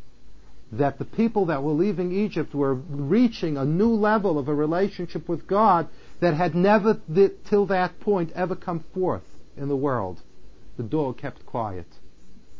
That 0.71 0.99
the 0.99 1.05
people 1.05 1.47
that 1.47 1.63
were 1.63 1.73
leaving 1.73 2.13
Egypt 2.13 2.55
were 2.55 2.75
reaching 2.75 3.57
a 3.57 3.65
new 3.65 3.93
level 3.93 4.39
of 4.39 4.47
a 4.47 4.55
relationship 4.55 5.27
with 5.27 5.47
God 5.47 5.89
that 6.21 6.33
had 6.33 6.55
never 6.55 7.01
till 7.43 7.65
that 7.65 7.99
point 7.99 8.31
ever 8.33 8.55
come 8.55 8.85
forth 8.93 9.25
in 9.57 9.67
the 9.67 9.75
world. 9.75 10.21
The 10.77 10.83
dog 10.83 11.17
kept 11.17 11.45
quiet. 11.45 11.87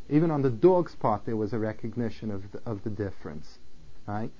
Even 0.09 0.31
on 0.31 0.41
the 0.41 0.49
dog's 0.49 0.95
part, 0.95 1.25
there 1.25 1.37
was 1.37 1.53
a 1.53 1.59
recognition 1.59 2.29
of 2.29 2.51
the, 2.51 2.61
of 2.65 2.83
the 2.83 2.89
difference. 2.89 3.57
Right? 4.05 4.31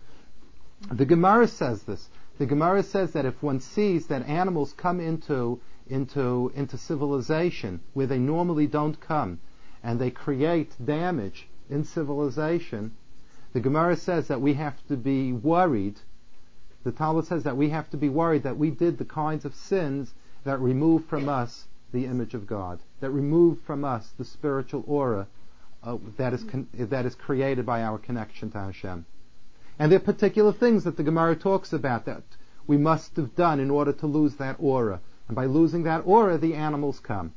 The 0.91 1.05
Gemara 1.05 1.47
says 1.47 1.83
this. 1.83 2.09
The 2.37 2.45
Gemara 2.45 2.83
says 2.83 3.13
that 3.13 3.25
if 3.25 3.41
one 3.41 3.61
sees 3.61 4.07
that 4.07 4.27
animals 4.27 4.73
come 4.73 4.99
into 4.99 5.61
into 5.87 6.51
into 6.55 6.77
civilization 6.77 7.79
where 7.93 8.07
they 8.07 8.17
normally 8.17 8.67
don't 8.67 8.99
come, 8.99 9.39
and 9.81 9.99
they 9.99 10.11
create 10.11 10.73
damage 10.83 11.47
in 11.69 11.85
civilization, 11.85 12.95
the 13.53 13.59
Gemara 13.61 13.95
says 13.95 14.27
that 14.27 14.41
we 14.41 14.55
have 14.55 14.75
to 14.87 14.97
be 14.97 15.31
worried. 15.31 15.99
The 16.83 16.91
Talmud 16.91 17.25
says 17.27 17.43
that 17.43 17.55
we 17.55 17.69
have 17.69 17.89
to 17.91 17.97
be 17.97 18.09
worried 18.09 18.43
that 18.43 18.57
we 18.57 18.69
did 18.69 18.97
the 18.97 19.05
kinds 19.05 19.45
of 19.45 19.55
sins 19.55 20.13
that 20.43 20.59
remove 20.59 21.05
from 21.05 21.29
us 21.29 21.67
the 21.93 22.05
image 22.05 22.33
of 22.33 22.47
God, 22.47 22.79
that 22.99 23.11
remove 23.11 23.61
from 23.61 23.85
us 23.85 24.09
the 24.17 24.25
spiritual 24.25 24.83
aura 24.87 25.27
Uh, 25.83 25.97
that 26.17 26.33
is 26.33 26.45
that 26.73 27.05
is 27.05 27.15
created 27.15 27.65
by 27.65 27.83
our 27.83 27.97
connection 27.97 28.49
to 28.51 28.57
Hashem. 28.57 29.05
And 29.77 29.91
there 29.91 29.97
are 29.97 30.03
particular 30.03 30.53
things 30.53 30.83
that 30.85 30.97
the 30.97 31.03
Gemara 31.03 31.35
talks 31.35 31.73
about 31.73 32.05
that 32.05 32.23
we 32.67 32.77
must 32.77 33.15
have 33.17 33.35
done 33.35 33.59
in 33.59 33.69
order 33.69 33.91
to 33.93 34.07
lose 34.07 34.35
that 34.35 34.55
aura. 34.59 35.01
And 35.27 35.35
by 35.35 35.45
losing 35.45 35.83
that 35.83 36.03
aura, 36.05 36.37
the 36.37 36.53
animals 36.53 36.99
come. 36.99 37.33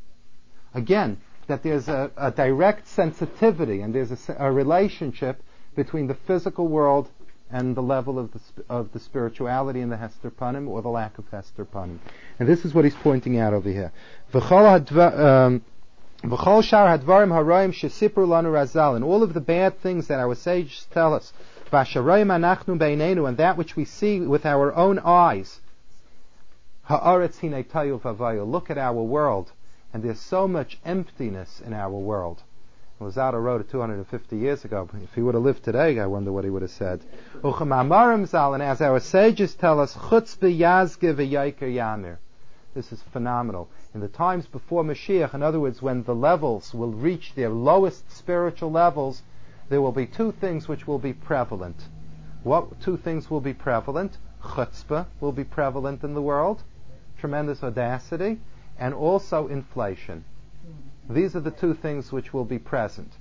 Again, 0.75 1.19
that 1.47 1.63
there's 1.63 1.89
a, 1.89 2.11
a 2.17 2.31
direct 2.31 2.89
sensitivity 2.89 3.81
and 3.81 3.95
there's 3.95 4.11
a, 4.29 4.37
a, 4.39 4.53
relationship 4.53 5.43
between 5.75 6.07
the 6.07 6.15
physical 6.15 6.67
world 6.67 7.09
and 7.51 7.77
the 7.77 7.83
level 7.83 8.19
of 8.19 8.33
the, 8.33 8.41
of 8.69 8.93
the 8.93 8.99
spirituality 8.99 9.81
in 9.81 9.89
the 9.89 9.97
Hester 9.97 10.31
Panim 10.31 10.69
or 10.69 10.83
the 10.83 10.89
lack 10.89 11.19
of 11.19 11.29
Hester 11.31 11.65
Panim. 11.65 11.99
And 12.41 12.49
this 12.49 12.65
is 12.65 12.75
what 12.75 12.85
he's 12.85 12.97
pointing 12.97 13.39
out 13.39 13.55
over 13.55 13.71
here. 13.71 13.93
And 16.29 16.33
all 19.05 19.23
of 19.23 19.33
the 19.33 19.41
bad 19.41 19.79
things 19.79 20.09
that 20.09 20.19
our 20.19 20.35
sages 20.35 20.87
tell 20.93 21.15
us, 21.15 21.33
and 21.71 23.37
that 23.37 23.57
which 23.57 23.77
we 23.77 23.85
see 23.85 24.21
with 24.21 24.45
our 24.45 24.75
own 24.75 24.99
eyes, 24.99 25.61
look 26.89 28.71
at 28.71 28.79
our 28.79 28.93
world, 28.93 29.53
and 29.93 30.03
there's 30.03 30.19
so 30.21 30.49
much 30.49 30.79
emptiness 30.85 31.61
in 31.65 31.73
our 31.73 31.91
world. 31.91 32.43
Luzzatto 33.01 33.39
wrote 33.41 33.61
it 33.61 33.71
250 33.71 34.37
years 34.37 34.65
ago. 34.65 34.89
If 35.05 35.15
he 35.15 35.21
would 35.23 35.35
have 35.35 35.45
lived 35.45 35.63
today, 35.63 36.01
I 36.01 36.07
wonder 36.07 36.33
what 36.33 36.45
he 36.45 36.51
would 36.51 36.63
have 36.63 36.71
said. 36.73 37.03
And 37.43 38.63
as 38.63 38.81
our 38.81 38.99
sages 39.01 39.55
tell 39.55 39.79
us. 39.81 39.95
This 42.75 42.93
is 42.93 43.03
phenomenal. 43.13 43.69
In 43.97 44.03
the 44.03 44.09
times 44.09 44.47
before 44.47 44.85
Mashiach, 44.85 45.33
in 45.33 45.43
other 45.43 45.59
words, 45.59 45.81
when 45.81 46.03
the 46.03 46.15
levels 46.15 46.75
will 46.75 46.93
reach 46.93 47.35
their 47.35 47.49
lowest 47.49 48.11
spiritual 48.11 48.71
levels, 48.71 49.23
there 49.71 49.81
will 49.81 49.91
be 49.91 50.05
two 50.05 50.33
things 50.33 50.69
which 50.69 50.87
will 50.87 50.99
be 50.99 51.15
prevalent. 51.15 51.89
What 52.43 52.79
two 52.83 52.99
things 52.99 53.31
will 53.31 53.41
be 53.41 53.55
prevalent? 53.55 54.19
Chutzpah 54.43 55.07
will 55.19 55.33
be 55.33 55.45
prevalent 55.45 56.05
in 56.05 56.13
the 56.13 56.21
world, 56.21 56.63
tremendous 57.17 57.63
audacity, 57.63 58.39
and 58.79 58.93
also 58.93 59.49
inflation. 59.49 60.27
These 61.09 61.35
are 61.35 61.41
the 61.41 61.51
two 61.51 61.73
things 61.73 62.13
which 62.13 62.35
will 62.35 62.45
be 62.45 62.59
present. 62.59 63.15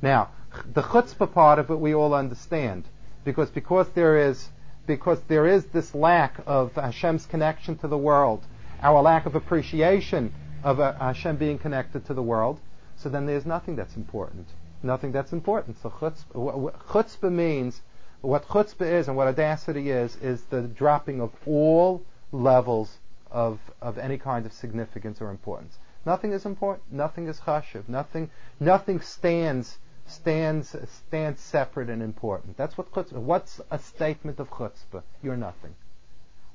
Now, 0.00 0.30
the 0.72 0.80
chutzpah 0.80 1.30
part 1.30 1.58
of 1.58 1.70
it 1.70 1.78
we 1.78 1.94
all 1.94 2.14
understand, 2.14 2.84
because 3.22 3.50
because 3.50 3.90
there 3.90 4.16
is 4.16 4.48
because 4.86 5.20
there 5.28 5.46
is 5.46 5.66
this 5.66 5.94
lack 5.94 6.40
of 6.46 6.72
Hashem's 6.76 7.26
connection 7.26 7.76
to 7.76 7.86
the 7.86 7.98
world, 7.98 8.46
our 8.82 9.00
lack 9.00 9.26
of 9.26 9.34
appreciation 9.34 10.34
of 10.64 10.80
uh, 10.80 10.92
Hashem 10.94 11.36
being 11.36 11.58
connected 11.58 12.04
to 12.06 12.14
the 12.14 12.22
world. 12.22 12.60
So 12.96 13.08
then 13.08 13.26
there's 13.26 13.46
nothing 13.46 13.76
that's 13.76 13.96
important. 13.96 14.48
Nothing 14.82 15.12
that's 15.12 15.32
important. 15.32 15.78
So 15.82 15.90
chutzpah, 15.90 16.74
chutzpah 16.88 17.32
means 17.32 17.80
what 18.20 18.46
chutzpah 18.48 18.90
is 18.90 19.08
and 19.08 19.16
what 19.16 19.28
audacity 19.28 19.90
is 19.90 20.16
is 20.16 20.42
the 20.44 20.62
dropping 20.62 21.20
of 21.20 21.32
all 21.46 22.04
levels 22.32 22.98
of 23.30 23.58
of 23.80 23.98
any 23.98 24.18
kind 24.18 24.46
of 24.46 24.52
significance 24.52 25.20
or 25.20 25.30
importance. 25.30 25.78
Nothing 26.04 26.32
is 26.32 26.44
important. 26.44 26.92
Nothing 26.92 27.28
is 27.28 27.40
chashiv. 27.40 27.88
Nothing 27.88 28.30
nothing 28.58 29.00
stands 29.00 29.78
stands 30.06 30.74
stands 31.06 31.40
separate 31.40 31.88
and 31.88 32.02
important. 32.02 32.56
That's 32.56 32.76
what 32.76 32.90
chutzpah. 32.92 33.20
What's 33.20 33.60
a 33.70 33.78
statement 33.78 34.40
of 34.40 34.50
chutzpah? 34.50 35.02
You're 35.22 35.36
nothing, 35.36 35.74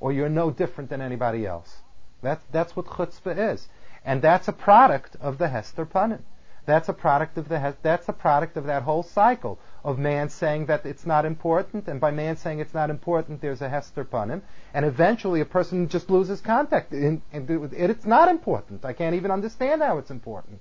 or 0.01 0.11
you're 0.11 0.29
no 0.29 0.51
different 0.51 0.89
than 0.89 1.01
anybody 1.01 1.45
else. 1.45 1.77
That's, 2.21 2.43
that's 2.51 2.75
what 2.75 2.85
chutzpah 2.87 3.53
is. 3.53 3.67
And 4.03 4.21
that's 4.21 4.47
a 4.47 4.53
product 4.53 5.15
of 5.21 5.37
the 5.37 5.49
Hester 5.49 5.85
Panim. 5.85 6.21
That's 6.67 6.89
a 6.89 6.93
product 6.93 7.37
of 7.37 7.47
the 7.47 7.75
that's 7.81 8.09
a 8.09 8.13
product 8.13 8.57
of 8.57 8.65
that 8.65 8.83
whole 8.83 9.01
cycle 9.01 9.57
of 9.85 9.97
man 9.97 10.27
saying 10.27 10.65
that 10.65 10.85
it's 10.85 11.05
not 11.05 11.23
important, 11.23 11.87
and 11.87 12.01
by 12.01 12.11
man 12.11 12.35
saying 12.35 12.59
it's 12.59 12.73
not 12.73 12.89
important, 12.89 13.39
there's 13.39 13.61
a 13.61 13.69
Hester 13.69 14.03
Panim, 14.03 14.41
and 14.73 14.83
eventually 14.85 15.39
a 15.39 15.45
person 15.45 15.87
just 15.87 16.09
loses 16.09 16.41
contact. 16.41 16.91
In, 16.91 17.21
it's 17.31 18.05
not 18.05 18.27
important. 18.27 18.83
I 18.83 18.91
can't 18.91 19.15
even 19.15 19.31
understand 19.31 19.81
how 19.81 19.97
it's 19.97 20.11
important, 20.11 20.59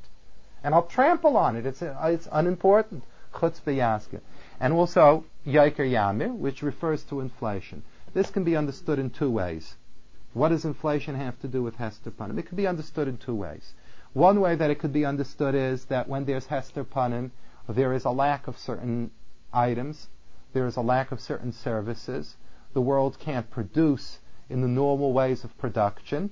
and 0.62 0.76
I'll 0.76 0.86
trample 0.86 1.36
on 1.36 1.56
it. 1.56 1.66
It's 1.66 1.82
it's 1.82 2.28
unimportant. 2.30 3.02
Chutzpah 3.34 4.20
and 4.60 4.72
also 4.72 5.24
Yoker 5.44 5.90
Ya'amir, 5.90 6.32
which 6.34 6.62
refers 6.62 7.02
to 7.04 7.20
inflation. 7.20 7.82
This 8.14 8.30
can 8.30 8.44
be 8.44 8.56
understood 8.56 9.00
in 9.00 9.10
two 9.10 9.30
ways. 9.30 9.74
What 10.36 10.50
does 10.50 10.66
inflation 10.66 11.14
have 11.14 11.40
to 11.40 11.48
do 11.48 11.62
with 11.62 11.76
Hester 11.76 12.10
Panim? 12.10 12.38
It 12.38 12.42
could 12.42 12.58
be 12.58 12.66
understood 12.66 13.08
in 13.08 13.16
two 13.16 13.34
ways. 13.34 13.72
One 14.12 14.38
way 14.38 14.54
that 14.54 14.70
it 14.70 14.78
could 14.78 14.92
be 14.92 15.06
understood 15.06 15.54
is 15.54 15.86
that 15.86 16.10
when 16.10 16.26
there's 16.26 16.44
Hester 16.44 16.84
Panim, 16.84 17.30
there 17.66 17.94
is 17.94 18.04
a 18.04 18.10
lack 18.10 18.46
of 18.46 18.58
certain 18.58 19.12
items, 19.50 20.08
there 20.52 20.66
is 20.66 20.76
a 20.76 20.82
lack 20.82 21.10
of 21.10 21.22
certain 21.22 21.52
services. 21.52 22.36
The 22.74 22.82
world 22.82 23.18
can't 23.18 23.50
produce 23.50 24.18
in 24.50 24.60
the 24.60 24.68
normal 24.68 25.14
ways 25.14 25.42
of 25.42 25.56
production. 25.56 26.30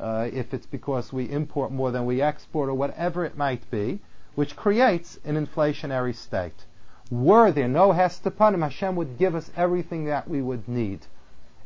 Uh, 0.00 0.28
if 0.32 0.52
it's 0.52 0.66
because 0.66 1.12
we 1.12 1.30
import 1.30 1.70
more 1.70 1.92
than 1.92 2.06
we 2.06 2.20
export 2.20 2.68
or 2.68 2.74
whatever 2.74 3.24
it 3.24 3.36
might 3.36 3.70
be, 3.70 4.00
which 4.34 4.56
creates 4.56 5.20
an 5.24 5.36
inflationary 5.36 6.16
state. 6.16 6.66
Were 7.08 7.52
there 7.52 7.68
no 7.68 7.92
Hester 7.92 8.32
Panim, 8.32 8.62
Hashem 8.62 8.96
would 8.96 9.16
give 9.16 9.36
us 9.36 9.52
everything 9.54 10.06
that 10.06 10.26
we 10.26 10.42
would 10.42 10.66
need 10.66 11.06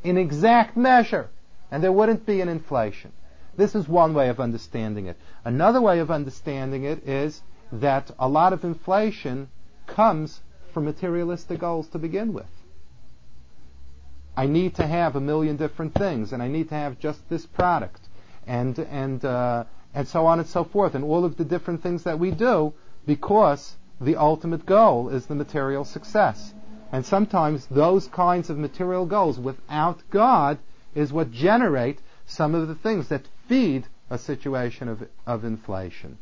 in 0.05 0.19
exact 0.19 0.77
measure 0.77 1.31
and 1.71 1.83
there 1.83 1.93
wouldn't 1.93 2.27
be 2.27 2.41
an 2.41 2.49
inflation. 2.49 3.13
This 3.57 3.75
is 3.75 3.89
one 3.89 4.15
way 4.15 4.29
of 4.29 4.41
understanding 4.41 5.07
it. 5.07 5.17
Another 5.45 5.81
way 5.81 5.99
of 5.99 6.11
understanding 6.11 6.85
it 6.85 7.07
is 7.09 7.43
that 7.73 8.11
a 8.19 8.29
lot 8.29 8.53
of 8.53 8.65
inflation 8.65 9.49
comes 9.87 10.41
from 10.73 10.85
materialistic 10.85 11.59
goals 11.59 11.89
to 11.89 11.99
begin 11.99 12.33
with. 12.33 12.47
I 14.37 14.47
need 14.47 14.77
to 14.77 14.87
have 14.87 15.17
a 15.17 15.21
million 15.21 15.57
different 15.57 15.95
things, 15.95 16.33
and 16.33 16.41
I 16.41 16.47
need 16.47 16.69
to 16.69 16.77
have 16.77 17.01
just 17.01 17.29
this 17.29 17.45
product, 17.45 18.01
and 18.47 18.79
and 18.79 19.25
uh, 19.25 19.65
and 19.93 20.07
so 20.07 20.27
on 20.27 20.39
and 20.39 20.49
so 20.49 20.63
forth, 20.63 20.95
and 20.95 21.03
all 21.03 21.25
of 21.25 21.37
the 21.37 21.45
different 21.45 21.83
things 21.83 22.05
that 22.05 22.21
we 22.21 22.31
do 22.31 22.73
because 23.05 23.77
the 24.01 24.15
ultimate 24.15 24.65
goal 24.65 25.09
is 25.09 25.27
the 25.27 25.35
material 25.35 25.85
success. 25.85 26.55
And 26.93 27.05
sometimes 27.05 27.67
those 27.67 28.07
kinds 28.07 28.49
of 28.49 28.59
material 28.59 29.07
goals 29.07 29.39
without 29.39 30.03
God 30.11 30.59
is 30.95 31.13
what 31.13 31.31
generate 31.31 32.01
some 32.27 32.55
of 32.55 32.69
the 32.69 32.75
things 32.75 33.09
that 33.09 33.27
feed 33.47 33.87
a 34.11 34.19
situation 34.19 34.89
of, 34.89 35.09
of 35.27 35.45
inflation. 35.45 36.19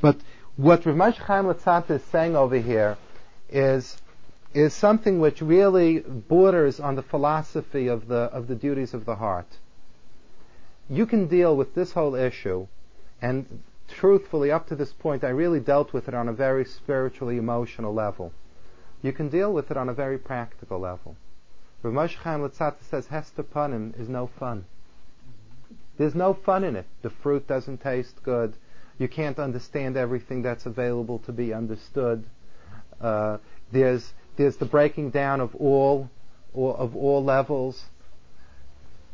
But 0.00 0.16
what 0.56 0.84
Rav 0.84 0.96
Moshe 0.96 1.18
Chaim 1.18 1.48
is 1.48 2.02
saying 2.04 2.36
over 2.36 2.58
here 2.58 2.96
is 3.48 3.96
is 4.54 4.74
something 4.74 5.18
which 5.18 5.40
really 5.40 6.00
borders 6.00 6.78
on 6.78 6.94
the 6.94 7.02
philosophy 7.02 7.88
of 7.88 8.08
the 8.08 8.30
of 8.32 8.48
the 8.48 8.54
duties 8.54 8.92
of 8.92 9.04
the 9.06 9.16
heart. 9.16 9.46
You 10.90 11.06
can 11.06 11.26
deal 11.26 11.56
with 11.56 11.74
this 11.74 11.92
whole 11.92 12.14
issue 12.14 12.66
And 13.22 13.62
truthfully, 13.88 14.50
up 14.50 14.66
to 14.66 14.74
this 14.74 14.92
point, 14.92 15.22
I 15.22 15.28
really 15.28 15.60
dealt 15.60 15.92
with 15.92 16.08
it 16.08 16.14
on 16.14 16.28
a 16.28 16.32
very 16.32 16.64
spiritually 16.64 17.36
emotional 17.38 17.94
level. 17.94 18.32
You 19.00 19.12
can 19.12 19.28
deal 19.28 19.52
with 19.52 19.70
it 19.70 19.76
on 19.76 19.88
a 19.88 19.94
very 19.94 20.18
practical 20.18 20.80
level. 20.80 21.16
Rav 21.82 21.92
Moshe 21.92 22.14
Chaim 22.16 22.40
Luzzatto 22.40 22.82
says 22.88 23.08
Hester 23.08 23.42
Panim 23.42 23.98
is 23.98 24.08
no 24.08 24.28
fun. 24.38 24.64
There's 25.98 26.14
no 26.14 26.32
fun 26.32 26.64
in 26.64 26.76
it. 26.76 26.86
The 27.02 27.10
fruit 27.10 27.46
doesn't 27.46 27.82
taste 27.82 28.22
good. 28.22 28.54
You 28.98 29.08
can't 29.08 29.38
understand 29.38 29.96
everything 29.96 30.42
that's 30.42 30.66
available 30.66 31.18
to 31.20 31.32
be 31.32 31.52
understood. 31.52 32.24
Uh, 33.00 33.38
there's 33.72 34.12
there's 34.36 34.56
the 34.56 34.64
breaking 34.64 35.10
down 35.10 35.40
of 35.40 35.54
all, 35.56 36.08
or 36.54 36.76
of 36.76 36.96
all 36.96 37.22
levels. 37.22 37.84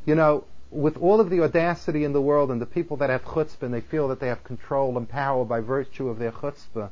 You 0.05 0.15
know, 0.15 0.45
with 0.71 0.97
all 0.99 1.21
of 1.21 1.31
the 1.31 1.43
audacity 1.43 2.05
in 2.05 2.13
the 2.13 2.21
world 2.21 2.51
and 2.51 2.61
the 2.61 2.67
people 2.67 2.99
that 2.99 3.11
have 3.11 3.25
chutzpah 3.25 3.63
and 3.63 3.75
they 3.75 3.81
feel 3.81 4.09
that 4.09 4.21
they 4.21 4.29
have 4.29 4.45
control 4.45 4.97
and 4.97 5.09
power 5.09 5.45
by 5.45 5.61
virtue 5.61 6.09
of 6.09 6.19
their 6.19 6.33
chutzpah. 6.33 6.91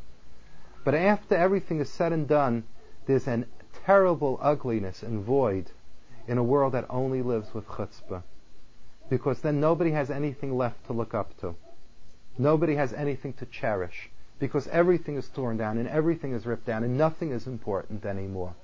But 0.85 0.95
after 0.95 1.35
everything 1.35 1.81
is 1.81 1.91
said 1.91 2.13
and 2.13 2.27
done, 2.27 2.65
there's 3.07 3.27
an 3.27 3.47
terrible 3.87 4.37
ugliness 4.43 5.03
and 5.03 5.25
void 5.25 5.71
in 6.27 6.37
a 6.37 6.43
world 6.43 6.75
that 6.75 6.85
only 6.91 7.23
lives 7.23 7.55
with 7.55 7.69
chutzpah. 7.69 8.23
Because 9.09 9.41
then 9.41 9.61
nobody 9.61 9.93
has 9.93 10.11
anything 10.11 10.59
left 10.59 10.85
to 10.87 10.93
look 10.93 11.15
up 11.15 11.39
to. 11.41 11.55
Nobody 12.37 12.75
has 12.75 12.93
anything 12.93 13.33
to 13.35 13.47
cherish. 13.47 14.11
Because 14.41 14.67
everything 14.69 15.17
is 15.17 15.29
torn 15.29 15.57
down 15.57 15.79
and 15.79 15.89
everything 15.89 16.33
is 16.33 16.45
ripped 16.45 16.67
down 16.67 16.83
and 16.83 16.99
nothing 16.99 17.31
is 17.31 17.47
important 17.47 18.05
anymore. 18.05 18.55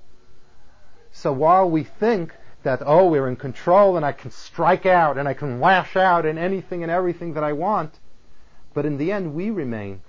So 1.13 1.31
while 1.31 1.69
we 1.69 1.85
think 1.85 2.35
that, 2.63 2.81
oh, 2.85 3.07
we're 3.07 3.29
in 3.29 3.37
control 3.37 3.95
and 3.95 4.05
I 4.05 4.11
can 4.11 4.29
strike 4.29 4.85
out 4.85 5.17
and 5.17 5.27
I 5.27 5.33
can 5.33 5.61
lash 5.61 5.95
out 5.95 6.25
in 6.25 6.37
anything 6.37 6.83
and 6.83 6.91
everything 6.91 7.33
that 7.35 7.43
I 7.43 7.53
want. 7.53 7.97
But 8.73 8.85
in 8.85 8.97
the 8.97 9.11
end, 9.11 9.33
we 9.33 9.51
remain. 9.51 10.01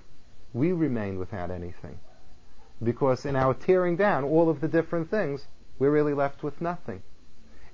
We 0.53 0.73
remain 0.73 1.17
without 1.19 1.51
anything. 1.51 1.99
Because 2.81 3.25
in 3.25 3.35
our 3.35 3.53
tearing 3.53 3.95
down 3.95 4.23
all 4.23 4.49
of 4.49 4.61
the 4.61 4.67
different 4.67 5.09
things, 5.09 5.47
we're 5.79 5.91
really 5.91 6.13
left 6.13 6.43
with 6.43 6.61
nothing. 6.61 7.01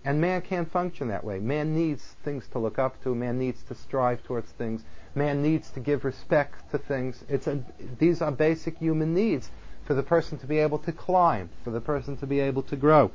And 0.04 0.20
man 0.20 0.42
can't 0.42 0.72
function 0.72 1.10
that 1.10 1.24
way. 1.24 1.40
Man 1.40 1.76
needs 1.76 2.04
things 2.24 2.48
to 2.54 2.60
look 2.60 2.80
up 2.80 3.02
to. 3.04 3.14
Man 3.14 3.38
needs 3.38 3.62
to 3.64 3.76
strive 3.76 4.24
towards 4.24 4.52
things. 4.52 4.84
Man 5.14 5.44
needs 5.44 5.70
to 5.72 5.80
give 5.80 6.04
respect 6.06 6.72
to 6.72 6.80
things. 6.80 7.24
It's 7.30 7.46
a, 7.48 7.64
these 8.00 8.22
are 8.22 8.32
basic 8.32 8.78
human 8.80 9.14
needs 9.14 9.50
for 9.86 9.94
the 9.94 10.04
person 10.04 10.40
to 10.40 10.48
be 10.48 10.58
able 10.58 10.80
to 10.80 10.92
climb, 10.92 11.50
for 11.64 11.70
the 11.70 11.82
person 11.82 12.18
to 12.18 12.26
be 12.26 12.40
able 12.40 12.64
to 12.64 12.76
grow. 12.76 13.12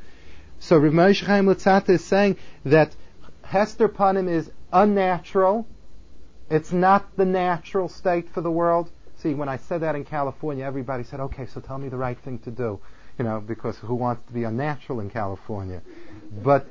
So 0.60 0.78
Rav 0.78 0.92
Moshe 0.92 1.24
Chaim 1.24 1.46
Luzzatto 1.46 1.90
is 1.90 2.04
saying 2.04 2.36
that 2.64 2.94
Hester 3.42 3.88
Panim 3.88 4.28
is 4.28 4.50
unnatural. 4.72 5.66
It's 6.50 6.72
not 6.72 7.16
the 7.16 7.24
natural 7.24 7.88
state 7.88 8.30
for 8.30 8.40
the 8.40 8.50
world. 8.50 8.90
See, 9.26 9.34
when 9.34 9.48
I 9.48 9.56
said 9.56 9.80
that 9.80 9.96
in 9.96 10.04
California, 10.04 10.64
everybody 10.64 11.02
said, 11.02 11.18
okay, 11.18 11.46
so 11.46 11.60
tell 11.60 11.78
me 11.78 11.88
the 11.88 11.96
right 11.96 12.16
thing 12.16 12.38
to 12.40 12.52
do. 12.52 12.78
You 13.18 13.24
know, 13.24 13.40
because 13.40 13.76
who 13.76 13.96
wants 13.96 14.24
to 14.28 14.32
be 14.32 14.44
unnatural 14.44 15.00
in 15.00 15.10
California? 15.10 15.82
But 16.44 16.68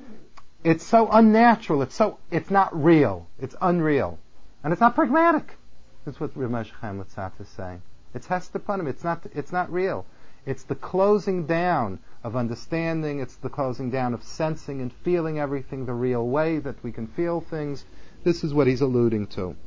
it's 0.64 0.86
so 0.86 1.10
unnatural. 1.12 1.82
It's 1.82 1.96
so, 1.96 2.18
it's 2.32 2.50
not 2.50 2.74
real. 2.74 3.28
It's 3.42 3.58
unreal. 3.60 4.20
And 4.64 4.72
it's 4.72 4.80
not 4.80 4.96
pragmatic. 4.96 5.58
That's 6.06 6.18
what 6.18 6.32
Rav 6.38 6.50
Moshe 6.50 6.72
Chaim 6.80 7.04
Luzzatto 7.04 7.42
is 7.42 7.50
saying. 7.50 7.82
It's 8.14 8.26
Hester 8.26 8.60
Panim. 8.60 8.88
It's 8.88 9.04
not, 9.04 9.26
it's 9.34 9.52
not 9.52 9.70
real. 9.70 10.06
It's 10.46 10.64
the 10.64 10.76
closing 10.76 11.48
down 11.48 12.00
of 12.24 12.38
understanding. 12.38 13.20
It's 13.20 13.36
the 13.36 13.50
closing 13.50 13.92
down 13.92 14.14
of 14.14 14.24
sensing 14.24 14.80
and 14.80 14.94
feeling 15.04 15.40
everything 15.40 15.88
the 15.88 15.94
real 15.94 16.26
way 16.26 16.60
that 16.60 16.82
we 16.84 16.94
can 16.94 17.08
feel 17.08 17.42
things. 17.42 17.84
This 18.24 18.46
is 18.46 18.54
what 18.54 18.68
he's 18.68 18.80
alluding 18.80 19.28
to. 19.36 19.58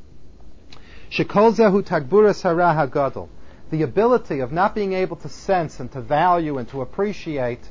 Shekol 1.09 1.53
zehu 1.53 1.81
tagbura 1.81 2.35
sarah 2.35 2.73
hagadol. 2.73 3.29
The 3.71 3.81
ability 3.83 4.39
of 4.39 4.51
not 4.51 4.75
being 4.75 4.93
able 4.93 5.15
to 5.17 5.29
sense 5.29 5.79
and 5.79 5.91
to 5.91 6.01
value 6.01 6.57
and 6.57 6.67
to 6.69 6.81
appreciate, 6.81 7.69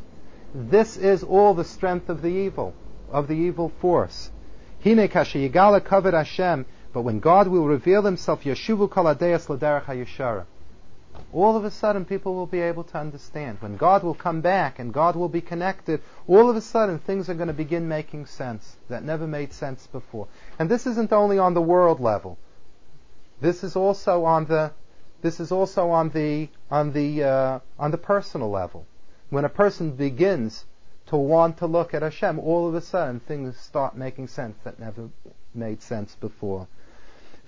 this 0.54 0.96
is 0.96 1.22
all 1.22 1.54
the 1.54 1.64
strength 1.64 2.08
of 2.08 2.22
the 2.22 2.28
evil, 2.28 2.74
of 3.10 3.28
the 3.28 3.34
evil 3.34 3.68
force. 3.80 4.30
Hine 4.82 5.08
yigala 5.08 5.80
kavod 5.80 6.14
Hashem, 6.14 6.66
but 6.92 7.02
when 7.02 7.20
God 7.20 7.48
will 7.48 7.66
reveal 7.66 8.02
himself, 8.02 8.44
yeshuvu 8.44 8.90
kol 8.90 9.04
adeas 9.04 9.48
l'derech 9.48 9.84
hayishara 9.84 10.46
all 11.32 11.56
of 11.56 11.64
a 11.64 11.70
sudden 11.70 12.04
people 12.04 12.34
will 12.34 12.46
be 12.46 12.60
able 12.60 12.84
to 12.84 12.98
understand. 12.98 13.58
When 13.60 13.76
God 13.76 14.02
will 14.02 14.14
come 14.14 14.40
back 14.40 14.78
and 14.78 14.92
God 14.92 15.16
will 15.16 15.28
be 15.28 15.40
connected, 15.40 16.00
all 16.26 16.48
of 16.48 16.56
a 16.56 16.60
sudden 16.60 16.98
things 16.98 17.28
are 17.28 17.34
going 17.34 17.48
to 17.48 17.54
begin 17.54 17.88
making 17.88 18.26
sense 18.26 18.76
that 18.88 19.04
never 19.04 19.26
made 19.26 19.52
sense 19.52 19.86
before. 19.86 20.28
And 20.58 20.68
this 20.68 20.86
isn't 20.86 21.12
only 21.12 21.38
on 21.38 21.54
the 21.54 21.60
world 21.60 22.00
level. 22.00 22.38
This 23.40 23.64
is 23.64 23.76
also 23.76 24.24
on 24.24 24.46
the 24.46 24.72
this 25.20 25.40
is 25.40 25.50
also 25.50 25.90
on 25.90 26.10
the 26.10 26.48
on 26.70 26.92
the 26.92 27.24
uh, 27.24 27.58
on 27.78 27.90
the 27.90 27.98
personal 27.98 28.50
level. 28.50 28.86
When 29.30 29.44
a 29.44 29.48
person 29.48 29.92
begins 29.92 30.64
to 31.06 31.16
want 31.16 31.58
to 31.58 31.66
look 31.66 31.94
at 31.94 32.02
Hashem, 32.02 32.38
all 32.38 32.68
of 32.68 32.74
a 32.74 32.80
sudden 32.80 33.20
things 33.20 33.58
start 33.58 33.96
making 33.96 34.28
sense 34.28 34.56
that 34.64 34.78
never 34.78 35.08
made 35.54 35.82
sense 35.82 36.14
before 36.14 36.68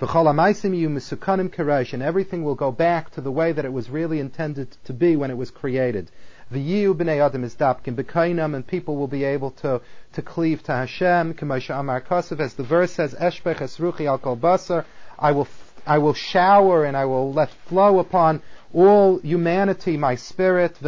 and 0.00 2.02
everything 2.02 2.42
will 2.42 2.54
go 2.54 2.72
back 2.72 3.10
to 3.10 3.20
the 3.20 3.30
way 3.30 3.52
that 3.52 3.66
it 3.66 3.72
was 3.72 3.90
really 3.90 4.18
intended 4.18 4.74
to 4.84 4.94
be 4.94 5.14
when 5.14 5.30
it 5.30 5.36
was 5.36 5.50
created. 5.50 6.10
B'nei 6.50 7.20
adam 7.20 7.44
is 7.44 7.54
dapkin 7.54 8.54
and 8.54 8.66
people 8.66 8.96
will 8.96 9.08
be 9.08 9.24
able 9.24 9.50
to, 9.50 9.82
to 10.14 10.22
cleave 10.22 10.62
to 10.62 10.72
Hashem, 10.72 11.36
as 11.38 12.54
the 12.54 12.66
verse 12.66 12.92
says, 12.92 13.14
eshbech 13.14 13.60
al 14.06 14.86
I 15.18 15.32
will, 15.32 15.48
I 15.86 15.98
will 15.98 16.14
shower 16.14 16.84
and 16.84 16.96
I 16.96 17.04
will 17.04 17.32
let 17.32 17.50
flow 17.50 17.98
upon 17.98 18.42
all 18.72 19.18
humanity 19.18 19.96
my 19.96 20.14
spirit, 20.14 20.78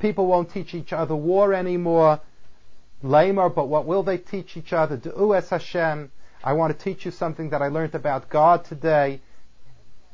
people 0.00 0.26
won't 0.26 0.50
teach 0.50 0.74
each 0.74 0.92
other 0.92 1.14
war 1.14 1.54
anymore, 1.54 2.20
lamer, 3.02 3.48
but 3.48 3.68
what 3.68 3.86
will 3.86 4.02
they 4.02 4.18
teach 4.18 4.56
each 4.56 4.72
other? 4.72 5.00
I 6.44 6.52
want 6.52 6.76
to 6.76 6.84
teach 6.84 7.04
you 7.04 7.10
something 7.10 7.50
that 7.50 7.62
I 7.62 7.68
learned 7.68 7.94
about 7.94 8.28
God 8.28 8.64
today. 8.64 9.20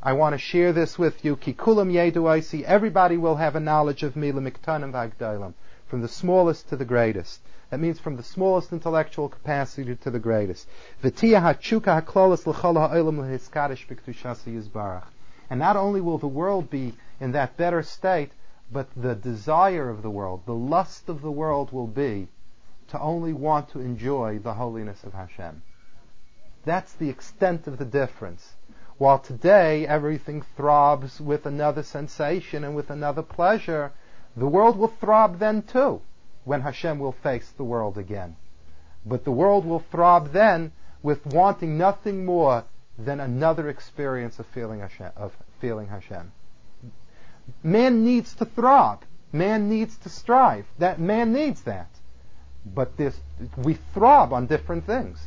I 0.02 0.12
want 0.14 0.34
to 0.34 0.38
share 0.38 0.72
this 0.72 0.98
with 0.98 1.24
you. 1.24 1.36
Kikulam 1.36 2.42
see 2.42 2.64
everybody 2.64 3.16
will 3.16 3.36
have 3.36 3.54
a 3.56 3.60
knowledge 3.60 4.02
of 4.02 4.16
me, 4.16 4.32
from 4.32 6.00
the 6.00 6.08
smallest 6.08 6.68
to 6.68 6.76
the 6.76 6.84
greatest. 6.84 7.40
That 7.72 7.80
means 7.80 7.98
from 7.98 8.16
the 8.16 8.22
smallest 8.22 8.70
intellectual 8.70 9.30
capacity 9.30 9.96
to 9.96 10.10
the 10.10 10.18
greatest. 10.18 10.68
And 11.02 11.14
not 15.58 15.76
only 15.76 16.00
will 16.02 16.18
the 16.18 16.28
world 16.28 16.68
be 16.68 16.94
in 17.18 17.32
that 17.32 17.56
better 17.56 17.82
state, 17.82 18.32
but 18.70 18.88
the 18.94 19.14
desire 19.14 19.88
of 19.88 20.02
the 20.02 20.10
world, 20.10 20.42
the 20.44 20.52
lust 20.52 21.08
of 21.08 21.22
the 21.22 21.30
world 21.30 21.72
will 21.72 21.86
be 21.86 22.28
to 22.88 23.00
only 23.00 23.32
want 23.32 23.70
to 23.70 23.80
enjoy 23.80 24.38
the 24.38 24.52
holiness 24.52 25.02
of 25.02 25.14
Hashem. 25.14 25.62
That's 26.66 26.92
the 26.92 27.08
extent 27.08 27.66
of 27.66 27.78
the 27.78 27.86
difference. 27.86 28.52
While 28.98 29.18
today 29.18 29.86
everything 29.86 30.44
throbs 30.58 31.22
with 31.22 31.46
another 31.46 31.82
sensation 31.82 32.64
and 32.64 32.76
with 32.76 32.90
another 32.90 33.22
pleasure, 33.22 33.92
the 34.36 34.46
world 34.46 34.76
will 34.76 34.92
throb 35.00 35.38
then 35.38 35.62
too, 35.62 36.02
when 36.44 36.60
Hashem 36.60 36.98
will 36.98 37.12
face 37.12 37.48
the 37.56 37.64
world 37.64 37.98
again. 37.98 38.36
But 39.04 39.24
the 39.24 39.32
world 39.32 39.64
will 39.64 39.84
throb 39.90 40.32
then 40.32 40.72
with 41.02 41.24
wanting 41.26 41.78
nothing 41.78 42.24
more 42.24 42.64
than 42.98 43.20
another 43.20 43.68
experience 43.68 44.38
of 44.38 44.46
feeling 44.46 44.80
Hashem. 44.80 45.10
Of 45.16 45.36
feeling 45.60 45.88
Hashem. 45.88 46.32
Man 47.62 48.04
needs 48.04 48.34
to 48.36 48.44
throb. 48.44 49.02
Man 49.32 49.68
needs 49.68 49.96
to 49.98 50.08
strive. 50.08 50.66
That 50.78 51.00
man 51.00 51.32
needs 51.32 51.62
that. 51.62 51.88
But 52.64 52.96
this, 52.96 53.18
we 53.56 53.74
throb 53.94 54.32
on 54.32 54.46
different 54.46 54.86
things. 54.86 55.18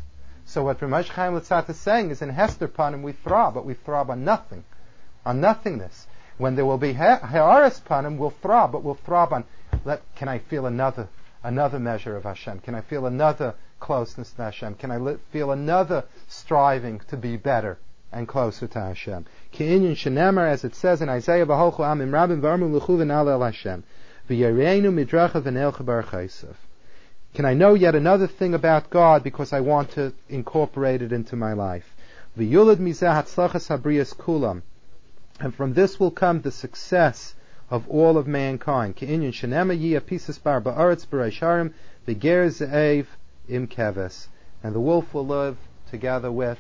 So 0.46 0.64
what 0.64 0.82
Rav 0.82 0.92
Moshe 0.92 1.10
Chaim 1.10 1.34
Luzzatto 1.34 1.72
is 1.72 1.80
saying 1.80 2.12
is 2.12 2.22
in 2.22 2.30
Hester 2.30 2.68
Panim 2.68 3.02
we 3.02 3.14
throb, 3.14 3.56
but 3.56 3.66
we 3.66 3.74
throb 3.74 4.12
on 4.12 4.24
nothing, 4.24 4.64
on 5.26 5.42
nothingness. 5.42 6.08
When 6.38 6.56
there 6.56 6.66
will 6.66 6.78
be 6.78 6.94
Haaretz 6.94 7.82
Panim, 7.82 8.18
we'll 8.18 8.30
throb, 8.30 8.72
but 8.72 8.84
we'll 8.84 8.96
throb 8.96 9.34
on, 9.34 9.46
let, 9.86 10.02
can 10.16 10.28
I 10.28 10.40
feel 10.40 10.66
another, 10.66 11.08
another 11.44 11.80
measure 11.80 12.18
of 12.18 12.24
Hashem? 12.24 12.60
Can 12.60 12.76
I 12.76 12.82
feel 12.82 13.06
another 13.06 13.56
closeness 13.80 14.32
to 14.32 14.44
Hashem? 14.44 14.76
Can 14.76 14.92
I 14.92 14.98
li- 14.98 15.18
feel 15.32 15.52
another 15.52 16.04
striving 16.28 17.00
to 17.08 17.16
be 17.16 17.38
better 17.38 17.78
and 18.12 18.28
closer 18.28 18.68
to 18.68 18.80
Hashem? 18.80 19.26
Ki'inyin 19.54 19.96
shenemar, 19.96 20.50
as 20.50 20.64
it 20.64 20.76
says 20.76 21.02
in 21.02 21.08
Isaiah, 21.08 21.46
V'holchu 21.46 21.80
amim 21.80 22.10
rabim 22.10 22.42
v'armu 22.42 22.74
l'chu 22.74 22.98
v'nale 22.98 23.46
Hashem. 23.46 23.84
V'yareinu 24.30 24.92
midracha 24.92 25.42
v'nelcha 25.42 25.86
bar 25.86 26.04
can 27.36 27.44
I 27.44 27.54
know 27.54 27.74
yet 27.74 27.96
another 27.96 28.28
thing 28.28 28.54
about 28.54 28.90
God 28.90 29.22
because 29.22 29.52
I 29.52 29.60
want 29.60 29.92
to 29.92 30.14
incorporate 30.30 31.02
it 31.02 31.12
into 31.12 31.36
my 31.36 31.52
life? 31.52 31.94
kulam. 32.38 34.62
And 35.42 35.54
from 35.54 35.74
this 35.74 36.00
will 36.00 36.12
come 36.12 36.40
the 36.40 36.52
success 36.52 37.36
of 37.70 37.90
all 37.90 38.18
of 38.18 38.28
mankind. 38.28 38.96
im 39.02 39.22
keves. 43.68 44.28
And 44.64 44.74
the 44.74 44.80
wolf 44.80 45.14
will 45.14 45.28
live 45.28 45.58
together 45.90 46.32
with 46.32 46.60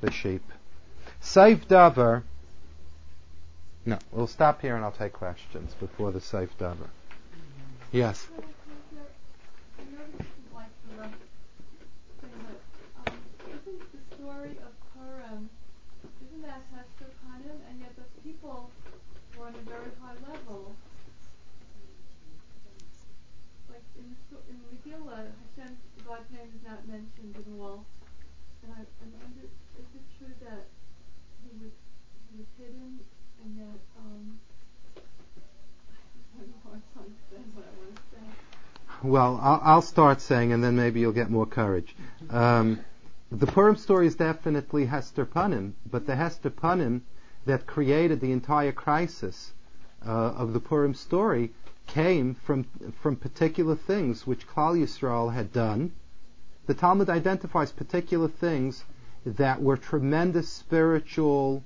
the 0.00 0.10
sheep. 0.10 0.42
Safe 1.20 1.68
Dover. 1.68 2.24
No, 3.86 3.98
we'll 4.12 4.26
stop 4.26 4.60
here 4.60 4.76
and 4.76 4.84
I'll 4.84 4.92
take 4.92 5.12
questions 5.12 5.74
before 5.74 6.12
the 6.12 6.20
safe 6.20 6.56
Dover. 6.58 6.90
Yes. 7.90 8.28
story 14.38 14.58
of 14.60 14.74
Purim, 14.92 15.48
isn't 16.26 16.42
that 16.42 16.60
Hester 16.74 17.10
Punim? 17.24 17.56
And 17.70 17.80
yet 17.80 17.96
the 17.96 18.04
people 18.22 18.70
were 19.38 19.46
on 19.46 19.54
a 19.54 19.70
very 19.70 19.90
high 20.02 20.12
level. 20.28 20.74
Like 23.70 23.80
in, 23.96 24.14
in 24.50 24.56
Megillah, 24.68 25.32
Hashem, 25.56 25.78
God's 26.08 26.30
name 26.32 26.48
is 26.56 26.66
not 26.66 26.88
mentioned 26.88 27.36
at 27.36 27.60
all. 27.60 27.84
And 28.62 28.72
I, 28.72 28.80
I 28.80 29.06
wonder, 29.20 29.44
is 29.44 29.84
it 29.94 30.00
true 30.16 30.32
that 30.40 30.64
he 31.44 31.52
was, 31.62 31.72
he 32.32 32.38
was 32.38 32.46
hidden 32.58 32.98
and 33.44 33.58
that, 33.58 33.80
um. 34.00 34.40
Well, 39.02 39.38
I'll, 39.42 39.82
start 39.82 40.22
saying, 40.22 40.52
and 40.52 40.64
then 40.64 40.76
maybe 40.76 41.00
you'll 41.00 41.12
get 41.12 41.30
more 41.30 41.46
courage. 41.46 41.94
Um, 42.30 42.80
the 43.30 43.46
Purim 43.46 43.76
story 43.76 44.06
is 44.06 44.14
definitely 44.14 44.86
Hester 44.86 45.26
Panim, 45.26 45.74
but 45.90 46.06
the 46.06 46.16
Hester 46.16 46.50
Panim 46.50 47.02
that 47.44 47.66
created 47.66 48.20
the 48.20 48.32
entire 48.32 48.72
crisis 48.72 49.52
uh, 50.06 50.10
of 50.10 50.52
the 50.54 50.60
Purim 50.60 50.94
story 50.94 51.50
came 51.88 52.34
from 52.34 52.64
from 53.00 53.16
particular 53.16 53.74
things 53.74 54.26
which 54.26 54.46
Klal 54.46 54.78
Yisrael 54.78 55.32
had 55.32 55.52
done. 55.52 55.92
The 56.66 56.74
Talmud 56.74 57.10
identifies 57.10 57.72
particular 57.72 58.28
things 58.28 58.84
that 59.24 59.60
were 59.60 59.76
tremendous 59.76 60.48
spiritual 60.48 61.64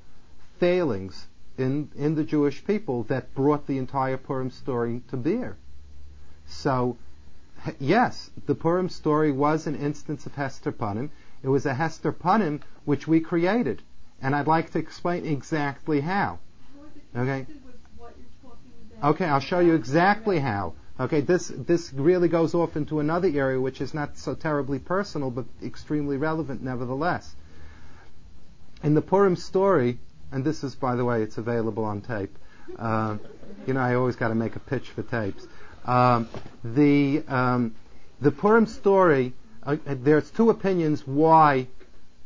failings 0.59 1.27
in 1.59 1.91
in 1.97 2.15
the 2.15 2.25
Jewish 2.25 2.65
people 2.65 3.03
that 3.05 3.35
brought 3.35 3.67
the 3.67 3.79
entire 3.79 4.17
Purim 4.17 4.51
story 4.51 5.03
to 5.09 5.17
bear. 5.17 5.57
So, 6.47 6.97
yes, 7.79 8.31
the 8.47 8.55
Purim 8.55 8.89
story 8.89 9.33
was 9.33 9.67
an 9.67 9.75
instance 9.75 10.25
of 10.25 10.35
Hester 10.35 10.73
Panim. 10.73 11.11
It 11.43 11.49
was 11.49 11.67
a 11.67 11.75
Hester 11.75 12.13
Panim 12.13 12.61
which 12.85 13.09
we 13.09 13.21
created, 13.21 13.83
and 14.21 14.35
I'd 14.35 14.47
like 14.47 14.71
to 14.71 14.79
explain 14.79 15.27
exactly 15.27 16.01
how. 16.01 16.39
Okay. 17.15 17.47
Okay, 19.03 19.25
I'll 19.25 19.41
show 19.41 19.59
you 19.59 19.75
exactly 19.75 20.39
how. 20.39 20.75
Okay, 21.01 21.21
this 21.21 21.49
this 21.49 21.93
really 21.93 22.29
goes 22.29 22.55
off 22.55 22.77
into 22.77 23.01
another 23.01 23.29
area 23.29 23.61
which 23.61 23.81
is 23.81 23.95
not 23.95 24.17
so 24.17 24.35
terribly 24.35 24.79
personal 24.79 25.31
but 25.31 25.47
extremely 25.63 26.17
relevant 26.17 26.63
nevertheless. 26.63 27.35
In 28.83 28.95
the 28.95 29.03
Purim 29.03 29.37
story, 29.37 29.99
and 30.31 30.45
this 30.45 30.63
is 30.63 30.75
by 30.75 30.95
the 30.95 31.05
way, 31.05 31.23
it's 31.23 31.39
available 31.39 31.85
on 31.85 32.01
tape. 32.01 32.37
Uh, 32.79 33.17
you 33.67 33.75
know, 33.75 33.81
I 33.81 33.95
always 33.95 34.17
got 34.17 34.29
to 34.29 34.35
make 34.35 34.55
a 34.55 34.61
pitch 34.61 34.91
for 34.91 35.03
tapes. 35.03 35.47
Um, 35.85 36.29
the 36.63 37.25
um, 37.27 37.75
the 38.21 38.31
Purim 38.31 38.67
story 38.67 39.33
uh, 39.65 39.77
there's 39.87 40.31
two 40.31 40.51
opinions 40.51 41.07
why 41.07 41.69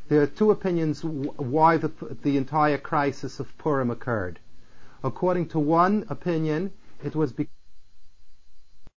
there 0.09 0.23
are 0.23 0.27
two 0.27 0.51
opinions 0.51 1.05
why 1.05 1.77
the, 1.77 1.91
the 2.23 2.37
entire 2.37 2.79
crisis 2.79 3.41
of 3.41 3.59
Purim 3.59 3.91
occurred. 3.91 4.39
According 5.07 5.47
to 5.51 5.61
one 5.61 6.05
opinion, 6.09 6.73
it 7.05 7.15
was 7.15 7.33
because 7.33 7.56